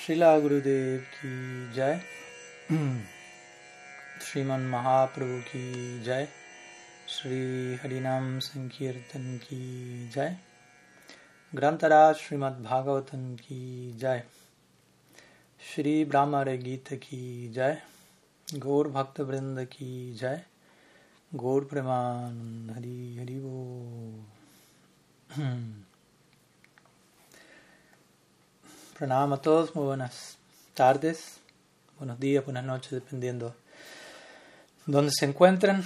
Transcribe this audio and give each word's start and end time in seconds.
Srila 0.00 0.40
Gurudev 0.40 1.02
ki 1.14 1.30
jai, 1.76 2.00
Sriman 4.18 4.62
Mahaprabhu 4.74 5.44
ki 5.44 6.00
jai, 6.02 6.26
Sri 7.06 7.76
Harinam 7.82 8.40
Sankirtan 8.40 9.38
ki 9.42 10.08
jai, 10.10 10.38
Grantaraj 11.54 12.16
Srimad 12.16 12.62
Bhagavatam 12.62 13.38
ki 13.42 13.92
jai, 13.98 14.22
Shri 15.58 16.06
Brahmare 16.06 16.56
Gita 16.64 16.96
ki 16.96 17.50
jai, 17.52 17.76
Gaur 18.58 18.84
Bhakta 18.84 19.26
Vrinda 19.26 19.68
ki 19.68 20.14
jai, 20.18 20.40
Gaur 21.36 21.66
Preman 21.66 22.72
Hari 22.72 23.16
Hari 23.18 23.38
Bo. 23.44 23.54
Pranam 29.00 29.32
a 29.32 29.40
todos, 29.40 29.74
muy 29.74 29.86
buenas 29.86 30.36
tardes, 30.74 31.38
buenos 31.96 32.20
días, 32.20 32.44
buenas 32.44 32.64
noches, 32.64 32.90
dependiendo 32.90 33.54
dónde 34.84 35.10
se 35.10 35.24
encuentren. 35.24 35.82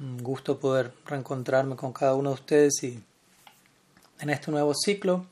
Un 0.00 0.20
gusto 0.20 0.58
poder 0.58 0.90
reencontrarme 1.06 1.76
con 1.76 1.92
cada 1.92 2.16
uno 2.16 2.30
de 2.30 2.34
ustedes 2.34 2.82
y 2.82 3.00
en 4.18 4.30
este 4.30 4.50
nuevo 4.50 4.74
ciclo 4.74 5.26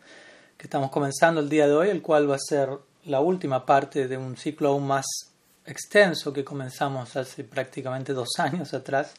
que 0.57 0.69
estamos 0.69 0.93
comenzando 0.93 1.41
el 1.41 1.49
día 1.49 1.67
de 1.67 1.75
hoy, 1.75 1.89
el 1.89 2.03
cual 2.03 2.31
va 2.31 2.37
a 2.37 2.39
ser 2.39 2.69
la 3.07 3.19
última 3.19 3.67
parte 3.67 4.07
de 4.07 4.17
un 4.17 4.37
ciclo 4.37 4.69
aún 4.69 4.87
más 4.87 5.07
extenso 5.67 6.33
que 6.33 6.45
comenzamos 6.45 7.17
hace 7.17 7.43
prácticamente 7.43 8.13
dos 8.13 8.29
años 8.39 8.75
atrás, 8.75 9.15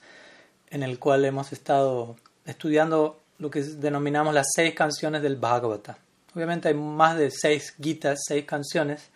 en 0.70 0.84
el 0.84 0.99
cual 0.99 1.26
hemos 1.26 1.52
estado 1.52 2.15
estudiando 2.45 3.20
lo 3.40 3.52
que 3.52 3.62
denominamos 3.62 4.34
las 4.34 4.48
seis 4.55 4.73
canciones 4.73 5.21
del 5.21 5.35
Bhagavata. 5.35 5.98
Obviamente 6.35 6.69
hay 6.69 6.73
más 6.73 7.17
de 7.17 7.29
seis 7.31 7.75
gitas, 7.81 8.19
seis 8.27 8.45
canciones, 8.45 9.09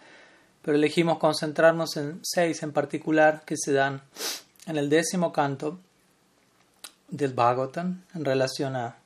pero 0.62 0.78
elegimos 0.78 1.18
concentrarnos 1.18 1.98
en 1.98 2.20
seis 2.24 2.62
en 2.64 2.72
particular 2.72 3.44
que 3.46 3.56
se 3.58 3.74
dan 3.74 4.02
en 4.66 4.78
el 4.78 4.90
décimo 4.90 5.32
canto 5.32 5.80
del 7.08 7.34
Bhagavatam 7.34 8.04
en 8.14 8.26
relación 8.26 8.76
a, 8.76 8.98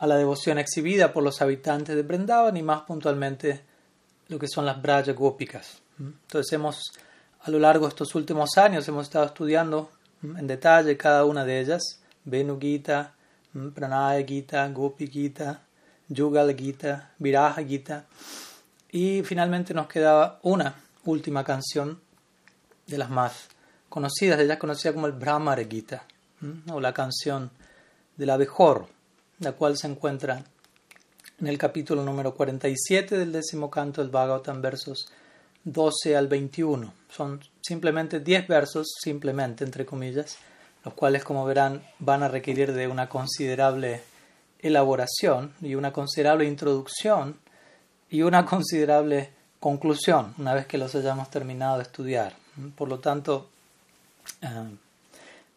la 0.00 0.16
devoción 0.16 0.58
exhibida 0.58 1.12
por 1.12 1.22
los 1.22 1.40
habitantes 1.40 1.96
de 1.96 2.02
Vrindavan 2.02 2.56
y 2.56 2.62
más 2.62 2.82
puntualmente 2.82 3.62
lo 4.28 4.38
que 4.38 4.46
son 4.46 4.66
las 4.66 4.80
Braja 4.80 5.12
Gópicas. 5.12 5.80
Entonces 5.98 6.52
hemos, 6.52 6.82
a 7.40 7.50
lo 7.50 7.58
largo 7.58 7.86
de 7.86 7.90
estos 7.90 8.14
últimos 8.14 8.58
años, 8.58 8.86
hemos 8.86 9.06
estado 9.06 9.24
estudiando 9.24 9.90
en 10.22 10.46
detalle 10.46 10.96
cada 10.98 11.24
una 11.24 11.44
de 11.44 11.60
ellas, 11.60 12.00
Venu 12.24 12.60
Gita, 12.60 13.14
Pranaya 13.74 14.26
Gita, 14.26 14.68
Yugal 16.08 16.56
Gita, 16.56 17.12
Viraja 17.18 17.62
Gita. 17.64 18.06
Y 18.90 19.22
finalmente 19.22 19.74
nos 19.74 19.88
quedaba 19.88 20.38
una 20.42 20.74
última 21.04 21.44
canción 21.44 22.00
de 22.86 22.98
las 22.98 23.10
más 23.10 23.48
conocidas, 23.88 24.40
ella 24.40 24.58
conocida 24.58 24.92
como 24.92 25.06
el 25.06 25.12
Brahmara 25.12 25.64
Gita, 25.64 26.04
o 26.72 26.80
la 26.80 26.92
canción 26.92 27.50
del 28.16 28.30
abejorro, 28.30 28.88
la 29.40 29.52
cual 29.52 29.76
se 29.76 29.86
encuentra 29.86 30.44
en 31.38 31.46
el 31.46 31.58
capítulo 31.58 32.02
número 32.02 32.34
47 32.34 33.18
del 33.18 33.32
décimo 33.32 33.70
canto 33.70 34.00
del 34.00 34.10
Bhagavatam, 34.10 34.62
versos 34.62 35.10
12 35.64 36.16
al 36.16 36.28
21. 36.28 36.92
Son 37.10 37.40
simplemente 37.60 38.20
10 38.20 38.48
versos, 38.48 38.86
simplemente, 39.02 39.64
entre 39.64 39.84
comillas, 39.84 40.38
los 40.84 40.94
cuales, 40.94 41.24
como 41.24 41.44
verán, 41.44 41.82
van 41.98 42.22
a 42.22 42.28
requerir 42.28 42.72
de 42.72 42.86
una 42.86 43.08
considerable 43.08 44.02
elaboración 44.66 45.52
y 45.60 45.74
una 45.74 45.92
considerable 45.92 46.46
introducción 46.46 47.38
y 48.10 48.22
una 48.22 48.44
considerable 48.46 49.30
conclusión 49.60 50.34
una 50.38 50.54
vez 50.54 50.66
que 50.66 50.78
los 50.78 50.94
hayamos 50.94 51.30
terminado 51.30 51.76
de 51.76 51.82
estudiar. 51.82 52.34
Por 52.76 52.88
lo 52.88 52.98
tanto, 52.98 53.48
eh, 54.42 54.76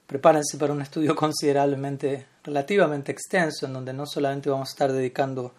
prepárense 0.08 0.58
para 0.58 0.74
un 0.74 0.82
estudio 0.82 1.16
considerablemente, 1.16 2.26
relativamente 2.44 3.12
extenso, 3.12 3.66
en 3.66 3.74
donde 3.74 3.94
no 3.94 4.06
solamente 4.06 4.50
vamos 4.50 4.70
a 4.70 4.72
estar 4.72 4.92
dedicando 4.92 5.54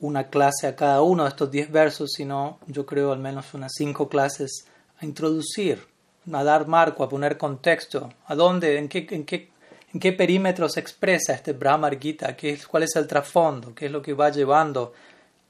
una 0.00 0.28
clase 0.28 0.66
a 0.66 0.76
cada 0.76 1.02
uno 1.02 1.24
de 1.24 1.30
estos 1.30 1.50
diez 1.50 1.70
versos, 1.70 2.12
sino 2.14 2.58
yo 2.66 2.86
creo 2.86 3.12
al 3.12 3.18
menos 3.18 3.52
unas 3.54 3.72
cinco 3.74 4.08
clases 4.08 4.66
a 5.00 5.04
introducir, 5.04 5.84
a 6.32 6.44
dar 6.44 6.68
marco, 6.68 7.02
a 7.02 7.08
poner 7.08 7.36
contexto, 7.36 8.12
a 8.26 8.34
dónde, 8.34 8.78
en 8.78 8.88
qué 8.88 9.50
en 9.98 10.00
qué 10.00 10.12
perímetro 10.12 10.68
se 10.68 10.78
expresa 10.78 11.32
este 11.32 11.54
Brahma 11.54 11.90
Gita, 11.90 12.36
¿Qué 12.36 12.50
es, 12.50 12.68
cuál 12.68 12.84
es 12.84 12.94
el 12.94 13.08
trasfondo, 13.08 13.74
qué 13.74 13.86
es 13.86 13.90
lo 13.90 14.00
que 14.00 14.12
va 14.12 14.30
llevando 14.30 14.92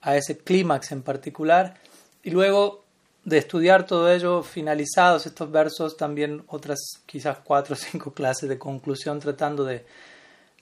a 0.01 0.17
ese 0.17 0.39
clímax 0.39 0.91
en 0.93 1.03
particular. 1.03 1.75
Y 2.23 2.31
luego 2.31 2.83
de 3.27 3.37
estudiar 3.37 3.85
todo 3.85 4.11
ello, 4.11 4.43
finalizados 4.43 5.27
estos 5.27 5.51
versos, 5.51 5.99
también 5.99 6.45
otras 6.47 6.79
quizás 7.05 7.41
cuatro 7.45 7.75
o 7.75 7.77
cinco 7.77 8.15
clases 8.15 8.49
de 8.49 8.59
conclusión 8.59 9.21
tratando 9.21 9.67
de, 9.67 9.85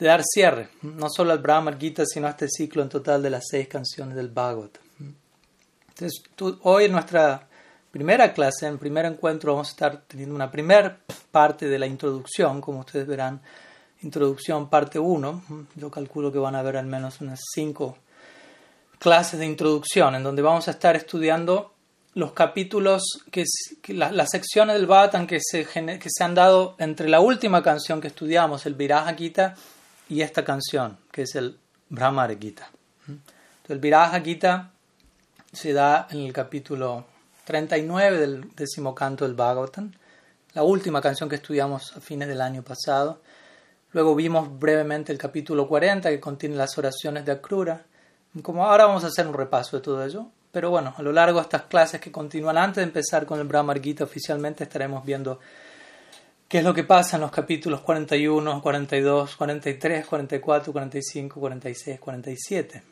de 0.01 0.07
dar 0.07 0.25
cierre, 0.25 0.69
no 0.83 1.09
solo 1.09 1.31
al 1.31 1.39
Brahma 1.39 1.77
Gita, 1.79 2.05
sino 2.07 2.27
a 2.27 2.31
este 2.31 2.49
ciclo 2.49 2.83
en 2.83 2.89
total 2.89 3.23
de 3.23 3.31
las 3.31 3.45
seis 3.49 3.69
canciones 3.69 4.17
del 4.17 4.31
Bhagavad. 4.31 4.71
Entonces, 5.91 6.25
hoy 6.63 6.87
en 6.87 6.93
nuestra 6.93 7.47
primera 7.93 8.33
clase, 8.33 8.67
en 8.67 8.79
primer 8.79 9.05
encuentro, 9.05 9.53
vamos 9.53 9.69
a 9.69 9.71
estar 9.71 10.03
teniendo 10.09 10.35
una 10.35 10.51
primera 10.51 10.99
parte 11.31 11.69
de 11.69 11.79
la 11.79 11.87
introducción, 11.87 12.61
como 12.61 12.81
ustedes 12.81 13.07
verán, 13.07 13.41
introducción 14.03 14.69
parte 14.69 14.99
1. 14.99 15.43
Yo 15.77 15.91
calculo 15.91 16.33
que 16.33 16.39
van 16.39 16.55
a 16.55 16.61
haber 16.61 16.77
al 16.77 16.87
menos 16.87 17.21
unas 17.21 17.41
5 17.55 17.97
clases 18.99 19.39
de 19.39 19.47
introducción 19.47 20.15
en 20.15 20.23
donde 20.23 20.43
vamos 20.43 20.69
a 20.69 20.73
estar 20.73 20.97
estudiando 20.97 21.73
los 22.15 22.33
capítulos, 22.33 23.03
que, 23.31 23.45
las, 23.89 24.31
secciones 24.31 24.77
del 24.77 24.87
Bhattan 24.87 25.27
que 25.27 25.39
se, 25.41 25.67
que 25.67 26.09
se 26.09 26.25
han 26.25 26.35
dado 26.35 26.75
entre 26.79 27.11
la 27.11 27.21
última 27.21 27.63
canción 27.63 28.01
que 28.01 28.09
estudiamos, 28.09 28.65
el 28.65 28.75
Viraja 28.75 29.13
Gita, 29.15 29.55
y 30.09 30.23
esta 30.23 30.45
canción, 30.45 30.99
que 31.11 31.23
es 31.23 31.35
el 31.35 31.59
Brahmara 31.89 32.35
Gita. 32.35 32.71
El 33.69 33.79
Viraja 33.79 34.21
Gita 34.21 34.71
se 35.53 35.73
da 35.73 36.07
en 36.11 36.21
el 36.21 36.33
capítulo 36.33 37.05
39 37.45 38.19
del 38.19 38.55
décimo 38.55 38.95
canto 38.95 39.25
del 39.25 39.35
Bhagavatam, 39.35 39.93
la 40.55 40.63
última 40.63 41.03
canción 41.03 41.29
que 41.29 41.37
estudiamos 41.37 41.97
a 41.97 42.01
fines 42.01 42.29
del 42.29 42.41
año 42.41 42.63
pasado. 42.63 43.21
Luego 43.93 44.15
vimos 44.15 44.59
brevemente 44.59 45.13
el 45.13 45.19
capítulo 45.19 45.67
40 45.69 46.11
que 46.11 46.21
contiene 46.21 46.57
las 46.57 46.77
oraciones 46.77 47.25
de 47.25 47.33
Akrura. 47.33 47.85
Como 48.43 48.65
ahora 48.65 48.87
vamos 48.87 49.05
a 49.05 49.09
hacer 49.09 49.27
un 49.27 49.35
repaso 49.35 49.77
de 49.77 49.83
todo 49.83 50.05
ello. 50.05 50.27
Pero 50.53 50.71
bueno, 50.71 50.95
a 50.97 51.03
lo 51.03 51.13
largo 51.13 51.39
de 51.39 51.43
estas 51.43 51.63
clases 51.63 52.01
que 52.01 52.11
continúan 52.11 52.57
antes 52.57 52.77
de 52.77 52.85
empezar 52.85 53.27
con 53.27 53.39
el 53.39 53.47
Brahma 53.47 53.75
Gita 53.75 54.05
oficialmente 54.05 54.65
estaremos 54.65 55.05
viendo 55.05 55.39
qué 56.49 56.59
es 56.59 56.65
lo 56.65 56.73
que 56.73 56.85
pasa 56.85 57.17
en 57.17 57.23
los 57.23 57.31
capítulos 57.31 57.83
41, 57.83 58.63
42, 58.63 59.37
43, 59.37 60.07
44, 60.07 60.73
45, 60.73 61.41
46, 61.41 62.01
47 62.01 62.83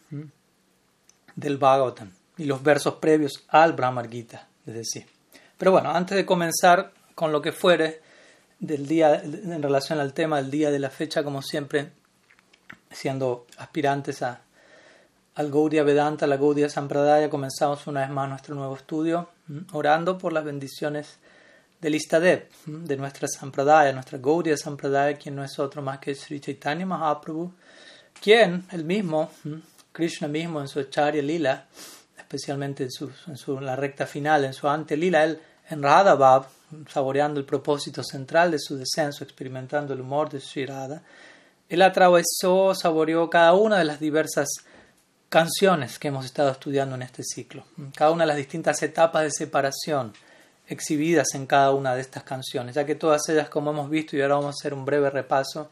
del 1.36 1.56
Bhagavatam 1.56 2.10
y 2.36 2.44
los 2.44 2.62
versos 2.62 2.94
previos 2.96 3.44
al 3.48 3.72
Brahma 3.72 4.04
Gita, 4.06 4.46
es 4.66 4.74
decir. 4.74 5.06
Pero 5.56 5.72
bueno, 5.72 5.90
antes 5.90 6.16
de 6.16 6.26
comenzar 6.26 6.92
con 7.14 7.32
lo 7.32 7.40
que 7.40 7.52
fuere, 7.52 8.02
del 8.66 8.86
día, 8.86 9.22
en 9.22 9.62
relación 9.62 10.00
al 10.00 10.12
tema 10.12 10.36
del 10.38 10.50
día 10.50 10.70
de 10.70 10.78
la 10.78 10.90
fecha, 10.90 11.22
como 11.22 11.42
siempre, 11.42 11.92
siendo 12.90 13.46
aspirantes 13.58 14.22
a, 14.22 14.40
al 15.34 15.50
Gaudiya 15.50 15.82
Vedanta, 15.82 16.26
la 16.26 16.36
Gaudiya 16.36 16.68
Sampradaya, 16.68 17.28
comenzamos 17.28 17.86
una 17.86 18.00
vez 18.00 18.10
más 18.10 18.28
nuestro 18.28 18.54
nuevo 18.54 18.76
estudio, 18.76 19.30
orando 19.72 20.16
por 20.16 20.32
las 20.32 20.44
bendiciones 20.44 21.18
del 21.80 21.96
Istadev, 21.96 22.48
de 22.66 22.96
nuestra 22.96 23.28
Sampradaya, 23.28 23.92
nuestra 23.92 24.18
Gaudiya 24.18 24.56
Sampradaya, 24.56 25.18
quien 25.18 25.34
no 25.34 25.44
es 25.44 25.58
otro 25.58 25.82
más 25.82 25.98
que 25.98 26.14
Sri 26.14 26.40
Chaitanya 26.40 26.86
Mahaprabhu, 26.86 27.52
quien, 28.22 28.64
el 28.70 28.84
mismo, 28.84 29.30
Krishna 29.92 30.28
mismo 30.28 30.60
en 30.60 30.68
su 30.68 30.80
Acharya 30.80 31.22
Lila, 31.22 31.66
especialmente 32.16 32.84
en, 32.84 32.90
su, 32.90 33.10
en 33.26 33.36
su, 33.36 33.60
la 33.60 33.76
recta 33.76 34.06
final, 34.06 34.44
en 34.44 34.54
su 34.54 34.68
ante 34.68 34.96
Lila, 34.96 35.24
él 35.24 35.40
en 35.68 35.82
Radha 35.82 36.46
saboreando 36.88 37.40
el 37.40 37.46
propósito 37.46 38.02
central 38.02 38.50
de 38.50 38.58
su 38.58 38.76
descenso, 38.76 39.24
experimentando 39.24 39.94
el 39.94 40.00
humor 40.00 40.30
de 40.30 40.40
Sri 40.40 40.66
Radha, 40.66 41.02
él 41.68 41.82
atravesó, 41.82 42.74
saboreó 42.74 43.30
cada 43.30 43.54
una 43.54 43.78
de 43.78 43.84
las 43.84 44.00
diversas 44.00 44.48
canciones 45.28 45.98
que 45.98 46.08
hemos 46.08 46.24
estado 46.24 46.50
estudiando 46.50 46.94
en 46.94 47.02
este 47.02 47.22
ciclo, 47.24 47.64
cada 47.96 48.10
una 48.10 48.24
de 48.24 48.28
las 48.28 48.36
distintas 48.36 48.82
etapas 48.82 49.24
de 49.24 49.30
separación 49.30 50.12
exhibidas 50.66 51.34
en 51.34 51.46
cada 51.46 51.72
una 51.72 51.94
de 51.94 52.00
estas 52.00 52.22
canciones, 52.22 52.74
ya 52.74 52.86
que 52.86 52.94
todas 52.94 53.28
ellas, 53.28 53.48
como 53.48 53.70
hemos 53.70 53.90
visto, 53.90 54.16
y 54.16 54.22
ahora 54.22 54.36
vamos 54.36 54.56
a 54.56 54.58
hacer 54.60 54.74
un 54.74 54.84
breve 54.84 55.10
repaso, 55.10 55.70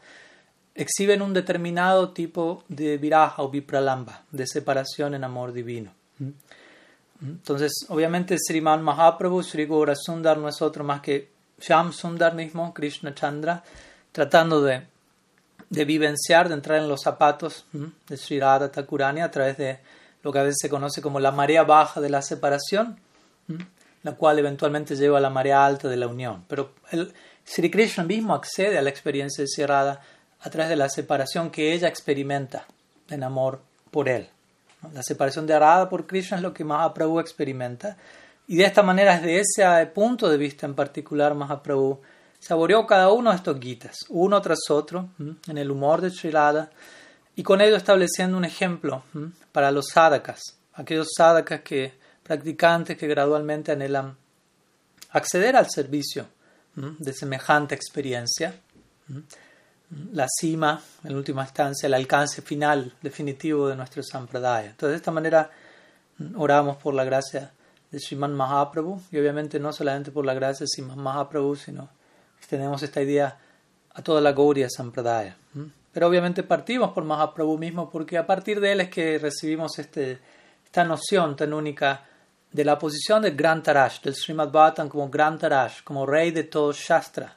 exhiben 0.75 1.21
un 1.21 1.33
determinado 1.33 2.11
tipo 2.11 2.63
de 2.67 2.97
viraja 2.97 3.41
o 3.41 3.49
vipralamba, 3.49 4.23
de 4.31 4.45
separación 4.47 5.15
en 5.15 5.23
amor 5.23 5.53
divino. 5.53 5.93
Entonces, 7.23 7.85
obviamente, 7.87 8.37
Sriman 8.37 8.83
Mahaprabhu, 8.83 9.43
Sri 9.43 9.67
Sundar 9.95 10.37
no 10.37 10.49
es 10.49 10.61
otro 10.61 10.83
más 10.83 10.99
que 10.99 11.29
Sham 11.57 11.93
Sundar 11.93 12.35
mismo, 12.35 12.73
Krishna 12.73 13.15
Chandra, 13.15 13.63
tratando 14.11 14.61
de, 14.61 14.83
de 15.69 15.85
vivenciar, 15.85 16.49
de 16.49 16.55
entrar 16.55 16.79
en 16.79 16.89
los 16.89 17.01
zapatos 17.01 17.65
de 17.71 18.17
Sri 18.17 18.39
Radha 18.39 18.69
Thakurani 18.69 19.21
a 19.21 19.31
través 19.31 19.57
de 19.57 19.79
lo 20.21 20.33
que 20.33 20.39
a 20.39 20.43
veces 20.43 20.57
se 20.61 20.69
conoce 20.69 21.01
como 21.01 21.21
la 21.21 21.31
marea 21.31 21.63
baja 21.63 22.01
de 22.01 22.09
la 22.09 22.21
separación, 22.21 22.99
la 24.03 24.11
cual 24.13 24.39
eventualmente 24.39 24.97
lleva 24.97 25.17
a 25.17 25.21
la 25.21 25.29
marea 25.29 25.65
alta 25.65 25.87
de 25.87 25.97
la 25.97 26.07
unión. 26.07 26.43
Pero 26.49 26.73
el 26.91 27.13
Sri 27.45 27.71
Krishna 27.71 28.03
mismo 28.03 28.35
accede 28.35 28.77
a 28.77 28.81
la 28.81 28.89
experiencia 28.89 29.43
de 29.43 29.47
Sri 29.47 29.63
a 29.63 30.49
través 30.49 30.67
de 30.67 30.75
la 30.75 30.89
separación 30.89 31.51
que 31.51 31.73
ella 31.73 31.87
experimenta 31.87 32.65
en 33.09 33.23
amor 33.23 33.61
por 33.91 34.09
él. 34.09 34.27
La 34.91 35.03
separación 35.03 35.47
de 35.47 35.53
Arada 35.53 35.87
por 35.87 36.05
Krishna 36.05 36.37
es 36.37 36.43
lo 36.43 36.53
que 36.53 36.63
Mahaprabhu 36.63 37.19
experimenta. 37.19 37.97
Y 38.47 38.57
de 38.57 38.65
esta 38.65 38.83
manera, 38.83 39.19
desde 39.19 39.39
ese 39.39 39.85
punto 39.87 40.29
de 40.29 40.37
vista 40.37 40.65
en 40.65 40.75
particular, 40.75 41.33
Mahaprabhu 41.35 42.01
saboreó 42.39 42.85
cada 42.85 43.11
uno 43.11 43.29
de 43.29 43.37
estos 43.37 43.59
gitas, 43.59 43.95
uno 44.09 44.41
tras 44.41 44.69
otro, 44.69 45.09
en 45.47 45.57
el 45.57 45.71
humor 45.71 46.01
de 46.01 46.09
Sri 46.09 46.33
y 47.35 47.43
con 47.43 47.61
ello 47.61 47.77
estableciendo 47.77 48.37
un 48.37 48.45
ejemplo 48.45 49.03
para 49.51 49.71
los 49.71 49.87
sadhakas, 49.93 50.41
aquellos 50.73 51.07
sadhakas 51.15 51.61
que, 51.61 51.93
practicantes 52.21 52.97
que 52.97 53.07
gradualmente 53.07 53.71
anhelan 53.71 54.17
acceder 55.11 55.55
al 55.55 55.69
servicio 55.69 56.27
de 56.75 57.13
semejante 57.13 57.75
experiencia 57.75 58.55
la 60.11 60.27
cima, 60.27 60.81
en 61.03 61.15
última 61.15 61.43
instancia, 61.43 61.87
el 61.87 61.93
alcance 61.93 62.41
final, 62.41 62.93
definitivo 63.01 63.67
de 63.67 63.75
nuestro 63.75 64.01
Sampradaya. 64.03 64.71
Entonces, 64.71 64.91
de 64.91 64.97
esta 64.97 65.11
manera, 65.11 65.49
mm, 66.17 66.39
oramos 66.39 66.77
por 66.77 66.93
la 66.93 67.03
gracia 67.03 67.51
de 67.91 67.99
Sriman 67.99 68.33
Mahaprabhu 68.33 69.01
y 69.11 69.19
obviamente 69.19 69.59
no 69.59 69.71
solamente 69.71 70.11
por 70.11 70.25
la 70.25 70.33
gracia 70.33 70.63
de 70.63 70.67
Sriman 70.67 70.99
Mahaprabhu, 70.99 71.55
sino 71.55 71.89
extendemos 72.37 72.81
esta 72.81 73.01
idea 73.01 73.37
a 73.93 74.01
toda 74.01 74.19
la 74.19 74.33
Gaudiya 74.33 74.67
Sampradaya. 74.69 75.37
Pero 75.91 76.07
obviamente 76.07 76.41
partimos 76.41 76.91
por 76.91 77.03
Mahaprabhu 77.03 77.57
mismo 77.57 77.89
porque 77.89 78.17
a 78.17 78.25
partir 78.25 78.59
de 78.59 78.71
él 78.71 78.81
es 78.81 78.89
que 78.89 79.19
recibimos 79.19 79.77
este, 79.77 80.19
esta 80.65 80.83
noción 80.83 81.35
tan 81.35 81.53
única 81.53 82.03
de 82.51 82.65
la 82.65 82.79
posición 82.79 83.21
del 83.21 83.35
Gran 83.35 83.61
Tarash, 83.61 84.01
del 84.01 84.15
Srimad 84.15 84.51
Bhattan 84.51 84.89
como 84.89 85.09
Gran 85.09 85.37
Tarash, 85.37 85.83
como 85.83 86.05
rey 86.05 86.31
de 86.31 86.43
todo 86.45 86.71
Shastra. 86.71 87.35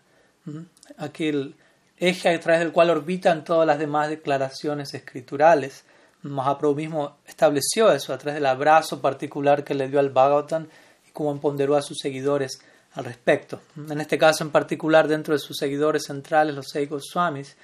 Aquel 0.99 1.55
eje 1.98 2.28
a 2.28 2.40
través 2.40 2.60
del 2.60 2.72
cual 2.72 2.90
orbitan 2.90 3.44
todas 3.44 3.66
las 3.66 3.78
demás 3.78 4.08
declaraciones 4.08 4.93
escriturales. 4.94 5.84
Mahaprabhu 6.22 6.75
mismo 6.75 7.16
estableció 7.26 7.93
eso 7.93 8.12
a 8.12 8.19
través 8.19 8.34
del 8.34 8.46
abrazo 8.46 9.00
particular 9.00 9.64
que 9.64 9.75
le 9.75 9.88
dio 9.88 10.00
al 10.00 10.10
Bhagavatam 10.10 10.66
y 11.08 11.10
cómo 11.12 11.31
empoderó 11.31 11.76
a 11.76 11.82
sus 11.82 11.98
seguidores 11.98 12.58
al 12.94 13.04
respecto. 13.04 13.60
En 13.76 14.00
este 14.00 14.19
caso 14.19 14.43
en 14.43 14.50
particular, 14.50 15.06
dentro 15.06 15.34
de 15.34 15.38
sus 15.38 15.56
seguidores 15.56 16.04
centrales, 16.04 16.54
los 16.54 16.66
seis 16.70 16.88
Goswamis, 16.88 17.56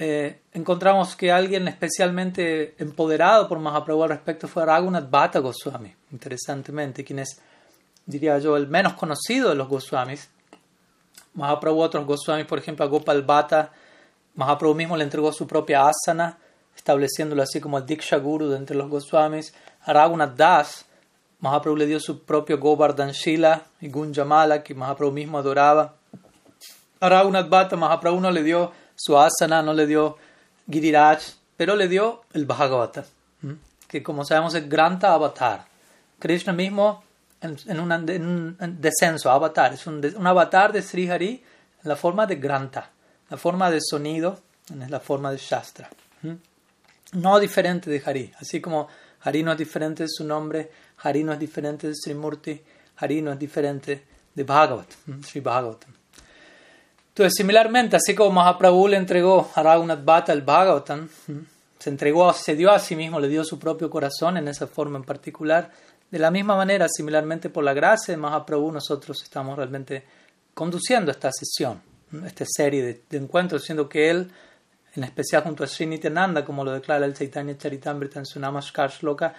eh, 0.00 0.42
encontramos 0.52 1.16
que 1.16 1.32
alguien 1.32 1.66
especialmente 1.66 2.74
empoderado 2.78 3.48
por 3.48 3.58
Mahaprabhu 3.58 4.04
al 4.04 4.10
respecto 4.10 4.46
fue 4.46 4.64
Raghunath 4.64 5.10
Bhatta 5.10 5.40
Goswami, 5.40 5.92
interesantemente, 6.12 7.04
quien 7.04 7.20
es, 7.20 7.40
diría 8.06 8.38
yo, 8.38 8.56
el 8.56 8.68
menos 8.68 8.94
conocido 8.94 9.48
de 9.48 9.56
los 9.56 9.68
Goswamis, 9.68 10.28
Mahaprabhu, 11.38 11.80
otros 11.80 12.04
Goswamis, 12.04 12.46
por 12.46 12.58
ejemplo, 12.58 12.84
a 12.84 12.88
Gopal 12.88 13.22
Bhatta, 13.22 13.70
Mahaprabhu 14.34 14.74
mismo 14.74 14.96
le 14.96 15.04
entregó 15.04 15.32
su 15.32 15.46
propia 15.46 15.88
asana, 15.88 16.36
estableciéndolo 16.76 17.42
así 17.42 17.60
como 17.60 17.78
el 17.78 17.86
Diksha 17.86 18.18
Guru 18.18 18.48
de 18.48 18.56
entre 18.56 18.76
los 18.76 18.88
Goswamis. 18.88 19.54
A 19.84 19.92
Raghunath 19.92 20.34
Das, 20.34 20.84
Mahaprabhu 21.38 21.76
le 21.76 21.86
dio 21.86 22.00
su 22.00 22.24
propio 22.24 22.58
Govardhan 22.58 23.12
Shila 23.12 23.62
y 23.80 23.88
Gunjamala, 23.88 24.64
que 24.64 24.74
Mahaprabhu 24.74 25.12
mismo 25.12 25.38
adoraba. 25.38 25.94
A 27.00 27.08
Raghunath 27.08 27.48
Bhatta, 27.48 27.76
Mahaprabhu 27.76 28.20
no 28.20 28.32
le 28.32 28.42
dio 28.42 28.72
su 28.96 29.16
asana, 29.16 29.62
no 29.62 29.72
le 29.72 29.86
dio 29.86 30.16
Giriraj, 30.68 31.20
pero 31.56 31.76
le 31.76 31.86
dio 31.86 32.22
el 32.32 32.46
Bhagavata, 32.46 33.04
que 33.86 34.02
como 34.02 34.24
sabemos 34.24 34.54
es 34.54 34.68
Granta 34.68 35.14
Avatar. 35.14 35.66
Krishna 36.18 36.52
mismo 36.52 37.04
en, 37.40 37.80
un 37.80 38.76
descenso, 38.80 39.30
avatar. 39.30 39.74
Es 39.74 39.86
un, 39.86 40.26
avatar 40.26 40.72
de 40.72 40.82
Sri 40.82 41.08
Hari 41.08 41.42
en 41.82 41.88
la 41.88 41.96
forma 41.96 42.26
de 42.26 42.36
Granta, 42.36 42.90
la 43.30 43.36
forma 43.36 43.70
de 43.70 43.78
sonido, 43.80 44.40
en 44.70 44.90
la 44.90 45.00
forma 45.00 45.30
de 45.30 45.38
Shastra. 45.38 45.88
No 47.12 47.38
diferente 47.38 47.90
de 47.90 48.02
Hari. 48.04 48.32
Así 48.38 48.60
como 48.60 48.88
Hari 49.22 49.42
no 49.42 49.52
es 49.52 49.58
diferente 49.58 50.02
de 50.02 50.08
su 50.10 50.24
nombre, 50.24 50.70
Hari 50.98 51.24
no 51.24 51.32
es 51.32 51.38
diferente 51.38 51.88
de 51.88 51.94
Sri 51.94 52.14
Murti, 52.14 52.60
Hari 52.96 53.22
no 53.22 53.32
es 53.32 53.38
diferente 53.38 54.04
de 54.34 54.44
Bhagavat, 54.44 54.88
Sri 55.24 55.40
Bhagavatam. 55.40 55.92
Entonces, 57.08 57.34
similarmente, 57.36 57.96
así 57.96 58.14
como 58.14 58.30
Mahaprabhu 58.30 58.86
le 58.86 58.96
entregó 58.96 59.50
a 59.54 59.62
Raghunath 59.62 60.04
Bhatta 60.04 60.32
el 60.32 60.42
Bhagavatam, 60.42 61.08
se 61.78 61.90
entregó, 61.90 62.32
se 62.32 62.54
dio 62.54 62.70
a 62.70 62.78
sí 62.78 62.94
mismo, 62.94 63.18
le 63.18 63.28
dio 63.28 63.44
su 63.44 63.58
propio 63.58 63.90
corazón 63.90 64.36
en 64.36 64.48
esa 64.48 64.66
forma 64.66 64.98
en 64.98 65.04
particular, 65.04 65.72
de 66.10 66.18
la 66.18 66.30
misma 66.30 66.56
manera, 66.56 66.86
similarmente 66.88 67.50
por 67.50 67.64
la 67.64 67.74
gracia 67.74 68.12
de 68.12 68.18
Mahaprabhu, 68.18 68.72
nosotros 68.72 69.22
estamos 69.22 69.56
realmente 69.56 70.04
conduciendo 70.54 71.10
esta 71.10 71.30
sesión, 71.30 71.82
esta 72.24 72.44
serie 72.46 73.02
de, 73.08 73.18
encuentros, 73.18 73.64
siendo 73.64 73.88
que 73.88 74.08
él, 74.08 74.30
en 74.94 75.04
especial 75.04 75.42
junto 75.42 75.64
a 75.64 75.66
Srinityananda, 75.66 76.44
como 76.44 76.64
lo 76.64 76.72
declara 76.72 77.04
el 77.04 77.14
Chaitanya 77.14 77.58
Charitamrita 77.58 78.18
en 78.18 78.26
su 78.26 78.40
Namaskar 78.40 78.90
Shloka, 78.90 79.34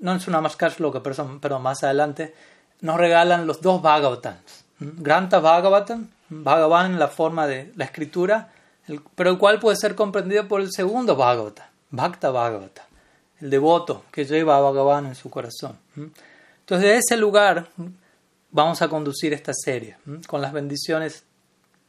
no 0.00 0.12
en 0.12 0.20
su 0.20 0.30
Namaskar 0.30 0.72
Shloka, 0.72 1.02
perdón, 1.02 1.38
pero 1.38 1.60
más 1.60 1.84
adelante, 1.84 2.34
nos 2.80 2.98
regalan 2.98 3.46
los 3.46 3.60
dos 3.60 3.80
Bhagavatams. 3.80 4.64
Granta 4.80 5.38
Bhagavatam, 5.38 6.08
Bhagavan 6.28 6.92
en 6.92 6.98
la 6.98 7.08
forma 7.08 7.46
de 7.46 7.72
la 7.76 7.84
escritura, 7.84 8.52
pero 9.14 9.30
el 9.30 9.38
cual 9.38 9.60
puede 9.60 9.76
ser 9.76 9.94
comprendido 9.94 10.48
por 10.48 10.60
el 10.60 10.72
segundo 10.72 11.14
Bhagavata, 11.14 11.70
Bhakta 11.90 12.30
Bhagavata 12.30 12.88
devoto 13.50 14.04
que 14.10 14.24
lleva 14.24 14.56
a 14.56 14.60
Bhagavan 14.60 15.06
en 15.06 15.14
su 15.14 15.30
corazón. 15.30 15.78
Entonces, 15.96 16.88
de 16.88 16.96
ese 16.96 17.16
lugar 17.16 17.68
vamos 18.50 18.80
a 18.82 18.88
conducir 18.88 19.32
esta 19.32 19.52
serie, 19.52 19.96
con 20.26 20.40
las 20.40 20.52
bendiciones 20.52 21.24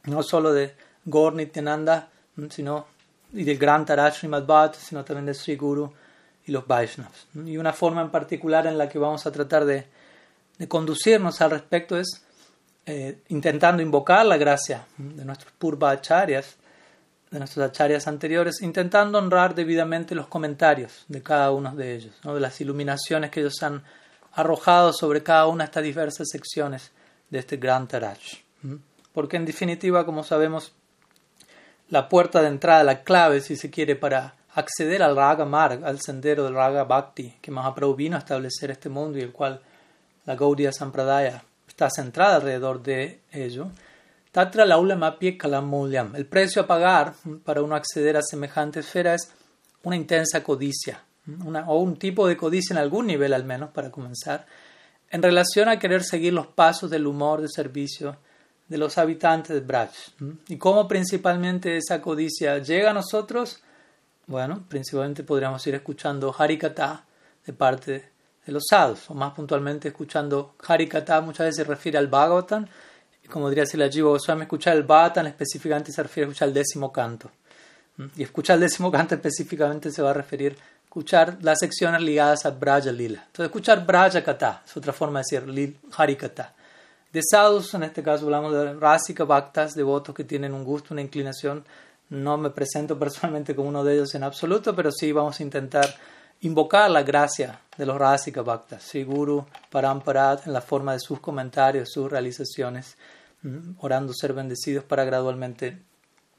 no 0.04 0.22
solo 0.22 0.52
de 0.52 0.74
Gaur 1.04 1.34
Nityananda, 1.34 2.08
sino 2.50 2.86
y 3.32 3.44
del 3.44 3.58
gran 3.58 3.84
Tarash 3.84 4.26
Bhatt, 4.26 4.76
sino 4.76 5.04
también 5.04 5.26
de 5.26 5.34
Sri 5.34 5.56
Guru 5.56 5.92
y 6.46 6.52
los 6.52 6.66
Vaishnavas. 6.66 7.26
Y 7.34 7.56
una 7.56 7.72
forma 7.72 8.02
en 8.02 8.10
particular 8.10 8.66
en 8.66 8.78
la 8.78 8.88
que 8.88 8.98
vamos 8.98 9.26
a 9.26 9.32
tratar 9.32 9.64
de, 9.64 9.86
conducirnos 10.68 11.40
al 11.40 11.50
respecto 11.50 11.98
es 11.98 12.22
eh, 12.86 13.18
intentando 13.28 13.82
invocar 13.82 14.24
la 14.24 14.36
gracia 14.36 14.86
de 14.96 15.24
nuestros 15.24 15.52
Purvacharyas 15.52 16.56
de 17.36 17.40
nuestros 17.40 17.66
acharyas 17.66 18.08
anteriores, 18.08 18.62
intentando 18.62 19.18
honrar 19.18 19.54
debidamente 19.54 20.14
los 20.14 20.26
comentarios 20.26 21.04
de 21.06 21.22
cada 21.22 21.50
uno 21.50 21.76
de 21.76 21.94
ellos, 21.94 22.14
¿no? 22.24 22.34
de 22.34 22.40
las 22.40 22.58
iluminaciones 22.62 23.30
que 23.30 23.40
ellos 23.40 23.62
han 23.62 23.84
arrojado 24.32 24.94
sobre 24.94 25.22
cada 25.22 25.46
una 25.46 25.64
de 25.64 25.66
estas 25.66 25.82
diversas 25.82 26.28
secciones 26.30 26.92
de 27.28 27.38
este 27.38 27.58
gran 27.58 27.88
Taraj. 27.88 28.18
Porque 29.12 29.36
en 29.36 29.44
definitiva, 29.44 30.06
como 30.06 30.24
sabemos, 30.24 30.72
la 31.90 32.08
puerta 32.08 32.40
de 32.40 32.48
entrada, 32.48 32.84
la 32.84 33.02
clave, 33.02 33.42
si 33.42 33.56
se 33.56 33.70
quiere, 33.70 33.96
para 33.96 34.34
acceder 34.54 35.02
al 35.02 35.14
Raga 35.14 35.44
Marg, 35.44 35.84
al 35.84 36.00
sendero 36.00 36.44
del 36.44 36.54
Raga 36.54 36.84
Bhakti, 36.84 37.36
que 37.42 37.50
Mahaprabhu 37.50 37.94
vino 37.94 38.16
a 38.16 38.20
establecer 38.20 38.70
este 38.70 38.88
mundo 38.88 39.18
y 39.18 39.22
el 39.22 39.32
cual 39.32 39.60
la 40.24 40.36
Gaudiya 40.36 40.72
Sampradaya 40.72 41.44
está 41.68 41.90
centrada 41.90 42.36
alrededor 42.36 42.82
de 42.82 43.20
ello, 43.30 43.68
Tatra 44.36 44.66
El 44.66 46.26
precio 46.26 46.60
a 46.60 46.66
pagar 46.66 47.14
para 47.42 47.62
uno 47.62 47.74
acceder 47.74 48.18
a 48.18 48.22
semejante 48.22 48.80
esfera 48.80 49.14
es 49.14 49.30
una 49.82 49.96
intensa 49.96 50.42
codicia, 50.42 51.02
o 51.66 51.80
un 51.80 51.96
tipo 51.96 52.28
de 52.28 52.36
codicia 52.36 52.74
en 52.74 52.78
algún 52.78 53.06
nivel 53.06 53.32
al 53.32 53.44
menos, 53.44 53.70
para 53.70 53.90
comenzar, 53.90 54.44
en 55.08 55.22
relación 55.22 55.70
a 55.70 55.78
querer 55.78 56.04
seguir 56.04 56.34
los 56.34 56.48
pasos 56.48 56.90
del 56.90 57.06
humor 57.06 57.40
de 57.40 57.48
servicio 57.48 58.18
de 58.68 58.76
los 58.76 58.98
habitantes 58.98 59.54
de 59.54 59.60
Braj. 59.60 59.92
¿Y 60.48 60.58
cómo 60.58 60.86
principalmente 60.86 61.78
esa 61.78 62.02
codicia 62.02 62.58
llega 62.58 62.90
a 62.90 62.92
nosotros? 62.92 63.62
Bueno, 64.26 64.66
principalmente 64.68 65.24
podríamos 65.24 65.66
ir 65.66 65.76
escuchando 65.76 66.34
Harikata 66.36 67.06
de 67.46 67.54
parte 67.54 68.10
de 68.44 68.52
los 68.52 68.64
sadhus, 68.68 69.08
o 69.08 69.14
más 69.14 69.32
puntualmente 69.32 69.88
escuchando 69.88 70.56
Harikata 70.68 71.22
muchas 71.22 71.46
veces 71.46 71.56
se 71.56 71.64
refiere 71.64 71.96
al 71.96 72.08
Bhagavatam, 72.08 72.66
como 73.28 73.48
diría 73.48 73.66
si 73.66 73.76
la 73.76 73.88
Jiva 73.88 74.10
Goswami, 74.10 74.42
escuchar 74.42 74.76
el 74.76 74.82
Bhatan 74.82 75.26
específicamente 75.26 75.92
se 75.92 76.02
refiere 76.02 76.26
a 76.26 76.30
escuchar 76.30 76.48
el 76.48 76.54
décimo 76.54 76.92
canto. 76.92 77.30
Y 78.16 78.22
escuchar 78.22 78.54
el 78.54 78.60
décimo 78.60 78.90
canto 78.92 79.14
específicamente 79.14 79.90
se 79.90 80.02
va 80.02 80.10
a 80.10 80.14
referir 80.14 80.52
a 80.52 80.84
escuchar 80.84 81.38
las 81.42 81.58
secciones 81.58 82.00
ligadas 82.02 82.46
a 82.46 82.50
Braja 82.50 82.92
Lila. 82.92 83.24
Entonces, 83.26 83.46
escuchar 83.46 83.84
Braja 83.86 84.22
Kata 84.22 84.62
es 84.66 84.76
otra 84.76 84.92
forma 84.92 85.20
de 85.20 85.40
decir 85.40 85.76
Hari 85.96 86.16
Kata. 86.16 86.54
De 87.12 87.22
sadhus, 87.22 87.72
en 87.72 87.84
este 87.84 88.02
caso 88.02 88.24
hablamos 88.26 88.52
de 88.52 88.74
Rasika 88.74 89.24
Bhaktas, 89.24 89.74
devotos 89.74 90.14
que 90.14 90.24
tienen 90.24 90.52
un 90.52 90.64
gusto, 90.64 90.92
una 90.92 91.00
inclinación. 91.00 91.64
No 92.10 92.36
me 92.36 92.50
presento 92.50 92.98
personalmente 92.98 93.54
como 93.54 93.68
uno 93.68 93.84
de 93.84 93.94
ellos 93.94 94.14
en 94.14 94.22
absoluto, 94.22 94.76
pero 94.76 94.92
sí 94.92 95.12
vamos 95.12 95.40
a 95.40 95.42
intentar 95.42 95.94
invocar 96.42 96.90
la 96.90 97.02
gracia 97.02 97.60
de 97.76 97.86
los 97.86 97.96
Rasika 97.96 98.42
Bhaktas, 98.42 98.82
Siguru 98.82 99.46
Paramparat, 99.70 100.46
en 100.46 100.52
la 100.52 100.60
forma 100.60 100.92
de 100.92 101.00
sus 101.00 101.20
comentarios, 101.20 101.90
sus 101.90 102.10
realizaciones 102.10 102.96
orando 103.78 104.12
ser 104.12 104.32
bendecidos 104.32 104.84
para 104.84 105.04
gradualmente 105.04 105.78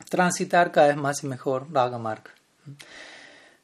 transitar 0.09 0.71
cada 0.71 0.87
vez 0.87 0.97
más 0.97 1.23
y 1.23 1.27
mejor 1.27 1.67
Raga 1.71 1.97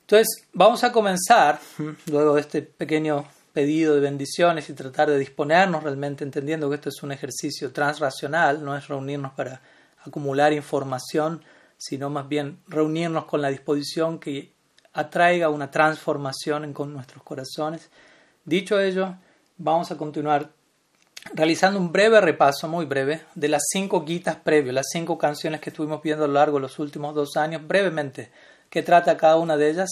Entonces, 0.02 0.48
vamos 0.54 0.84
a 0.84 0.92
comenzar, 0.92 1.60
luego 2.08 2.36
de 2.36 2.42
este 2.42 2.62
pequeño 2.62 3.26
pedido 3.54 3.94
de 3.94 4.02
bendiciones 4.02 4.70
y 4.70 4.74
tratar 4.74 5.10
de 5.10 5.20
disponernos 5.20 5.84
realmente 5.84 6.24
entendiendo 6.24 6.70
que 6.70 6.76
esto 6.76 6.90
es 6.90 7.04
un 7.04 7.12
ejercicio 7.12 7.72
transracional, 7.72 8.64
no 8.64 8.76
es 8.76 8.88
reunirnos 8.88 9.34
para 9.34 9.62
acumular 10.06 10.52
información, 10.54 11.44
sino 11.78 12.10
más 12.10 12.28
bien 12.28 12.60
reunirnos 12.68 13.26
con 13.26 13.42
la 13.42 13.50
disposición 13.50 14.20
que 14.20 14.54
atraiga 14.94 15.50
una 15.50 15.70
transformación 15.70 16.64
en 16.64 16.74
con 16.74 16.94
nuestros 16.94 17.24
corazones. 17.24 17.90
Dicho 18.44 18.80
ello, 18.80 19.16
vamos 19.58 19.92
a 19.92 19.98
continuar 19.98 20.50
realizando 21.32 21.80
un 21.80 21.92
breve 21.92 22.20
repaso, 22.20 22.68
muy 22.68 22.86
breve, 22.86 23.22
de 23.36 23.48
las 23.48 23.64
cinco 23.72 24.04
guitas 24.04 24.36
previos, 24.36 24.74
las 24.74 24.88
cinco 24.92 25.18
canciones 25.18 25.62
que 25.62 25.70
estuvimos 25.70 26.02
viendo 26.02 26.26
a 26.26 26.28
lo 26.28 26.34
largo 26.34 26.58
de 26.58 26.64
los 26.64 26.80
últimos 26.80 27.16
dos 27.16 27.38
años, 27.38 27.66
brevemente, 27.66 28.32
que 28.70 28.84
trata 28.84 29.18
cada 29.18 29.38
una 29.38 29.56
de 29.56 29.70
ellas, 29.70 29.90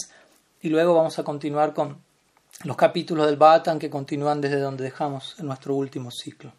y 0.62 0.70
luego 0.70 0.94
vamos 0.94 1.18
a 1.20 1.24
continuar 1.24 1.74
con 1.74 1.98
los 2.64 2.76
capítulos 2.76 3.26
del 3.26 3.38
Bhatan 3.38 3.80
que 3.80 3.90
continúan 3.90 4.42
desde 4.42 4.60
donde 4.60 4.84
dejamos 4.84 5.36
en 5.40 5.48
nuestro 5.48 5.76
último 5.76 6.12
ciclo. 6.12 6.52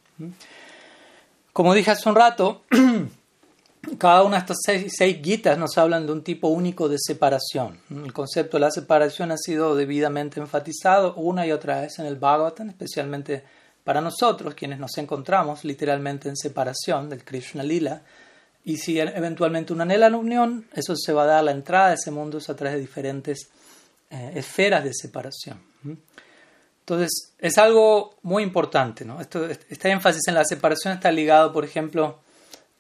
Como 1.52 1.74
dije 1.74 1.90
hace 1.90 2.08
un 2.08 2.16
rato, 2.16 2.62
cada 3.98 4.22
una 4.22 4.36
de 4.36 4.40
estas 4.40 4.58
seis, 4.64 4.92
seis 4.96 5.20
guitas 5.22 5.58
nos 5.58 5.76
hablan 5.78 6.06
de 6.06 6.12
un 6.12 6.24
tipo 6.24 6.48
único 6.48 6.88
de 6.88 6.96
separación. 6.98 7.78
El 7.90 8.12
concepto 8.12 8.56
de 8.56 8.62
la 8.62 8.70
separación 8.70 9.30
ha 9.30 9.36
sido 9.36 9.76
debidamente 9.76 10.40
enfatizado 10.40 11.14
una 11.14 11.46
y 11.46 11.52
otra 11.52 11.82
vez 11.82 11.98
en 11.98 12.06
el 12.06 12.16
Bhagavatam, 12.16 12.70
especialmente 12.70 13.44
para 13.84 14.00
nosotros, 14.00 14.54
quienes 14.54 14.78
nos 14.78 14.96
encontramos 14.98 15.64
literalmente 15.64 16.28
en 16.28 16.36
separación 16.36 17.08
del 17.08 17.24
Krishna 17.24 17.62
Lila, 17.62 18.02
y 18.64 18.76
si 18.76 19.00
eventualmente 19.00 19.72
uno 19.72 19.82
anhela 19.82 20.08
la 20.08 20.16
unión, 20.16 20.68
eso 20.72 20.94
se 20.96 21.12
va 21.12 21.24
a 21.24 21.26
dar 21.26 21.44
la 21.44 21.50
entrada 21.50 21.88
a 21.88 21.94
ese 21.94 22.12
mundo 22.12 22.38
a 22.38 22.54
través 22.54 22.74
de 22.74 22.80
diferentes 22.80 23.48
eh, 24.10 24.32
esferas 24.36 24.84
de 24.84 24.92
separación. 24.94 25.60
Entonces, 26.80 27.32
es 27.38 27.58
algo 27.58 28.16
muy 28.22 28.42
importante. 28.42 29.04
¿no? 29.04 29.20
Esto, 29.20 29.46
este 29.46 29.90
énfasis 29.90 30.22
en 30.28 30.34
la 30.34 30.44
separación 30.44 30.94
está 30.94 31.10
ligado, 31.10 31.52
por 31.52 31.64
ejemplo, 31.64 32.20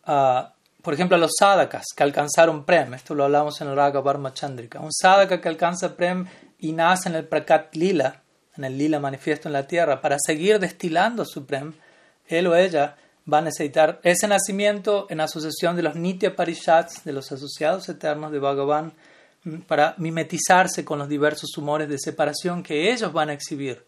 a, 0.04 0.54
por 0.82 0.94
ejemplo, 0.94 1.16
a 1.16 1.20
los 1.20 1.32
sadhakas 1.36 1.86
que 1.96 2.02
alcanzaron 2.04 2.64
Prem. 2.64 2.94
Esto 2.94 3.14
lo 3.14 3.24
hablamos 3.24 3.60
en 3.60 3.68
el 3.68 3.76
Raga 3.76 4.00
Varma 4.00 4.32
Chandrika. 4.34 4.78
Un 4.78 4.92
sadhaka 4.92 5.40
que 5.40 5.48
alcanza 5.48 5.96
Prem 5.96 6.26
y 6.58 6.72
nace 6.72 7.08
en 7.08 7.16
el 7.16 7.26
Prakat 7.26 7.74
Lila, 7.74 8.21
en 8.56 8.64
el 8.64 8.78
lila 8.78 9.00
manifiesto 9.00 9.48
en 9.48 9.54
la 9.54 9.66
tierra, 9.66 10.00
para 10.00 10.16
seguir 10.24 10.58
destilando 10.58 11.24
su 11.24 11.46
prem, 11.46 11.72
él 12.26 12.46
o 12.46 12.56
ella 12.56 12.96
va 13.30 13.38
a 13.38 13.42
necesitar 13.42 14.00
ese 14.02 14.26
nacimiento 14.26 15.06
en 15.10 15.20
asociación 15.20 15.76
de 15.76 15.82
los 15.82 15.94
nitya 15.94 16.34
parishats, 16.34 17.04
de 17.04 17.12
los 17.12 17.30
asociados 17.30 17.88
eternos 17.88 18.32
de 18.32 18.38
Bhagavan, 18.38 18.92
mm, 19.44 19.60
para 19.60 19.94
mimetizarse 19.98 20.84
con 20.84 20.98
los 20.98 21.08
diversos 21.08 21.56
humores 21.56 21.88
de 21.88 21.98
separación 21.98 22.62
que 22.62 22.92
ellos 22.92 23.12
van 23.12 23.30
a 23.30 23.32
exhibir 23.32 23.84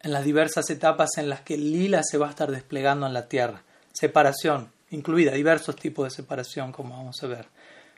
en 0.00 0.12
las 0.12 0.24
diversas 0.24 0.68
etapas 0.70 1.10
en 1.16 1.28
las 1.28 1.40
que 1.40 1.56
lila 1.56 2.02
se 2.02 2.18
va 2.18 2.26
a 2.26 2.30
estar 2.30 2.50
desplegando 2.50 3.06
en 3.06 3.14
la 3.14 3.28
tierra. 3.28 3.62
Separación, 3.92 4.70
incluida 4.90 5.32
diversos 5.32 5.76
tipos 5.76 6.04
de 6.04 6.10
separación, 6.10 6.70
como 6.70 6.96
vamos 6.96 7.22
a 7.22 7.26
ver. 7.26 7.46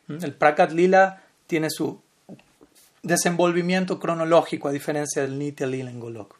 Mm, 0.06 0.24
el 0.24 0.34
Prakat 0.34 0.72
Lila 0.72 1.22
tiene 1.46 1.68
su 1.70 2.00
desenvolvimiento 3.02 3.98
cronológico 3.98 4.68
a 4.68 4.72
diferencia 4.72 5.22
del 5.22 5.38
Nitya 5.38 5.66
Lila 5.66 5.90
en 5.90 6.00
Golok. 6.00 6.36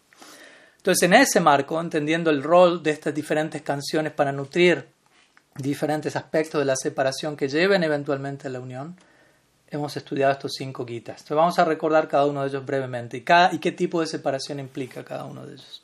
Entonces, 0.79 1.03
en 1.03 1.15
ese 1.15 1.41
marco, 1.41 1.81
entendiendo 1.81 2.31
el 2.31 2.43
rol 2.43 2.83
de 2.83 2.93
estas 2.93 3.15
diferentes 3.15 3.63
canciones 3.63 4.13
para 4.13 4.33
nutrir 4.33 4.87
diferentes 5.57 6.17
aspectos 6.17 6.61
de 6.61 6.65
la 6.65 6.77
separación 6.77 7.37
que 7.37 7.49
lleven 7.49 7.83
eventualmente 7.83 8.47
a 8.47 8.51
la 8.51 8.61
unión, 8.61 8.97
hemos 9.71 9.97
estudiado 9.97 10.33
estos 10.33 10.53
cinco 10.57 10.85
guitas. 10.85 11.21
Entonces, 11.21 11.37
vamos 11.37 11.59
a 11.59 11.65
recordar 11.65 12.09
cada 12.09 12.27
uno 12.27 12.43
de 12.43 12.49
ellos 12.49 12.65
brevemente 12.65 13.19
y, 13.19 13.59
qué 13.59 13.73
tipo 13.73 14.01
de 14.01 14.07
separación 14.07 14.61
implica 14.61 15.05
cada 15.05 15.25
uno 15.25 15.47
de 15.47 15.55
ellos. 15.55 15.83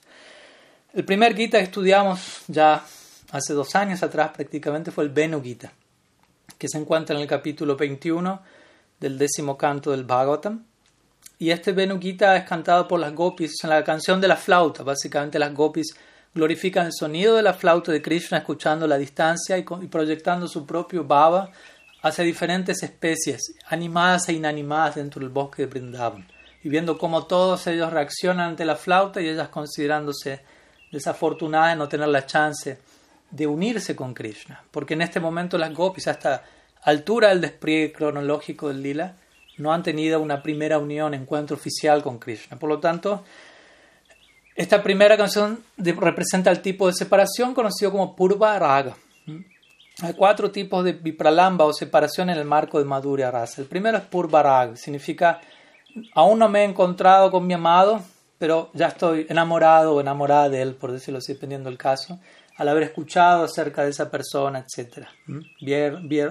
El 0.95 1.04
primer 1.04 1.35
gita 1.35 1.59
que 1.59 1.64
estudiamos 1.64 2.43
ya 2.47 2.85
hace 3.33 3.52
dos 3.52 3.75
años 3.75 4.02
atrás 4.02 4.31
prácticamente 4.35 4.93
fue 4.93 5.04
el 5.04 5.11
Venu 5.11 5.43
Gita, 5.43 5.73
que 6.57 6.69
se 6.69 6.78
encuentra 6.78 7.16
en 7.16 7.23
el 7.23 7.28
capítulo 7.28 7.76
21 7.76 8.40
del 9.04 9.18
décimo 9.18 9.58
canto 9.58 9.90
del 9.90 10.04
Bhagavatam. 10.04 10.64
Y 11.38 11.50
este 11.50 11.73
Venugita 11.73 12.37
es 12.37 12.44
cantado 12.44 12.88
por 12.88 12.99
las 12.99 13.14
gopis 13.14 13.62
en 13.62 13.68
la 13.68 13.84
canción 13.84 14.18
de 14.18 14.28
la 14.28 14.37
flauta. 14.37 14.82
Básicamente 14.82 15.38
las 15.38 15.52
gopis 15.52 15.94
glorifican 16.34 16.87
el 16.87 16.92
sonido 16.99 17.37
de 17.37 17.42
la 17.42 17.52
flauta 17.52 17.92
de 17.92 18.00
Krishna 18.00 18.38
escuchando 18.38 18.87
la 18.87 18.96
distancia 18.96 19.58
y, 19.58 19.62
proyectando 19.62 20.49
su 20.49 20.64
propio 20.64 21.04
bhava 21.04 21.50
hacia 22.00 22.25
diferentes 22.25 22.82
especies, 22.82 23.54
animadas 23.66 24.30
e 24.30 24.32
inanimadas 24.32 24.94
dentro 24.94 25.20
del 25.20 25.28
bosque 25.28 25.62
de 25.62 25.68
Brindavan. 25.68 26.26
Y 26.62 26.70
viendo 26.70 26.96
cómo 26.96 27.26
todos 27.26 27.66
ellos 27.66 27.92
reaccionan 27.92 28.50
ante 28.50 28.64
la 28.64 28.76
flauta 28.76 29.20
y 29.20 29.28
ellas 29.28 29.49
considerándose 29.50 30.40
desafortunadas 30.90 31.73
de 31.73 31.76
no 31.76 31.88
tener 31.88 32.08
la 32.08 32.25
chance 32.25 32.78
de 33.30 33.46
unirse 33.46 33.94
con 33.94 34.14
Krishna. 34.14 34.64
Porque 34.70 34.94
en 34.94 35.02
este 35.02 35.20
momento 35.20 35.58
las 35.58 35.75
gopis, 35.75 36.08
hasta 36.08 36.42
altura 36.85 37.31
del 37.31 37.41
despliegue 37.41 37.93
cronológico 37.93 38.69
del 38.69 38.83
lila, 38.83 39.17
no 39.57 39.73
han 39.73 39.83
tenido 39.83 40.21
una 40.21 40.43
primera 40.43 40.79
unión, 40.79 41.14
encuentro 41.14 41.57
oficial 41.57 42.03
con 42.03 42.19
Krishna. 42.19 42.59
Por 42.59 42.69
lo 42.69 42.81
tanto, 42.81 43.25
esta 44.55 44.83
primera 44.83 45.17
canción 45.17 45.61
representa 45.76 46.50
el 46.50 46.61
tipo 46.61 46.87
de 46.87 46.93
separación 46.93 47.55
conocido 47.55 47.91
como 47.91 48.14
Purva 48.14 48.59
Raga. 48.59 48.97
Hay 50.03 50.12
cuatro 50.14 50.50
tipos 50.50 50.85
de 50.85 50.93
vipralamba 50.93 51.64
o 51.64 51.73
separación 51.73 52.29
en 52.31 52.38
el 52.38 52.45
marco 52.45 52.79
de 52.79 52.85
Madhurya 52.85 53.31
Rasa. 53.31 53.62
El 53.62 53.69
primero 53.69 53.97
es 53.97 54.05
Purva 54.05 54.43
Raga, 54.43 54.76
significa 54.76 55.41
aún 56.14 56.38
no 56.41 56.49
me 56.49 56.61
he 56.61 56.64
encontrado 56.64 57.31
con 57.31 57.47
mi 57.47 57.55
amado, 57.55 58.03
pero 58.38 58.71
ya 58.75 58.88
estoy 58.88 59.26
enamorado 59.29 59.95
o 59.95 60.00
enamorada 60.00 60.49
de 60.49 60.62
él, 60.62 60.75
por 60.75 60.91
decirlo 60.91 61.19
así, 61.19 61.35
dependiendo 61.35 61.71
del 61.71 61.79
caso 61.79 62.19
al 62.56 62.68
haber 62.68 62.84
escuchado 62.84 63.44
acerca 63.44 63.82
de 63.82 63.90
esa 63.90 64.11
persona, 64.11 64.61
etc. 64.61 65.06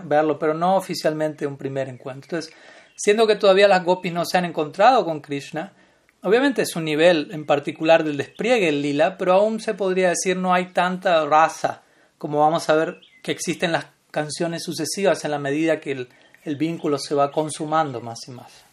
verlo, 0.03 0.39
pero 0.39 0.53
no 0.53 0.75
oficialmente 0.75 1.45
un 1.45 1.57
primer 1.57 1.89
encuentro. 1.89 2.37
Entonces, 2.37 2.53
siendo 2.95 3.27
que 3.27 3.35
todavía 3.35 3.67
las 3.67 3.83
gopis 3.83 4.13
no 4.13 4.25
se 4.25 4.37
han 4.37 4.45
encontrado 4.45 5.03
con 5.03 5.21
Krishna, 5.21 5.73
obviamente 6.21 6.61
es 6.61 6.75
un 6.75 6.85
nivel 6.85 7.29
en 7.31 7.45
particular 7.45 8.03
del 8.03 8.17
despliegue 8.17 8.69
el 8.69 8.81
lila, 8.81 9.17
pero 9.17 9.33
aún 9.33 9.59
se 9.59 9.73
podría 9.73 10.09
decir 10.09 10.37
no 10.37 10.53
hay 10.53 10.67
tanta 10.67 11.25
raza 11.25 11.83
como 12.23 12.39
vamos 12.39 12.69
a 12.69 12.75
ver 12.75 13.01
que 13.21 13.33
existen 13.33 13.73
las 13.73 13.87
canciones 14.09 14.63
sucesivas 14.63 15.25
en 15.25 15.31
la 15.31 15.39
medida 15.39 15.81
que 15.81 15.91
el, 15.91 16.07
el 16.45 16.55
vínculo 16.55 16.97
se 16.97 17.15
va 17.15 17.33
consumando 17.33 17.99
más 17.99 18.19
y 18.29 18.31
más. 18.31 18.63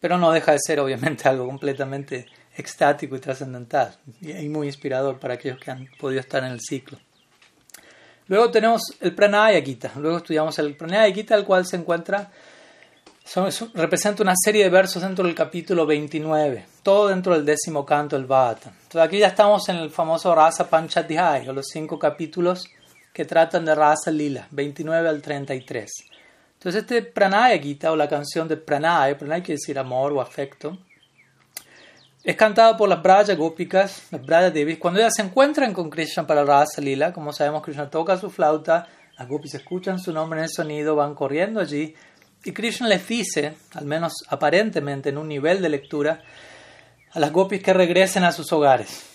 Pero 0.00 0.18
no 0.18 0.32
deja 0.32 0.50
de 0.50 0.58
ser 0.58 0.80
obviamente 0.80 1.28
algo 1.28 1.46
completamente 1.46 2.26
extático 2.58 3.16
y 3.16 3.20
trascendental 3.20 3.96
y 4.20 4.48
muy 4.48 4.66
inspirador 4.66 5.18
para 5.18 5.34
aquellos 5.34 5.58
que 5.58 5.70
han 5.70 5.88
podido 5.98 6.20
estar 6.20 6.42
en 6.44 6.50
el 6.50 6.60
ciclo. 6.60 6.98
Luego 8.26 8.50
tenemos 8.50 8.82
el 9.00 9.14
Pranaya 9.14 9.62
Gita, 9.62 9.92
luego 9.96 10.18
estudiamos 10.18 10.58
el 10.58 10.76
Pranaya 10.76 11.12
Gita, 11.14 11.34
el 11.34 11.44
cual 11.44 11.64
se 11.64 11.76
encuentra, 11.76 12.30
representa 13.72 14.22
una 14.22 14.34
serie 14.36 14.64
de 14.64 14.70
versos 14.70 15.02
dentro 15.02 15.24
del 15.24 15.34
capítulo 15.34 15.86
29, 15.86 16.66
todo 16.82 17.08
dentro 17.08 17.32
del 17.32 17.46
décimo 17.46 17.86
canto 17.86 18.16
del 18.16 18.26
Bhata. 18.26 18.70
Entonces 18.70 19.00
aquí 19.00 19.18
ya 19.18 19.28
estamos 19.28 19.66
en 19.70 19.76
el 19.76 19.90
famoso 19.90 20.34
Rasa 20.34 20.68
Panchadhyay, 20.68 21.48
o 21.48 21.52
los 21.54 21.68
cinco 21.72 21.98
capítulos 21.98 22.66
que 23.14 23.24
tratan 23.24 23.64
de 23.64 23.74
Rasa 23.74 24.10
Lila, 24.10 24.46
29 24.50 25.08
al 25.08 25.22
33. 25.22 25.90
Entonces 26.54 26.82
este 26.82 27.02
Pranaya 27.02 27.58
Gita, 27.62 27.92
o 27.92 27.96
la 27.96 28.08
canción 28.08 28.46
de 28.46 28.58
Pranaya, 28.58 29.16
Pranaya 29.16 29.42
quiere 29.42 29.58
decir 29.58 29.78
amor 29.78 30.12
o 30.12 30.20
afecto, 30.20 30.76
es 32.28 32.36
cantado 32.36 32.76
por 32.76 32.90
las 32.90 33.02
Braya 33.02 33.34
Gópicas, 33.34 34.02
las 34.10 34.20
Braya 34.20 34.50
Devis, 34.50 34.76
cuando 34.76 35.00
ellas 35.00 35.14
se 35.16 35.22
encuentran 35.22 35.72
con 35.72 35.88
Krishna 35.88 36.26
para 36.26 36.44
Rasa 36.44 36.82
Lila. 36.82 37.10
Como 37.10 37.32
sabemos, 37.32 37.62
Krishna 37.62 37.88
toca 37.88 38.18
su 38.18 38.28
flauta, 38.28 38.86
las 39.16 39.26
Gopis 39.26 39.54
escuchan 39.54 39.98
su 39.98 40.12
nombre 40.12 40.40
en 40.40 40.44
el 40.44 40.50
sonido, 40.50 40.94
van 40.94 41.14
corriendo 41.14 41.58
allí. 41.58 41.94
Y 42.44 42.52
Krishna 42.52 42.86
les 42.86 43.08
dice, 43.08 43.54
al 43.72 43.86
menos 43.86 44.12
aparentemente 44.28 45.08
en 45.08 45.16
un 45.16 45.26
nivel 45.26 45.62
de 45.62 45.70
lectura, 45.70 46.22
a 47.12 47.18
las 47.18 47.32
Gopis 47.32 47.62
que 47.62 47.72
regresen 47.72 48.24
a 48.24 48.32
sus 48.32 48.52
hogares. 48.52 49.06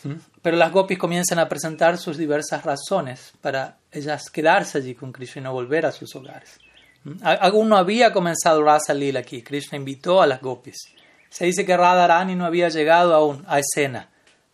Pero 0.41 0.57
las 0.57 0.71
Gopis 0.71 0.97
comienzan 0.97 1.37
a 1.37 1.47
presentar 1.47 1.99
sus 1.99 2.17
diversas 2.17 2.65
razones 2.65 3.33
para 3.41 3.77
ellas 3.91 4.31
quedarse 4.31 4.79
allí 4.79 4.95
con 4.95 5.11
Krishna 5.11 5.41
y 5.41 5.43
no 5.43 5.53
volver 5.53 5.85
a 5.85 5.91
sus 5.91 6.15
hogares. 6.15 6.57
Aún 7.21 7.69
no 7.69 7.77
había 7.77 8.11
comenzado 8.11 8.63
Rasa 8.63 8.95
Lila 8.95 9.19
aquí. 9.19 9.43
Krishna 9.43 9.77
invitó 9.77 10.19
a 10.19 10.25
las 10.25 10.41
Gopis. 10.41 10.79
Se 11.33 11.45
dice 11.45 11.65
que 11.65 11.75
Radharani 11.75 12.35
no 12.35 12.45
había 12.45 12.69
llegado 12.69 13.15
aún 13.15 13.43
a 13.47 13.57
escena 13.57 14.07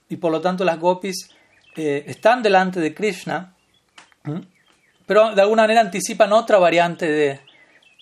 y 0.08 0.16
por 0.16 0.32
lo 0.32 0.40
tanto 0.40 0.64
las 0.64 0.80
gopis 0.80 1.30
eh, 1.76 2.06
están 2.08 2.42
delante 2.42 2.80
de 2.80 2.94
Krishna, 2.96 3.54
pero 5.06 5.36
de 5.36 5.42
alguna 5.42 5.64
manera 5.64 5.82
anticipan 5.82 6.32
otra 6.32 6.58
variante 6.58 7.12
de 7.12 7.42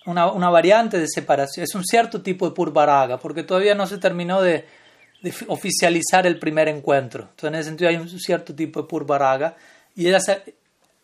una, 0.05 0.31
una, 0.31 0.51
variante 0.51 0.99
de 0.99 1.07
separación. 1.07 1.63
Es 1.63 1.73
un 1.73 1.83
cierto 1.83 2.21
tipo 2.21 2.47
de 2.47 2.53
purvaraga 2.53 3.17
porque 3.17 3.41
todavía 3.41 3.73
no 3.73 3.87
se 3.87 3.97
terminó 3.97 4.43
de, 4.43 4.65
oficializar 5.47 6.27
el 6.27 6.37
primer 6.37 6.67
encuentro. 6.67 7.23
Entonces 7.31 7.47
en 7.47 7.55
ese 7.55 7.69
sentido 7.69 7.89
hay 7.89 7.95
un 7.97 8.07
cierto 8.19 8.53
tipo 8.53 8.83
de 8.83 8.87
purvaraga 8.87 9.55
y 9.95 10.07
ellas 10.07 10.31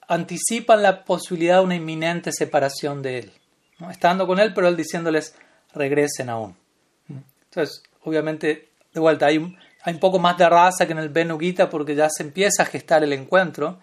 anticipan 0.08 0.84
la 0.84 1.04
posibilidad 1.04 1.58
de 1.58 1.64
una 1.64 1.76
inminente 1.76 2.32
separación 2.32 3.02
de 3.02 3.18
él. 3.18 3.32
¿no? 3.80 3.90
Estando 3.90 4.28
con 4.28 4.40
él, 4.40 4.54
pero 4.54 4.68
él 4.68 4.78
diciéndoles 4.78 5.34
regresen 5.74 6.30
aún. 6.30 6.63
Entonces, 7.54 7.84
obviamente, 8.02 8.70
de 8.92 9.00
vuelta, 9.00 9.28
hay 9.28 9.56
hay 9.84 9.94
un 9.94 10.00
poco 10.00 10.18
más 10.18 10.38
de 10.38 10.50
raza 10.50 10.86
que 10.86 10.94
en 10.94 11.00
el 11.00 11.10
Benu 11.10 11.38
Gita 11.38 11.70
porque 11.70 11.94
ya 11.94 12.10
se 12.10 12.24
empieza 12.24 12.64
a 12.64 12.66
gestar 12.66 13.04
el 13.04 13.12
encuentro, 13.12 13.80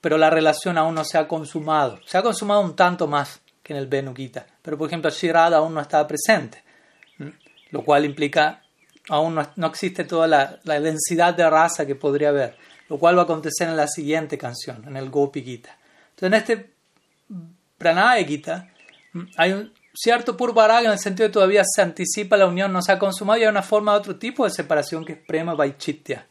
pero 0.00 0.18
la 0.18 0.28
relación 0.28 0.76
aún 0.76 0.94
no 0.94 1.04
se 1.04 1.16
ha 1.16 1.26
consumado. 1.26 1.98
Se 2.06 2.18
ha 2.18 2.22
consumado 2.22 2.60
un 2.60 2.76
tanto 2.76 3.06
más 3.06 3.40
que 3.62 3.72
en 3.72 3.78
el 3.78 3.86
Benu 3.86 4.14
Gita, 4.14 4.46
pero 4.60 4.76
por 4.76 4.88
ejemplo 4.88 5.10
Shirada 5.10 5.56
aún 5.56 5.72
no 5.72 5.80
estaba 5.80 6.06
presente, 6.06 6.62
lo 7.70 7.82
cual 7.82 8.04
implica 8.04 8.62
aún 9.08 9.40
no, 9.56 9.66
existe 9.66 10.04
toda 10.04 10.26
la, 10.26 10.80
densidad 10.80 11.34
de 11.34 11.48
raza 11.48 11.86
que 11.86 11.94
podría 11.94 12.28
haber, 12.28 12.56
lo 12.90 12.98
cual 12.98 13.16
va 13.16 13.22
a 13.22 13.24
acontecer 13.24 13.68
en 13.68 13.76
la 13.76 13.88
siguiente 13.88 14.36
canción, 14.36 14.84
en 14.86 14.98
el 14.98 15.08
Gopi 15.08 15.42
Gita. 15.42 15.78
Entonces 16.10 16.26
en 16.26 16.34
este 16.34 16.74
Pranaya 17.78 18.26
Gita 18.26 18.68
hay 19.38 19.52
un 19.52 19.72
cierto 19.94 20.36
Purvarag 20.36 20.84
en 20.84 20.90
el 20.90 20.98
sentido 20.98 21.28
de 21.28 21.32
todavía 21.32 21.62
se 21.64 21.82
anticipa 21.82 22.36
la 22.36 22.46
unión, 22.46 22.72
no 22.72 22.82
se 22.82 22.92
ha 22.92 22.98
consumado 22.98 23.38
y 23.38 23.42
hay 23.44 23.48
una 23.48 23.62
forma 23.62 23.92
de 23.92 23.98
otro 23.98 24.16
tipo 24.16 24.44
de 24.44 24.50
separación 24.50 25.04
que 25.04 25.12
es 25.12 25.18
Prema 25.18 25.54
Vaichitya. 25.54 26.26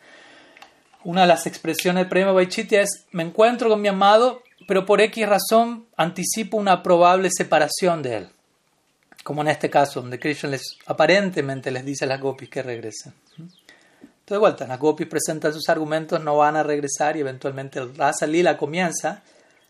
Una 1.03 1.21
de 1.21 1.27
las 1.27 1.47
expresiones 1.47 2.05
de 2.05 2.09
Prema 2.09 2.31
Vaichitya 2.31 2.81
es 2.81 3.05
me 3.11 3.23
encuentro 3.23 3.69
con 3.69 3.81
mi 3.81 3.87
amado, 3.87 4.43
pero 4.67 4.85
por 4.85 5.01
X 5.01 5.27
razón 5.27 5.87
anticipo 5.97 6.57
una 6.57 6.83
probable 6.83 7.29
separación 7.31 8.01
de 8.01 8.17
él 8.17 8.29
como 9.23 9.41
en 9.41 9.47
este 9.47 9.69
caso, 9.69 10.01
donde 10.01 10.19
Krishna 10.19 10.49
les, 10.49 10.77
aparentemente 10.85 11.71
les 11.71 11.85
dice 11.85 12.05
a 12.05 12.07
las 12.07 12.19
gopis 12.19 12.49
que 12.49 12.61
regresen. 12.61 13.13
Entonces, 13.37 14.27
de 14.27 14.37
vuelta, 14.37 14.67
las 14.67 14.79
gopis 14.79 15.07
presentan 15.07 15.53
sus 15.53 15.67
argumentos, 15.69 16.21
no 16.21 16.37
van 16.37 16.57
a 16.57 16.63
regresar 16.63 17.17
y 17.17 17.21
eventualmente 17.21 17.79
el 17.79 17.95
Rasa 17.95 18.27
Lila 18.27 18.57
comienza. 18.57 19.23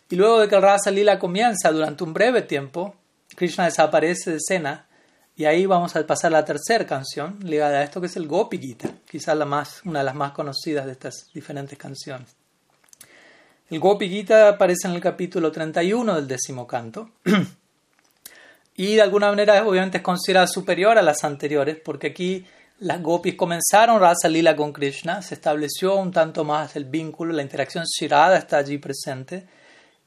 Y 0.09 0.15
luego 0.15 0.39
de 0.39 0.47
que 0.47 0.55
el 0.55 0.62
Rasa 0.62 0.91
Lila 0.91 1.19
comienza, 1.19 1.71
durante 1.71 2.03
un 2.03 2.13
breve 2.13 2.41
tiempo, 2.41 2.95
Krishna 3.43 3.65
desaparece 3.65 4.31
de 4.31 4.38
escena 4.38 4.88
y 5.35 5.43
ahí 5.43 5.65
vamos 5.65 5.93
a 5.97 6.07
pasar 6.07 6.29
a 6.33 6.39
la 6.39 6.45
tercera 6.45 6.85
canción 6.85 7.39
ligada 7.43 7.79
a 7.79 7.83
esto 7.83 8.00
que 8.00 8.07
es 8.07 8.15
el 8.15 8.25
Gopi 8.25 8.57
Gita, 8.57 8.89
quizás 9.05 9.35
la 9.35 9.43
más, 9.43 9.81
una 9.83 10.00
de 10.00 10.05
las 10.05 10.15
más 10.15 10.31
conocidas 10.31 10.85
de 10.85 10.93
estas 10.93 11.27
diferentes 11.33 11.77
canciones. 11.77 12.38
El 13.69 13.81
Gopi 13.81 14.07
Gita 14.07 14.47
aparece 14.47 14.88
en 14.88 14.93
el 14.93 15.01
capítulo 15.01 15.51
31 15.51 16.15
del 16.15 16.25
décimo 16.25 16.65
canto. 16.65 17.09
y 18.77 18.95
de 18.95 19.01
alguna 19.01 19.27
manera 19.27 19.67
obviamente 19.67 19.97
es 19.97 20.03
considerada 20.03 20.47
superior 20.47 20.97
a 20.97 21.01
las 21.01 21.25
anteriores 21.25 21.77
porque 21.83 22.07
aquí 22.07 22.45
las 22.79 23.03
gopis 23.03 23.35
comenzaron 23.35 24.00
Rasa 24.00 24.29
Lila 24.29 24.55
con 24.55 24.71
Krishna, 24.71 25.21
se 25.21 25.35
estableció 25.35 25.97
un 25.97 26.13
tanto 26.13 26.45
más 26.45 26.77
el 26.77 26.85
vínculo, 26.85 27.33
la 27.33 27.41
interacción 27.41 27.83
Shirada 27.83 28.38
está 28.38 28.59
allí 28.59 28.77
presente 28.77 29.45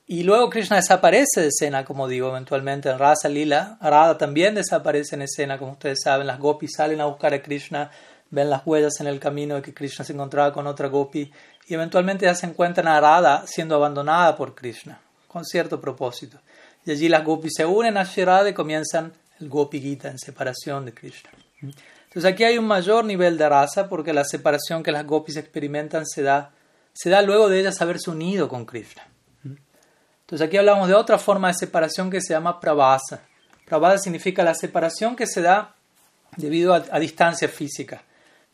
y 0.08 0.22
luego 0.22 0.50
Krishna 0.50 0.76
desaparece 0.76 1.40
de 1.40 1.48
escena, 1.48 1.84
como 1.84 2.06
digo, 2.06 2.28
eventualmente 2.28 2.88
en 2.88 2.98
Rasa 2.98 3.28
Lila, 3.28 3.76
Radha 3.80 4.16
también 4.16 4.54
desaparece 4.54 5.16
en 5.16 5.22
escena, 5.22 5.58
como 5.58 5.72
ustedes 5.72 5.98
saben, 6.04 6.28
las 6.28 6.38
gopis 6.38 6.74
salen 6.76 7.00
a 7.00 7.06
buscar 7.06 7.34
a 7.34 7.42
Krishna, 7.42 7.90
ven 8.30 8.48
las 8.48 8.64
huellas 8.64 9.00
en 9.00 9.08
el 9.08 9.18
camino 9.18 9.56
de 9.56 9.62
que 9.62 9.74
Krishna 9.74 10.04
se 10.04 10.12
encontraba 10.12 10.52
con 10.52 10.68
otra 10.68 10.86
gopi 10.86 11.32
y 11.66 11.74
eventualmente 11.74 12.24
ya 12.24 12.36
se 12.36 12.46
encuentran 12.46 12.86
a 12.86 13.00
Radha 13.00 13.44
siendo 13.48 13.74
abandonada 13.74 14.36
por 14.36 14.54
Krishna, 14.54 15.00
con 15.26 15.44
cierto 15.44 15.80
propósito. 15.80 16.38
Y 16.84 16.92
allí 16.92 17.08
las 17.08 17.24
gopis 17.24 17.54
se 17.56 17.66
unen 17.66 17.96
a 17.96 18.04
Shirada 18.04 18.48
y 18.48 18.54
comienzan 18.54 19.12
el 19.40 19.48
Gopi 19.48 19.80
Gita 19.80 20.08
en 20.08 20.20
separación 20.20 20.84
de 20.84 20.94
Krishna. 20.94 21.30
Entonces 21.60 22.32
aquí 22.32 22.44
hay 22.44 22.58
un 22.58 22.66
mayor 22.66 23.04
nivel 23.04 23.36
de 23.36 23.48
raza 23.48 23.88
porque 23.88 24.12
la 24.12 24.24
separación 24.24 24.84
que 24.84 24.92
las 24.92 25.04
gopis 25.04 25.36
experimentan 25.36 26.06
se 26.06 26.22
da, 26.22 26.52
se 26.92 27.10
da 27.10 27.22
luego 27.22 27.48
de 27.48 27.58
ellas 27.58 27.82
haberse 27.82 28.10
unido 28.10 28.48
con 28.48 28.64
Krishna. 28.64 29.02
Entonces 30.26 30.44
aquí 30.44 30.56
hablamos 30.56 30.88
de 30.88 30.94
otra 30.94 31.18
forma 31.18 31.46
de 31.46 31.54
separación 31.54 32.10
que 32.10 32.20
se 32.20 32.34
llama 32.34 32.58
pravasa. 32.58 33.22
Pravasa 33.64 33.98
significa 33.98 34.42
la 34.42 34.56
separación 34.56 35.14
que 35.14 35.24
se 35.24 35.40
da 35.40 35.76
debido 36.36 36.74
a, 36.74 36.82
a 36.90 36.98
distancia 36.98 37.48
física. 37.48 38.02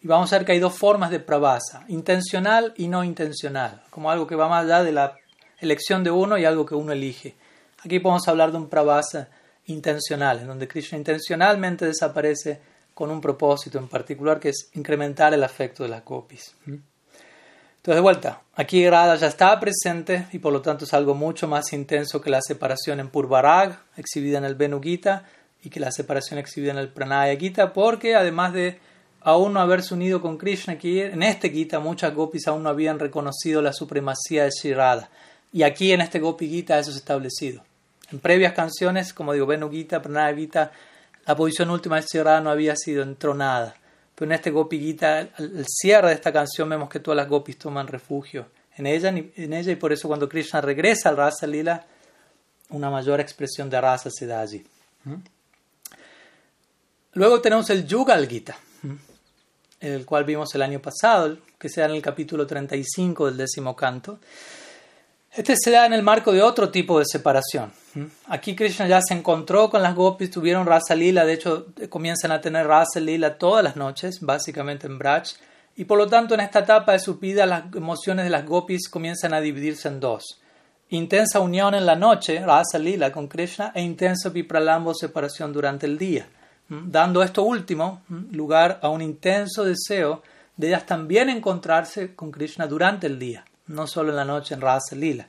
Y 0.02 0.06
vamos 0.06 0.30
a 0.30 0.36
ver 0.36 0.44
que 0.44 0.52
hay 0.52 0.58
dos 0.58 0.76
formas 0.76 1.10
de 1.10 1.18
pravasa, 1.18 1.84
intencional 1.88 2.74
y 2.76 2.88
no 2.88 3.02
intencional, 3.04 3.82
como 3.88 4.10
algo 4.10 4.26
que 4.26 4.34
va 4.34 4.48
más 4.48 4.66
allá 4.66 4.82
de 4.82 4.92
la 4.92 5.16
elección 5.60 6.04
de 6.04 6.10
uno 6.10 6.36
y 6.36 6.44
algo 6.44 6.66
que 6.66 6.74
uno 6.74 6.92
elige. 6.92 7.36
Aquí 7.82 8.00
podemos 8.00 8.28
hablar 8.28 8.52
de 8.52 8.58
un 8.58 8.68
pravasa 8.68 9.30
intencional, 9.64 10.40
en 10.40 10.48
donde 10.48 10.68
Krishna 10.68 10.98
intencionalmente 10.98 11.86
desaparece 11.86 12.60
con 12.92 13.10
un 13.10 13.22
propósito 13.22 13.78
en 13.78 13.88
particular 13.88 14.38
que 14.38 14.50
es 14.50 14.68
incrementar 14.74 15.32
el 15.32 15.42
afecto 15.42 15.84
de 15.84 15.88
las 15.88 16.04
gopis. 16.04 16.54
Entonces, 17.82 17.96
de 17.96 18.02
vuelta, 18.02 18.42
aquí 18.54 18.88
Radha 18.88 19.16
ya 19.16 19.26
está 19.26 19.58
presente 19.58 20.28
y 20.30 20.38
por 20.38 20.52
lo 20.52 20.62
tanto 20.62 20.84
es 20.84 20.94
algo 20.94 21.16
mucho 21.16 21.48
más 21.48 21.72
intenso 21.72 22.20
que 22.20 22.30
la 22.30 22.40
separación 22.40 23.00
en 23.00 23.08
Purvarag, 23.08 23.76
exhibida 23.96 24.38
en 24.38 24.44
el 24.44 24.54
Venu 24.54 24.80
Gita, 24.80 25.24
y 25.64 25.68
que 25.68 25.80
la 25.80 25.90
separación 25.90 26.38
exhibida 26.38 26.70
en 26.70 26.78
el 26.78 26.90
Pranaya 26.90 27.36
Gita, 27.36 27.72
porque 27.72 28.14
además 28.14 28.52
de 28.52 28.78
aún 29.20 29.54
no 29.54 29.60
haberse 29.60 29.94
unido 29.94 30.22
con 30.22 30.38
Krishna, 30.38 30.74
aquí 30.74 31.00
en 31.00 31.24
este 31.24 31.50
Gita 31.50 31.80
muchas 31.80 32.14
gopis 32.14 32.46
aún 32.46 32.62
no 32.62 32.68
habían 32.68 33.00
reconocido 33.00 33.60
la 33.60 33.72
supremacía 33.72 34.44
de 34.44 34.52
Sri 34.52 34.74
Radha. 34.74 35.10
Y 35.52 35.64
aquí 35.64 35.90
en 35.90 36.02
este 36.02 36.20
Gopi 36.20 36.48
Gita 36.48 36.78
eso 36.78 36.92
es 36.92 36.96
establecido. 36.98 37.64
En 38.12 38.20
previas 38.20 38.52
canciones, 38.52 39.12
como 39.12 39.32
digo, 39.32 39.46
Venu 39.46 39.68
Gita, 39.68 40.00
Pranaya 40.00 40.36
Gita, 40.36 40.70
la 41.26 41.34
posición 41.34 41.70
última 41.70 41.96
de 41.96 42.06
Shirada 42.06 42.40
no 42.40 42.50
había 42.50 42.76
sido 42.76 43.02
entronada. 43.02 43.74
En 44.24 44.32
este 44.32 44.50
Gopi 44.50 44.78
Gita, 44.78 45.28
al 45.36 45.66
cierre 45.66 46.08
de 46.08 46.14
esta 46.14 46.32
canción, 46.32 46.68
vemos 46.68 46.88
que 46.88 47.00
todas 47.00 47.16
las 47.16 47.28
gopis 47.28 47.58
toman 47.58 47.86
refugio 47.86 48.46
en 48.76 48.86
ella, 48.86 49.08
en 49.10 49.52
ella 49.52 49.72
y 49.72 49.76
por 49.76 49.92
eso 49.92 50.08
cuando 50.08 50.28
Krishna 50.28 50.60
regresa 50.60 51.10
al 51.10 51.16
Rasa 51.16 51.46
Lila, 51.46 51.84
una 52.70 52.90
mayor 52.90 53.20
expresión 53.20 53.68
de 53.68 53.80
rasa 53.80 54.10
se 54.10 54.26
da 54.26 54.40
allí. 54.40 54.64
¿Mm? 55.04 55.14
Luego 57.14 57.40
tenemos 57.40 57.68
el 57.70 57.86
Yugal 57.86 58.26
Gita, 58.26 58.56
¿Mm? 58.82 58.94
el 59.80 60.06
cual 60.06 60.24
vimos 60.24 60.54
el 60.54 60.62
año 60.62 60.80
pasado, 60.80 61.36
que 61.58 61.68
se 61.68 61.80
da 61.80 61.86
en 61.86 61.96
el 61.96 62.02
capítulo 62.02 62.46
35 62.46 63.26
del 63.26 63.36
décimo 63.36 63.76
canto. 63.76 64.18
Este 65.34 65.54
se 65.56 65.70
da 65.70 65.86
en 65.86 65.94
el 65.94 66.02
marco 66.02 66.30
de 66.30 66.42
otro 66.42 66.68
tipo 66.68 66.98
de 66.98 67.06
separación. 67.06 67.72
Aquí 68.26 68.54
Krishna 68.54 68.86
ya 68.86 69.00
se 69.00 69.14
encontró 69.14 69.70
con 69.70 69.80
las 69.80 69.94
gopis, 69.94 70.30
tuvieron 70.30 70.66
rasa 70.66 70.94
lila, 70.94 71.24
de 71.24 71.32
hecho 71.32 71.68
comienzan 71.88 72.32
a 72.32 72.40
tener 72.42 72.66
rasa 72.66 73.00
lila 73.00 73.38
todas 73.38 73.64
las 73.64 73.74
noches, 73.74 74.20
básicamente 74.20 74.86
en 74.86 74.98
Braj, 74.98 75.28
y 75.74 75.86
por 75.86 75.96
lo 75.96 76.06
tanto 76.06 76.34
en 76.34 76.40
esta 76.40 76.58
etapa 76.58 76.92
de 76.92 76.98
su 76.98 77.18
vida 77.18 77.46
las 77.46 77.64
emociones 77.74 78.26
de 78.26 78.30
las 78.30 78.44
gopis 78.44 78.90
comienzan 78.90 79.32
a 79.32 79.40
dividirse 79.40 79.88
en 79.88 80.00
dos. 80.00 80.38
Intensa 80.90 81.40
unión 81.40 81.74
en 81.74 81.86
la 81.86 81.96
noche, 81.96 82.44
rasa 82.44 82.78
lila 82.78 83.10
con 83.10 83.26
Krishna, 83.26 83.72
e 83.74 83.80
intenso 83.80 84.32
vipralambo 84.32 84.92
separación 84.92 85.50
durante 85.50 85.86
el 85.86 85.96
día, 85.96 86.26
dando 86.68 87.22
esto 87.22 87.42
último 87.42 88.02
lugar 88.32 88.80
a 88.82 88.90
un 88.90 89.00
intenso 89.00 89.64
deseo 89.64 90.22
de 90.58 90.68
ellas 90.68 90.84
también 90.84 91.30
encontrarse 91.30 92.14
con 92.14 92.30
Krishna 92.30 92.66
durante 92.66 93.06
el 93.06 93.18
día 93.18 93.46
no 93.66 93.86
solo 93.86 94.10
en 94.10 94.16
la 94.16 94.24
noche 94.24 94.54
en 94.54 94.60
Rasa 94.60 94.94
Lila. 94.94 95.28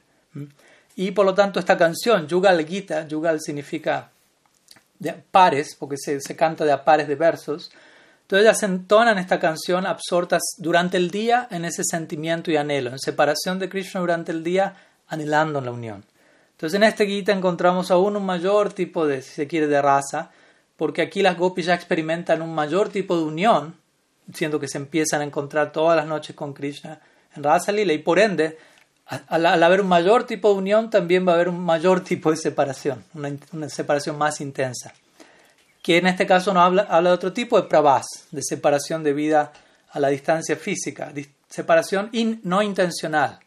Y 0.95 1.11
por 1.11 1.25
lo 1.25 1.33
tanto 1.33 1.59
esta 1.59 1.77
canción, 1.77 2.27
Yugal 2.27 2.65
Gita, 2.65 3.07
Yugal 3.07 3.39
significa 3.41 4.11
de 4.99 5.13
pares, 5.13 5.75
porque 5.77 5.97
se, 5.97 6.21
se 6.21 6.35
canta 6.35 6.65
de 6.65 6.71
a 6.71 6.83
pares 6.83 7.07
de 7.07 7.15
versos, 7.15 7.71
entonces 8.21 8.45
ellas 8.45 8.63
entonan 8.63 9.17
esta 9.17 9.39
canción 9.39 9.85
absortas 9.85 10.41
durante 10.57 10.97
el 10.97 11.11
día 11.11 11.47
en 11.51 11.65
ese 11.65 11.83
sentimiento 11.83 12.51
y 12.51 12.57
anhelo, 12.57 12.91
en 12.91 12.99
separación 12.99 13.59
de 13.59 13.69
Krishna 13.69 14.01
durante 14.01 14.31
el 14.31 14.43
día, 14.43 14.75
anhelando 15.07 15.59
la 15.61 15.71
unión. 15.71 16.05
Entonces 16.51 16.77
en 16.77 16.83
este 16.83 17.05
Gita 17.05 17.33
encontramos 17.33 17.91
aún 17.91 18.15
un 18.15 18.25
mayor 18.25 18.71
tipo 18.71 19.05
de, 19.05 19.21
si 19.21 19.33
se 19.33 19.47
quiere, 19.47 19.67
de 19.67 19.81
raza, 19.81 20.31
porque 20.77 21.01
aquí 21.01 21.21
las 21.21 21.37
gopis 21.37 21.65
ya 21.65 21.73
experimentan 21.73 22.41
un 22.41 22.55
mayor 22.55 22.89
tipo 22.89 23.17
de 23.17 23.23
unión, 23.23 23.75
siendo 24.33 24.59
que 24.59 24.69
se 24.69 24.77
empiezan 24.77 25.21
a 25.21 25.25
encontrar 25.25 25.71
todas 25.73 25.97
las 25.97 26.07
noches 26.07 26.35
con 26.35 26.53
Krishna 26.53 27.01
en 27.35 27.43
Rasa 27.43 27.71
Lila 27.71 27.93
y 27.93 27.99
por 27.99 28.19
ende, 28.19 28.57
al, 29.05 29.63
haber 29.63 29.81
un 29.81 29.87
mayor 29.87 30.25
tipo 30.25 30.49
de 30.49 30.55
unión, 30.55 30.89
también 30.89 31.27
va 31.27 31.33
a 31.33 31.35
haber 31.35 31.49
un 31.49 31.59
mayor 31.59 32.03
tipo 32.03 32.31
de 32.31 32.37
separación, 32.37 33.03
una, 33.13 33.69
separación 33.69 34.17
más 34.17 34.41
intensa. 34.41 34.93
Que 35.81 35.97
en 35.97 36.07
este 36.07 36.25
caso 36.25 36.53
no 36.53 36.61
habla, 36.61 36.83
habla 36.83 37.09
de 37.09 37.15
otro 37.15 37.33
tipo 37.33 37.61
de 37.61 37.67
pravas, 37.67 38.05
de 38.31 38.41
separación 38.41 39.03
debido 39.03 39.39
a 39.39 39.99
la 39.99 40.07
distancia 40.07 40.55
física, 40.55 41.11
separación 41.49 42.09
no 42.43 42.61
intencional, 42.61 43.39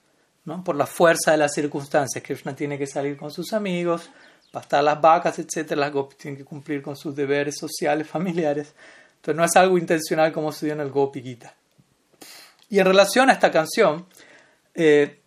¿no? 0.45 0.63
por 0.63 0.77
la 0.77 0.87
fuerza 0.87 1.33
de 1.33 1.39
las 1.39 1.55
circunstancias. 1.55 2.23
Krishna 2.23 2.55
tiene 2.55 2.79
que 2.79 2.87
salir 2.87 3.17
con 3.17 3.31
sus 3.31 3.53
amigos, 3.53 4.11
pastar 4.53 4.85
las 4.85 5.01
vacas, 5.01 5.39
etc. 5.39 5.73
Las 5.73 5.93
gopis 5.93 6.19
tienen 6.19 6.39
que 6.39 6.45
cumplir 6.45 6.83
con 6.83 6.97
sus 6.97 7.17
deberes 7.17 7.57
sociales, 7.59 8.07
familiares. 8.17 8.75
Entonces 9.17 9.37
no 9.37 9.45
es 9.45 9.57
algo 9.57 9.77
intencional 9.77 10.33
como 10.33 10.53
se 10.53 10.67
dio 10.67 10.75
en 10.75 10.81
el 10.81 10.91
Gopi 10.91 11.21
Gita. 11.21 11.55
Y 12.69 12.79
en 12.79 12.87
relación 12.87 13.31
a 13.31 13.33
esta 13.33 13.51
canción, 13.51 14.07
eh, 14.75 15.21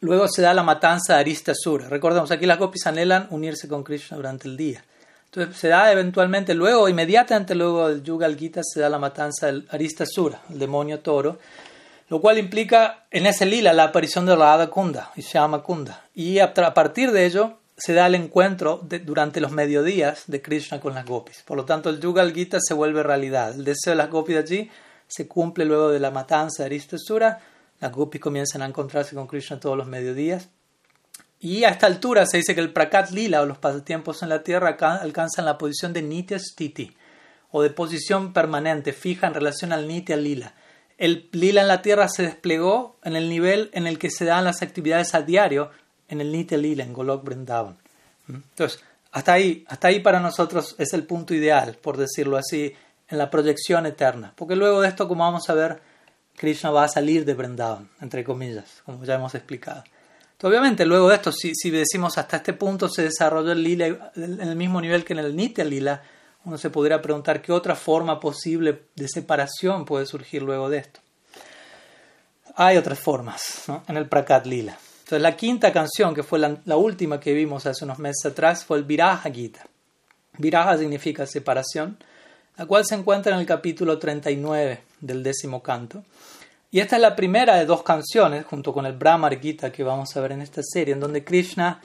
luego 0.00 0.28
se 0.28 0.42
da 0.42 0.54
la 0.54 0.62
matanza 0.62 1.14
de 1.14 1.20
Aristasura. 1.20 1.88
Recordemos, 1.88 2.30
aquí 2.30 2.46
las 2.46 2.58
gopis 2.58 2.86
anhelan 2.86 3.26
unirse 3.30 3.68
con 3.68 3.82
Krishna 3.82 4.16
durante 4.16 4.48
el 4.48 4.56
día. 4.56 4.84
Entonces 5.26 5.56
se 5.56 5.68
da 5.68 5.92
eventualmente 5.92 6.54
luego, 6.54 6.88
inmediatamente 6.88 7.54
luego 7.54 7.88
del 7.88 8.02
Yugal 8.02 8.36
Gita, 8.36 8.62
se 8.64 8.80
da 8.80 8.88
la 8.88 8.98
matanza 8.98 9.46
del 9.46 9.66
Aristasura, 9.70 10.42
el 10.50 10.58
demonio 10.58 11.00
toro, 11.00 11.38
lo 12.08 12.20
cual 12.20 12.38
implica 12.38 13.06
en 13.12 13.26
ese 13.26 13.46
lila 13.46 13.72
la 13.72 13.84
aparición 13.84 14.26
de 14.26 14.34
Radha 14.34 14.68
Kunda 14.68 15.12
y 15.14 15.22
Shama 15.22 15.62
Kunda. 15.62 16.04
Y 16.14 16.40
a, 16.40 16.52
partir 16.52 17.12
de 17.12 17.26
ello 17.26 17.58
se 17.76 17.92
da 17.92 18.08
el 18.08 18.16
encuentro 18.16 18.84
durante 19.04 19.40
los 19.40 19.52
mediodías 19.52 20.24
de 20.26 20.42
Krishna 20.42 20.80
con 20.80 20.94
las 20.94 21.06
gopis. 21.06 21.42
Por 21.44 21.56
lo 21.56 21.64
tanto, 21.64 21.90
el 21.90 22.00
Yugal 22.00 22.34
Gita 22.34 22.58
se 22.60 22.74
vuelve 22.74 23.04
realidad. 23.04 23.54
El 23.54 23.64
deseo 23.64 23.92
de 23.92 23.96
las 23.96 24.10
gopis 24.10 24.36
allí 24.36 24.70
se 25.10 25.26
cumple 25.26 25.64
luego 25.64 25.90
de 25.90 26.00
la 26.00 26.10
matanza 26.10 26.62
de 26.62 26.68
Aristasura. 26.68 27.40
Las 27.80 27.92
gopis 27.92 28.20
comienzan 28.20 28.62
a 28.62 28.66
encontrarse 28.66 29.14
con 29.14 29.26
Krishna 29.26 29.58
todos 29.58 29.76
los 29.76 29.86
mediodías. 29.86 30.48
Y 31.40 31.64
a 31.64 31.70
esta 31.70 31.86
altura 31.86 32.26
se 32.26 32.36
dice 32.36 32.54
que 32.54 32.60
el 32.60 32.72
Prakat 32.72 33.10
Lila 33.10 33.40
o 33.40 33.46
los 33.46 33.58
pasatiempos 33.58 34.22
en 34.22 34.28
la 34.28 34.42
tierra 34.42 34.76
alcanzan 35.00 35.46
la 35.46 35.58
posición 35.58 35.92
de 35.92 36.02
Nitya 36.02 36.38
Stiti 36.38 36.94
o 37.50 37.62
de 37.62 37.70
posición 37.70 38.32
permanente, 38.32 38.92
fija 38.92 39.26
en 39.26 39.34
relación 39.34 39.72
al 39.72 39.88
Nitya 39.88 40.16
Lila. 40.16 40.54
El 40.98 41.28
Lila 41.32 41.62
en 41.62 41.68
la 41.68 41.82
tierra 41.82 42.08
se 42.08 42.22
desplegó 42.22 42.98
en 43.02 43.16
el 43.16 43.28
nivel 43.28 43.70
en 43.72 43.86
el 43.86 43.98
que 43.98 44.10
se 44.10 44.26
dan 44.26 44.44
las 44.44 44.62
actividades 44.62 45.14
a 45.14 45.22
diario 45.22 45.70
en 46.08 46.20
el 46.20 46.30
Nitya 46.30 46.58
Lila, 46.58 46.84
en 46.84 46.92
Golok 46.92 47.24
Vrindavan. 47.24 47.78
¿Mm? 48.26 48.34
Entonces, 48.34 48.80
hasta 49.10 49.32
ahí, 49.32 49.64
hasta 49.66 49.88
ahí 49.88 50.00
para 50.00 50.20
nosotros 50.20 50.76
es 50.78 50.92
el 50.92 51.04
punto 51.04 51.34
ideal, 51.34 51.78
por 51.80 51.96
decirlo 51.96 52.36
así, 52.36 52.74
en 53.10 53.18
la 53.18 53.30
proyección 53.30 53.86
eterna. 53.86 54.32
Porque 54.36 54.56
luego 54.56 54.80
de 54.80 54.88
esto, 54.88 55.08
como 55.08 55.24
vamos 55.24 55.48
a 55.50 55.54
ver, 55.54 55.80
Krishna 56.36 56.70
va 56.70 56.84
a 56.84 56.88
salir 56.88 57.24
de 57.24 57.34
Vrindavan, 57.34 57.90
entre 58.00 58.24
comillas, 58.24 58.82
como 58.86 59.04
ya 59.04 59.16
hemos 59.16 59.34
explicado. 59.34 59.84
obviamente, 60.42 60.86
luego 60.86 61.08
de 61.08 61.16
esto, 61.16 61.32
si, 61.32 61.70
decimos 61.70 62.16
hasta 62.16 62.38
este 62.38 62.54
punto 62.54 62.88
se 62.88 63.02
desarrolló 63.02 63.52
el 63.52 63.62
lila 63.62 64.10
en 64.16 64.40
el 64.40 64.56
mismo 64.56 64.80
nivel 64.80 65.04
que 65.04 65.12
en 65.12 65.18
el 65.18 65.36
Nitya 65.36 65.64
lila, 65.64 66.02
uno 66.44 66.56
se 66.56 66.70
podría 66.70 67.02
preguntar 67.02 67.42
qué 67.42 67.52
otra 67.52 67.74
forma 67.74 68.18
posible 68.18 68.84
de 68.94 69.08
separación 69.08 69.84
puede 69.84 70.06
surgir 70.06 70.42
luego 70.42 70.70
de 70.70 70.78
esto. 70.78 71.00
Hay 72.56 72.76
otras 72.76 72.98
formas 72.98 73.64
en 73.86 73.96
el 73.96 74.08
Prakat 74.08 74.46
Lila. 74.46 74.76
Entonces, 75.00 75.22
la 75.22 75.36
quinta 75.36 75.72
canción, 75.72 76.14
que 76.14 76.22
fue 76.22 76.38
la, 76.38 76.76
última 76.76 77.20
que 77.20 77.32
vimos 77.32 77.66
hace 77.66 77.84
unos 77.84 77.98
meses 77.98 78.24
atrás, 78.26 78.64
fue 78.64 78.78
el 78.78 78.84
Viraja 78.84 79.30
Gita. 79.30 79.66
Viraja 80.38 80.78
significa 80.78 81.26
separación, 81.26 81.98
la 82.56 82.66
cual 82.66 82.84
se 82.84 82.94
encuentra 82.94 83.34
en 83.34 83.40
el 83.40 83.46
capítulo 83.46 83.98
39 83.98 84.80
del 85.00 85.22
décimo 85.22 85.62
canto. 85.62 86.04
Y 86.70 86.78
esta 86.78 86.96
es 86.96 87.02
la 87.02 87.16
primera 87.16 87.56
de 87.56 87.66
dos 87.66 87.82
canciones, 87.82 88.46
junto 88.46 88.72
con 88.72 88.86
el 88.86 88.92
Brahmar 88.92 89.40
Gita 89.40 89.72
que 89.72 89.82
vamos 89.82 90.16
a 90.16 90.20
ver 90.20 90.32
en 90.32 90.42
esta 90.42 90.62
serie, 90.62 90.94
en 90.94 91.00
donde 91.00 91.24
Krishna, 91.24 91.80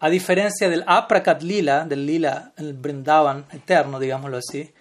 a 0.00 0.10
diferencia 0.10 0.68
del 0.68 0.84
Aprakat 0.86 1.42
Lila, 1.42 1.84
del 1.84 2.04
Lila, 2.04 2.52
el 2.56 2.72
Brindavan 2.72 3.46
eterno, 3.52 4.00
digámoslo 4.00 4.38
así, 4.38 4.72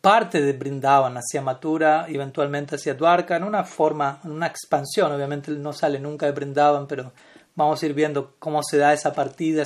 parte 0.00 0.40
de 0.40 0.52
Brindavan 0.52 1.16
hacia 1.16 1.42
Mathura, 1.42 2.06
eventualmente 2.08 2.76
hacia 2.76 2.94
Dwarka, 2.94 3.36
en 3.36 3.44
una 3.44 3.64
forma, 3.64 4.20
en 4.24 4.32
una 4.32 4.46
expansión. 4.46 5.12
Obviamente 5.12 5.50
no 5.52 5.72
sale 5.72 5.98
nunca 5.98 6.26
de 6.26 6.32
Brindavan, 6.32 6.86
pero 6.86 7.12
vamos 7.56 7.82
a 7.82 7.86
ir 7.86 7.94
viendo 7.94 8.34
cómo 8.38 8.62
se 8.62 8.78
da 8.78 8.92
esa 8.92 9.12
partida, 9.12 9.64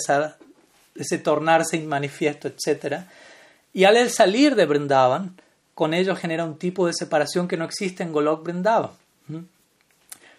ese 0.95 1.19
tornarse 1.19 1.77
inmanifiesto, 1.77 2.49
etc. 2.49 3.05
Y 3.73 3.85
al 3.85 4.11
salir 4.11 4.55
de 4.57 4.67
Brindavan, 4.67 5.37
con 5.75 5.95
ello 5.95 6.17
genera 6.17 6.45
un 6.45 6.59
tipo 6.59 6.87
de 6.87 6.93
separación 6.93 7.49
que 7.49 7.57
no 7.57 7.65
existe 7.65 8.03
en 8.03 8.13
Golok 8.13 8.45
Brindavan. 8.45 8.91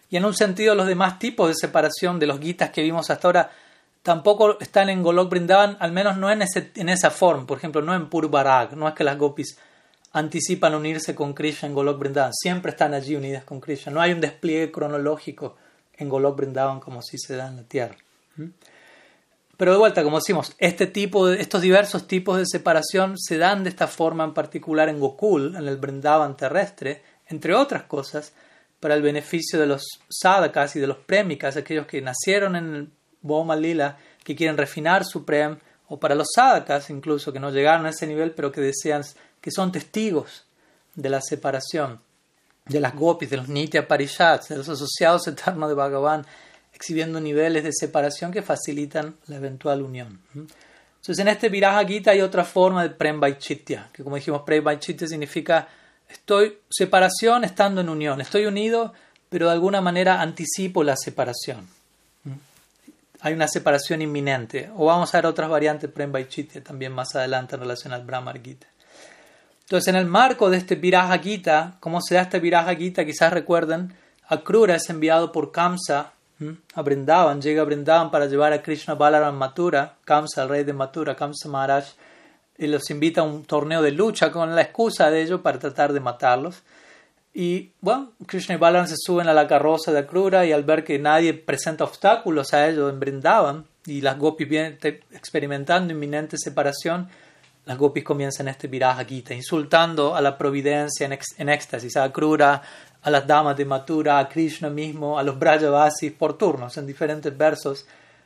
Y 0.09 0.17
en 0.17 0.25
un 0.25 0.33
sentido, 0.33 0.75
los 0.75 0.87
demás 0.87 1.19
tipos 1.19 1.47
de 1.47 1.55
separación 1.55 2.19
de 2.19 2.27
los 2.27 2.39
guitas 2.39 2.69
que 2.69 2.81
vimos 2.81 3.09
hasta 3.09 3.27
ahora 3.27 3.51
tampoco 4.03 4.59
están 4.59 4.89
en 4.89 5.01
Golok 5.01 5.29
Brindavan, 5.29 5.77
al 5.79 5.93
menos 5.93 6.17
no 6.17 6.29
en, 6.29 6.41
esa 6.41 7.11
forma. 7.11 7.47
Por 7.47 7.57
ejemplo, 7.57 7.81
no 7.81 7.95
en 7.95 8.09
Purbarag, 8.09 8.75
no 8.75 8.87
es 8.87 8.93
que 8.93 9.05
las 9.05 9.17
gopis 9.17 9.57
anticipan 10.13 10.75
unirse 10.75 11.15
con 11.15 11.33
Krishna 11.33 11.69
en 11.69 11.75
Golok 11.75 11.97
Vrindavan. 11.99 12.33
Siempre 12.33 12.71
están 12.71 12.93
allí 12.93 13.15
unidas 13.15 13.45
con 13.45 13.61
Krishna. 13.61 13.93
No 13.93 14.01
hay 14.01 14.11
un 14.11 14.19
despliegue 14.19 14.69
cronológico 14.69 15.55
en 15.93 16.09
Golok 16.09 16.35
Vrindavan 16.37 16.81
como 16.81 17.01
si 17.01 17.17
se 17.17 17.37
da 17.37 17.47
en 17.47 17.57
la 17.57 17.63
tierra. 17.63 17.95
Pero 19.57 19.73
de 19.73 19.77
vuelta, 19.77 20.03
como 20.03 20.17
decimos, 20.17 20.55
este 20.57 20.87
tipo 20.87 21.27
de, 21.27 21.41
estos 21.41 21.61
diversos 21.61 22.07
tipos 22.07 22.37
de 22.37 22.45
separación 22.45 23.17
se 23.17 23.37
dan 23.37 23.63
de 23.63 23.69
esta 23.69 23.87
forma 23.87 24.23
en 24.23 24.33
particular 24.33 24.89
en 24.89 24.99
Gokul, 24.99 25.55
en 25.55 25.67
el 25.67 25.77
Vrindavan 25.77 26.35
terrestre, 26.35 27.03
entre 27.27 27.53
otras 27.53 27.83
cosas, 27.83 28.33
para 28.79 28.95
el 28.95 29.01
beneficio 29.01 29.59
de 29.59 29.67
los 29.67 29.83
sadhakas 30.09 30.75
y 30.75 30.79
de 30.79 30.87
los 30.87 30.97
premikas, 30.97 31.55
aquellos 31.55 31.85
que 31.85 32.01
nacieron 32.01 32.55
en 32.55 32.75
el 32.75 32.89
Boma 33.21 33.55
Lila, 33.55 33.97
que 34.23 34.35
quieren 34.35 34.57
refinar 34.57 35.05
su 35.05 35.23
prem, 35.23 35.57
o 35.87 35.99
para 35.99 36.15
los 36.15 36.27
sadhakas 36.35 36.89
incluso, 36.89 37.31
que 37.31 37.39
no 37.39 37.51
llegaron 37.51 37.85
a 37.85 37.89
ese 37.89 38.07
nivel, 38.07 38.31
pero 38.31 38.51
que 38.51 38.61
desean 38.61 39.03
que 39.39 39.51
son 39.51 39.71
testigos 39.71 40.45
de 40.95 41.09
la 41.09 41.21
separación, 41.21 41.99
de 42.65 42.79
las 42.79 42.95
gopis, 42.95 43.29
de 43.29 43.37
los 43.37 43.47
nitya 43.47 43.87
parishats, 43.87 44.49
de 44.49 44.57
los 44.57 44.69
asociados 44.69 45.27
eternos 45.27 45.69
de 45.69 45.75
Bhagavan, 45.75 46.25
exhibiendo 46.81 47.21
niveles 47.21 47.63
de 47.63 47.71
separación 47.71 48.31
que 48.31 48.41
facilitan 48.41 49.15
la 49.27 49.35
eventual 49.35 49.83
unión. 49.83 50.19
Entonces, 50.33 51.19
en 51.19 51.27
este 51.27 51.49
Viraja 51.49 51.85
Gita 51.85 52.09
hay 52.09 52.21
otra 52.21 52.43
forma 52.43 52.81
de 52.81 52.89
Prembaichitya, 52.89 53.89
que 53.93 54.03
como 54.03 54.15
dijimos, 54.15 54.41
Prembaichitya 54.41 55.07
significa 55.07 55.67
estoy 56.09 56.57
separación 56.71 57.43
estando 57.43 57.81
en 57.81 57.89
unión, 57.89 58.19
estoy 58.19 58.47
unido, 58.47 58.93
pero 59.29 59.45
de 59.45 59.51
alguna 59.51 59.79
manera 59.79 60.21
anticipo 60.21 60.83
la 60.83 60.95
separación. 60.97 61.67
Hay 63.19 63.33
una 63.33 63.47
separación 63.47 64.01
inminente. 64.01 64.71
O 64.75 64.85
vamos 64.87 65.13
a 65.13 65.19
ver 65.19 65.27
otras 65.27 65.51
variantes 65.51 65.87
Prembaichitya 65.91 66.63
también 66.63 66.91
más 66.91 67.15
adelante 67.15 67.53
en 67.53 67.61
relación 67.61 67.93
al 67.93 68.03
Brahmar 68.03 68.41
Gita. 68.41 68.65
Entonces, 69.61 69.87
en 69.87 69.97
el 69.97 70.07
marco 70.07 70.49
de 70.49 70.57
este 70.57 70.73
Viraja 70.73 71.19
Gita, 71.19 71.77
¿cómo 71.79 72.01
se 72.01 72.15
da 72.15 72.23
este 72.23 72.39
Viraja 72.39 72.73
Gita? 72.73 73.05
Quizás 73.05 73.31
recuerden, 73.31 73.93
Akrura 74.27 74.75
es 74.75 74.89
enviado 74.89 75.31
por 75.31 75.51
Kamsa 75.51 76.13
a 76.73 76.81
Brindavan, 76.81 77.41
llega 77.41 77.61
a 77.61 77.65
Brindavan 77.65 78.11
para 78.11 78.25
llevar 78.25 78.53
a 78.53 78.61
Krishna 78.61 78.95
Balaram 78.95 79.35
Mathura, 79.35 79.97
Kamsa, 80.05 80.43
el 80.43 80.49
rey 80.49 80.63
de 80.63 80.73
Mathura, 80.73 81.15
Kamsa 81.15 81.49
Maharaj, 81.49 81.85
y 82.57 82.67
los 82.67 82.89
invita 82.89 83.21
a 83.21 83.23
un 83.23 83.43
torneo 83.43 83.81
de 83.81 83.91
lucha 83.91 84.31
con 84.31 84.55
la 84.55 84.61
excusa 84.61 85.09
de 85.09 85.21
ello 85.21 85.41
para 85.41 85.59
tratar 85.59 85.93
de 85.93 85.99
matarlos. 85.99 86.63
Y 87.33 87.71
bueno, 87.79 88.11
Krishna 88.25 88.55
y 88.55 88.57
Balaram 88.57 88.87
se 88.87 88.97
suben 88.97 89.27
a 89.27 89.33
la 89.33 89.47
carroza 89.47 89.91
de 89.91 89.99
Akrura 89.99 90.45
y 90.45 90.51
al 90.51 90.63
ver 90.63 90.83
que 90.83 90.99
nadie 90.99 91.33
presenta 91.33 91.85
obstáculos 91.85 92.53
a 92.53 92.67
ellos 92.67 92.91
en 92.91 92.99
Brindavan 92.99 93.65
y 93.85 94.01
las 94.01 94.17
gopis 94.17 94.47
vienen 94.47 94.77
experimentando 95.11 95.93
inminente 95.93 96.37
separación, 96.37 97.09
las 97.65 97.77
gopis 97.77 98.03
comienzan 98.03 98.47
este 98.47 98.67
viraja 98.67 99.05
gita, 99.05 99.33
insultando 99.33 100.15
a 100.15 100.21
la 100.21 100.37
providencia 100.37 101.07
en, 101.37 101.49
éxtasis, 101.49 101.95
a 101.97 102.11
Krura, 102.11 102.61
a 103.01 103.09
las 103.09 103.25
damas 103.25 103.57
de 103.57 103.65
Mathura, 103.65 104.19
a 104.19 104.29
Krishna 104.29 104.69
mismo, 104.69 105.17
a 105.17 105.23
los 105.23 105.37
Brajavasis 105.37 106.11
por 106.11 106.37
turnos, 106.37 106.77
en 106.77 106.85
diferentes 106.85 107.35
versos, 107.35 107.85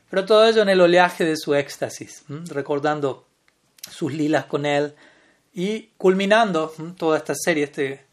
pero 0.09 0.25
todo 0.25 0.45
ello 0.45 0.61
en 0.61 0.69
el 0.69 0.81
oleaje 0.81 1.23
de 1.23 1.38
su 1.38 1.55
éxtasis, 1.55 2.23
recordando 2.49 3.25
sus 3.89 4.13
lilas 4.13 4.45
con 4.45 4.65
él 4.65 4.93
y 5.53 5.91
culminando 5.97 6.73
toda 6.97 7.17
esta 7.17 7.33
serie, 7.35 7.65
este 7.65 8.05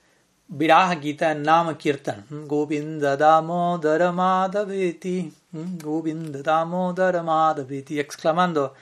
Viraja 0.55 0.97
Gita 1.01 1.33
en 1.33 1.43
Nama 1.43 1.79
Kirtan, 1.79 2.27
Govinda 2.47 3.17
Damodara 3.17 4.13
Madhaveti, 4.13 5.33
Govinda 5.51 6.43
Damodara 6.43 7.23
Madhaveti, 7.23 7.99
exclamando 7.99 8.75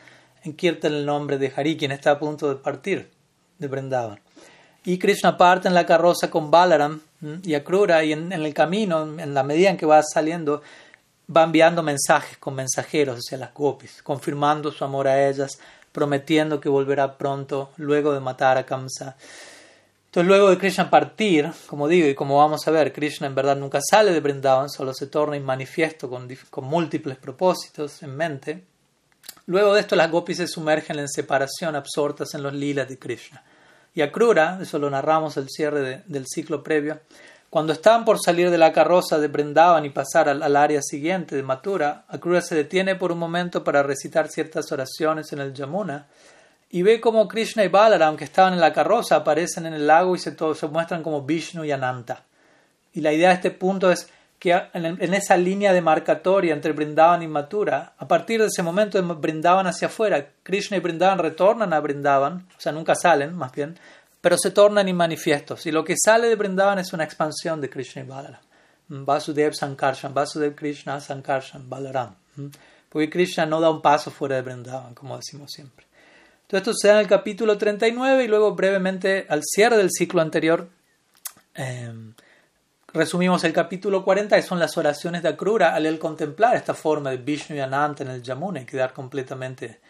en 0.43 0.55
Kirtan 0.55 0.95
el 0.95 1.07
nombre 1.07 1.39
de 1.39 1.53
Hari, 1.55 1.77
quien 1.77 1.93
está 1.93 2.13
a 2.13 2.19
punto 2.19 2.49
de 2.49 2.57
partir 2.57 3.11
de 3.59 3.69
Vrindavan. 3.69 4.19
Y 4.85 4.99
Krishna 4.99 5.37
parte 5.37 5.69
en 5.69 5.75
la 5.75 5.87
carroza 5.87 6.29
con 6.29 6.51
Balaram 6.51 7.01
y 7.43 7.55
Akrura, 7.55 8.03
y 8.05 8.13
en, 8.13 8.33
el 8.33 8.55
camino, 8.55 9.03
en 9.19 9.35
la 9.35 9.43
medida 9.43 9.71
en 9.71 9.77
que 9.77 9.87
va 9.87 10.03
saliendo, 10.03 10.63
va 11.35 11.45
enviando 11.45 11.83
mensajes 11.83 12.39
con 12.39 12.55
mensajeros 12.55 13.19
hacia 13.19 13.39
las 13.39 13.55
gopis, 13.55 14.03
confirmando 14.03 14.73
su 14.73 14.85
amor 14.85 15.07
a 15.07 15.29
ellas, 15.29 15.59
prometiendo 15.93 16.61
que 16.61 16.69
volverá 16.69 17.19
pronto 17.19 17.71
luego 17.77 18.13
de 18.13 18.21
matar 18.21 18.59
a 18.59 18.65
Kamsa. 18.67 19.17
Entonces, 20.07 20.27
luego 20.27 20.51
de 20.51 20.59
Krishna 20.59 20.91
partir, 20.91 21.53
como 21.67 21.87
digo, 21.87 22.09
y 22.09 22.15
como 22.15 22.39
vamos 22.39 22.67
a 22.67 22.71
ver, 22.73 22.93
Krishna 22.93 23.29
en 23.29 23.35
verdad 23.35 23.57
nunca 23.57 23.81
sale 23.81 24.13
de 24.13 24.21
Vrindavan, 24.21 24.69
solo 24.69 24.93
se 24.93 25.07
torna 25.07 25.39
manifiesto 25.39 26.11
con, 26.11 26.29
con 26.51 26.65
múltiples 26.65 27.17
propósitos 27.17 28.03
en 28.03 28.17
mente. 28.17 28.65
Luego 29.47 29.75
de 29.75 29.81
esto 29.81 29.95
las 29.95 30.11
gopis 30.11 30.39
se 30.39 30.49
sumergen 30.49 30.99
en 30.99 31.09
separación, 31.09 31.77
absortas 31.77 32.35
en 32.35 32.43
los 32.43 32.55
lilas 32.55 32.89
de 32.89 32.99
Krishna. 32.99 33.43
Y 33.95 34.03
Akrura, 34.03 34.59
eso 34.61 34.79
lo 34.79 34.89
narramos 34.91 35.37
el 35.37 35.49
cierre 35.49 36.03
del 36.07 36.27
ciclo 36.27 36.63
previo, 36.63 37.01
cuando 37.51 37.73
estaban 37.73 38.05
por 38.05 38.21
salir 38.21 38.49
de 38.49 38.59
la 38.59 38.73
carroza 38.73 39.19
de 39.19 39.27
Brindavan 39.27 39.85
y 39.85 39.91
pasar 39.91 40.29
al, 40.29 40.57
área 40.57 40.81
siguiente 40.83 41.35
de 41.35 41.43
Mathura, 41.43 42.05
Akrura 42.07 42.41
se 42.43 42.55
detiene 42.55 42.95
por 42.95 43.11
un 43.11 43.19
momento 43.19 43.65
para 43.65 43.83
recitar 43.83 44.29
ciertas 44.29 44.71
oraciones 44.71 45.33
en 45.33 45.41
el 45.41 45.53
Yamuna 45.53 46.07
y 46.71 46.83
ve 46.83 47.01
como 47.01 47.27
Krishna 47.27 47.65
y 47.65 47.69
Balaram, 47.69 48.17
que 48.17 48.23
estaban 48.23 48.53
en 48.53 48.61
la 48.61 48.73
carroza, 48.73 49.17
aparecen 49.17 49.67
en 49.67 49.75
el 49.75 49.89
lago 49.89 50.15
y 50.15 50.21
se, 50.21 50.37
se 50.37 50.67
muestran 50.69 51.03
como 51.03 51.23
Vishnu 51.23 51.65
y 51.65 51.73
Ananta. 51.73 52.23
Y 52.93 53.01
la 53.01 53.13
idea 53.13 53.31
de 53.31 53.35
este 53.35 53.51
punto 53.51 53.91
es 53.91 54.09
que 54.41 54.59
en, 54.73 55.15
esa 55.15 55.37
línea 55.37 55.75
demarcatoria 55.75 56.55
entre 56.55 56.73
Brindavan 56.73 57.23
y 57.23 57.29
Mathura, 57.29 57.93
a 57.99 58.09
partir 58.09 58.41
de 58.41 58.47
ese 58.47 58.63
momento 58.63 59.01
brindaban 59.17 59.67
hacia 59.67 59.89
afuera, 59.89 60.31
Krishna 60.43 60.79
y 60.79 60.81
Brindavan 60.81 61.19
retornan 61.19 61.75
a 61.75 61.81
Brindavan, 61.81 62.49
o 62.57 62.61
sea, 62.61 62.73
nunca 62.73 62.95
salen, 62.95 63.35
más 63.37 63.53
bien, 63.53 63.79
pero 64.23 64.39
se 64.39 64.51
tornan 64.51 64.89
inmanifiestos. 64.89 65.67
Y 65.67 65.71
lo 65.71 65.85
que 65.85 65.95
sale 66.03 66.29
de 66.29 66.37
Brindavan 66.37 66.79
es 66.79 66.95
una 66.95 67.05
expansión 67.05 67.61
de 67.61 67.69
Krishna 67.69 68.01
y 68.01 68.07
Balaram. 68.07 68.41
Vasudev 68.89 69.53
Sankarshan, 69.53 70.15
Vasudev 70.15 70.55
Krishna 70.55 70.99
Sankarshan, 71.01 71.69
Balaram. 71.69 72.15
Porque 72.89 73.11
Krishna 73.11 73.45
no 73.45 73.61
da 73.61 73.69
un 73.69 73.83
paso 73.83 74.11
fuera 74.11 74.37
de 74.37 74.43
Brindavan, 74.43 74.95
como 74.95 75.19
decimos 75.19 75.51
siempre. 75.53 75.85
Todo 76.47 76.57
esto 76.57 76.73
se 76.73 76.89
da 76.89 76.95
en 76.95 77.01
el 77.01 77.07
capítulo 77.07 77.59
39 77.59 78.25
y 78.25 78.29
luego 78.29 78.55
brevemente 78.55 79.27
al 79.29 79.43
cierre 79.45 79.77
del 79.77 79.91
ciclo 79.91 80.23
anterior 80.23 80.67
em, 81.55 82.15
resumimos 82.93 83.45
el 83.45 83.53
capítulo 83.53 84.05
40 84.05 84.39
y 84.39 84.43
son 84.43 84.59
las 84.59 84.77
oraciones 84.77 85.23
de 85.23 85.29
Akrura 85.29 85.75
al 85.75 85.99
contemplar 85.99 86.57
esta 86.57 86.75
forma 86.75 87.11
de 87.11 87.19
Vishnu 87.19 87.57
y 87.57 87.61
Ananta 87.61 88.05
en 88.05 88.11
el 88.11 88.23
Yamuna 88.23 88.61
y 88.61 88.67
quedar 88.67 88.93
completamente 88.93 89.81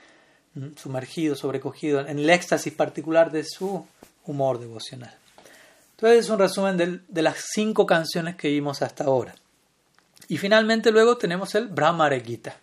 mm, 0.54 0.76
sumergido, 0.76 1.34
sobrecogido 1.34 2.00
en 2.00 2.18
el 2.18 2.28
éxtasis 2.28 2.72
particular 2.72 3.30
de 3.30 3.44
su 3.44 3.86
humor 4.26 4.58
devocional. 4.58 5.14
Entonces 5.92 6.24
es 6.24 6.30
un 6.30 6.38
resumen 6.38 6.76
de, 7.06 7.22
las 7.22 7.36
cinco 7.52 7.84
canciones 7.84 8.36
que 8.36 8.48
vimos 8.48 8.80
hasta 8.80 9.04
ahora. 9.04 9.34
Y 10.28 10.38
finalmente 10.38 10.92
luego 10.92 11.18
tenemos 11.18 11.54
el 11.54 11.68
Brahmare 11.68 12.20
Gita, 12.20 12.56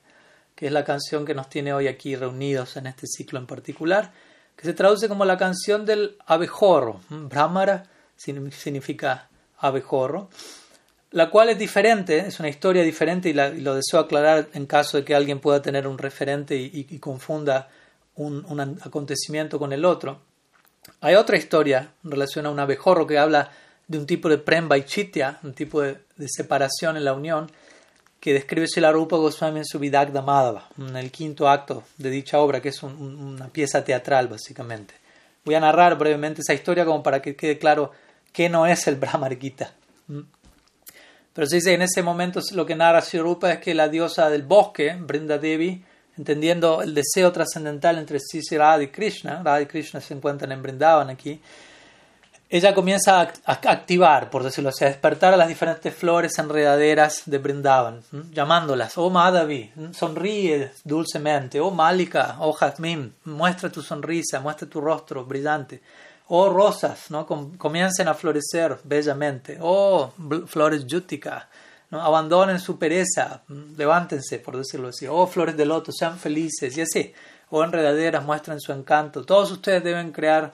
que 0.55 0.67
es 0.67 0.71
la 0.71 0.83
canción 0.83 1.23
que 1.23 1.35
nos 1.35 1.47
tiene 1.47 1.73
hoy 1.73 1.87
aquí 1.87 2.15
reunidos 2.15 2.77
en 2.77 2.87
este 2.87 3.05
ciclo 3.05 3.37
en 3.37 3.45
particular, 3.45 4.11
que 4.55 4.65
se 4.65 4.73
traduce 4.73 5.07
como 5.07 5.23
la 5.23 5.37
canción 5.37 5.85
del 5.85 6.17
abejorro. 6.25 7.01
Brahmara 7.09 7.83
significa 8.15 9.26
abejorro, 9.57 10.29
la 11.11 11.29
cual 11.29 11.49
es 11.49 11.57
diferente, 11.57 12.19
es 12.19 12.39
una 12.39 12.49
historia 12.49 12.83
diferente 12.83 13.29
y, 13.29 13.33
lo 13.33 13.75
deseo 13.75 13.99
aclarar 13.99 14.49
en 14.53 14.65
caso 14.65 14.97
de 14.97 15.05
que 15.05 15.15
alguien 15.15 15.39
pueda 15.39 15.61
tener 15.61 15.87
un 15.87 15.97
referente 15.97 16.55
y, 16.55 16.83
confunda 16.99 17.69
un, 18.15 18.79
acontecimiento 18.83 19.57
con 19.57 19.71
el 19.73 19.85
otro. 19.85 20.19
Hay 21.01 21.15
otra 21.15 21.37
historia 21.37 21.91
en 22.03 22.11
relación 22.11 22.45
a 22.45 22.49
un 22.49 22.59
abejorro 22.59 23.07
que 23.07 23.17
habla 23.17 23.51
de 23.87 23.97
un 23.97 24.05
tipo 24.05 24.27
de 24.27 24.37
premba 24.37 24.77
y 24.77 24.83
chitia, 24.83 25.39
un 25.43 25.53
tipo 25.53 25.81
de, 25.81 25.97
separación 26.27 26.97
en 26.97 27.05
la 27.05 27.13
unión, 27.13 27.49
que 28.19 28.33
describe 28.33 28.67
Rupa 28.91 29.15
Goswami 29.15 29.59
en 29.59 29.65
su 29.65 29.79
Vidagda 29.79 30.21
Madhava, 30.21 30.67
en 30.77 30.97
el 30.97 31.11
quinto 31.11 31.47
acto 31.47 31.83
de 31.97 32.09
dicha 32.09 32.39
obra, 32.39 32.61
que 32.61 32.69
es 32.69 32.83
una 32.83 33.47
pieza 33.47 33.83
teatral 33.83 34.27
básicamente. 34.27 34.95
Voy 35.45 35.55
a 35.55 35.59
narrar 35.61 35.97
brevemente 35.97 36.41
esa 36.41 36.53
historia 36.53 36.83
como 36.83 37.01
para 37.01 37.21
que 37.21 37.35
quede 37.35 37.57
claro 37.57 37.91
que 38.31 38.49
no 38.49 38.65
es 38.65 38.87
el 38.87 38.95
Brahmar 38.95 39.37
Gita. 39.37 39.71
¿Mm? 40.07 40.21
Pero 41.33 41.47
se 41.47 41.57
dice 41.57 41.73
en 41.73 41.83
ese 41.83 42.01
momento 42.01 42.39
lo 42.53 42.65
que 42.65 42.75
narra 42.75 43.03
Rupa 43.13 43.53
es 43.53 43.59
que 43.59 43.75
la 43.75 43.89
diosa 43.89 44.29
del 44.29 44.43
bosque, 44.43 44.97
Brinda 44.99 45.37
Devi, 45.37 45.83
entendiendo 46.17 46.81
el 46.81 46.93
deseo 46.95 47.31
trascendental 47.31 47.97
entre 47.99 48.19
Sisi 48.19 48.57
Radha 48.57 48.83
y 48.83 48.87
Krishna, 48.87 49.43
Radha 49.43 49.61
y 49.61 49.65
Krishna 49.67 50.01
se 50.01 50.15
encuentran 50.15 50.51
en 50.51 50.63
Brindavan 50.63 51.09
aquí, 51.09 51.39
ella 52.49 52.73
comienza 52.73 53.21
a, 53.21 53.51
activar, 53.51 54.29
por 54.29 54.41
decirlo 54.41 54.69
así, 54.69 54.85
a 54.85 54.87
despertar 54.87 55.33
a 55.33 55.37
las 55.37 55.49
diferentes 55.49 55.93
flores 55.93 56.39
enredaderas 56.39 57.23
de 57.25 57.37
Brindavan, 57.39 58.01
llamándolas, 58.31 58.97
oh 58.97 59.09
Madhavi, 59.09 59.71
sonríe 59.91 60.71
dulcemente, 60.85 61.59
oh 61.59 61.71
Malika, 61.71 62.37
oh 62.39 62.53
Jazmín, 62.53 63.13
muestra 63.25 63.69
tu 63.69 63.81
sonrisa, 63.81 64.39
muestra 64.39 64.67
tu 64.67 64.79
rostro 64.79 65.25
brillante, 65.25 65.81
oh 66.29 66.49
rosas, 66.49 67.09
¿no? 67.09 67.25
comiencen 67.25 68.07
a 68.07 68.13
florecer 68.13 68.77
bellamente, 68.83 69.57
oh 69.61 70.11
flores 70.45 70.85
yutica, 70.85 71.49
¿no? 71.89 72.01
abandonen 72.01 72.59
su 72.59 72.77
pereza, 72.77 73.43
levántense, 73.77 74.39
por 74.39 74.57
decirlo 74.57 74.89
así, 74.89 75.07
oh 75.07 75.27
flores 75.27 75.55
de 75.55 75.65
loto, 75.65 75.91
sean 75.91 76.17
felices, 76.17 76.77
y 76.77 76.81
así, 76.81 77.13
oh 77.49 77.63
enredaderas, 77.63 78.25
muestren 78.25 78.59
su 78.59 78.71
encanto, 78.73 79.25
todos 79.25 79.51
ustedes 79.51 79.83
deben 79.83 80.11
crear 80.11 80.51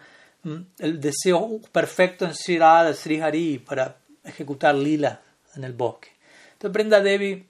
el 0.80 1.00
deseo 1.00 1.60
perfecto 1.72 2.26
en 2.26 2.36
Sri 2.36 2.60
Radha, 2.60 2.94
Sri 2.94 3.22
Hari 3.22 3.60
para 3.60 3.96
ejecutar 4.24 4.76
lila 4.76 5.22
en 5.56 5.64
el 5.64 5.74
bosque. 5.74 6.10
Entonces 6.54 6.74
Brenda 6.74 7.00
Devi 7.00 7.48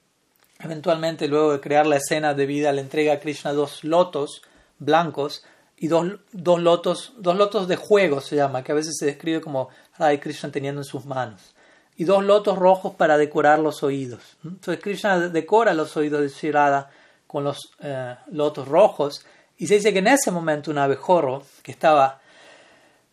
eventualmente 0.60 1.28
luego 1.28 1.54
de 1.54 1.60
crear 1.60 1.86
la 1.86 1.98
escena 1.98 2.34
de 2.34 2.46
vida 2.46 2.72
le 2.72 2.82
entrega 2.82 3.14
a 3.14 3.20
Krishna 3.20 3.54
dos 3.54 3.84
lotos 3.84 4.42
blancos 4.80 5.44
y 5.84 5.90
dos, 5.90 6.14
dos, 6.32 6.62
lotos, 6.62 7.12
dos 7.18 7.36
lotos 7.36 7.68
de 7.68 7.76
juego 7.76 8.22
se 8.22 8.38
llama, 8.38 8.64
que 8.64 8.72
a 8.72 8.76
veces 8.76 8.96
se 8.98 9.06
describe 9.06 9.42
como 9.42 9.68
Radha 9.98 10.18
Krishna 10.18 10.50
teniendo 10.50 10.80
en 10.80 10.86
sus 10.86 11.04
manos. 11.04 11.54
Y 11.98 12.06
dos 12.06 12.24
lotos 12.24 12.58
rojos 12.58 12.96
para 12.96 13.18
decorar 13.18 13.60
los 13.60 13.84
oídos. 13.84 14.38
Entonces 14.46 14.82
Krishna 14.82 15.28
decora 15.28 15.74
los 15.74 15.98
oídos 15.98 16.22
de 16.22 16.30
Sri 16.30 16.52
Radha 16.52 16.90
con 17.28 17.44
los 17.44 17.74
eh, 17.82 18.16
lotos 18.32 18.66
rojos 18.70 19.26
y 19.58 19.68
se 19.68 19.74
dice 19.74 19.92
que 19.92 20.00
en 20.00 20.08
ese 20.08 20.32
momento 20.32 20.72
un 20.72 20.78
abejorro 20.78 21.44
que 21.62 21.74
estaba 21.74 22.22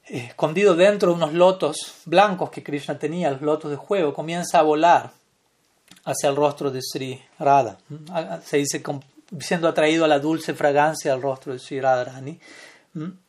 escondido 0.04 0.76
dentro 0.76 1.10
de 1.10 1.16
unos 1.16 1.32
lotos 1.32 1.94
blancos 2.04 2.50
que 2.50 2.62
Krishna 2.62 2.96
tenía, 3.00 3.32
los 3.32 3.42
lotos 3.42 3.72
de 3.72 3.78
juego, 3.78 4.14
comienza 4.14 4.60
a 4.60 4.62
volar 4.62 5.10
hacia 6.04 6.30
el 6.30 6.36
rostro 6.36 6.70
de 6.70 6.78
Sri 6.82 7.20
Radha. 7.36 7.78
Se 8.44 8.58
dice 8.58 8.80
siendo 9.38 9.68
atraído 9.68 10.04
a 10.04 10.08
la 10.08 10.18
dulce 10.18 10.54
fragancia 10.54 11.12
del 11.12 11.22
rostro 11.22 11.52
de 11.52 11.58
Sri 11.58 11.80
Radharani 11.80 12.38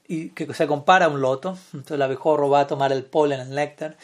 y 0.08 0.30
que 0.30 0.54
se 0.54 0.68
compara 0.68 1.06
a 1.06 1.10
un 1.10 1.22
loto. 1.22 1.58
Entonces 1.74 1.96
el 1.96 2.02
abejorro 2.02 2.50
va 2.50 2.62
a 2.62 2.68
tomar 2.68 2.92
el 2.92 3.04
polen, 3.04 3.40
el 3.40 3.50
néctar, 3.52 3.96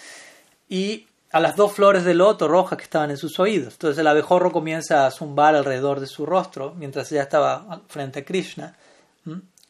y 0.70 1.08
a 1.32 1.40
las 1.40 1.56
dos 1.56 1.74
flores 1.74 2.06
de 2.06 2.14
loto 2.14 2.48
rojas 2.48 2.78
que 2.78 2.84
estaban 2.84 3.12
en 3.12 3.18
sus 3.18 3.40
oídos. 3.40 3.74
Entonces 3.74 4.00
el 4.00 4.08
abejorro 4.08 4.52
comienza 4.52 5.06
a 5.06 5.12
zumbar 5.12 5.56
alrededor 5.56 6.00
de 6.00 6.08
su 6.08 6.26
rostro 6.26 6.74
mientras 6.76 7.12
ella 7.12 7.24
estaba 7.24 7.82
frente 7.88 8.20
a 8.20 8.26
Krishna. 8.26 8.76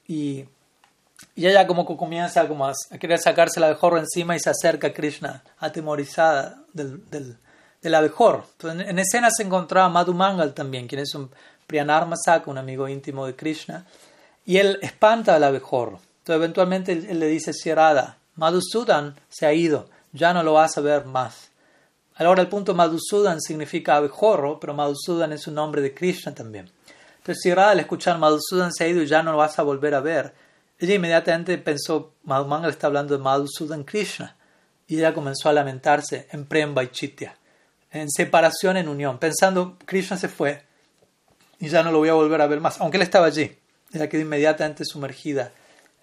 Y 0.08 0.46
y 1.36 1.48
ella 1.48 1.66
como 1.66 1.88
que 1.88 1.96
comienza 1.96 2.48
como 2.48 2.68
a, 2.68 2.74
querer 3.00 3.20
sacarse 3.20 3.60
el 3.60 3.66
abejorro 3.66 3.98
encima 3.98 4.36
y 4.36 4.40
se 4.40 4.50
acerca 4.50 4.88
a 4.88 4.94
Krishna 4.94 5.44
atemorizada 5.60 6.64
del, 6.74 7.10
del, 7.10 7.38
del 7.82 7.96
abejorro. 7.96 8.46
Entonces, 8.54 8.88
en, 8.88 9.00
escena 9.00 9.30
se 9.32 9.44
encontraba 9.44 9.90
Madhu 9.90 10.14
Mangal 10.14 10.54
también, 10.54 10.88
quien 10.88 11.02
es 11.02 11.14
un 11.16 11.30
Priyanar 11.68 12.08
Masaka, 12.08 12.50
un 12.50 12.58
amigo 12.58 12.88
íntimo 12.88 13.26
de 13.26 13.36
Krishna, 13.36 13.86
y 14.46 14.58
él 14.58 14.80
espanta 14.82 15.36
al 15.36 15.44
abejorro. 15.44 16.00
Entonces 16.20 16.38
eventualmente 16.38 16.92
él, 16.94 17.20
le 17.20 17.28
dice 17.28 17.54
Sierada, 17.54 18.18
Madhusudan 18.36 19.16
se 19.30 19.46
ha 19.46 19.54
ido, 19.54 19.90
ya 20.14 20.34
no 20.34 20.44
lo 20.44 20.54
vas 20.54 20.78
a 20.78 20.82
ver 20.82 21.06
más. 21.06 21.50
Ahora 22.16 22.42
el 22.42 22.48
punto 22.48 22.74
Madhusudan 22.74 23.42
significa 23.42 23.98
abejorro, 23.98 24.60
pero 24.60 24.74
Madhusudan 24.74 25.34
es 25.34 25.46
un 25.48 25.56
nombre 25.56 25.82
de 25.82 25.94
Krishna 25.94 26.34
también. 26.34 26.72
Entonces 27.18 27.42
Sierada 27.44 27.72
al 27.72 27.80
escuchar 27.80 28.18
Madhusudan 28.18 28.74
se 28.74 28.86
ha 28.86 28.88
ido 28.88 29.04
y 29.04 29.08
ya 29.08 29.22
no 29.22 29.32
lo 29.32 29.38
vas 29.38 29.60
a 29.60 29.64
volver 29.64 29.94
a 29.94 30.00
ver, 30.00 30.34
ella 30.80 30.94
inmediatamente 30.94 31.58
pensó, 31.58 32.14
Madhumanga 32.24 32.70
está 32.70 32.88
hablando 32.88 33.18
de 33.18 33.24
Madhusudan 33.24 33.84
Krishna. 33.84 34.36
Y 34.88 34.98
ella 34.98 35.14
comenzó 35.14 35.50
a 35.50 35.54
lamentarse 35.54 36.28
en 36.32 36.46
Prem 36.46 36.74
Chitya, 36.92 37.36
en 37.92 38.10
separación, 38.10 38.78
en 38.78 38.88
unión, 38.88 39.18
pensando, 39.18 39.78
Krishna 39.86 40.18
se 40.18 40.30
fue 40.30 40.64
y 41.60 41.70
ya 41.70 41.84
no 41.84 41.92
lo 41.92 42.00
voy 42.00 42.10
a 42.10 42.14
volver 42.14 42.42
a 42.42 42.48
ver 42.48 42.60
más, 42.62 42.80
aunque 42.82 42.98
él 42.98 43.04
estaba 43.04 43.28
allí. 43.28 43.58
Ella 43.94 44.10
quedó 44.10 44.22
inmediatamente 44.22 44.84
sumergida 44.86 45.52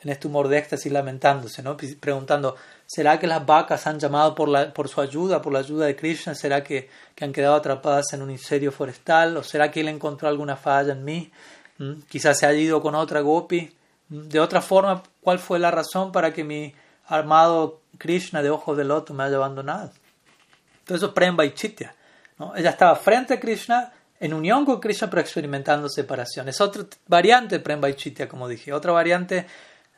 en 0.03 0.11
este 0.11 0.27
humor 0.27 0.49
de 0.49 0.59
éxtasis, 0.59 0.93
lamentándose, 0.93 1.63
¿no? 1.63 1.77
preguntando, 2.01 2.57
¿será 2.87 3.19
que 3.19 3.27
las 3.27 3.45
vacas 3.45 3.87
han 3.87 3.99
llamado 3.99 4.35
por, 4.35 4.49
la, 4.49 4.73
por 4.73 4.89
su 4.89 5.01
ayuda, 5.01 5.41
por 5.41 5.53
la 5.53 5.61
ayuda 5.61 5.87
de 5.87 5.97
Krishna? 5.97 6.35
¿Será 6.35 6.63
que, 6.63 6.91
que 7.15 7.25
han 7.25 7.33
quedado 7.33 7.55
atrapadas 7.55 8.13
en 8.13 8.23
un 8.23 8.31
incendio 8.31 8.71
forestal? 8.71 9.37
¿O 9.37 9.43
será 9.43 9.71
que 9.71 9.81
él 9.81 9.89
encontró 9.89 10.29
alguna 10.29 10.57
falla 10.57 10.93
en 10.93 11.05
mí? 11.05 11.33
¿Mm? 11.79 12.03
Quizás 12.09 12.39
se 12.39 12.47
haya 12.47 12.59
ido 12.59 12.83
con 12.83 12.95
otra 12.95 13.21
gopi 13.21 13.75
de 14.09 14.41
otra 14.41 14.61
forma, 14.61 15.03
¿cuál 15.21 15.39
fue 15.39 15.59
la 15.59 15.71
razón 15.71 16.13
para 16.13 16.33
que 16.33 16.45
mi 16.45 16.75
armado 17.07 17.81
Krishna 17.99 18.43
de 18.43 18.51
ojos 18.51 18.77
de 18.77 18.85
loto 18.85 19.15
me 19.15 19.25
haya 19.25 19.37
abandonado? 19.37 19.93
Entonces 20.81 20.97
eso 20.97 21.07
es 21.07 21.13
Premba. 21.13 21.45
¿no? 22.39 22.55
Ella 22.55 22.71
estaba 22.71 22.97
frente 22.97 23.35
a 23.35 23.41
Krishna, 23.41 23.93
en 24.25 24.33
unión 24.33 24.65
con 24.65 24.81
Krishna, 24.81 25.11
pero 25.11 25.21
experimentando 25.21 25.87
separación. 25.87 26.49
Es 26.49 26.59
otra 26.63 26.87
variante 27.07 27.59
de 27.59 27.95
Chitya, 27.95 28.27
como 28.27 28.49
dije. 28.49 28.73
Otra 28.73 28.91
variante 28.91 29.45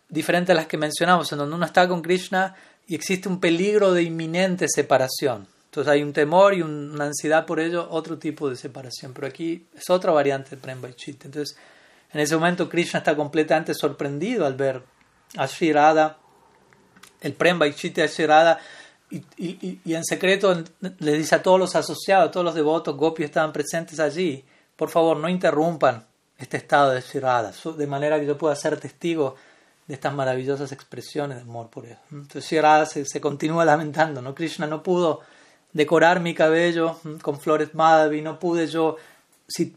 diferente 0.09 0.51
a 0.51 0.57
las 0.57 0.67
que 0.67 0.77
mencionamos, 0.77 1.31
en 1.31 1.39
donde 1.39 1.55
uno 1.55 1.65
está 1.65 1.87
con 1.87 2.03
Krishna 2.03 2.57
y 2.89 2.97
existe 2.97 3.29
un 3.29 3.39
peligro 3.39 3.93
de 3.93 4.03
inminente 4.03 4.67
separación. 4.69 5.47
Entonces 5.67 5.93
hay 5.93 6.03
un 6.03 6.13
temor 6.13 6.55
y 6.55 6.63
una 6.63 7.05
ansiedad 7.05 7.47
por 7.47 7.61
ello, 7.61 7.87
otro 7.89 8.19
tipo 8.19 8.51
de 8.51 8.57
separación. 8.57 9.13
Pero 9.15 9.29
aquí 9.29 9.69
es 9.77 9.89
otra 9.91 10.11
variante 10.11 10.57
de 10.57 10.95
Chitya. 10.97 11.27
Entonces, 11.27 11.57
en 12.13 12.19
ese 12.19 12.35
momento 12.35 12.69
Krishna 12.69 12.99
está 12.99 13.15
completamente 13.15 13.75
sorprendido 13.75 14.45
al 14.45 14.55
ver 14.55 14.83
a 15.37 15.47
Sri 15.47 15.73
Radha, 15.73 16.19
el 17.21 17.35
Prem 17.35 17.61
Chitya 17.73 18.03
de 18.03 18.09
Sri 18.09 18.27
Radha, 18.27 18.59
y, 19.11 19.95
en 19.95 20.05
secreto 20.05 20.65
le 20.99 21.13
dice 21.13 21.37
a 21.37 21.43
todos 21.43 21.59
los 21.59 21.77
asociados, 21.77 22.29
a 22.29 22.31
todos 22.31 22.45
los 22.45 22.55
devotos, 22.55 22.97
gopis 22.97 23.27
estaban 23.27 23.53
presentes 23.53 24.01
allí, 24.01 24.45
por 24.75 24.89
favor 24.89 25.17
no 25.17 25.29
interrumpan 25.29 26.05
este 26.37 26.57
estado 26.57 26.91
de 26.91 27.03
Sri 27.03 27.21
Radha, 27.21 27.53
de 27.77 27.87
manera 27.87 28.19
que 28.19 28.27
yo 28.27 28.37
pueda 28.37 28.57
ser 28.57 28.79
testigo 28.79 29.37
de 29.87 29.95
estas 29.95 30.13
maravillosas 30.13 30.73
expresiones 30.73 31.37
de 31.37 31.43
amor 31.43 31.71
por 31.71 31.87
él. 31.87 31.97
Entonces 32.11 32.45
Sri 32.45 32.61
Radha 32.61 32.87
se, 32.87 33.05
se 33.05 33.21
continúa 33.21 33.65
lamentando, 33.65 34.21
¿no? 34.21 34.35
Krishna 34.35 34.67
no 34.67 34.83
pudo 34.83 35.21
decorar 35.73 36.21
mi 36.21 36.35
cabello 36.35 36.99
con 37.23 37.39
flores 37.39 37.75
Madhavi, 37.75 38.23
no 38.23 38.39
pude 38.39 38.67
yo 38.67 38.97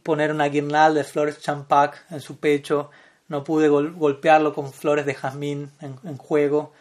poner 0.04 0.32
una 0.32 0.46
guirnalda 0.46 1.00
de 1.00 1.04
flores 1.04 1.40
champac 1.40 2.06
en 2.10 2.22
su 2.22 2.38
pecho, 2.38 2.90
no 3.28 3.44
pude 3.44 3.68
golpearlo 3.68 4.54
con 4.54 4.72
flores 4.74 5.06
de 5.06 5.14
jazmín 5.14 5.72
en, 5.82 6.18
juego. 6.18 6.74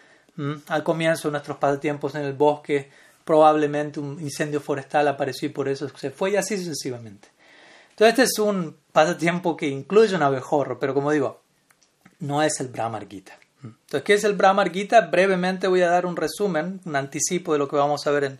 Al 0.68 0.84
comienzo 0.84 1.28
de 1.28 1.32
nuestros 1.32 1.56
pasatiempos 1.58 2.14
en 2.14 2.22
el 2.22 2.32
bosque, 2.32 2.90
probablemente 3.24 4.00
un 4.00 4.20
incendio 4.20 4.60
forestal 4.60 5.08
apareció 5.08 5.48
y 5.48 5.52
por 5.52 5.68
eso 5.68 5.88
se 5.96 6.10
fue 6.10 6.30
y 6.30 6.36
así 6.36 6.56
sucesivamente. 6.56 7.28
Entonces 7.90 8.10
este 8.10 8.22
es 8.22 8.38
un 8.38 8.76
pasatiempo 8.92 9.56
que 9.56 9.66
incluye 9.66 10.14
un 10.14 10.22
abejorro, 10.22 10.78
pero 10.78 10.94
como 10.94 11.10
digo, 11.10 11.42
no 12.20 12.42
es 12.42 12.60
el 12.60 12.68
Brahmar 12.68 13.08
Gita. 13.08 13.38
Entonces, 13.62 14.02
¿qué 14.02 14.14
es 14.14 14.24
el 14.24 14.34
Brahmar 14.34 14.70
Gita? 14.70 15.00
Brevemente 15.00 15.66
voy 15.66 15.82
a 15.82 15.90
dar 15.90 16.06
un 16.06 16.16
resumen, 16.16 16.80
un 16.84 16.96
anticipo 16.96 17.52
de 17.52 17.58
lo 17.58 17.68
que 17.68 17.76
vamos 17.76 18.06
a 18.06 18.10
ver 18.12 18.24
en, 18.24 18.38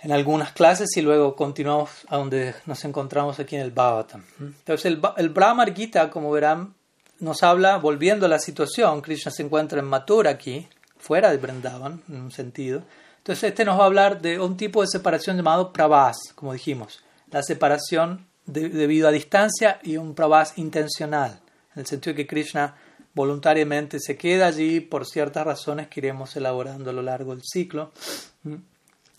en 0.00 0.12
algunas 0.12 0.52
clases 0.52 0.96
y 0.96 1.02
luego 1.02 1.36
continuamos 1.36 1.90
a 2.08 2.16
donde 2.16 2.54
nos 2.64 2.84
encontramos 2.84 3.38
aquí 3.38 3.56
en 3.56 3.62
el 3.62 3.70
Bhagavatam. 3.70 4.24
Entonces, 4.40 4.86
el, 4.86 5.02
el 5.18 5.28
Brahmar 5.28 5.74
Gita, 5.74 6.08
como 6.10 6.30
verán, 6.30 6.74
nos 7.20 7.42
habla, 7.42 7.76
volviendo 7.78 8.26
a 8.26 8.28
la 8.28 8.38
situación, 8.38 9.02
Krishna 9.02 9.30
se 9.30 9.42
encuentra 9.42 9.80
en 9.80 9.86
Mathura 9.86 10.30
aquí, 10.30 10.66
fuera 10.98 11.30
de 11.30 11.38
Vrindavan, 11.38 12.02
en 12.08 12.20
un 12.20 12.30
sentido. 12.30 12.82
Entonces, 13.18 13.50
este 13.50 13.64
nos 13.64 13.78
va 13.78 13.84
a 13.84 13.86
hablar 13.86 14.20
de 14.20 14.40
un 14.40 14.56
tipo 14.56 14.80
de 14.80 14.88
separación 14.88 15.36
llamado 15.36 15.72
pravas, 15.72 16.16
como 16.34 16.52
dijimos, 16.52 17.00
la 17.30 17.42
separación 17.42 18.26
debido 18.46 19.08
a 19.08 19.10
distancia 19.10 19.78
y 19.82 19.98
un 19.98 20.14
pravas 20.14 20.56
intencional, 20.56 21.40
en 21.74 21.80
el 21.80 21.86
sentido 21.86 22.14
de 22.14 22.22
que 22.22 22.26
Krishna 22.26 22.74
voluntariamente 23.14 23.98
se 24.00 24.16
queda 24.16 24.46
allí 24.46 24.80
por 24.80 25.06
ciertas 25.06 25.44
razones 25.44 25.88
que 25.88 26.00
iremos 26.00 26.34
elaborando 26.36 26.90
a 26.90 26.92
lo 26.92 27.02
largo 27.02 27.34
del 27.34 27.42
ciclo. 27.44 27.92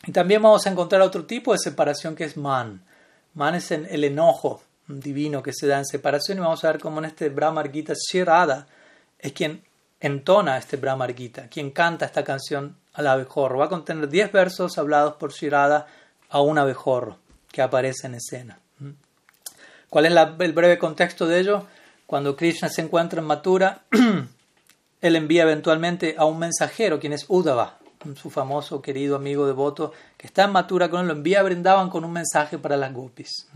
Y 0.06 0.12
también 0.12 0.42
vamos 0.42 0.65
a 0.65 0.72
encontrar 0.72 1.02
otro 1.02 1.26
tipo 1.26 1.52
de 1.52 1.60
separación 1.60 2.15
que 2.15 2.24
es 2.24 2.38
man. 2.38 2.82
Man 3.34 3.56
es 3.56 3.72
el 3.72 4.04
enojo 4.04 4.63
divino 4.88 5.44
que 5.44 5.54
se 5.54 5.68
da 5.68 5.78
en 5.78 5.86
separación 5.86 6.38
y 6.38 6.42
vamos 6.42 6.63
a 6.63 6.72
ver 6.72 6.82
cómo 6.82 7.00
en 7.00 7.06
este 7.06 7.30
Brahmar 7.30 7.72
Gita 7.72 7.94
Shirada 7.94 8.68
es 9.20 9.34
quien 9.34 9.62
entona 10.00 10.58
este 10.58 10.78
Brahmar 10.78 11.16
Gita, 11.16 11.48
quien 11.48 11.72
canta 11.72 12.06
esta 12.06 12.24
canción 12.24 12.78
al 12.94 13.08
abejorro. 13.08 13.60
Va 13.60 13.66
a 13.66 13.70
contener 13.70 14.10
10 14.10 14.32
versos 14.32 14.78
hablados 14.78 15.16
por 15.16 15.34
Shirada 15.34 15.88
a 16.30 16.42
un 16.42 16.58
abejorro 16.58 17.18
que 17.52 17.62
aparece 17.62 18.08
en 18.08 18.16
escena. 18.16 18.60
¿Cuál 19.90 20.06
es 20.06 20.14
el 20.40 20.54
breve 20.54 20.78
contexto 20.78 21.26
de 21.28 21.40
ello? 21.40 21.66
Cuando 22.06 22.36
Krishna 22.36 22.70
se 22.70 22.82
encuentra 22.82 23.22
en 23.22 23.28
Mathura, 23.28 23.84
él 25.02 25.16
envía 25.16 25.44
eventualmente 25.44 26.16
a 26.18 26.26
un 26.26 26.40
mensajero, 26.40 27.00
quien 27.00 27.14
es 27.14 27.26
Uddhava, 27.28 27.80
su 28.16 28.30
famoso 28.30 28.82
querido 28.82 29.16
amigo 29.16 29.46
devoto, 29.48 29.94
que 30.18 30.28
está 30.28 30.46
en 30.46 30.52
Mathura 30.52 30.90
con 30.90 31.02
él, 31.02 31.08
lo 31.08 31.14
envía 31.14 31.40
a 31.40 31.44
Brindavan 31.44 31.90
con 31.90 32.06
un 32.06 32.14
mensaje 32.14 32.58
para 32.58 32.78
las 32.78 32.94
gopis. 32.94 33.48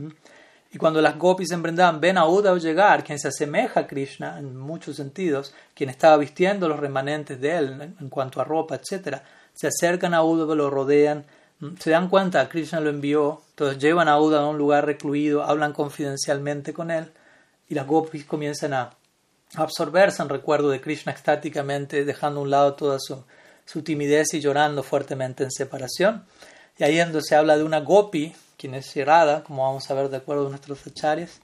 Y 0.73 0.79
cuando 0.79 1.01
las 1.01 1.19
gopis 1.19 1.51
en 1.51 1.61
Brindavan 1.61 2.01
ven 2.01 2.17
a 2.17 2.27
Uddhava 2.27 2.57
llegar, 2.57 3.03
quien 3.03 3.19
se 3.19 3.27
asemeja 3.27 3.81
a 3.81 3.87
Krishna 3.87 4.39
en 4.39 4.57
muchos 4.57 4.95
sentidos, 4.95 5.53
quien 5.75 5.91
estaba 5.91 6.17
vistiendo 6.17 6.67
los 6.67 6.79
remanentes 6.79 7.39
de 7.39 7.55
él 7.55 7.95
en 7.99 8.09
cuanto 8.09 8.41
a 8.41 8.43
ropa, 8.43 8.75
etc., 8.75 9.19
se 9.53 9.67
acercan 9.67 10.15
a 10.15 10.23
Uddhava, 10.23 10.55
lo 10.55 10.71
rodean, 10.71 11.25
se 11.79 11.91
dan 11.91 12.09
cuenta, 12.09 12.49
Krishna 12.49 12.79
lo 12.79 12.89
envió, 12.89 13.43
entonces 13.51 13.77
llevan 13.77 14.07
a 14.07 14.19
Uddhava 14.19 14.45
a 14.45 14.49
un 14.49 14.57
lugar 14.57 14.87
recluido, 14.87 15.43
hablan 15.43 15.73
confidencialmente 15.73 16.73
con 16.73 16.89
él, 16.89 17.11
y 17.69 17.75
las 17.75 17.85
gopis 17.85 18.25
comienzan 18.25 18.73
a 18.73 18.95
absorberse 19.55 20.23
en 20.23 20.29
recuerdo 20.29 20.71
de 20.71 20.81
Krishna 20.81 21.11
extáticamente, 21.11 22.03
dejando 22.03 22.39
a 22.39 22.43
un 22.43 22.49
lado 22.49 22.73
toda 22.73 22.97
su, 22.99 23.81
timidez 23.83 24.33
y 24.33 24.39
llorando 24.39 24.81
fuertemente 24.81 25.43
en 25.43 25.51
separación. 25.51 26.25
Y 26.77 26.83
ahí 26.83 26.99
es 26.99 27.09
se 27.27 27.35
habla 27.35 27.57
de 27.57 27.63
una 27.63 27.79
gopi, 27.79 28.33
quien 28.63 28.75
es 28.75 28.85
cerrada, 28.85 29.43
como 29.43 29.63
vamos 29.63 29.91
a 29.91 29.93
ver 29.93 30.07
de 30.07 30.15
acuerdo 30.15 30.47
a 30.47 30.49
nuestros 30.49 30.87
acharyas, 30.87 31.41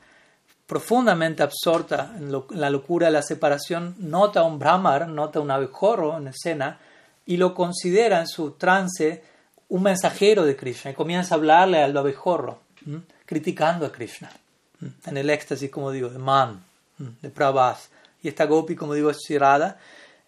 profundamente 0.66 1.44
absorta 1.44 2.14
en, 2.16 2.32
la 2.32 2.70
locura 2.70 3.08
de 3.08 3.12
la 3.12 3.22
separación, 3.22 3.94
nota 3.98 4.44
un 4.44 4.58
brahmar, 4.58 5.10
nota 5.10 5.42
un 5.42 5.52
abejorro 5.52 6.18
en 6.18 6.30
escena 6.30 6.80
y 7.26 7.36
lo 7.36 7.54
considera 7.54 8.22
en 8.22 8.28
su 8.30 8.52
trance 8.52 9.22
un 9.68 9.84
mensajero 9.84 10.46
de 10.46 10.56
Krishna 10.56 10.92
y 10.92 10.94
comienza 10.94 11.36
a 11.36 11.40
hablarle 11.40 11.84
al 11.84 11.98
abejorro, 11.98 12.60
criticando 13.26 13.86
a 13.86 13.92
Krishna 13.92 14.32
en 15.06 15.18
el 15.18 15.30
éxtasis, 15.30 15.70
como 15.70 15.92
digo, 15.92 16.08
de 16.08 16.20
man, 16.20 16.64
de 16.98 17.30
pravas. 17.30 17.90
Y 18.24 18.30
esta 18.30 18.46
gopi, 18.46 18.78
como 18.78 18.94
digo, 18.94 19.10
es 19.10 19.18
shirada. 19.28 19.78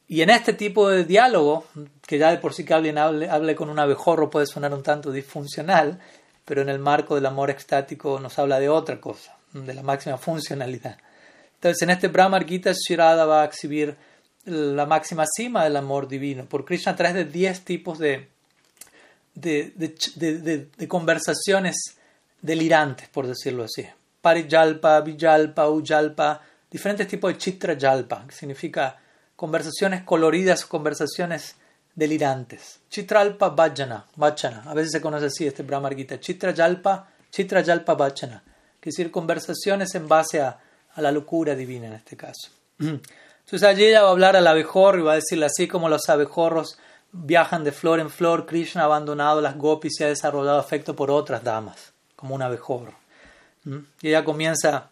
Y 0.09 0.23
en 0.23 0.29
este 0.29 0.51
tipo 0.51 0.89
de 0.89 1.05
diálogo, 1.05 1.67
que 2.05 2.17
ya 2.17 2.31
de 2.31 2.37
por 2.37 2.53
sí 2.53 2.65
que 2.65 2.73
alguien 2.73 2.97
hable, 2.97 3.29
hable 3.29 3.55
con 3.55 3.69
un 3.69 3.79
abejorro 3.79 4.29
puede 4.29 4.45
sonar 4.45 4.73
un 4.73 4.83
tanto 4.83 5.09
disfuncional, 5.13 6.01
pero 6.51 6.63
en 6.63 6.67
el 6.67 6.79
marco 6.79 7.15
del 7.15 7.25
amor 7.27 7.49
extático 7.49 8.19
nos 8.19 8.37
habla 8.37 8.59
de 8.59 8.67
otra 8.67 8.99
cosa, 8.99 9.37
de 9.53 9.73
la 9.73 9.83
máxima 9.83 10.17
funcionalidad. 10.17 10.97
Entonces, 11.53 11.81
en 11.81 11.91
este 11.91 12.09
Brahma 12.09 12.41
Gita, 12.41 12.73
Shirada 12.73 13.23
va 13.23 13.43
a 13.43 13.45
exhibir 13.45 13.95
la 14.43 14.85
máxima 14.85 15.23
cima 15.33 15.63
del 15.63 15.77
amor 15.77 16.09
divino. 16.09 16.43
Por 16.43 16.65
Krishna 16.65 16.91
a 16.91 16.95
través 16.97 17.15
de 17.15 17.23
10 17.23 17.61
tipos 17.61 17.99
de, 17.99 18.27
de, 19.33 19.71
de, 19.77 20.67
de, 20.77 20.87
conversaciones 20.89 21.95
delirantes, 22.41 23.07
por 23.07 23.27
decirlo 23.27 23.63
así. 23.63 23.87
Parijalpa, 24.21 24.99
Vijalpa, 24.99 25.69
Ujalpa, 25.69 26.41
diferentes 26.69 27.07
tipos 27.07 27.31
de 27.31 27.37
Chitra 27.37 27.77
Jalpa, 27.79 28.25
que 28.27 28.35
significa 28.35 28.99
conversaciones 29.37 30.03
coloridas 30.03 30.65
conversaciones 30.65 31.55
delirantes. 31.95 32.79
Chitralpa 32.89 33.49
Bhajana, 33.49 34.05
Bhajana, 34.15 34.63
a 34.65 34.73
veces 34.73 34.91
se 34.91 35.01
conoce 35.01 35.25
así 35.27 35.47
este 35.47 35.63
Brahma 35.63 35.89
Gita, 35.89 36.19
Chitra 36.19 36.53
Jalpa, 36.53 37.07
Chitra 37.31 37.63
Jalpa 37.63 37.95
Bhajana, 37.95 38.43
que 38.79 38.89
es 38.89 38.95
decir, 38.95 39.11
conversaciones 39.11 39.93
en 39.95 40.07
base 40.07 40.41
a, 40.41 40.59
a, 40.93 41.01
la 41.01 41.11
locura 41.11 41.55
divina 41.55 41.87
en 41.87 41.93
este 41.93 42.17
caso. 42.17 42.49
Entonces 42.79 43.63
allí 43.63 43.85
ella 43.85 44.01
va 44.01 44.09
a 44.09 44.11
hablar 44.11 44.35
al 44.35 44.47
abejorro 44.47 44.99
y 44.99 45.03
va 45.03 45.13
a 45.13 45.15
decirle 45.15 45.45
así 45.45 45.67
como 45.67 45.89
los 45.89 46.09
abejorros 46.09 46.77
viajan 47.11 47.63
de 47.63 47.71
flor 47.71 47.99
en 47.99 48.09
flor, 48.09 48.45
Krishna 48.45 48.83
ha 48.83 48.85
abandonado 48.85 49.41
las 49.41 49.57
gopis 49.57 49.99
y 49.99 50.03
ha 50.03 50.07
desarrollado 50.07 50.59
afecto 50.59 50.95
por 50.95 51.11
otras 51.11 51.43
damas, 51.43 51.93
como 52.15 52.35
un 52.35 52.41
abejorro. 52.41 52.93
Y 54.01 54.07
ella 54.09 54.23
comienza 54.23 54.89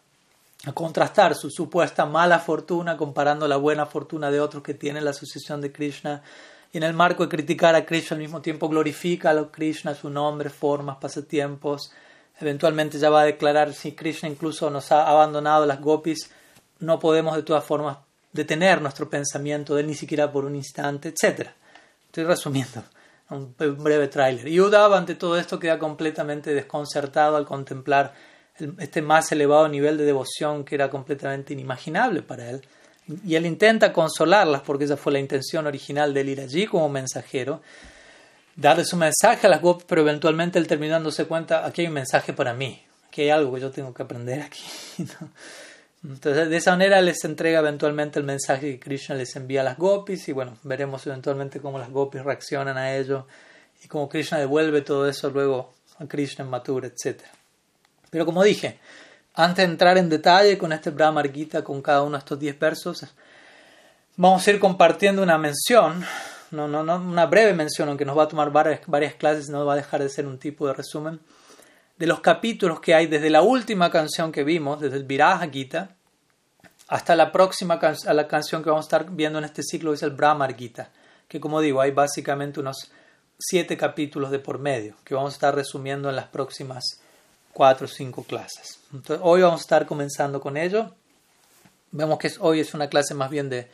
a 0.66 0.72
contrastar 0.72 1.34
su 1.34 1.50
supuesta 1.50 2.06
mala 2.06 2.38
fortuna 2.38 2.96
comparando 2.96 3.48
la 3.48 3.56
buena 3.56 3.86
fortuna 3.86 4.30
de 4.30 4.40
otros 4.40 4.62
que 4.62 4.74
tienen 4.74 5.04
la 5.04 5.10
asociación 5.10 5.60
de 5.60 5.72
Krishna. 5.72 6.22
Y 6.72 6.78
en 6.78 6.84
el 6.84 6.94
marco 6.94 7.24
de 7.24 7.28
criticar 7.28 7.74
a 7.74 7.84
Krishna 7.84 8.14
al 8.14 8.22
mismo 8.22 8.40
tiempo 8.40 8.68
glorifica 8.68 9.30
a 9.30 9.50
Krishna, 9.50 9.94
su 9.94 10.08
nombre, 10.08 10.50
formas, 10.50 10.98
pasatiempos. 10.98 11.92
Eventualmente 12.40 12.98
ya 12.98 13.10
va 13.10 13.22
a 13.22 13.24
declarar 13.24 13.72
si 13.72 13.92
Krishna 13.92 14.28
incluso 14.28 14.70
nos 14.70 14.92
ha 14.92 15.08
abandonado 15.08 15.66
las 15.66 15.80
gopis, 15.80 16.30
no 16.78 16.98
podemos 16.98 17.36
de 17.36 17.42
todas 17.42 17.64
formas 17.64 17.98
detener 18.32 18.80
nuestro 18.80 19.10
pensamiento 19.10 19.74
de 19.74 19.82
él 19.82 19.88
ni 19.88 19.94
siquiera 19.94 20.30
por 20.30 20.44
un 20.44 20.54
instante, 20.54 21.08
etc. 21.08 21.48
Estoy 22.06 22.24
resumiendo 22.24 22.84
un 23.30 23.54
breve 23.56 24.08
tráiler. 24.08 24.48
Y 24.48 24.60
Uddhava 24.60 24.96
ante 24.96 25.16
todo 25.16 25.36
esto 25.38 25.58
queda 25.58 25.78
completamente 25.78 26.54
desconcertado 26.54 27.36
al 27.36 27.46
contemplar 27.46 28.14
este 28.78 29.02
más 29.02 29.32
elevado 29.32 29.68
nivel 29.68 29.96
de 29.96 30.04
devoción 30.04 30.64
que 30.64 30.74
era 30.74 30.90
completamente 30.90 31.52
inimaginable 31.52 32.22
para 32.22 32.50
él. 32.50 32.62
Y 33.26 33.34
él 33.34 33.46
intenta 33.46 33.92
consolarlas 33.92 34.62
porque 34.62 34.84
esa 34.84 34.96
fue 34.96 35.12
la 35.12 35.18
intención 35.18 35.66
original 35.66 36.14
de 36.14 36.20
él 36.20 36.28
ir 36.28 36.40
allí 36.40 36.66
como 36.66 36.88
mensajero, 36.88 37.60
darle 38.56 38.84
su 38.84 38.96
mensaje 38.96 39.46
a 39.46 39.50
las 39.50 39.60
gopis, 39.60 39.86
pero 39.88 40.02
eventualmente 40.02 40.58
él 40.58 40.66
terminó 40.66 40.94
dándose 40.94 41.24
cuenta, 41.26 41.66
aquí 41.66 41.82
hay 41.82 41.88
un 41.88 41.94
mensaje 41.94 42.32
para 42.32 42.54
mí, 42.54 42.82
aquí 43.08 43.22
hay 43.22 43.30
algo 43.30 43.54
que 43.54 43.60
yo 43.60 43.70
tengo 43.70 43.92
que 43.94 44.02
aprender 44.02 44.42
aquí. 44.42 44.62
Entonces, 46.02 46.48
de 46.48 46.56
esa 46.56 46.70
manera 46.70 47.00
les 47.02 47.24
entrega 47.24 47.58
eventualmente 47.58 48.18
el 48.18 48.24
mensaje 48.24 48.72
que 48.72 48.80
Krishna 48.80 49.16
les 49.16 49.36
envía 49.36 49.60
a 49.60 49.64
las 49.64 49.76
gopis 49.76 50.28
y 50.28 50.32
bueno, 50.32 50.56
veremos 50.62 51.06
eventualmente 51.06 51.60
cómo 51.60 51.78
las 51.78 51.90
gopis 51.90 52.24
reaccionan 52.24 52.78
a 52.78 52.96
ello 52.96 53.26
y 53.84 53.88
cómo 53.88 54.08
Krishna 54.08 54.38
devuelve 54.38 54.80
todo 54.80 55.06
eso 55.06 55.28
luego 55.30 55.74
a 55.98 56.06
Krishna 56.06 56.44
en 56.44 56.50
Mathura, 56.50 56.88
etc. 56.88 57.20
Pero 58.08 58.24
como 58.24 58.42
dije, 58.42 58.78
antes 59.34 59.66
de 59.66 59.72
entrar 59.72 59.98
en 59.98 60.08
detalle 60.08 60.58
con 60.58 60.72
este 60.72 60.90
Brahma 60.90 61.22
Gita, 61.22 61.62
con 61.62 61.82
cada 61.82 62.02
uno 62.02 62.12
de 62.12 62.18
estos 62.18 62.38
10 62.38 62.58
versos, 62.58 63.06
vamos 64.16 64.46
a 64.46 64.50
ir 64.50 64.58
compartiendo 64.58 65.22
una 65.22 65.38
mención, 65.38 66.04
no, 66.50 66.68
no, 66.68 66.82
no, 66.82 66.96
una 66.96 67.26
breve 67.26 67.54
mención, 67.54 67.88
aunque 67.88 68.04
nos 68.04 68.18
va 68.18 68.24
a 68.24 68.28
tomar 68.28 68.50
varias, 68.50 68.80
varias 68.86 69.14
clases, 69.14 69.48
no 69.48 69.64
va 69.64 69.74
a 69.74 69.76
dejar 69.76 70.02
de 70.02 70.08
ser 70.08 70.26
un 70.26 70.38
tipo 70.38 70.66
de 70.66 70.74
resumen, 70.74 71.20
de 71.96 72.06
los 72.06 72.20
capítulos 72.20 72.80
que 72.80 72.94
hay 72.94 73.06
desde 73.06 73.30
la 73.30 73.42
última 73.42 73.90
canción 73.90 74.32
que 74.32 74.42
vimos, 74.42 74.80
desde 74.80 74.96
el 74.96 75.04
Viraja 75.04 75.48
Gita, 75.48 75.96
hasta 76.88 77.14
la 77.14 77.30
próxima 77.30 77.74
a 77.74 78.14
la 78.14 78.26
canción 78.26 78.62
que 78.64 78.70
vamos 78.70 78.86
a 78.86 78.88
estar 78.88 79.10
viendo 79.10 79.38
en 79.38 79.44
este 79.44 79.62
ciclo, 79.62 79.92
es 79.92 80.02
el 80.02 80.10
Brahma 80.10 80.48
Gita, 80.48 80.90
que 81.28 81.38
como 81.38 81.60
digo, 81.60 81.80
hay 81.80 81.92
básicamente 81.92 82.58
unos 82.58 82.90
siete 83.38 83.76
capítulos 83.76 84.30
de 84.30 84.40
por 84.40 84.58
medio, 84.58 84.96
que 85.04 85.14
vamos 85.14 85.32
a 85.32 85.36
estar 85.36 85.54
resumiendo 85.54 86.10
en 86.10 86.16
las 86.16 86.26
próximas 86.26 87.00
cuatro 87.52 87.86
o 87.86 87.88
cinco 87.88 88.24
clases. 88.24 88.80
Entonces, 88.92 89.20
hoy 89.24 89.42
vamos 89.42 89.60
a 89.60 89.62
estar 89.62 89.86
comenzando 89.86 90.40
con 90.40 90.56
ello. 90.56 90.94
Vemos 91.92 92.18
que 92.18 92.30
hoy 92.40 92.60
es 92.60 92.74
una 92.74 92.88
clase 92.88 93.14
más 93.14 93.30
bien 93.30 93.48
de 93.48 93.68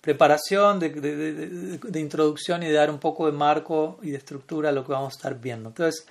preparación, 0.00 0.78
de, 0.78 0.90
de, 0.90 2.00
introducción 2.00 2.62
y 2.62 2.66
de 2.66 2.72
dar 2.72 2.90
un 2.90 2.98
poco 2.98 3.26
de 3.26 3.32
marco 3.32 3.98
y 4.02 4.10
de 4.10 4.18
estructura 4.18 4.70
a 4.70 4.72
lo 4.72 4.84
que 4.84 4.92
vamos 4.92 5.14
a 5.14 5.16
estar 5.16 5.38
viendo. 5.38 5.70
Entonces, 5.70 6.06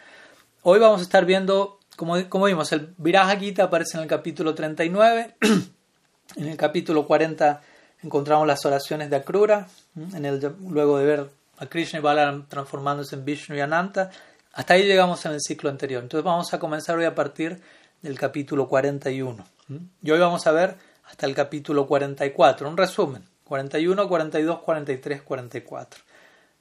hoy 0.64 0.80
vamos 0.80 1.00
a 1.00 1.04
estar 1.04 1.26
viendo, 1.26 1.80
como, 1.96 2.30
como 2.30 2.46
vimos, 2.46 2.72
el 2.74 2.94
Viraja 2.98 3.38
Gita 3.38 3.64
aparece 3.64 3.98
en 3.98 4.04
el 4.04 4.10
capítulo 4.10 4.54
39. 4.54 5.36
en 6.36 6.48
el 6.48 6.58
capítulo 6.58 7.08
40 7.08 7.62
encontramos 8.04 8.46
las 8.46 8.66
oraciones 8.66 9.10
de 9.10 9.16
Akrura. 9.16 9.68
En 9.96 10.26
el, 10.26 10.56
luego 10.70 11.00
de 11.00 11.06
ver 11.06 11.30
a 11.58 11.66
Krishna 11.66 12.00
y 12.00 12.02
Balaram 12.02 12.46
transformándose 12.48 13.16
en 13.16 13.26
Vishnu 13.26 13.56
y 13.56 13.62
Ananta. 13.62 14.12
Hasta 14.58 14.74
ahí 14.74 14.86
llegamos 14.86 15.24
en 15.24 15.34
el 15.34 15.40
ciclo 15.40 15.70
anterior. 15.70 16.02
Entonces 16.02 16.26
vamos 16.26 16.52
a 16.52 16.58
comenzar 16.58 16.98
hoy 16.98 17.06
a 17.06 17.14
partir 17.14 17.62
del 18.02 18.18
capítulo 18.18 18.68
41. 18.68 19.46
Y 20.02 20.10
hoy 20.10 20.18
vamos 20.18 20.48
a 20.48 20.52
ver 20.52 20.76
hasta 21.06 21.28
el 21.28 21.36
capítulo 21.36 21.86
44, 21.86 22.68
un 22.68 22.76
resumen. 22.76 23.24
41, 23.44 24.08
42, 24.08 24.60
43, 24.60 25.22
44, 25.22 26.02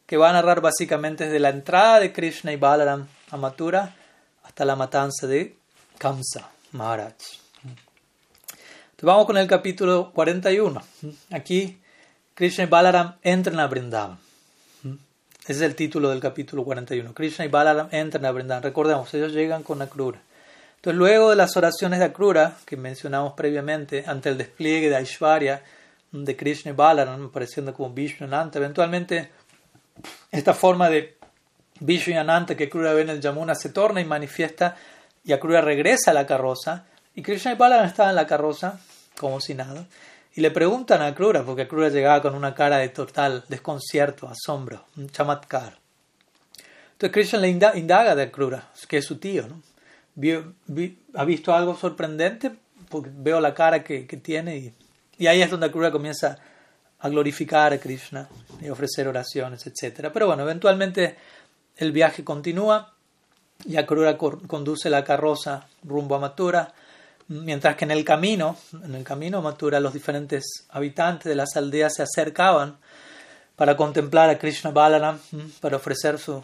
que 0.04 0.18
va 0.18 0.28
a 0.28 0.34
narrar 0.34 0.60
básicamente 0.60 1.24
desde 1.24 1.40
la 1.40 1.48
entrada 1.48 1.98
de 2.00 2.12
Krishna 2.12 2.52
y 2.52 2.56
Balaram 2.56 3.08
a 3.30 3.36
Mathura 3.38 3.96
hasta 4.42 4.66
la 4.66 4.76
matanza 4.76 5.26
de 5.26 5.56
Kamsa 5.96 6.50
Maharaj. 6.72 7.14
Entonces 7.62 9.04
vamos 9.04 9.24
con 9.24 9.38
el 9.38 9.48
capítulo 9.48 10.12
41. 10.12 10.82
Aquí 11.30 11.80
Krishna 12.34 12.64
y 12.64 12.66
Balaram 12.66 13.16
entran 13.22 13.58
a 13.58 13.66
Vrindavan. 13.66 14.25
Ese 15.46 15.64
es 15.64 15.70
el 15.70 15.76
título 15.76 16.10
del 16.10 16.18
capítulo 16.18 16.64
41. 16.64 17.14
Krishna 17.14 17.44
y 17.44 17.48
Balaram 17.48 17.86
entran 17.92 18.24
a 18.24 18.32
Vrindavan. 18.32 18.64
Recordemos, 18.64 19.14
ellos 19.14 19.32
llegan 19.32 19.62
con 19.62 19.80
Akrura. 19.80 20.20
Entonces, 20.74 20.98
luego 20.98 21.30
de 21.30 21.36
las 21.36 21.56
oraciones 21.56 22.00
de 22.00 22.06
Akrura, 22.06 22.56
que 22.66 22.76
mencionamos 22.76 23.34
previamente, 23.34 24.02
ante 24.08 24.30
el 24.30 24.38
despliegue 24.38 24.88
de 24.88 24.96
Aishwarya, 24.96 25.62
de 26.10 26.36
Krishna 26.36 26.72
y 26.72 26.74
Balaram, 26.74 27.26
apareciendo 27.26 27.72
como 27.72 27.94
Vishnu 27.94 28.26
Ananta, 28.26 28.58
eventualmente 28.58 29.30
esta 30.32 30.52
forma 30.52 30.90
de 30.90 31.16
Vishnu 31.78 32.14
y 32.14 32.16
Ananta 32.16 32.56
que 32.56 32.64
Akrura 32.64 32.92
ve 32.92 33.02
en 33.02 33.10
el 33.10 33.20
Yamuna 33.20 33.54
se 33.54 33.68
torna 33.68 34.00
y 34.00 34.04
manifiesta, 34.04 34.76
y 35.24 35.32
Akrura 35.32 35.60
regresa 35.60 36.10
a 36.10 36.14
la 36.14 36.26
carroza, 36.26 36.86
y 37.14 37.22
Krishna 37.22 37.52
y 37.52 37.54
Balaram 37.54 37.86
están 37.86 38.08
en 38.08 38.16
la 38.16 38.26
carroza, 38.26 38.80
como 39.16 39.40
si 39.40 39.54
nada, 39.54 39.86
y 40.36 40.42
le 40.42 40.50
preguntan 40.50 41.00
a 41.00 41.06
Akrura, 41.06 41.42
porque 41.44 41.62
Akrura 41.62 41.88
llegaba 41.88 42.20
con 42.20 42.34
una 42.34 42.54
cara 42.54 42.76
de 42.76 42.90
total 42.90 43.42
desconcierto, 43.48 44.28
asombro, 44.28 44.84
un 44.98 45.08
chamatkar. 45.08 45.78
Entonces 46.92 47.10
Krishna 47.10 47.38
le 47.38 47.48
indaga 47.48 48.14
de 48.14 48.24
Akrura, 48.24 48.68
que 48.86 48.98
es 48.98 49.04
su 49.06 49.16
tío, 49.16 49.46
¿no? 49.48 49.62
ha 51.14 51.24
visto 51.24 51.54
algo 51.54 51.74
sorprendente, 51.74 52.52
porque 52.90 53.10
veo 53.14 53.40
la 53.40 53.54
cara 53.54 53.82
que, 53.82 54.04
tiene 54.22 54.74
y, 55.18 55.26
ahí 55.26 55.40
es 55.40 55.50
donde 55.50 55.66
Akrura 55.66 55.90
comienza 55.90 56.38
a 56.98 57.08
glorificar 57.08 57.72
a 57.72 57.78
Krishna 57.78 58.28
y 58.60 58.68
ofrecer 58.68 59.08
oraciones, 59.08 59.66
etc. 59.66 60.10
Pero 60.12 60.26
bueno, 60.26 60.42
eventualmente 60.42 61.16
el 61.78 61.92
viaje 61.92 62.24
continúa 62.24 62.94
y 63.64 63.76
Akrura 63.78 64.18
conduce 64.18 64.90
la 64.90 65.02
carroza 65.02 65.66
rumbo 65.82 66.14
a 66.14 66.18
Mathura, 66.18 66.74
mientras 67.28 67.76
que 67.76 67.84
en 67.84 67.90
el 67.90 68.04
camino, 68.04 68.56
en 68.84 68.94
el 68.94 69.04
camino 69.04 69.42
Mathura, 69.42 69.80
los 69.80 69.92
diferentes 69.92 70.66
habitantes 70.70 71.24
de 71.24 71.34
las 71.34 71.56
aldeas 71.56 71.94
se 71.94 72.02
acercaban 72.02 72.76
para 73.56 73.76
contemplar 73.76 74.30
a 74.30 74.38
Krishna 74.38 74.70
Balaram, 74.70 75.18
para 75.60 75.76
ofrecer 75.76 76.18
su, 76.18 76.42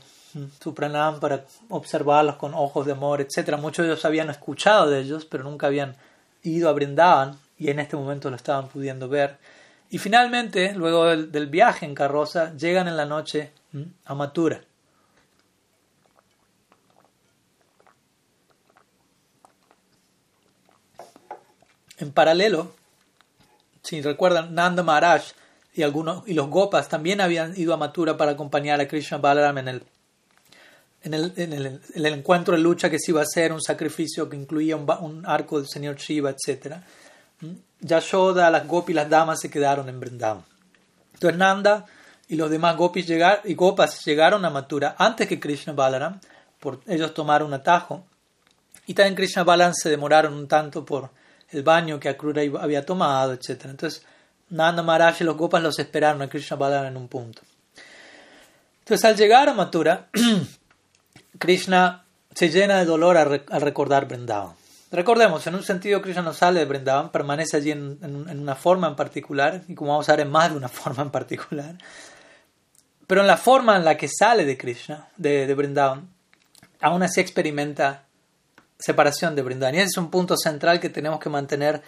su 0.61 0.75
pranam 0.75 1.21
para 1.21 1.45
observarlos 1.69 2.37
con 2.37 2.55
ojos 2.55 2.87
de 2.87 2.93
amor, 2.93 3.21
etc. 3.21 3.57
Muchos 3.59 3.85
de 3.85 3.93
ellos 3.93 4.05
habían 4.05 4.31
escuchado 4.31 4.89
de 4.89 5.01
ellos, 5.01 5.25
pero 5.25 5.45
nunca 5.45 5.67
habían 5.67 5.95
ido 6.43 6.69
a 6.69 6.73
Brindavan 6.73 7.39
y 7.59 7.71
en 7.71 7.79
este 7.79 7.97
momento 7.97 8.31
lo 8.31 8.37
estaban 8.37 8.69
pudiendo 8.69 9.09
ver. 9.09 9.37
Y 9.91 9.99
finalmente, 9.99 10.73
luego 10.75 11.05
del, 11.05 11.47
viaje 11.49 11.85
en 11.85 11.95
carroza, 11.95 12.57
llegan 12.57 12.89
en 12.89 12.97
la 12.97 13.05
noche 13.05 13.53
a 14.07 14.15
Mathura. 14.15 14.63
En 21.99 22.13
paralelo, 22.13 22.73
si 23.83 24.01
recuerdan, 24.01 24.55
Nanda 24.55 24.83
Maharaj 24.83 25.23
y, 25.75 25.83
algunos, 25.83 26.27
y 26.27 26.35
los 26.35 26.49
Gopas 26.49 26.89
también 26.89 27.21
habían 27.21 27.59
ido 27.59 27.75
a 27.75 27.77
Mathura 27.77 28.17
para 28.17 28.33
acompañar 28.33 28.81
a 28.81 28.89
Krishna 28.89 29.19
Balaram 29.19 29.59
en 29.59 29.69
el 29.69 29.83
en 31.05 31.15
el, 31.15 31.33
en, 31.37 31.53
el, 31.53 32.07
encuentro 32.07 32.55
de 32.57 32.63
lucha 32.63 32.89
que 32.89 32.99
se 32.99 33.11
iba 33.11 33.21
a 33.21 33.25
hacer, 33.25 33.53
un 33.53 33.61
sacrificio 33.61 34.29
que 34.29 34.37
incluía 34.37 34.77
un, 34.77 35.25
arco 35.27 35.59
del 35.59 35.69
señor 35.69 35.97
Shiva, 35.97 36.31
etc. 36.31 36.77
¿Mm? 37.41 37.55
Yashoda, 37.81 38.51
las 38.51 38.67
gopis, 38.67 38.95
las 38.95 39.11
damas 39.11 39.41
se 39.41 39.51
quedaron 39.51 39.89
en 39.89 39.99
Vrindavan. 39.99 40.45
Entonces 41.15 41.39
Nanda 41.39 41.87
y 42.29 42.37
los 42.37 42.51
demás 42.51 42.77
gopis 42.77 43.07
llegar, 43.07 43.41
y 43.45 43.55
gopas 43.55 44.05
llegaron 44.05 44.45
a 44.45 44.51
Mathura 44.51 44.95
antes 44.97 45.27
que 45.27 45.41
Krishna 45.41 45.73
Balaram, 45.73 46.21
por 46.61 46.81
ellos 46.87 47.13
tomaron 47.13 47.49
un 47.49 47.55
atajo. 47.55 48.05
Y 48.87 48.95
también 48.95 49.17
Krishna 49.17 49.43
Balaram 49.43 49.75
se 49.75 49.91
demoraron 49.91 50.35
un 50.35 50.47
tanto 50.47 50.85
por 50.85 51.11
el 51.53 51.63
baño 51.63 52.01
que 52.01 52.09
Akrura 52.09 52.43
había 52.61 52.85
tomado, 52.85 53.33
etc. 53.33 53.67
Entonces 53.67 54.05
Nanda 54.51 54.83
Maharaj 54.83 55.21
y 55.21 55.25
los 55.25 55.37
gopas 55.37 55.63
los 55.63 55.79
esperaron 55.79 56.23
a 56.23 56.29
Krishna 56.29 56.57
Balaram 56.57 56.87
en 56.87 56.97
un 56.97 57.09
punto. 57.09 57.43
Entonces 58.81 59.05
al 59.05 59.17
llegar 59.17 59.49
a 59.49 59.55
Mathura, 59.55 60.09
Krishna 61.39 62.05
se 62.35 62.51
llena 62.51 62.79
de 62.79 62.85
dolor 62.85 63.17
al, 63.17 63.45
recordar 63.61 64.07
Vrindavan. 64.07 64.55
Recordemos, 64.91 65.47
en 65.47 65.55
un 65.55 65.63
sentido 65.63 66.03
Krishna 66.03 66.23
no 66.23 66.35
sale 66.35 66.61
de 66.61 66.67
Vrindavan, 66.67 67.11
permanece 67.11 67.57
allí 67.57 67.71
en, 67.71 67.99
una 68.03 68.55
forma 68.55 68.89
en 68.89 68.97
particular, 68.97 69.63
y 69.69 69.75
como 69.75 69.93
vamos 69.93 70.09
a 70.09 70.13
ver 70.13 70.27
en 70.27 70.31
más 70.31 70.51
de 70.51 70.57
una 70.57 70.69
forma 70.69 71.03
en 71.03 71.11
particular. 71.11 71.77
Pero 73.07 73.23
en 73.23 73.27
la 73.27 73.37
forma 73.39 73.77
en 73.77 73.85
la 73.85 73.97
que 73.97 74.09
sale 74.09 74.45
de 74.45 74.59
Krishna, 74.59 75.09
de, 75.17 75.47
de 75.47 75.55
Vrindavan, 75.55 76.09
aún 76.81 77.03
así 77.03 77.21
experimenta 77.21 78.05
separación 78.83 79.35
de 79.35 79.43
Vrindavan. 79.43 79.75
Y 79.75 79.79
ese 79.79 79.87
es 79.87 79.97
un 79.97 80.11
punto 80.11 80.37
central 80.37 80.81
que 80.81 80.89
tenemos 80.89 81.21
que 81.21 81.31
mantener 81.31 81.83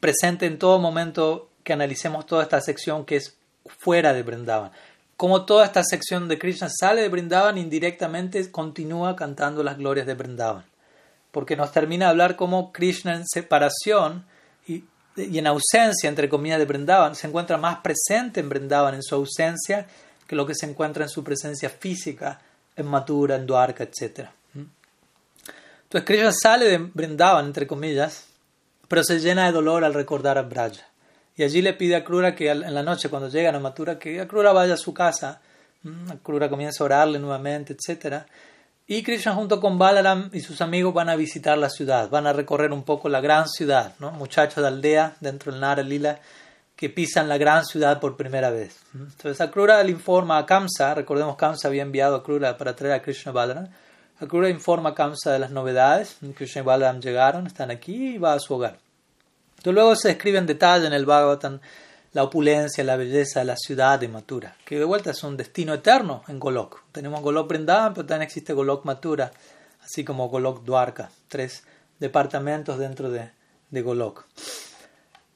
presente 0.00 0.46
en 0.46 0.58
todo 0.58 0.78
momento 0.78 1.50
que 1.62 1.72
analicemos 1.72 2.26
toda 2.26 2.42
esta 2.42 2.60
sección 2.60 3.04
que 3.04 3.16
es 3.16 3.36
fuera 3.66 4.12
de 4.12 4.22
Vrindavan 4.22 4.72
como 5.16 5.46
toda 5.46 5.64
esta 5.64 5.82
sección 5.82 6.28
de 6.28 6.38
Krishna 6.38 6.68
sale 6.68 7.02
de 7.02 7.08
Brindavan, 7.08 7.56
indirectamente 7.56 8.50
continúa 8.50 9.16
cantando 9.16 9.62
las 9.62 9.78
glorias 9.78 10.06
de 10.06 10.14
Brindavan. 10.14 10.64
Porque 11.32 11.56
nos 11.56 11.72
termina 11.72 12.06
de 12.06 12.10
hablar 12.10 12.36
cómo 12.36 12.72
Krishna 12.72 13.14
en 13.14 13.26
separación 13.26 14.26
y, 14.66 14.84
en 15.16 15.46
ausencia, 15.46 16.08
entre 16.08 16.28
comillas, 16.28 16.58
de 16.58 16.66
Brindavan, 16.66 17.14
se 17.14 17.26
encuentra 17.26 17.56
más 17.56 17.78
presente 17.78 18.40
en 18.40 18.50
Brindavan, 18.50 18.94
en 18.94 19.02
su 19.02 19.14
ausencia, 19.14 19.86
que 20.26 20.36
lo 20.36 20.46
que 20.46 20.54
se 20.54 20.66
encuentra 20.66 21.04
en 21.04 21.08
su 21.08 21.24
presencia 21.24 21.70
física, 21.70 22.40
en 22.74 22.86
Mathura, 22.86 23.36
en 23.36 23.46
Dwarka, 23.46 23.84
etc. 23.84 24.28
Entonces 25.86 26.04
Krishna 26.04 26.32
sale 26.32 26.66
de 26.66 26.78
Brindavan, 26.78 27.46
entre 27.46 27.66
comillas, 27.66 28.26
pero 28.88 29.04
se 29.04 29.20
llena 29.20 29.46
de 29.46 29.52
dolor 29.52 29.84
al 29.84 29.94
recordar 29.94 30.36
a 30.36 30.42
Braja. 30.42 30.84
Y 31.36 31.44
allí 31.44 31.62
le 31.62 31.74
pide 31.74 31.94
a 31.94 32.02
Krura 32.04 32.34
que 32.34 32.50
en 32.50 32.74
la 32.74 32.82
noche, 32.82 33.08
cuando 33.08 33.28
llegan 33.28 33.54
a 33.54 33.60
Mathura, 33.60 33.98
que 33.98 34.26
Krura 34.26 34.52
vaya 34.52 34.74
a 34.74 34.78
su 34.78 34.92
casa. 34.92 35.40
Mm, 35.82 36.10
Krura 36.22 36.48
comienza 36.48 36.82
a 36.82 36.86
orarle 36.86 37.18
nuevamente, 37.18 37.74
etc. 37.74 38.24
Y 38.88 39.02
Krishna 39.02 39.34
junto 39.34 39.60
con 39.60 39.78
Balaram 39.78 40.30
y 40.32 40.40
sus 40.40 40.60
amigos 40.60 40.92
van 40.92 41.08
a 41.08 41.16
visitar 41.16 41.56
la 41.58 41.70
ciudad, 41.70 42.08
van 42.08 42.26
a 42.26 42.32
recorrer 42.32 42.72
un 42.72 42.82
poco 42.82 43.08
la 43.08 43.20
gran 43.20 43.48
ciudad, 43.48 43.94
¿no? 44.00 44.10
muchachos 44.12 44.62
de 44.62 44.68
aldea 44.68 45.16
dentro 45.20 45.52
del 45.52 45.60
Nara 45.60 45.82
Lila 45.82 46.20
que 46.74 46.90
pisan 46.90 47.28
la 47.28 47.38
gran 47.38 47.64
ciudad 47.64 48.00
por 48.00 48.16
primera 48.16 48.50
vez. 48.50 48.78
Mm, 48.92 49.02
entonces 49.02 49.40
Akrura 49.40 49.82
le 49.82 49.90
informa 49.90 50.38
a 50.38 50.46
Kamsa, 50.46 50.94
recordemos 50.94 51.36
Kamsa 51.36 51.68
había 51.68 51.82
enviado 51.82 52.16
a 52.16 52.22
Krura 52.22 52.56
para 52.56 52.74
traer 52.74 52.94
a 52.94 53.02
Krishna 53.02 53.32
Balaram, 53.32 53.68
Akrura 54.18 54.48
informa 54.48 54.90
a 54.90 54.94
Kamsa 54.94 55.32
de 55.32 55.38
las 55.38 55.50
novedades, 55.50 56.16
Krishna 56.34 56.62
y 56.62 56.64
Balaram 56.64 57.00
llegaron, 57.00 57.46
están 57.46 57.70
aquí 57.70 58.14
y 58.14 58.18
va 58.18 58.32
a 58.32 58.40
su 58.40 58.54
hogar 58.54 58.78
luego 59.72 59.96
se 59.96 60.08
describe 60.08 60.38
en 60.38 60.46
detalle 60.46 60.86
en 60.86 60.92
el 60.92 61.06
Bhagavatam 61.06 61.60
la 62.12 62.22
opulencia, 62.22 62.82
la 62.82 62.96
belleza 62.96 63.40
de 63.40 63.46
la 63.46 63.56
ciudad 63.56 63.98
de 63.98 64.08
Mathura, 64.08 64.56
que 64.64 64.78
de 64.78 64.84
vuelta 64.84 65.10
es 65.10 65.22
un 65.22 65.36
destino 65.36 65.74
eterno 65.74 66.22
en 66.28 66.38
Golok. 66.38 66.82
Tenemos 66.90 67.20
Golok 67.20 67.48
Vrindavan, 67.48 67.92
pero 67.92 68.06
también 68.06 68.26
existe 68.26 68.54
Golok 68.54 68.86
Mathura, 68.86 69.30
así 69.82 70.02
como 70.02 70.28
Golok 70.28 70.64
Dwarka, 70.64 71.10
tres 71.28 71.64
departamentos 71.98 72.78
dentro 72.78 73.10
de, 73.10 73.30
Golok. 73.70 74.24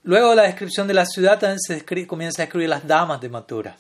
Luego 0.05 0.35
la 0.35 0.45
descripción 0.45 0.89
de 0.89 0.95
la 0.95 1.05
ciudad 1.05 1.39
también 1.39 1.61
se 1.61 1.85
comienza 2.07 2.41
a 2.41 2.47
describir 2.47 2.71
las 2.71 2.87
damas 2.87 3.21
de 3.21 3.29
Mathura. 3.29 3.77